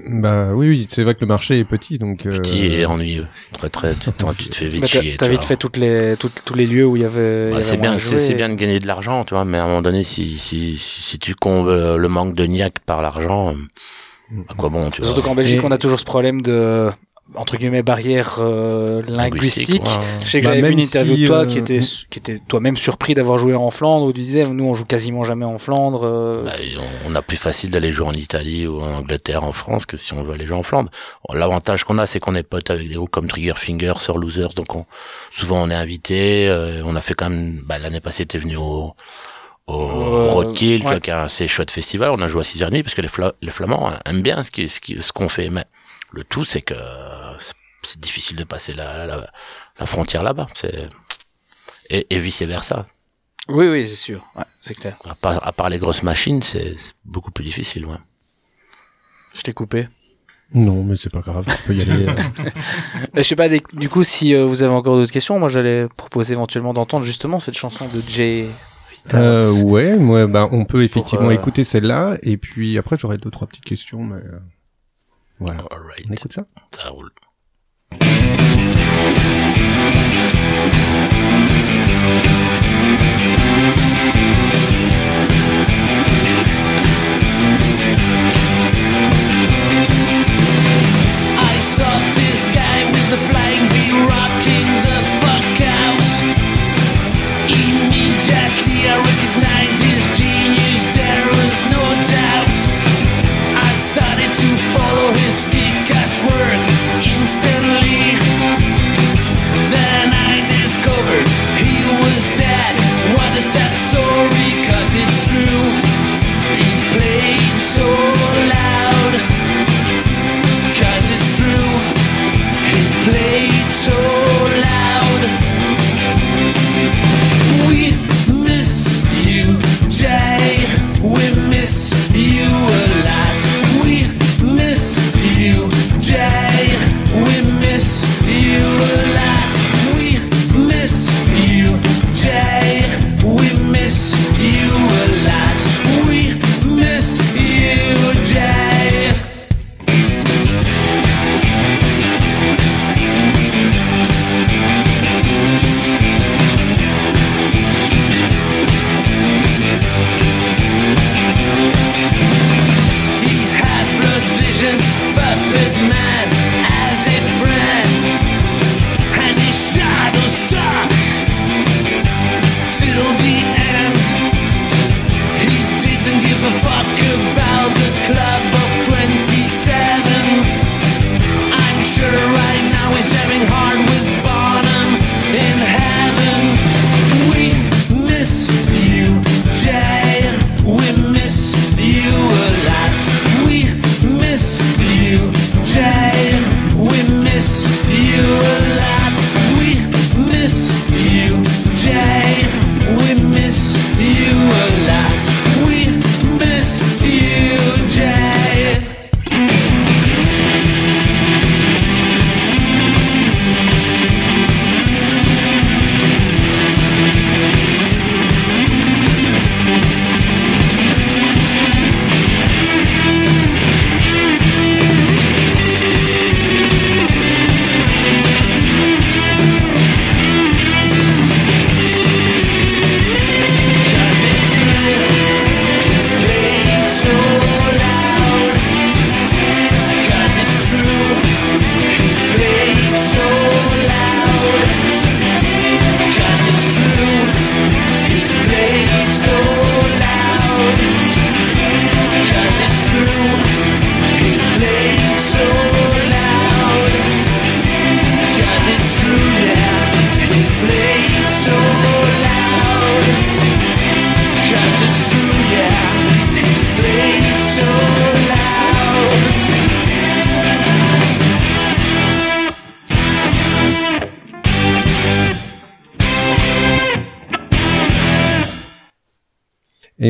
Bah 0.08 0.50
oui, 0.54 0.68
oui, 0.70 0.88
c'est 0.90 1.04
vrai 1.04 1.14
que 1.14 1.22
le 1.22 1.28
marché 1.28 1.60
est 1.60 1.64
petit, 1.64 2.00
donc. 2.00 2.26
euh, 2.26 2.40
Petit 2.40 2.66
et 2.66 2.86
ennuyeux. 2.88 3.28
Très 3.54 3.70
très, 3.70 3.94
tu, 3.94 4.10
tu 4.38 4.50
te 4.50 4.56
fais 4.56 4.68
vite 4.68 4.82
Bah, 4.82 4.88
t'as- 4.92 5.02
chier. 5.02 5.16
T'as 5.18 5.28
vite 5.28 5.46
fait 5.46 5.58
toutes 5.58 5.78
les, 5.78 6.16
toutes- 6.18 6.42
tous 6.44 6.56
les 6.56 6.66
lieux 6.66 6.86
où 6.88 6.96
il 6.96 7.04
y 7.04 7.06
avait. 7.06 7.46
il 7.46 7.48
y 7.48 7.52
Bah, 7.52 7.56
avait 7.58 7.64
c'est 7.64 7.78
bien, 7.78 7.94
de 7.94 8.00
c'est 8.00 8.34
bien 8.34 8.50
de 8.50 8.56
gagner 8.56 8.80
de 8.80 8.88
l'argent, 8.88 9.26
tu 9.26 9.36
vois, 9.36 9.46
mais 9.46 9.60
à 9.60 9.64
un 9.66 9.68
moment 9.68 9.84
donné, 9.84 10.04
si 10.04 10.40
si 10.40 10.76
si, 10.78 11.02
si 11.04 11.20
tu 11.20 11.36
combles 11.36 11.70
euh, 11.70 11.98
le 11.98 12.08
manque 12.08 12.34
de 12.34 12.46
niaque 12.46 12.80
par 12.80 13.04
l'argent, 13.04 13.54
euh, 13.54 14.42
à 14.50 14.56
quoi 14.56 14.70
bon, 14.70 14.90
tu 14.90 15.02
vois 15.02 15.06
Surtout 15.12 15.22
qu'en 15.22 15.36
Belgique, 15.36 15.64
on 15.64 15.70
a 15.72 15.78
toujours 15.78 16.00
ce 16.00 16.06
problème 16.06 16.42
de 16.42 16.90
entre 17.36 17.58
guillemets 17.58 17.84
barrière 17.84 18.38
euh, 18.40 19.02
linguistique. 19.08 19.84
Ouais. 19.84 19.90
Je 20.24 20.28
sais 20.28 20.42
que 20.42 20.46
Bah, 20.48 20.56
j'avais 20.56 20.68
vu 20.68 20.74
une 20.74 20.80
interview 20.80 21.16
si, 21.16 21.22
de 21.22 21.28
toi 21.28 21.38
euh, 21.40 21.46
qui 21.46 21.58
était 21.60 21.78
qui 21.78 22.20
était 22.20 22.40
toi-même 22.40 22.76
surpris 22.76 23.14
d'avoir 23.14 23.38
joué 23.38 23.54
en 23.56 23.70
Flandre 23.72 24.06
où 24.08 24.14
tu 24.14 24.22
disais 24.22 24.44
nous 24.46 24.64
on 24.66 24.74
joue 24.74 24.86
quasiment 24.86 25.24
jamais 25.24 25.46
en 25.46 25.58
Flandre. 25.60 26.02
euh, 26.06 26.44
Bah, 26.46 26.52
on, 27.08 27.16
a 27.16 27.22
plus 27.22 27.38
facile 27.38 27.70
d'aller 27.72 27.92
jouer 27.92 28.08
en 28.08 28.14
Italie 28.14 28.66
ou 28.68 28.82
en 28.82 28.94
Angleterre, 28.98 29.44
en 29.44 29.52
France, 29.52 29.86
que 29.86 29.96
si 29.98 30.14
on 30.14 30.24
veut 30.24 30.34
aller 30.34 30.46
jouer 30.48 30.58
en 30.58 30.64
Flandre. 30.64 30.90
Bon, 31.28 31.36
L'avantage 31.36 31.84
qu'on 31.84 31.98
a, 32.00 32.06
c'est 32.08 32.20
qu'on 32.20 32.36
est 32.36 32.44
potes 32.44 32.72
avec 32.72 32.88
des 32.88 32.96
groupes 32.96 33.12
comme 33.12 33.28
Triggerfinger, 33.28 33.94
Sir 34.00 34.18
Losers, 34.18 34.50
donc 34.56 34.76
on, 34.76 34.86
souvent 35.32 35.62
on 35.62 35.70
est 35.70 35.76
invité. 35.76 36.48
euh, 36.48 36.82
on 36.86 36.96
a 36.96 37.02
fait 37.02 37.14
quand 37.14 37.30
même, 37.30 37.62
bah, 37.66 37.78
l'année 37.78 38.00
passée, 38.00 38.26
t'es 38.26 38.38
venu 38.40 38.58
au, 38.58 38.94
au 39.68 39.74
Euh, 39.82 40.30
Roadkill, 40.30 40.80
tu 40.80 40.86
ouais. 40.86 40.92
vois, 40.94 41.00
qui 41.00 41.10
est 41.12 41.14
un 41.14 41.24
assez 41.26 41.48
chouette 41.48 41.70
festival. 41.72 42.10
On 42.10 42.22
a 42.22 42.28
joué 42.28 42.42
à 42.42 42.44
6 42.44 42.64
nuit 42.72 42.82
parce 42.82 42.96
que 42.96 43.02
les, 43.02 43.08
Fla- 43.08 43.34
les 43.42 43.52
Flamands 43.52 43.92
aiment 44.06 44.22
bien 44.24 44.42
ce 44.42 44.50
qui- 44.50 44.68
ce 44.68 44.80
qui- 44.80 45.00
ce 45.02 45.12
qu'on 45.12 45.30
fait, 45.30 45.50
mais 45.52 45.64
le 46.12 46.24
tout, 46.24 46.44
c'est 46.46 46.62
que 46.62 46.76
c'est- 47.40 47.54
c'est 47.84 48.00
difficile 48.00 48.36
de 48.38 48.44
passer 48.44 48.74
la, 48.74 49.06
la, 49.06 49.28
la 49.80 49.86
frontière 49.86 50.24
là-bas. 50.24 50.48
C'est 50.56 50.90
et, 51.90 52.08
et 52.10 52.20
vice 52.20 52.42
versa. 52.44 52.86
Oui 53.48 53.68
oui 53.68 53.88
c'est 53.88 53.96
sûr, 53.96 54.24
ouais, 54.36 54.44
c'est 54.62 54.76
clair. 54.76 54.98
À 55.10 55.16
part, 55.16 55.48
à 55.48 55.52
part 55.52 55.70
les 55.70 55.80
grosses 55.80 56.04
machines, 56.04 56.44
c'est 56.44 56.78
c'est 56.78 56.94
beaucoup 57.06 57.32
plus 57.32 57.44
difficile. 57.44 57.86
Ouais. 57.86 57.98
Je 59.34 59.42
t'ai 59.42 59.54
coupé. 59.54 59.88
Non, 60.54 60.84
mais 60.84 60.96
c'est 60.96 61.12
pas 61.12 61.20
grave, 61.20 61.46
tu 61.46 61.64
peux 61.68 61.76
y 61.76 61.82
aller. 61.82 62.08
euh. 62.08 62.16
Je 63.16 63.22
sais 63.22 63.36
pas 63.36 63.48
du 63.50 63.88
coup 63.90 64.04
si 64.04 64.34
euh, 64.34 64.46
vous 64.46 64.64
avez 64.64 64.74
encore 64.74 64.96
d'autres 64.98 65.12
questions, 65.12 65.38
moi 65.40 65.48
j'allais 65.48 65.88
proposer 65.96 66.34
éventuellement 66.34 66.74
d'entendre 66.74 67.06
justement 67.06 67.40
cette 67.40 67.56
chanson 67.58 67.88
de 67.88 68.02
Jay. 68.08 68.48
Euh, 69.14 69.62
ouais, 69.62 69.96
moi, 69.96 70.28
bah, 70.28 70.50
on 70.52 70.66
peut 70.66 70.84
effectivement 70.84 71.30
euh, 71.30 71.34
écouter 71.34 71.64
celle-là, 71.64 72.18
et 72.24 72.38
puis 72.38 72.78
après 72.78 72.98
j'aurai 72.98 73.18
deux 73.18 73.30
trois 73.32 73.48
petites 73.48 73.64
questions, 73.64 74.04
mais 74.04 74.20
voilà. 75.40 75.64
On 76.10 76.14
écoute 76.14 76.34
ça. 76.34 76.46
Ça 76.72 76.90
roule. 76.90 77.12
I 91.42 91.62
saw 91.62 92.00
this 92.16 92.46
guy 92.56 92.86
with 92.92 93.10
the 93.10 93.18
flying 93.28 93.66
V 93.70 93.76
rocking 94.08 94.59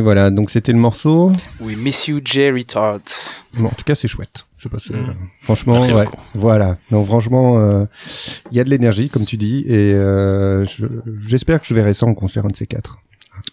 voilà, 0.09 0.31
donc 0.31 0.49
c'était 0.49 0.71
le 0.71 0.79
morceau. 0.79 1.31
Oui, 1.61 1.75
Miss 1.75 2.07
You 2.07 2.19
J 2.25 2.49
Retard. 2.49 2.97
Bon, 3.53 3.67
en 3.67 3.69
tout 3.69 3.83
cas, 3.85 3.93
c'est 3.93 4.07
chouette. 4.07 4.47
Je 4.57 4.63
sais 4.63 4.69
pas, 4.69 4.77
Mm. 4.77 5.13
franchement, 5.43 5.79
ouais. 5.79 6.05
Voilà. 6.33 6.77
Donc 6.89 7.05
franchement, 7.05 7.59
euh, 7.59 7.85
il 8.51 8.57
y 8.57 8.59
a 8.59 8.63
de 8.63 8.71
l'énergie, 8.71 9.07
comme 9.09 9.25
tu 9.25 9.37
dis, 9.37 9.63
et 9.67 9.93
euh, 9.93 10.65
je- 10.65 10.87
j'espère 11.27 11.61
que 11.61 11.67
je 11.67 11.75
verrai 11.75 11.93
ça 11.93 12.07
en 12.07 12.15
concert 12.15 12.43
un 12.45 12.47
de 12.49 12.55
ces 12.55 12.65
quatre. 12.65 12.97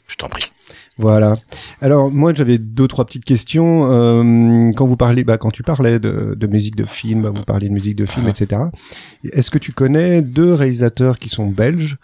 Je 0.09 0.17
t'en 0.17 0.29
prie. 0.29 0.47
Voilà. 0.99 1.37
Alors 1.83 2.11
moi 2.11 2.33
j'avais 2.35 2.57
deux 2.57 2.89
trois 2.89 3.05
petites 3.05 3.27
questions. 3.27 3.93
Euh, 3.93 4.71
quand 4.75 4.87
vous 4.87 4.97
parlez, 4.97 5.25
bah, 5.25 5.37
quand 5.37 5.51
tu 5.51 5.63
parlais 5.63 5.99
de, 5.99 6.35
de 6.35 6.47
musique 6.47 6.75
de 6.75 6.87
film, 6.87 7.21
bah, 7.23 7.31
vous 7.35 7.45
parliez 7.45 7.69
de 7.69 7.75
musique 7.75 7.97
de 7.97 8.07
film, 8.07 8.27
etc. 8.29 8.63
Est-ce 9.31 9.51
que 9.51 9.59
tu 9.59 9.73
connais 9.73 10.23
deux 10.23 10.55
réalisateurs 10.55 11.19
qui 11.19 11.29
sont 11.29 11.47
belges, 11.49 11.99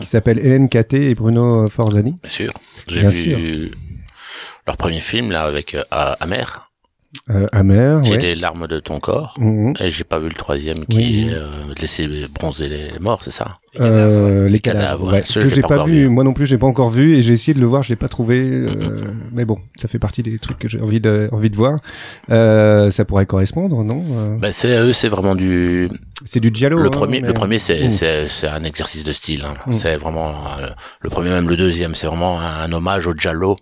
qui 0.00 0.06
s'appellent 0.06 0.38
Hélène 0.38 0.68
Caté 0.68 1.10
et 1.10 1.14
Bruno 1.16 1.66
Forzani? 1.68 2.14
Bien 2.22 2.30
sûr. 2.30 2.52
J'ai 2.86 3.00
vu 3.00 3.10
sûr. 3.12 3.38
Leur 4.66 4.76
premier 4.76 5.00
film 5.00 5.30
là 5.32 5.42
avec 5.44 5.74
euh, 5.74 5.82
Amer 6.20 6.62
Euh, 7.30 7.46
Amer, 7.52 8.02
et 8.04 8.10
ouais. 8.10 8.18
les 8.18 8.34
larmes 8.34 8.66
de 8.66 8.78
ton 8.78 8.98
corps. 9.00 9.36
Mhm. 9.40 9.72
Et 9.80 9.90
j'ai 9.90 10.04
pas 10.04 10.18
vu 10.18 10.28
le 10.28 10.34
troisième 10.34 10.84
qui 10.86 10.96
Oui. 10.98 11.28
est 11.30 11.32
euh, 11.34 11.48
laisser 11.80 12.06
bronzer 12.34 12.68
les, 12.68 12.90
les 12.90 12.98
morts, 13.00 13.22
c'est 13.22 13.30
ça? 13.30 13.58
Euh, 13.80 14.48
les 14.48 14.60
cadavres, 14.60 15.10
cadavres, 15.10 15.12
ouais. 15.12 15.44
que 15.48 15.54
j'ai 15.54 15.62
pas 15.62 15.84
vu, 15.84 16.02
vu. 16.02 16.08
moi 16.08 16.24
non 16.24 16.34
plus, 16.34 16.44
j'ai 16.46 16.58
pas 16.58 16.66
encore 16.66 16.90
vu 16.90 17.16
et 17.16 17.22
j'ai 17.22 17.32
essayé 17.32 17.54
de 17.54 17.60
le 17.60 17.66
voir, 17.66 17.82
je 17.82 17.88
l'ai 17.90 17.96
pas 17.96 18.08
trouvé. 18.08 18.40
euh, 18.40 18.66
mais 19.32 19.44
bon, 19.46 19.58
ça 19.76 19.88
fait 19.88 19.98
partie 19.98 20.22
des 20.22 20.38
trucs 20.38 20.58
que 20.58 20.68
j'ai 20.68 20.80
envie 20.80 21.00
de 21.00 21.28
envie 21.32 21.48
de 21.48 21.56
voir. 21.56 21.76
Euh, 22.30 22.90
ça 22.90 23.04
pourrait 23.06 23.26
correspondre, 23.26 23.82
non 23.82 24.04
Euh, 24.12 24.36
Ben 24.36 24.52
c'est 24.52 24.76
eux, 24.78 24.92
c'est 24.92 25.08
vraiment 25.08 25.34
du. 25.36 25.88
C'est 26.26 26.40
du 26.40 26.50
giallo. 26.52 26.78
Le 26.78 26.86
hein, 26.86 26.90
premier, 26.90 27.20
mais- 27.20 27.28
le 27.28 27.34
premier, 27.34 27.58
c'est 27.58 27.86
Mm. 27.86 27.90
c'est 27.90 28.28
c'est 28.28 28.48
un 28.48 28.64
exercice 28.64 29.04
de 29.04 29.12
style. 29.12 29.42
hein. 29.46 29.54
Mm. 29.66 29.72
C'est 29.72 29.96
vraiment 29.96 30.34
euh, 30.60 30.68
le 31.00 31.08
premier, 31.10 31.30
même 31.30 31.48
le 31.48 31.56
deuxième, 31.56 31.94
c'est 31.94 32.06
vraiment 32.08 32.40
un, 32.40 32.62
un 32.64 32.72
hommage 32.72 33.06
au 33.06 33.14
giallo 33.14 33.56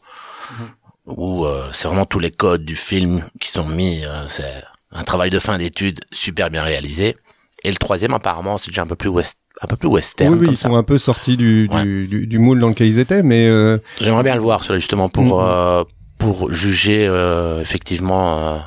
où 1.07 1.45
euh, 1.45 1.69
c'est 1.73 1.87
vraiment 1.89 2.07
tous 2.07 2.19
les 2.21 2.31
codes 2.31 2.65
du 2.65 2.77
film 2.77 3.25
qui 3.41 3.51
sont 3.51 3.67
mis. 3.67 4.05
euh, 4.05 4.27
c'est 4.29 4.63
un 4.93 5.03
travail 5.05 5.31
de 5.31 5.39
fin 5.39 5.59
d'études 5.59 6.01
super 6.13 6.51
bien 6.51 6.63
réalisé. 6.63 7.17
Et 7.65 7.71
le 7.71 7.77
troisième, 7.77 8.15
apparemment, 8.15 8.59
c'est 8.59 8.71
déjà 8.71 8.83
un 8.83 8.87
peu 8.87 8.95
plus 8.97 9.09
west, 9.09 9.39
un 9.63 9.67
peu 9.67 9.77
plus 9.77 9.89
western. 9.89 10.33
Oui, 10.35 10.39
oui, 10.41 10.45
comme 10.47 10.55
ils 10.55 10.59
ça. 10.59 10.69
sont 10.69 10.77
un 10.77 10.83
peu 10.83 10.99
sortis 10.99 11.37
du, 11.37 11.67
du, 11.69 12.07
du, 12.07 12.27
du 12.27 12.39
moule 12.39 12.61
dans 12.61 12.69
lequel 12.69 12.87
ils 12.89 12.99
étaient, 12.99 13.23
mais 13.23 13.49
euh, 13.49 13.79
J'aimerais 14.01 14.23
bien 14.23 14.35
le 14.35 14.41
voir, 14.43 14.63
justement, 14.63 15.09
pour 15.09 15.41
Mhm. 15.41 15.47
euh, 15.49 15.85
pour 16.19 16.53
juger 16.53 17.07
euh, 17.09 17.61
effectivement 17.61 18.39
euh, 18.55 18.59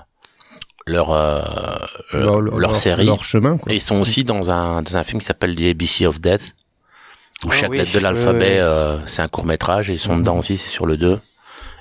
leur 0.85 1.11
Leur- 2.13 2.41
leur, 2.41 2.57
leur- 2.59 2.75
série. 2.75 3.05
leur 3.05 3.23
chemin, 3.23 3.57
quoi. 3.57 3.71
Et 3.71 3.75
ils 3.75 3.81
sont 3.81 3.99
aussi 4.01 4.23
dans 4.23 4.49
un 4.51 4.81
dans 4.81 4.97
un 4.97 5.03
film 5.03 5.19
qui 5.21 5.25
s'appelle 5.25 5.55
The 5.55 5.61
ABC 5.71 6.05
of 6.07 6.19
Death, 6.19 6.55
où 7.45 7.49
Ah 7.51 7.53
chaque 7.55 7.69
oui, 7.71 7.77
lettre 7.77 7.93
de 7.93 7.99
l'alphabet, 7.99 8.57
euh, 8.59 8.97
c'est 9.05 9.21
un 9.21 9.27
court 9.27 9.45
métrage, 9.45 9.89
et 9.89 9.93
ils 9.93 9.99
sont 9.99 10.15
Mhm. 10.15 10.21
dedans 10.21 10.37
aussi, 10.39 10.57
c'est 10.57 10.69
sur 10.69 10.85
le 10.85 10.97
2. 10.97 11.19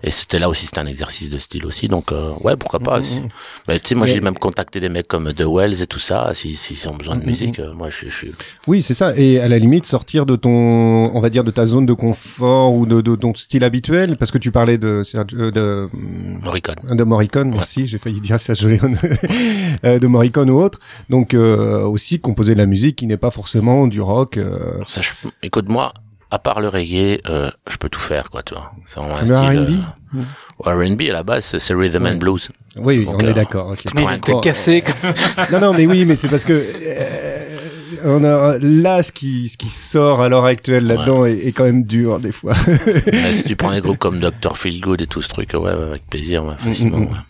Et 0.03 0.11
c'était 0.11 0.39
là 0.39 0.49
aussi, 0.49 0.67
c'était 0.67 0.79
un 0.81 0.87
exercice 0.87 1.31
de 1.31 1.39
style 1.39 1.65
aussi, 1.67 1.89
donc 1.89 2.13
euh, 2.13 2.33
ouais, 2.43 2.57
pourquoi 2.57 2.81
pas. 2.81 3.03
si- 3.03 3.23
Mais 3.67 3.79
tu 3.81 3.89
sais, 3.89 3.95
moi 3.95 4.07
j'ai 4.07 4.21
même 4.21 4.39
contacté 4.39 4.79
des 4.79 4.89
mecs 4.89 5.09
comme 5.09 5.33
The 5.33 5.45
Wells 5.47 5.83
et 5.83 5.87
tout 5.87 5.99
ça, 5.99 6.31
si 6.35 6.55
s'ils 6.55 6.89
ont 6.89 6.95
besoin 6.95 7.15
de 7.17 7.21
Mhm. 7.21 7.27
musique, 7.27 7.59
euh, 7.59 7.73
moi 7.73 7.89
je, 7.91 8.09
suis 8.11 8.33
oui, 8.67 8.83
c'est 8.83 8.95
ça. 8.95 9.17
Et 9.17 9.41
à 9.41 9.49
la 9.49 9.59
limite, 9.59 9.87
sortir 9.87 10.27
de 10.27 10.37
ton, 10.37 10.51
on 10.51 11.21
va 11.21 11.31
dire, 11.31 11.45
de 11.45 11.51
ta 11.51 11.65
zone 11.67 11.87
de 11.87 11.93
confort 11.95 12.75
ou 12.75 12.85
de, 12.87 13.01
de 13.01 13.17
ton 13.17 13.35
style 13.35 13.65
habituel, 13.65 14.17
parce 14.19 14.31
que 14.31 14.39
tu 14.39 14.51
parlais 14.53 14.79
de 14.79 15.03
de 15.51 15.89
Morricone. 16.45 16.77
de 16.91 17.05
Morricone. 17.05 17.51
Merci, 17.51 17.87
j'ai 17.87 17.99
failli 17.99 18.21
dire 18.21 18.39
Sergio 18.39 18.69
Leone, 18.69 18.99
Euh, 19.85 19.99
de 19.99 20.07
Morricone 20.07 20.51
ou 20.51 20.59
autre. 20.61 20.79
Donc 21.11 21.35
euh, 21.35 21.85
aussi 21.87 22.21
composer 22.21 22.53
de 22.55 22.59
la 22.59 22.67
musique 22.67 22.97
qui 22.97 23.07
n'est 23.07 23.17
pas 23.17 23.31
forcément 23.31 23.87
du 23.87 24.01
rock. 24.01 24.37
euh, 24.37 24.81
Ça, 24.87 25.01
je- 25.01 25.29
écoute, 25.43 25.69
moi, 25.69 25.93
à 26.31 26.39
part 26.39 26.61
le 26.61 26.69
reggae, 26.69 27.21
euh, 27.29 27.51
je 27.69 27.77
peux 27.77 27.89
tout 27.89 28.01
faire, 28.01 28.31
quoi, 28.31 28.43
tu 28.43 28.55
vois. 28.55 28.73
C'est 28.85 28.99
vraiment 29.01 29.17
un 29.17 29.21
Le 29.21 29.27
style. 29.27 29.83
R&B 30.15 30.21
euh, 30.67 30.87
R&B, 30.95 31.03
à 31.11 31.13
la 31.13 31.23
base, 31.23 31.45
c'est- 31.59 31.75
rhythm 31.75 32.03
Ouais. 32.05 32.11
and 32.13 32.17
blues. 32.17 32.49
Oui, 32.77 33.05
Donc, 33.05 33.23
on 33.23 33.27
euh, 33.27 33.31
est 33.31 33.35
d'accord. 33.35 33.69
ok. 33.71 33.77
tu 33.79 33.95
prends 33.95 34.09
un 34.09 34.19
T'es 34.19 34.33
coup- 34.33 34.41
cassé. 34.41 34.83
non, 35.53 35.61
non, 35.61 35.73
mais 35.75 35.87
oui, 35.87 36.05
mais 36.05 36.17
c'est 36.17 36.29
parce 36.29 36.45
que 36.45 36.53
euh, 36.53 37.47
on 38.05 38.25
a 38.25 38.59
là 38.61 39.03
ce 39.03 39.13
qui 39.13 39.49
ce 39.49 39.57
qui 39.57 39.69
sort 39.69 40.21
à 40.23 40.29
l'heure 40.29 40.45
actuelle 40.45 40.87
là-dedans 40.87 41.25
est, 41.27 41.39
est 41.47 41.53
quand 41.53 41.65
même 41.65 41.85
dur 41.85 42.19
des 42.21 42.33
fois. 42.33 42.55
Mais 43.13 43.33
si 43.33 43.45
tu 43.45 43.57
prends 43.57 43.71
des 43.73 43.81
groupes 43.83 43.99
comme 43.99 44.21
Dr. 44.21 44.57
Feelgood 44.57 45.01
et 45.01 45.07
tout 45.07 45.23
ce 45.23 45.29
truc, 45.29 45.51
ouais, 45.55 45.59
ouais, 45.59 45.71
avec 45.71 46.07
plaisir, 46.09 46.45
ouais, 46.45 46.55
facilement. 46.59 46.99
Mm, 46.99 47.03
mm, 47.05 47.11
mm. 47.11 47.23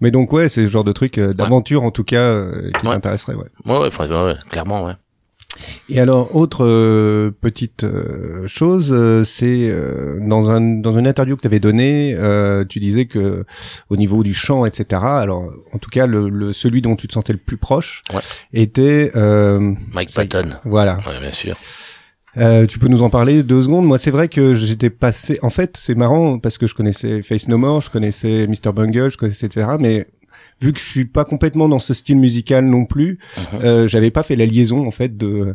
Mais 0.00 0.10
donc 0.10 0.32
ouais, 0.32 0.48
c'est 0.48 0.66
ce 0.66 0.70
genre 0.70 0.84
de 0.84 0.92
truc 0.92 1.18
euh, 1.18 1.32
d'aventure 1.32 1.84
en 1.84 1.90
tout 1.90 2.04
cas 2.04 2.22
euh, 2.22 2.70
qui 2.78 2.86
Ouais. 2.86 2.92
m'intéresserait. 2.94 3.34
Ouais. 3.34 3.44
Ouais, 3.64 3.78
ouais, 3.78 3.88
ouais, 3.98 4.06
ouais, 4.08 4.22
ouais, 4.24 4.34
clairement, 4.50 4.84
ouais. 4.84 4.92
Et 5.88 6.00
alors, 6.00 6.34
autre 6.36 6.64
euh, 6.64 7.30
petite 7.40 7.84
euh, 7.84 8.46
chose, 8.46 8.90
euh, 8.92 9.24
c'est 9.24 9.68
euh, 9.68 10.18
dans 10.20 10.50
un 10.50 10.60
dans 10.60 10.98
une 10.98 11.06
interview 11.06 11.36
que 11.36 11.42
tu 11.42 11.46
avais 11.48 11.60
donnée, 11.60 12.14
euh, 12.18 12.64
tu 12.68 12.78
disais 12.80 13.06
que 13.06 13.44
au 13.88 13.96
niveau 13.96 14.22
du 14.22 14.34
chant, 14.34 14.64
etc. 14.64 15.02
Alors, 15.04 15.50
en 15.72 15.78
tout 15.78 15.90
cas, 15.90 16.06
le, 16.06 16.28
le 16.28 16.52
celui 16.52 16.82
dont 16.82 16.96
tu 16.96 17.08
te 17.08 17.12
sentais 17.12 17.32
le 17.32 17.38
plus 17.38 17.56
proche 17.56 18.02
Ouais. 18.12 18.20
était 18.52 19.10
euh, 19.16 19.74
Mike 19.92 20.14
Patton. 20.14 20.50
Voilà. 20.64 20.96
Ouais, 21.06 21.20
bien 21.20 21.32
sûr. 21.32 21.56
Euh, 22.36 22.64
tu 22.66 22.78
peux 22.78 22.86
nous 22.86 23.02
en 23.02 23.10
parler 23.10 23.42
deux 23.42 23.62
secondes? 23.64 23.86
Moi, 23.86 23.98
c'est 23.98 24.12
vrai 24.12 24.28
que 24.28 24.54
j'étais 24.54 24.88
passé. 24.90 25.38
En 25.42 25.50
fait, 25.50 25.76
c'est 25.76 25.96
marrant 25.96 26.38
parce 26.38 26.58
que 26.58 26.68
je 26.68 26.74
connaissais 26.76 27.22
Face 27.22 27.48
No 27.48 27.58
More, 27.58 27.80
je 27.80 27.90
connaissais 27.90 28.46
Mr 28.46 28.72
Bungle, 28.72 29.10
je 29.10 29.16
connaissais 29.18 29.46
etc. 29.46 29.66
Mais 29.80 30.06
vu 30.60 30.72
que 30.72 30.78
je 30.80 30.84
suis 30.84 31.04
pas 31.06 31.24
complètement 31.24 31.68
dans 31.68 31.78
ce 31.78 31.94
style 31.94 32.16
musical 32.18 32.64
non 32.64 32.84
plus, 32.84 33.18
Mhm. 33.52 33.60
euh, 33.64 33.86
j'avais 33.88 34.10
pas 34.10 34.22
fait 34.22 34.36
la 34.36 34.46
liaison 34.46 34.86
en 34.86 34.90
fait 34.90 35.16
de 35.16 35.54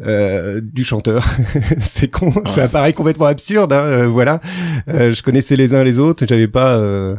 euh, 0.00 0.60
du 0.62 0.84
chanteur. 0.84 1.24
c'est 1.80 2.08
con, 2.10 2.32
ça 2.46 2.68
paraît 2.68 2.92
complètement 2.92 3.26
absurde. 3.26 3.72
Hein, 3.72 3.84
euh, 3.84 4.06
voilà, 4.06 4.40
Euh, 4.88 5.14
je 5.14 5.22
connaissais 5.22 5.56
les 5.56 5.74
uns 5.74 5.82
les 5.84 5.98
autres, 5.98 6.24
j'avais 6.28 6.48
pas. 6.48 6.76
euh, 6.78 7.16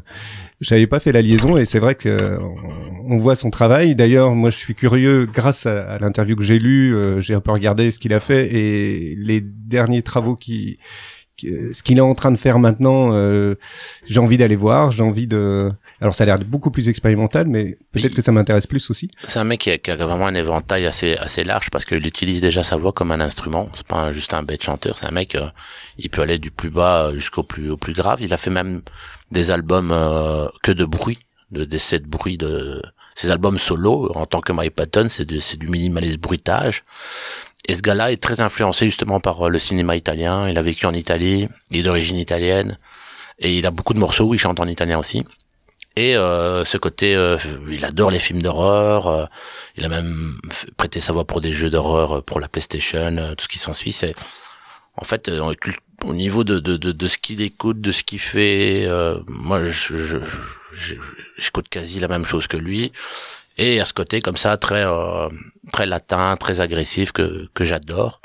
j'avais 0.62 0.88
pas 0.88 1.02
fait 1.02 1.12
la 1.12 1.22
liaison 1.22 1.58
et 1.58 1.66
c'est 1.66 1.80
vrai 1.80 1.96
que 1.96 2.08
euh, 2.08 2.38
on 3.10 3.18
voit 3.18 3.36
son 3.36 3.50
travail. 3.50 3.94
D'ailleurs, 3.94 4.34
moi, 4.36 4.50
je 4.50 4.56
suis 4.58 4.74
curieux 4.74 5.28
grâce 5.32 5.66
à, 5.66 5.84
à 5.84 6.00
l'interview 6.00 6.36
que 6.38 6.44
j'ai 6.44 6.60
lue, 6.60 6.96
euh, 6.96 7.20
j'ai 7.20 7.34
un 7.34 7.40
peu 7.40 7.52
regardé 7.52 7.92
ce 7.92 8.00
qu'il 8.00 8.14
a 8.14 8.22
fait 8.22 8.48
et 8.56 9.16
les 9.18 9.42
derniers 9.42 10.02
travaux 10.02 10.36
qui- 10.38 10.78
ce 11.40 11.84
qu'il 11.84 11.98
est 11.98 12.02
en 12.02 12.16
train 12.16 12.32
de 12.32 12.38
faire 12.38 12.60
maintenant, 12.60 13.14
euh, 13.14 13.56
j'ai 14.08 14.20
envie 14.20 14.38
d'aller 14.38 14.56
voir. 14.56 14.92
J'ai 14.92 15.04
envie 15.04 15.28
de. 15.28 15.70
Alors, 16.02 16.14
ça 16.16 16.24
a 16.24 16.26
l'air 16.28 16.40
beaucoup 16.40 16.72
plus 16.72 16.88
expérimental, 16.90 17.48
mais 17.48 17.78
peut-être 17.92 18.14
que 18.16 18.22
ça 18.22 18.32
m'intéresse 18.32 18.68
plus 18.68 18.90
aussi. 18.90 19.10
C'est 19.28 19.40
un 19.40 19.44
mec 19.44 19.62
qui 19.62 19.72
a, 19.72 19.78
qui 19.78 19.92
a 19.92 19.96
vraiment 19.96 20.28
un 20.28 20.34
éventail 20.36 20.86
assez 20.86 21.16
assez 21.18 21.44
large 21.44 21.70
parce 21.70 21.86
qu'il 21.86 22.06
utilise 22.06 22.42
déjà 22.42 22.64
sa 22.64 22.78
voix 22.78 22.92
comme 22.94 23.12
un 23.12 23.20
instrument. 23.22 23.70
C'est 23.76 23.88
pas 23.88 23.98
un- 23.98 24.12
juste 24.12 24.34
un 24.34 24.44
bête 24.44 24.64
chanteur. 24.64 24.98
C'est 24.98 25.06
un 25.08 25.12
mec, 25.12 25.36
euh, 25.36 25.48
il 25.98 26.10
peut 26.10 26.22
aller 26.22 26.38
du 26.38 26.52
plus 26.52 26.70
bas 26.70 27.12
jusqu'au 27.14 27.44
plus 27.44 27.70
au 27.72 27.78
plus 27.78 27.94
grave. 27.94 28.20
Il 28.22 28.34
a 28.34 28.38
fait 28.38 28.50
même 28.50 28.82
des 29.32 29.52
albums 29.52 29.92
euh, 29.92 30.48
que 30.64 30.72
de 30.72 30.86
bruit, 30.86 31.20
de 31.52 31.66
d'essais 31.66 32.00
de 32.00 32.08
bruit 32.08 32.38
de 32.38 32.82
ses 33.16 33.32
albums 33.32 33.58
solo 33.58 34.12
en 34.16 34.26
tant 34.26 34.42
que 34.42 34.52
Mike 34.52 34.76
Patton, 34.76 35.08
c'est 35.10 35.26
du 35.26 35.40
c'est 35.40 35.58
du 35.58 35.68
minimaliste 35.68 36.20
bruitage. 36.20 36.84
Et 37.68 37.74
ce 37.76 37.82
gars-là 37.82 38.12
est 38.12 38.22
très 38.22 38.42
influencé 38.42 38.86
justement 38.86 39.20
par 39.20 39.48
euh, 39.48 39.50
le 39.50 39.60
cinéma 39.60 39.96
italien. 39.96 40.48
Il 40.50 40.58
a 40.58 40.62
vécu 40.62 40.86
en 40.86 40.94
Italie, 40.94 41.48
il 41.72 41.80
est 41.80 41.84
d'origine 41.84 42.18
italienne 42.18 42.78
et 43.40 43.58
il 43.58 43.66
a 43.66 43.72
beaucoup 43.72 43.94
de 43.94 44.00
morceaux 44.00 44.26
où 44.26 44.34
il 44.34 44.40
chante 44.40 44.60
en 44.60 44.68
italien 44.68 45.00
aussi. 45.00 45.24
Et 45.98 46.16
euh, 46.18 46.66
ce 46.66 46.78
côté, 46.78 47.16
euh, 47.16 47.38
il 47.70 47.86
adore 47.86 48.12
les 48.12 48.20
films 48.20 48.42
d'horreur. 48.42 49.08
euh, 49.08 49.26
il 49.78 49.86
a 49.86 49.90
même 49.90 50.38
prêté 50.78 51.00
sa 51.00 51.14
voix 51.14 51.26
pour 51.26 51.40
des 51.42 51.52
jeux 51.54 51.70
d'horreur 51.70 52.18
euh, 52.18 52.22
pour 52.22 52.40
la 52.40 52.48
PlayStation, 52.50 53.34
tout 53.38 53.44
ce 53.46 53.48
qui 53.48 53.60
s'ensuit. 53.60 53.94
C'est 53.94 54.14
en 54.98 55.06
fait 55.06 55.32
au 56.04 56.14
niveau 56.14 56.44
de 56.44 56.60
de 56.60 56.76
de, 56.78 56.92
de 56.92 57.08
ce 57.08 57.18
qu'il 57.18 57.42
écoute, 57.42 57.80
de 57.80 57.92
ce 57.94 58.04
qu'il 58.04 58.20
fait. 58.20 58.88
moi, 59.28 59.64
je, 59.64 59.96
je, 59.96 60.18
je- 60.74 61.52
quasi 61.70 62.00
la 62.02 62.10
même 62.10 62.26
chose 62.26 62.48
que 62.48 62.58
lui. 62.58 62.92
Et 63.58 63.80
à 63.80 63.86
ce 63.86 63.94
côté 63.94 64.22
comme 64.22 64.38
ça, 64.38 64.58
très 64.58 64.84
euh, 64.84 65.30
très 65.72 65.86
latin, 65.86 66.36
très 66.38 66.62
agressif 66.62 67.12
que 67.12 67.50
que 67.54 67.64
j'adore. 67.64 68.22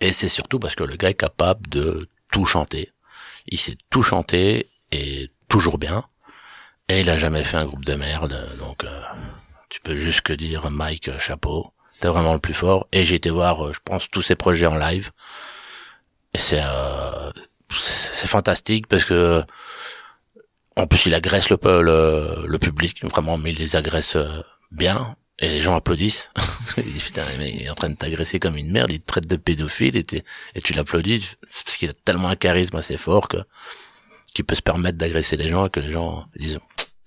Et 0.00 0.12
c'est 0.12 0.28
surtout 0.28 0.58
parce 0.58 0.74
que 0.74 0.84
le 0.84 0.96
gars 0.96 1.10
est 1.10 1.14
capable 1.14 1.68
de 1.68 2.08
tout 2.32 2.44
chanter. 2.44 2.92
Il 3.48 3.58
sait 3.58 3.76
tout 3.90 4.02
chanter 4.02 4.68
et 4.92 5.30
toujours 5.48 5.78
bien. 5.78 6.04
Et 6.88 7.00
il 7.00 7.10
a 7.10 7.18
jamais 7.18 7.44
fait 7.44 7.56
un 7.56 7.66
groupe 7.66 7.84
de 7.84 7.94
merde, 7.94 8.46
donc 8.60 8.84
euh, 8.84 9.02
tu 9.68 9.80
peux 9.80 9.96
juste 9.96 10.22
que 10.22 10.32
dire 10.32 10.70
Mike 10.70 11.08
euh, 11.08 11.18
chapeau, 11.18 11.72
t'es 12.00 12.08
vraiment 12.08 12.32
le 12.32 12.38
plus 12.38 12.54
fort. 12.54 12.86
Et 12.92 13.04
j'ai 13.04 13.16
été 13.16 13.30
voir, 13.30 13.66
euh, 13.66 13.72
je 13.72 13.80
pense, 13.84 14.10
tous 14.10 14.22
ses 14.22 14.36
projets 14.36 14.66
en 14.66 14.76
live. 14.76 15.10
Et 16.34 16.38
c'est 16.38 16.62
euh, 16.62 17.30
c'est 17.70 18.14
c'est 18.14 18.26
fantastique 18.26 18.86
parce 18.86 19.04
que 19.04 19.44
en 20.78 20.86
plus 20.86 21.06
il 21.06 21.14
agresse 21.14 21.50
le 21.50 21.56
peu- 21.56 21.82
le, 21.82 22.46
le 22.46 22.58
public 22.58 23.04
vraiment, 23.04 23.36
mais 23.38 23.50
il 23.52 23.58
les 23.58 23.76
agresse 23.76 24.16
euh, 24.16 24.42
bien. 24.70 25.16
Et 25.40 25.48
les 25.48 25.60
gens 25.60 25.76
applaudissent. 25.76 26.32
il 26.78 26.92
dit 26.92 26.98
putain, 26.98 27.22
mais 27.38 27.50
il 27.50 27.62
est 27.62 27.70
en 27.70 27.76
train 27.76 27.90
de 27.90 27.94
t'agresser 27.94 28.40
comme 28.40 28.56
une 28.56 28.72
merde, 28.72 28.90
il 28.90 29.00
te 29.00 29.06
traite 29.06 29.26
de 29.26 29.36
pédophile 29.36 29.96
et, 29.96 30.04
tu 30.04 30.72
l'applaudis. 30.72 31.28
C'est 31.48 31.64
parce 31.64 31.76
qu'il 31.76 31.88
a 31.90 31.92
tellement 32.04 32.28
un 32.28 32.34
charisme 32.34 32.74
assez 32.76 32.96
fort 32.96 33.28
que 33.28 33.36
qui 34.34 34.42
peut 34.42 34.56
se 34.56 34.62
permettre 34.62 34.98
d'agresser 34.98 35.36
les 35.36 35.48
gens 35.48 35.66
et 35.66 35.70
que 35.70 35.78
les 35.80 35.92
gens 35.92 36.26
disent 36.36 36.58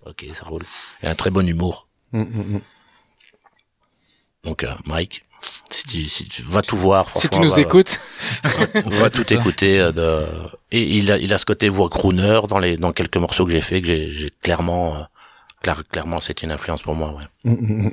ok 0.05 0.25
ça 0.33 0.45
roule 0.45 0.63
et 1.03 1.07
un 1.07 1.15
très 1.15 1.29
bon 1.29 1.47
humour 1.47 1.87
Mm, 2.13 2.21
mm, 2.23 2.55
mm. 2.55 2.61
donc 4.43 4.63
euh, 4.65 4.73
Mike 4.85 5.23
si 5.69 5.83
tu, 5.87 6.03
si 6.09 6.25
tu 6.27 6.41
vas 6.43 6.61
tout 6.61 6.77
voir. 6.77 7.07
Si 7.15 7.27
tu 7.29 7.39
nous 7.39 7.49
va- 7.51 7.59
écoutes. 7.61 7.99
va, 8.43 8.81
va 8.99 9.09
tout 9.09 9.33
écouter. 9.33 9.79
euh, 9.79 9.91
de... 9.91 10.25
Et 10.71 10.83
il 10.97 11.11
a, 11.11 11.17
il 11.17 11.33
a 11.33 11.37
ce 11.37 11.45
côté 11.45 11.69
voix 11.69 11.89
crooner 11.89 12.39
dans 12.47 12.59
les, 12.59 12.77
dans 12.77 12.91
quelques 12.91 13.17
morceaux 13.17 13.45
que 13.45 13.51
j'ai 13.51 13.61
fait 13.61 13.81
que 13.81 13.87
j'ai, 13.87 14.09
j'ai 14.11 14.29
clairement, 14.41 14.95
euh, 14.95 14.99
clair- 15.63 15.83
clairement, 15.91 16.17
c'est 16.21 16.43
une 16.43 16.51
influence 16.51 16.81
pour 16.81 16.95
moi. 16.95 17.15
Ouais. 17.45 17.51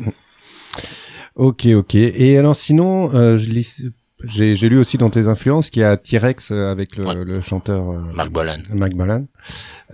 Ok, 1.37 1.67
ok. 1.67 1.95
Et 1.95 2.37
alors 2.37 2.57
sinon, 2.57 3.15
euh, 3.15 3.37
je 3.37 3.49
lis, 3.49 3.87
j'ai, 4.25 4.57
j'ai 4.57 4.69
lu 4.69 4.77
aussi 4.79 4.99
dans 4.99 5.09
tes 5.09 5.29
influences 5.29 5.71
qu'il 5.71 5.83
y 5.83 5.85
a 5.85 5.97
T-Rex 5.97 6.51
euh, 6.51 6.71
avec 6.73 6.97
le, 6.97 7.23
le 7.23 7.41
chanteur 7.41 7.91
euh, 7.93 7.99
Mark 8.13 8.31
Bolan. 8.31 8.59
Mark 8.77 8.93
Bolan. 8.93 9.27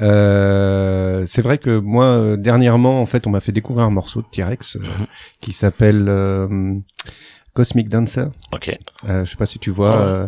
Euh, 0.01 1.25
c'est 1.27 1.43
vrai 1.43 1.59
que 1.59 1.79
moi, 1.79 2.37
dernièrement, 2.39 3.01
en 3.03 3.07
fait, 3.07 3.27
on 3.27 3.31
m'a 3.31 3.41
fait 3.41 3.53
découvrir 3.53 3.85
un 3.87 3.91
morceau 3.91 4.23
de 4.23 4.27
T-Rex 4.31 4.77
euh, 4.77 4.81
Mhm. 4.81 5.07
qui 5.43 5.53
s'appelle 5.53 6.07
euh, 6.09 6.49
Cosmic 7.55 7.89
Dancer. 7.89 8.27
Ok. 8.53 8.77
Euh, 9.09 9.25
je 9.25 9.31
sais 9.31 9.37
pas 9.37 9.47
si 9.47 9.59
tu 9.59 9.71
vois. 9.71 9.95
Ah 9.97 10.03
euh, 10.03 10.27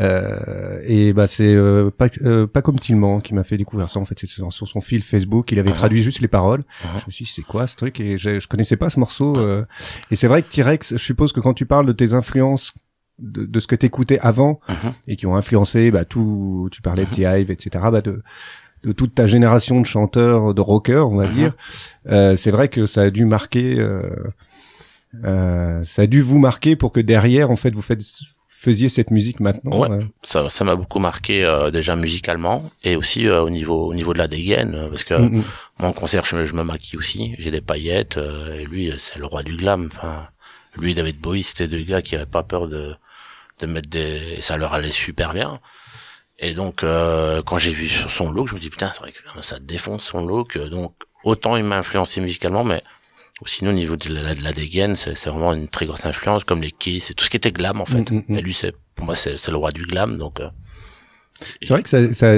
euh, 0.00 0.78
et 0.86 1.12
bah 1.12 1.26
c'est 1.26 1.54
euh, 1.54 1.90
pas 1.90 2.06
euh, 2.22 2.46
pas 2.46 2.62
comme 2.62 2.78
Tillman 2.78 3.20
qui 3.20 3.34
m'a 3.34 3.44
fait 3.44 3.56
découvrir 3.56 3.88
ça. 3.90 4.00
En 4.00 4.04
fait, 4.04 4.16
c'est 4.18 4.26
sur, 4.28 4.50
sur 4.52 4.66
son 4.68 4.80
fil 4.80 5.02
Facebook. 5.02 5.50
Il 5.52 5.58
avait 5.58 5.70
Mhm. 5.70 5.76
traduit 5.76 6.02
juste 6.02 6.20
les 6.20 6.28
paroles. 6.28 6.60
Mhm. 6.84 7.00
Je 7.00 7.06
me 7.06 7.10
suis 7.10 7.24
dit 7.24 7.30
c'est 7.30 7.42
quoi 7.42 7.66
ce 7.66 7.76
truc? 7.76 8.00
Et 8.00 8.16
je, 8.16 8.38
je 8.38 8.48
connaissais 8.48 8.76
pas 8.76 8.88
ce 8.90 8.98
morceau. 9.00 9.36
euh. 9.36 9.64
et 10.10 10.16
c'est 10.16 10.28
vrai 10.28 10.42
que 10.42 10.48
T-Rex, 10.52 10.92
je 10.92 10.96
suppose 11.02 11.32
que 11.32 11.40
quand 11.40 11.54
tu 11.54 11.66
parles 11.66 11.86
de 11.86 11.92
tes 11.92 12.12
influences 12.14 12.72
de, 13.18 13.44
de 13.44 13.60
ce 13.60 13.66
que 13.66 13.74
t'écoutais 13.76 14.18
avant 14.20 14.60
Mhm. 14.68 14.92
et 15.08 15.16
qui 15.16 15.26
ont 15.26 15.36
influencé 15.36 15.90
bah 15.90 16.04
tout. 16.04 16.68
Tu 16.72 16.80
parlais 16.80 17.04
de 17.04 17.10
The 17.10 17.18
Hive, 17.40 17.50
etc. 17.50 17.84
Bah 17.90 18.00
de 18.00 18.22
de 18.84 18.90
toute 18.90 19.14
ta 19.14 19.28
génération 19.28 19.80
de 19.80 19.86
chanteurs, 19.86 20.54
de 20.54 20.60
rockers, 20.60 21.08
on 21.08 21.14
va 21.16 21.26
Mhm. 21.28 21.34
dire. 21.34 21.52
Euh, 22.08 22.34
c'est 22.34 22.50
vrai 22.50 22.66
que 22.68 22.84
ça 22.84 23.02
a 23.02 23.10
dû 23.10 23.24
marquer. 23.24 23.78
Euh, 23.78 24.02
euh, 25.24 25.82
ça 25.82 26.02
a 26.02 26.06
dû 26.06 26.22
vous 26.22 26.38
marquer 26.38 26.76
pour 26.76 26.92
que 26.92 27.00
derrière, 27.00 27.50
en 27.50 27.56
fait, 27.56 27.74
vous 27.74 27.82
faites, 27.82 28.02
faisiez 28.48 28.88
cette 28.88 29.10
musique 29.10 29.40
maintenant. 29.40 29.78
Ouais. 29.78 29.90
euh. 29.90 30.00
Ça, 30.22 30.48
ça 30.48 30.64
m'a 30.64 30.76
beaucoup 30.76 31.00
marqué 31.00 31.44
euh, 31.44 31.70
déjà 31.70 31.96
musicalement 31.96 32.70
et 32.84 32.96
aussi 32.96 33.26
euh, 33.26 33.42
au 33.42 33.50
niveau, 33.50 33.86
au 33.86 33.94
niveau 33.94 34.12
de 34.12 34.18
la 34.18 34.28
dégaine 34.28 34.88
parce 34.88 35.04
que 35.04 35.14
Mm, 35.14 35.38
mm. 35.38 35.44
moi 35.80 35.88
en 35.88 35.92
concert 35.92 36.24
je 36.24 36.36
me, 36.36 36.44
je 36.44 36.54
me 36.54 36.62
maquille 36.62 36.98
aussi. 36.98 37.34
J'ai 37.38 37.50
des 37.50 37.60
paillettes 37.60 38.18
euh, 38.18 38.58
et 38.60 38.64
lui 38.64 38.92
c'est 38.98 39.18
le 39.18 39.26
roi 39.26 39.42
du 39.42 39.56
glam. 39.56 39.88
Enfin, 39.92 40.28
lui 40.76 40.94
David 40.94 41.18
Bowie 41.20 41.42
c'était 41.42 41.66
deux 41.66 41.82
gars 41.82 42.02
qui 42.02 42.14
avaient 42.14 42.24
pas 42.24 42.44
peur 42.44 42.68
de 42.68 42.94
de 43.60 43.66
mettre 43.66 43.90
des, 43.90 44.34
et 44.38 44.40
ça 44.40 44.56
leur 44.56 44.72
allait 44.74 44.90
super 44.92 45.34
bien. 45.34 45.58
Et 46.38 46.54
donc 46.54 46.82
euh, 46.84 47.42
quand 47.42 47.58
j'ai 47.58 47.72
vu 47.72 47.88
son 47.88 48.30
look, 48.30 48.48
je 48.48 48.54
me 48.54 48.60
dis 48.60 48.70
putain 48.70 48.90
c'est 48.92 49.00
vrai 49.00 49.12
que 49.12 49.18
ça 49.42 49.58
défonce 49.58 50.04
son 50.04 50.24
look. 50.24 50.56
Donc 50.70 50.94
autant 51.24 51.56
il 51.56 51.64
m'a 51.64 51.78
influencé 51.78 52.20
musicalement, 52.20 52.62
mais 52.64 52.82
aussi 53.42 53.66
au 53.66 53.72
niveau 53.72 53.96
de 53.96 54.08
la, 54.14 54.34
de 54.34 54.42
la 54.42 54.52
dégaine, 54.52 54.96
c'est 54.96 55.14
c'est 55.16 55.30
vraiment 55.30 55.52
une 55.52 55.68
très 55.68 55.86
grosse 55.86 56.04
influence, 56.06 56.44
comme 56.44 56.62
les 56.62 56.70
Kiss 56.70 57.10
et 57.10 57.14
tout 57.14 57.24
ce 57.24 57.30
qui 57.30 57.36
était 57.36 57.52
glam 57.52 57.80
en 57.80 57.84
fait. 57.84 58.10
Mm, 58.10 58.16
mm, 58.16 58.22
mm. 58.28 58.36
Et 58.38 58.42
lui 58.42 58.54
c'est 58.54 58.74
pour 58.94 59.04
moi 59.06 59.14
c'est 59.14 59.36
c'est 59.36 59.50
le 59.50 59.56
roi 59.56 59.72
du 59.72 59.82
glam, 59.84 60.16
donc. 60.16 60.40
euh, 60.40 60.48
C'est 61.60 61.70
vrai 61.74 61.82
que 61.82 61.88
ça, 61.88 62.12
ça, 62.14 62.34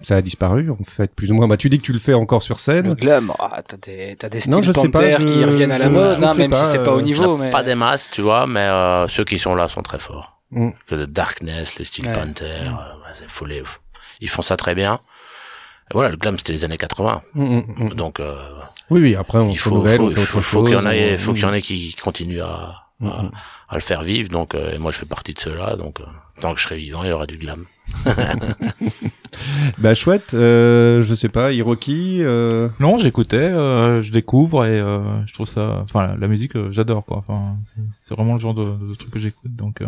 ça 0.00 0.16
a 0.16 0.22
disparu, 0.22 0.70
en 0.70 0.82
fait, 0.84 1.14
plus 1.14 1.30
ou 1.30 1.34
moins. 1.34 1.46
Bah, 1.48 1.56
tu 1.56 1.68
dis 1.68 1.78
que 1.78 1.84
tu 1.84 1.92
le 1.92 1.98
fais 2.00 2.14
encore 2.14 2.42
sur 2.42 2.58
scène. 2.58 2.86
Le 2.88 2.94
glam, 2.94 3.32
ah, 3.38 3.62
t'as 3.66 3.76
des, 3.76 4.16
t'as 4.16 4.28
des 4.28 4.40
styles 4.40 4.52
Non, 4.52 4.62
je 4.62 4.72
sais 4.72 4.88
pas, 4.88 4.98
Panther 5.00 5.16
je- 5.20 5.24
qui 5.26 5.44
reviennent 5.44 5.70
à 5.72 5.78
la 5.78 5.84
je- 5.86 5.90
mode, 5.90 6.18
je 6.18 6.24
hein, 6.24 6.34
même 6.34 6.52
si 6.52 6.58
pas, 6.58 6.64
c'est 6.70 6.84
pas 6.84 6.92
au 6.94 6.98
euh, 6.98 7.02
niveau. 7.02 7.36
Mais... 7.36 7.50
Pas 7.50 7.62
des 7.62 7.74
masses, 7.76 8.08
tu 8.10 8.20
vois, 8.20 8.46
mais 8.46 8.60
euh, 8.60 9.06
ceux 9.08 9.24
qui 9.24 9.38
sont 9.38 9.54
là 9.54 9.68
sont 9.68 9.82
très 9.82 9.98
forts. 10.00 10.40
Mm. 10.50 10.70
Que 10.86 10.94
de 10.96 11.04
Darkness, 11.06 11.78
les 11.78 11.84
Steel 11.84 12.06
Ouais. 12.06 12.12
Panther, 12.12 12.44
euh, 12.44 13.12
c'est 13.14 13.28
faut 13.30 13.46
les- 13.46 13.62
ils 14.20 14.28
font 14.28 14.42
ça 14.42 14.56
très 14.56 14.74
bien. 14.74 15.00
Et 15.90 15.94
voilà, 15.94 16.10
le 16.10 16.16
glam 16.16 16.36
c'était 16.38 16.52
les 16.52 16.64
années 16.64 16.76
80. 16.78 17.22
Mm, 17.34 17.44
mm, 17.44 17.64
mm. 17.78 17.94
Donc 17.94 18.18
euh, 18.20 18.36
Oui, 18.90 19.00
oui, 19.00 19.14
après, 19.16 19.38
on 19.38 19.50
il 19.50 19.56
faut, 19.58 19.70
faut, 19.70 19.76
on 19.76 19.84
fait 19.86 19.98
autre 19.98 20.40
faut, 20.40 20.64
qu'il 20.64 20.74
y 20.74 20.76
en 20.76 20.86
ait, 20.86 21.16
faut 21.16 21.32
qu'il 21.32 21.42
y 21.42 21.46
en 21.46 21.52
ait 21.52 21.62
qui 21.62 21.94
continuent 22.02 22.42
à, 22.42 22.82
Mm, 23.02 23.08
à, 23.08 23.22
mm. 23.24 23.30
à 23.70 23.74
le 23.74 23.80
faire 23.80 24.02
vivre. 24.02 24.28
Donc 24.30 24.54
euh, 24.54 24.74
et 24.74 24.78
moi 24.78 24.92
je 24.92 24.98
fais 24.98 25.06
partie 25.06 25.34
de 25.34 25.38
ceux-là. 25.40 25.76
Donc 25.76 26.00
euh, 26.00 26.04
tant 26.40 26.52
que 26.54 26.58
je 26.60 26.64
serai 26.64 26.76
vivant, 26.76 27.02
il 27.02 27.08
y 27.10 27.12
aura 27.12 27.26
du 27.26 27.36
glam. 27.36 27.64
Bah, 29.78 29.94
chouette, 29.94 30.34
euh, 30.34 31.00
je 31.02 31.14
sais 31.14 31.30
pas, 31.30 31.52
Hiroki, 31.52 32.18
euh... 32.20 32.68
Non, 32.80 32.98
j'écoutais, 32.98 33.36
euh, 33.36 34.02
je 34.02 34.12
découvre 34.12 34.66
et 34.66 34.78
euh, 34.78 35.00
je 35.26 35.32
trouve 35.32 35.46
ça, 35.46 35.80
enfin 35.84 36.06
la, 36.06 36.16
la 36.16 36.28
musique, 36.28 36.54
euh, 36.54 36.68
j'adore 36.70 37.04
quoi. 37.06 37.16
Enfin, 37.16 37.56
c'est- 37.62 37.80
c'est 37.94 38.14
vraiment 38.14 38.34
le 38.34 38.40
genre 38.40 38.52
de, 38.54 38.76
de 38.90 38.94
truc 38.94 39.10
que 39.10 39.18
j'écoute, 39.18 39.56
donc 39.56 39.80
euh, 39.80 39.86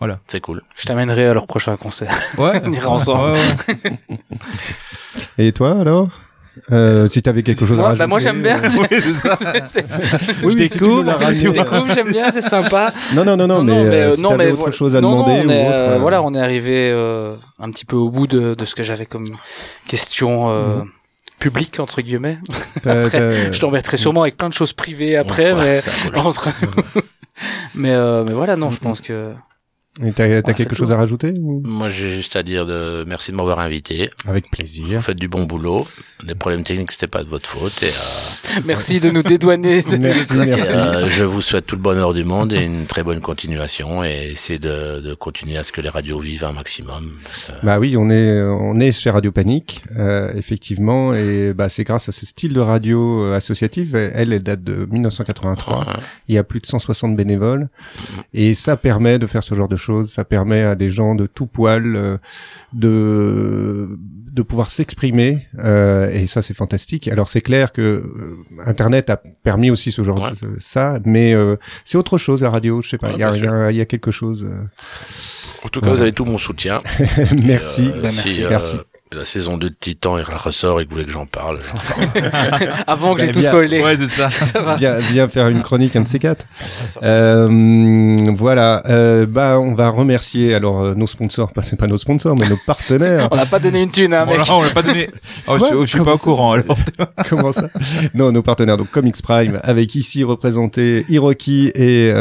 voilà. 0.00 0.18
C'est 0.26 0.40
cool. 0.40 0.62
Je 0.74 0.84
t'amènerai 0.84 1.26
à 1.26 1.34
leur 1.34 1.46
prochain 1.46 1.76
concert. 1.76 2.12
Ouais, 2.38 2.60
On 2.64 2.72
ira 2.72 2.90
ensemble. 2.90 3.32
Ouais, 3.32 3.40
ouais. 3.84 3.98
Et 5.38 5.52
toi, 5.52 5.78
alors? 5.80 6.10
Euh, 6.72 7.08
si 7.08 7.22
t'avais 7.22 7.42
quelque 7.42 7.66
chose 7.66 7.78
à 7.78 7.82
Moi, 7.82 7.86
rajouter. 7.88 7.98
bah, 7.98 8.06
moi 8.06 8.18
j'aime 8.18 8.42
bien. 8.42 8.56
euh, 8.56 8.68
Je 10.48 10.54
découvre, 10.56 11.18
Je 11.30 11.46
euh, 11.46 11.94
j'aime 11.94 12.10
bien, 12.12 12.30
c'est 12.32 12.40
sympa. 12.42 12.92
Non, 13.14 13.24
non, 13.24 13.36
non, 13.36 13.46
non, 13.46 13.62
mais, 13.62 13.72
euh, 13.72 14.14
si 14.16 14.22
t'avais 14.22 14.46
autre 14.50 14.56
voilà. 14.58 14.72
chose 14.72 14.96
à 14.96 15.00
Non, 15.00 15.10
non, 15.16 15.22
demander 15.24 15.40
on 15.44 15.48
ou 15.48 15.50
est, 15.52 15.66
autre, 15.66 15.76
euh, 15.78 15.94
euh, 15.94 15.98
voilà, 15.98 16.22
on 16.22 16.34
est 16.34 16.40
arrivé 16.40 16.90
euh, 16.92 17.36
un 17.58 17.70
petit 17.70 17.84
peu 17.84 17.96
au 17.96 18.08
bout 18.10 18.26
de, 18.26 18.54
de 18.54 18.64
ce 18.64 18.74
que 18.74 18.82
j'avais 18.82 19.06
comme 19.06 19.36
question 19.86 20.50
euh, 20.50 20.78
publique 21.38 21.78
entre 21.80 22.00
guillemets. 22.02 22.38
Après, 22.84 23.52
je 23.52 23.60
t'embêterai 23.60 23.96
sûrement 23.96 24.22
avec 24.22 24.36
plein 24.36 24.48
de 24.48 24.54
choses 24.54 24.72
privées 24.72 25.16
après, 25.16 25.52
Ouais, 25.52 25.80
mais 26.12 26.18
entre 26.20 26.48
mais 27.74 27.92
euh, 27.92 28.24
mais 28.24 28.32
voilà, 28.32 28.56
non, 28.56 28.70
je 28.70 28.78
pense 28.78 29.00
que 29.00 29.32
Et 30.04 30.12
T'as 30.12 30.42
t'as 30.42 30.48
Ouais, 30.48 30.54
quelque 30.54 30.76
chose 30.76 30.92
à 30.92 30.96
rajouter 30.96 31.32
ou... 31.40 31.62
Moi 31.64 31.88
j'ai 31.88 32.10
juste 32.10 32.36
à 32.36 32.42
dire 32.42 32.66
de 32.66 33.04
merci 33.06 33.30
de 33.32 33.36
m'avoir 33.36 33.60
invité. 33.60 34.10
Avec 34.28 34.50
plaisir. 34.50 34.98
Vous 34.98 35.02
faites 35.02 35.18
du 35.18 35.28
bon 35.28 35.44
boulot. 35.44 35.86
Les 36.26 36.34
problèmes 36.34 36.62
techniques 36.64 36.92
c'était 36.92 37.06
pas 37.06 37.24
de 37.24 37.28
votre 37.28 37.48
faute. 37.48 37.82
Et, 37.82 37.86
euh, 37.86 38.60
merci 38.66 39.00
de 39.00 39.10
nous 39.10 39.22
dédouaner. 39.22 39.82
Merci, 39.98 40.38
euh, 40.38 41.08
je 41.08 41.24
vous 41.24 41.40
souhaite 41.40 41.66
tout 41.66 41.76
le 41.76 41.82
bonheur 41.82 42.12
du 42.14 42.24
monde 42.24 42.52
et 42.52 42.62
une 42.62 42.86
très 42.86 43.02
bonne 43.02 43.20
continuation 43.20 44.04
et 44.04 44.30
essayez 44.32 44.58
de, 44.58 45.00
de 45.00 45.14
continuer 45.14 45.56
à 45.56 45.64
ce 45.64 45.72
que 45.72 45.80
les 45.80 45.88
radios 45.88 46.18
vivent 46.18 46.44
un 46.44 46.52
maximum. 46.52 47.12
Euh, 47.50 47.52
Bah 47.62 47.78
oui, 47.78 47.94
on 47.96 48.10
est 48.10 48.42
on 48.42 48.78
est 48.78 48.92
chez 48.92 49.10
Radio 49.10 49.32
Panique, 49.32 49.82
euh, 49.96 50.32
effectivement, 50.34 51.14
et 51.14 51.52
bah 51.54 51.68
c'est 51.68 51.84
grâce 51.84 52.08
à 52.08 52.12
ce 52.12 52.26
style 52.26 52.52
de 52.52 52.60
radio 52.60 53.32
associative. 53.32 53.94
Elle, 53.96 54.32
elle 54.32 54.42
date 54.42 54.62
de 54.62 54.86
1983. 54.90 55.78
ouais. 55.78 55.84
Il 56.28 56.34
y 56.34 56.38
a 56.38 56.44
plus 56.44 56.60
de 56.60 56.66
160 56.66 57.16
bénévoles, 57.16 57.68
et 58.34 58.54
ça 58.54 58.76
permet 58.76 59.18
de 59.18 59.26
faire 59.26 59.42
ce 59.42 59.54
genre 59.54 59.68
de 59.68 59.76
choses. 59.76 59.85
Ça 60.02 60.24
permet 60.24 60.62
à 60.62 60.74
des 60.74 60.90
gens 60.90 61.14
de 61.14 61.26
tout 61.26 61.46
poil 61.46 61.96
euh, 61.96 62.18
de 62.72 63.88
de 64.32 64.42
pouvoir 64.42 64.70
s'exprimer, 64.70 65.46
euh, 65.58 66.10
et 66.10 66.26
ça 66.26 66.42
c'est 66.42 66.52
fantastique. 66.52 67.08
Alors 67.08 67.26
c'est 67.28 67.40
clair 67.40 67.72
que 67.72 67.80
euh, 67.80 68.36
Internet 68.66 69.08
a 69.08 69.16
permis 69.16 69.70
aussi 69.70 69.90
ce 69.92 70.02
genre 70.02 70.22
Ouais. 70.22 70.32
de 70.42 70.60
ça, 70.60 70.98
mais 71.06 71.34
euh, 71.34 71.56
c'est 71.86 71.96
autre 71.96 72.18
chose 72.18 72.42
la 72.42 72.50
radio. 72.50 72.82
Je 72.82 72.88
sais 72.90 72.98
pas, 72.98 73.08
Ouais, 73.08 73.14
il 73.16 73.20
y 73.20 73.24
a 73.24 73.30
bien 73.30 73.36
il 73.38 73.44
y 73.44 73.48
a- 73.48 73.70
il 73.72 73.76
y 73.78 73.80
a 73.80 73.86
quelque 73.86 74.10
chose. 74.10 74.44
euh, 74.44 74.64
En 75.64 75.68
tout 75.68 75.80
cas, 75.80 75.88
vous 75.90 76.02
avez 76.02 76.12
tout 76.12 76.26
mon 76.26 76.36
soutien. 76.38 76.78
merci, 77.44 77.88
Bah, 77.88 78.08
euh, 78.10 78.48
merci. 78.48 78.76
La 79.12 79.24
saison 79.24 79.56
2 79.56 79.70
de 79.70 79.74
Titan, 79.78 80.18
il 80.18 80.24
ressort 80.24 80.80
et 80.80 80.84
que 80.84 80.88
vous 80.88 80.94
voulez 80.96 81.06
que 81.06 81.12
j'en 81.12 81.26
parle. 81.26 81.60
Avant 82.88 83.14
que 83.14 83.20
j'ai 83.20 83.28
Bah, 83.28 83.32
tout 83.32 83.38
bien. 83.40 83.50
spoilé. 83.50 83.82
Ouais, 83.82 83.96
c'est 83.96 84.08
ça. 84.08 84.30
ça 84.30 84.60
va. 84.60 84.76
Viens, 84.76 84.96
viens 84.96 85.28
faire 85.28 85.48
une 85.48 85.62
chronique, 85.62 85.94
un 85.94 86.02
de 86.02 86.08
ces 86.08 86.18
quatre. 86.18 86.44
Euh, 87.02 88.16
voilà. 88.36 88.82
Euh, 88.86 89.24
bah, 89.26 89.60
on 89.60 89.74
va 89.74 89.90
remercier 89.90 90.54
alors 90.54 90.80
euh, 90.80 90.94
nos 90.94 91.06
sponsors. 91.06 91.52
Pas 91.52 91.62
c'est 91.62 91.76
pas 91.76 91.86
nos 91.86 91.98
sponsors, 91.98 92.36
mais 92.36 92.48
nos 92.48 92.58
partenaires. 92.66 93.28
On 93.32 93.36
n'a 93.36 93.46
pas 93.46 93.60
donné 93.60 93.82
une 93.82 93.90
thune, 93.90 94.12
hein, 94.12 94.26
mec. 94.26 94.40
On 94.50 94.62
l'a 94.62 94.70
pas 94.70 94.82
donné. 94.82 95.08
Oh, 95.46 95.56
je, 95.58 95.86
suis 95.86 95.98
Comment 95.98 96.10
pas 96.10 96.14
au 96.14 96.18
ça 96.18 96.24
courant 96.24 96.52
alors. 96.52 96.76
Comment 97.30 97.52
ça 97.52 97.68
Non, 98.14 98.32
nos 98.32 98.42
partenaires. 98.42 98.76
Donc 98.76 98.90
Comics 98.90 99.22
Prime, 99.22 99.60
avec 99.62 99.94
ici 99.94 100.24
représenté 100.24 101.06
Hiroki 101.08 101.70
et 101.74 102.12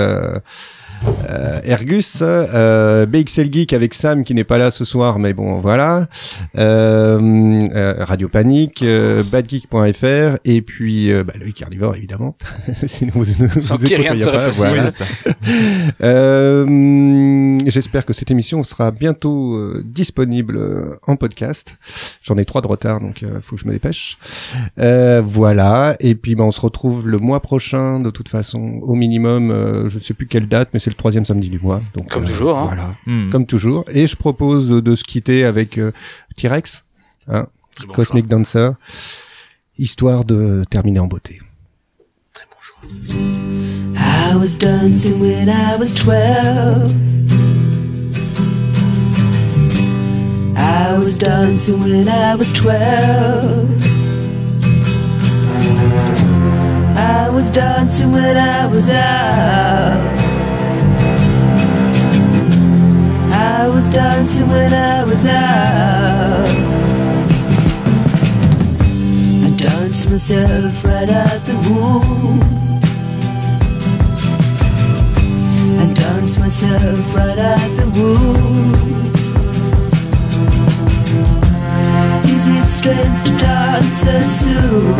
euh, 1.30 1.60
Ergus, 1.64 2.20
euh, 2.22 3.06
BXL 3.06 3.52
Geek 3.52 3.74
avec 3.74 3.94
Sam 3.94 4.24
qui 4.24 4.34
n'est 4.34 4.44
pas 4.44 4.58
là 4.58 4.72
ce 4.72 4.84
soir, 4.86 5.20
mais 5.20 5.34
bon 5.34 5.56
voilà. 5.56 6.08
Euh, 6.58 7.20
euh, 7.74 7.96
Radio 8.00 8.28
Panique, 8.30 8.84
euh, 8.84 9.24
badgeek.fr 9.32 10.38
et 10.46 10.62
puis 10.62 11.12
euh, 11.12 11.24
bah, 11.24 11.34
le 11.40 11.52
Carnivore 11.52 11.96
évidemment. 11.96 12.36
Sinon 12.74 13.12
vous, 13.16 13.26
vous 13.40 13.62
Sans 13.62 13.76
écoutez 13.76 13.96
rien 13.98 14.16
pas, 14.18 14.50
voilà. 14.52 14.90
Euh, 16.02 17.58
J'espère 17.66 18.06
que 18.06 18.14
cette 18.14 18.32
émission 18.32 18.64
sera 18.64 18.92
bientôt 18.92 19.60
disponible 19.84 20.60
en 21.08 21.16
podcast. 21.16 21.78
J'en 22.22 22.38
ai 22.38 22.46
trois 22.46 22.62
de 22.62 22.68
retard, 22.68 23.00
donc 23.00 23.22
il 23.22 23.30
faut 23.42 23.56
que 23.56 23.62
je 23.62 23.68
me 23.68 23.74
dépêche. 23.74 24.18
Euh, 24.80 25.22
voilà. 25.24 25.96
Et 26.00 26.16
puis, 26.16 26.36
ben, 26.36 26.44
on 26.46 26.52
se 26.52 26.62
retrouve 26.62 27.08
le 27.08 27.18
mois 27.18 27.42
prochain, 27.42 28.00
de 28.00 28.10
toute 28.10 28.30
façon, 28.30 28.80
au 28.82 28.96
minimum. 28.96 29.52
euh, 29.52 29.88
je 29.90 29.98
ne 29.98 30.04
sais 30.04 30.14
plus 30.14 30.28
quelle 30.28 30.48
date, 30.48 30.70
mais 30.74 30.80
c'est 30.86 30.92
le 30.92 30.96
troisième 30.98 31.26
samedi 31.26 31.50
du 31.50 31.58
mois. 31.58 31.82
Donc, 31.96 32.10
Comme 32.10 32.26
euh, 32.26 32.28
toujours, 32.28 32.60
hein. 32.60 32.66
Voilà. 32.66 32.94
Hmm. 33.08 33.32
Comme 33.32 33.48
toujours. 33.48 33.86
Et 33.92 34.06
je 34.06 34.16
propose 34.16 34.70
de 34.70 34.94
se 34.94 35.04
quitter 35.04 35.44
avec 35.44 35.80
euh, 35.80 35.92
T-Rex, 36.38 36.86
hein, 37.28 37.48
bon 37.88 37.94
Cosmic 37.94 38.28
Dancer, 38.28 38.70
histoire 39.80 40.26
de 40.26 40.64
terminer 40.70 41.00
en 41.00 41.08
beauté. 41.08 41.40
I 43.98 44.36
was 44.36 44.56
dancing 44.60 45.20
when 45.20 45.50
I 45.50 45.76
was 45.80 45.96
twelve. 45.96 46.94
I 50.56 51.00
was 51.00 51.18
dancing 51.18 51.80
when 51.80 52.08
I 52.08 52.36
was 52.36 52.54
twelve. 52.54 53.68
I 56.96 57.30
was 57.32 57.50
dancing 57.50 58.12
when 58.12 58.38
I 58.38 58.68
was 58.68 58.92
out. 58.92 60.25
Was 63.86 63.94
dancing 63.94 64.50
when 64.50 64.74
I 64.74 65.04
was 65.04 65.26
out. 65.26 66.48
I 69.46 69.56
danced 69.58 70.10
myself 70.10 70.84
right 70.84 71.10
out 71.10 71.42
the 71.46 71.56
womb. 71.70 72.40
I 75.80 75.94
danced 75.94 76.40
myself 76.40 77.16
right 77.16 77.38
out 77.38 77.72
the 77.80 77.88
womb. 77.98 78.74
Is 82.36 82.48
it 82.48 82.68
strange 82.68 83.20
to 83.26 83.32
dance 83.38 83.98
so 84.02 84.22
soon? 84.22 84.94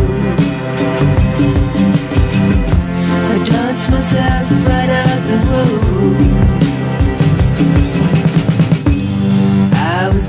I 3.32 3.44
dance 3.46 3.90
myself 3.90 4.52
right 4.68 4.90
out 4.90 5.22
the 5.30 5.38
womb. 5.50 6.35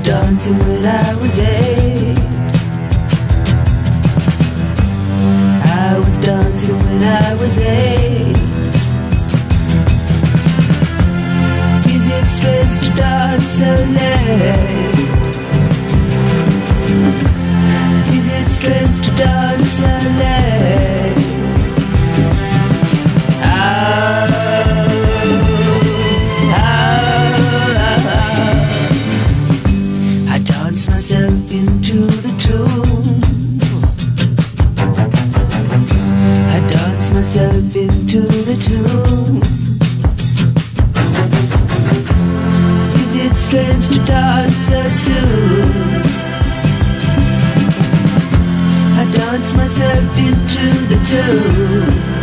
Dancing 0.07 0.57
when 0.59 0.85
I 0.85 1.15
was 1.15 1.37
eight. 1.37 2.17
I 5.83 5.99
was 5.99 6.21
dancing 6.21 6.77
when 6.77 7.03
I 7.03 7.33
was 7.33 7.57
eight. 7.57 8.37
Is 11.93 12.07
it 12.07 12.27
strange 12.37 12.79
to 12.85 12.89
dance 12.95 13.51
so 13.59 13.71
late? 13.97 14.97
Is 18.17 18.27
it 18.29 18.47
strange 18.47 19.01
to 19.05 19.11
dance 19.17 19.69
so 19.69 19.93
late? 20.21 21.26
Myself 37.17 37.75
into 37.75 38.21
the 38.21 38.55
tune. 38.61 39.41
Is 42.93 43.15
it 43.15 43.35
strange 43.35 43.87
to 43.87 44.05
dance 44.05 44.55
so 44.55 44.87
soon? 44.87 46.01
I 48.99 49.11
dance 49.11 49.55
myself 49.55 50.17
into 50.19 50.65
the 50.89 50.97
tune. 51.09 52.16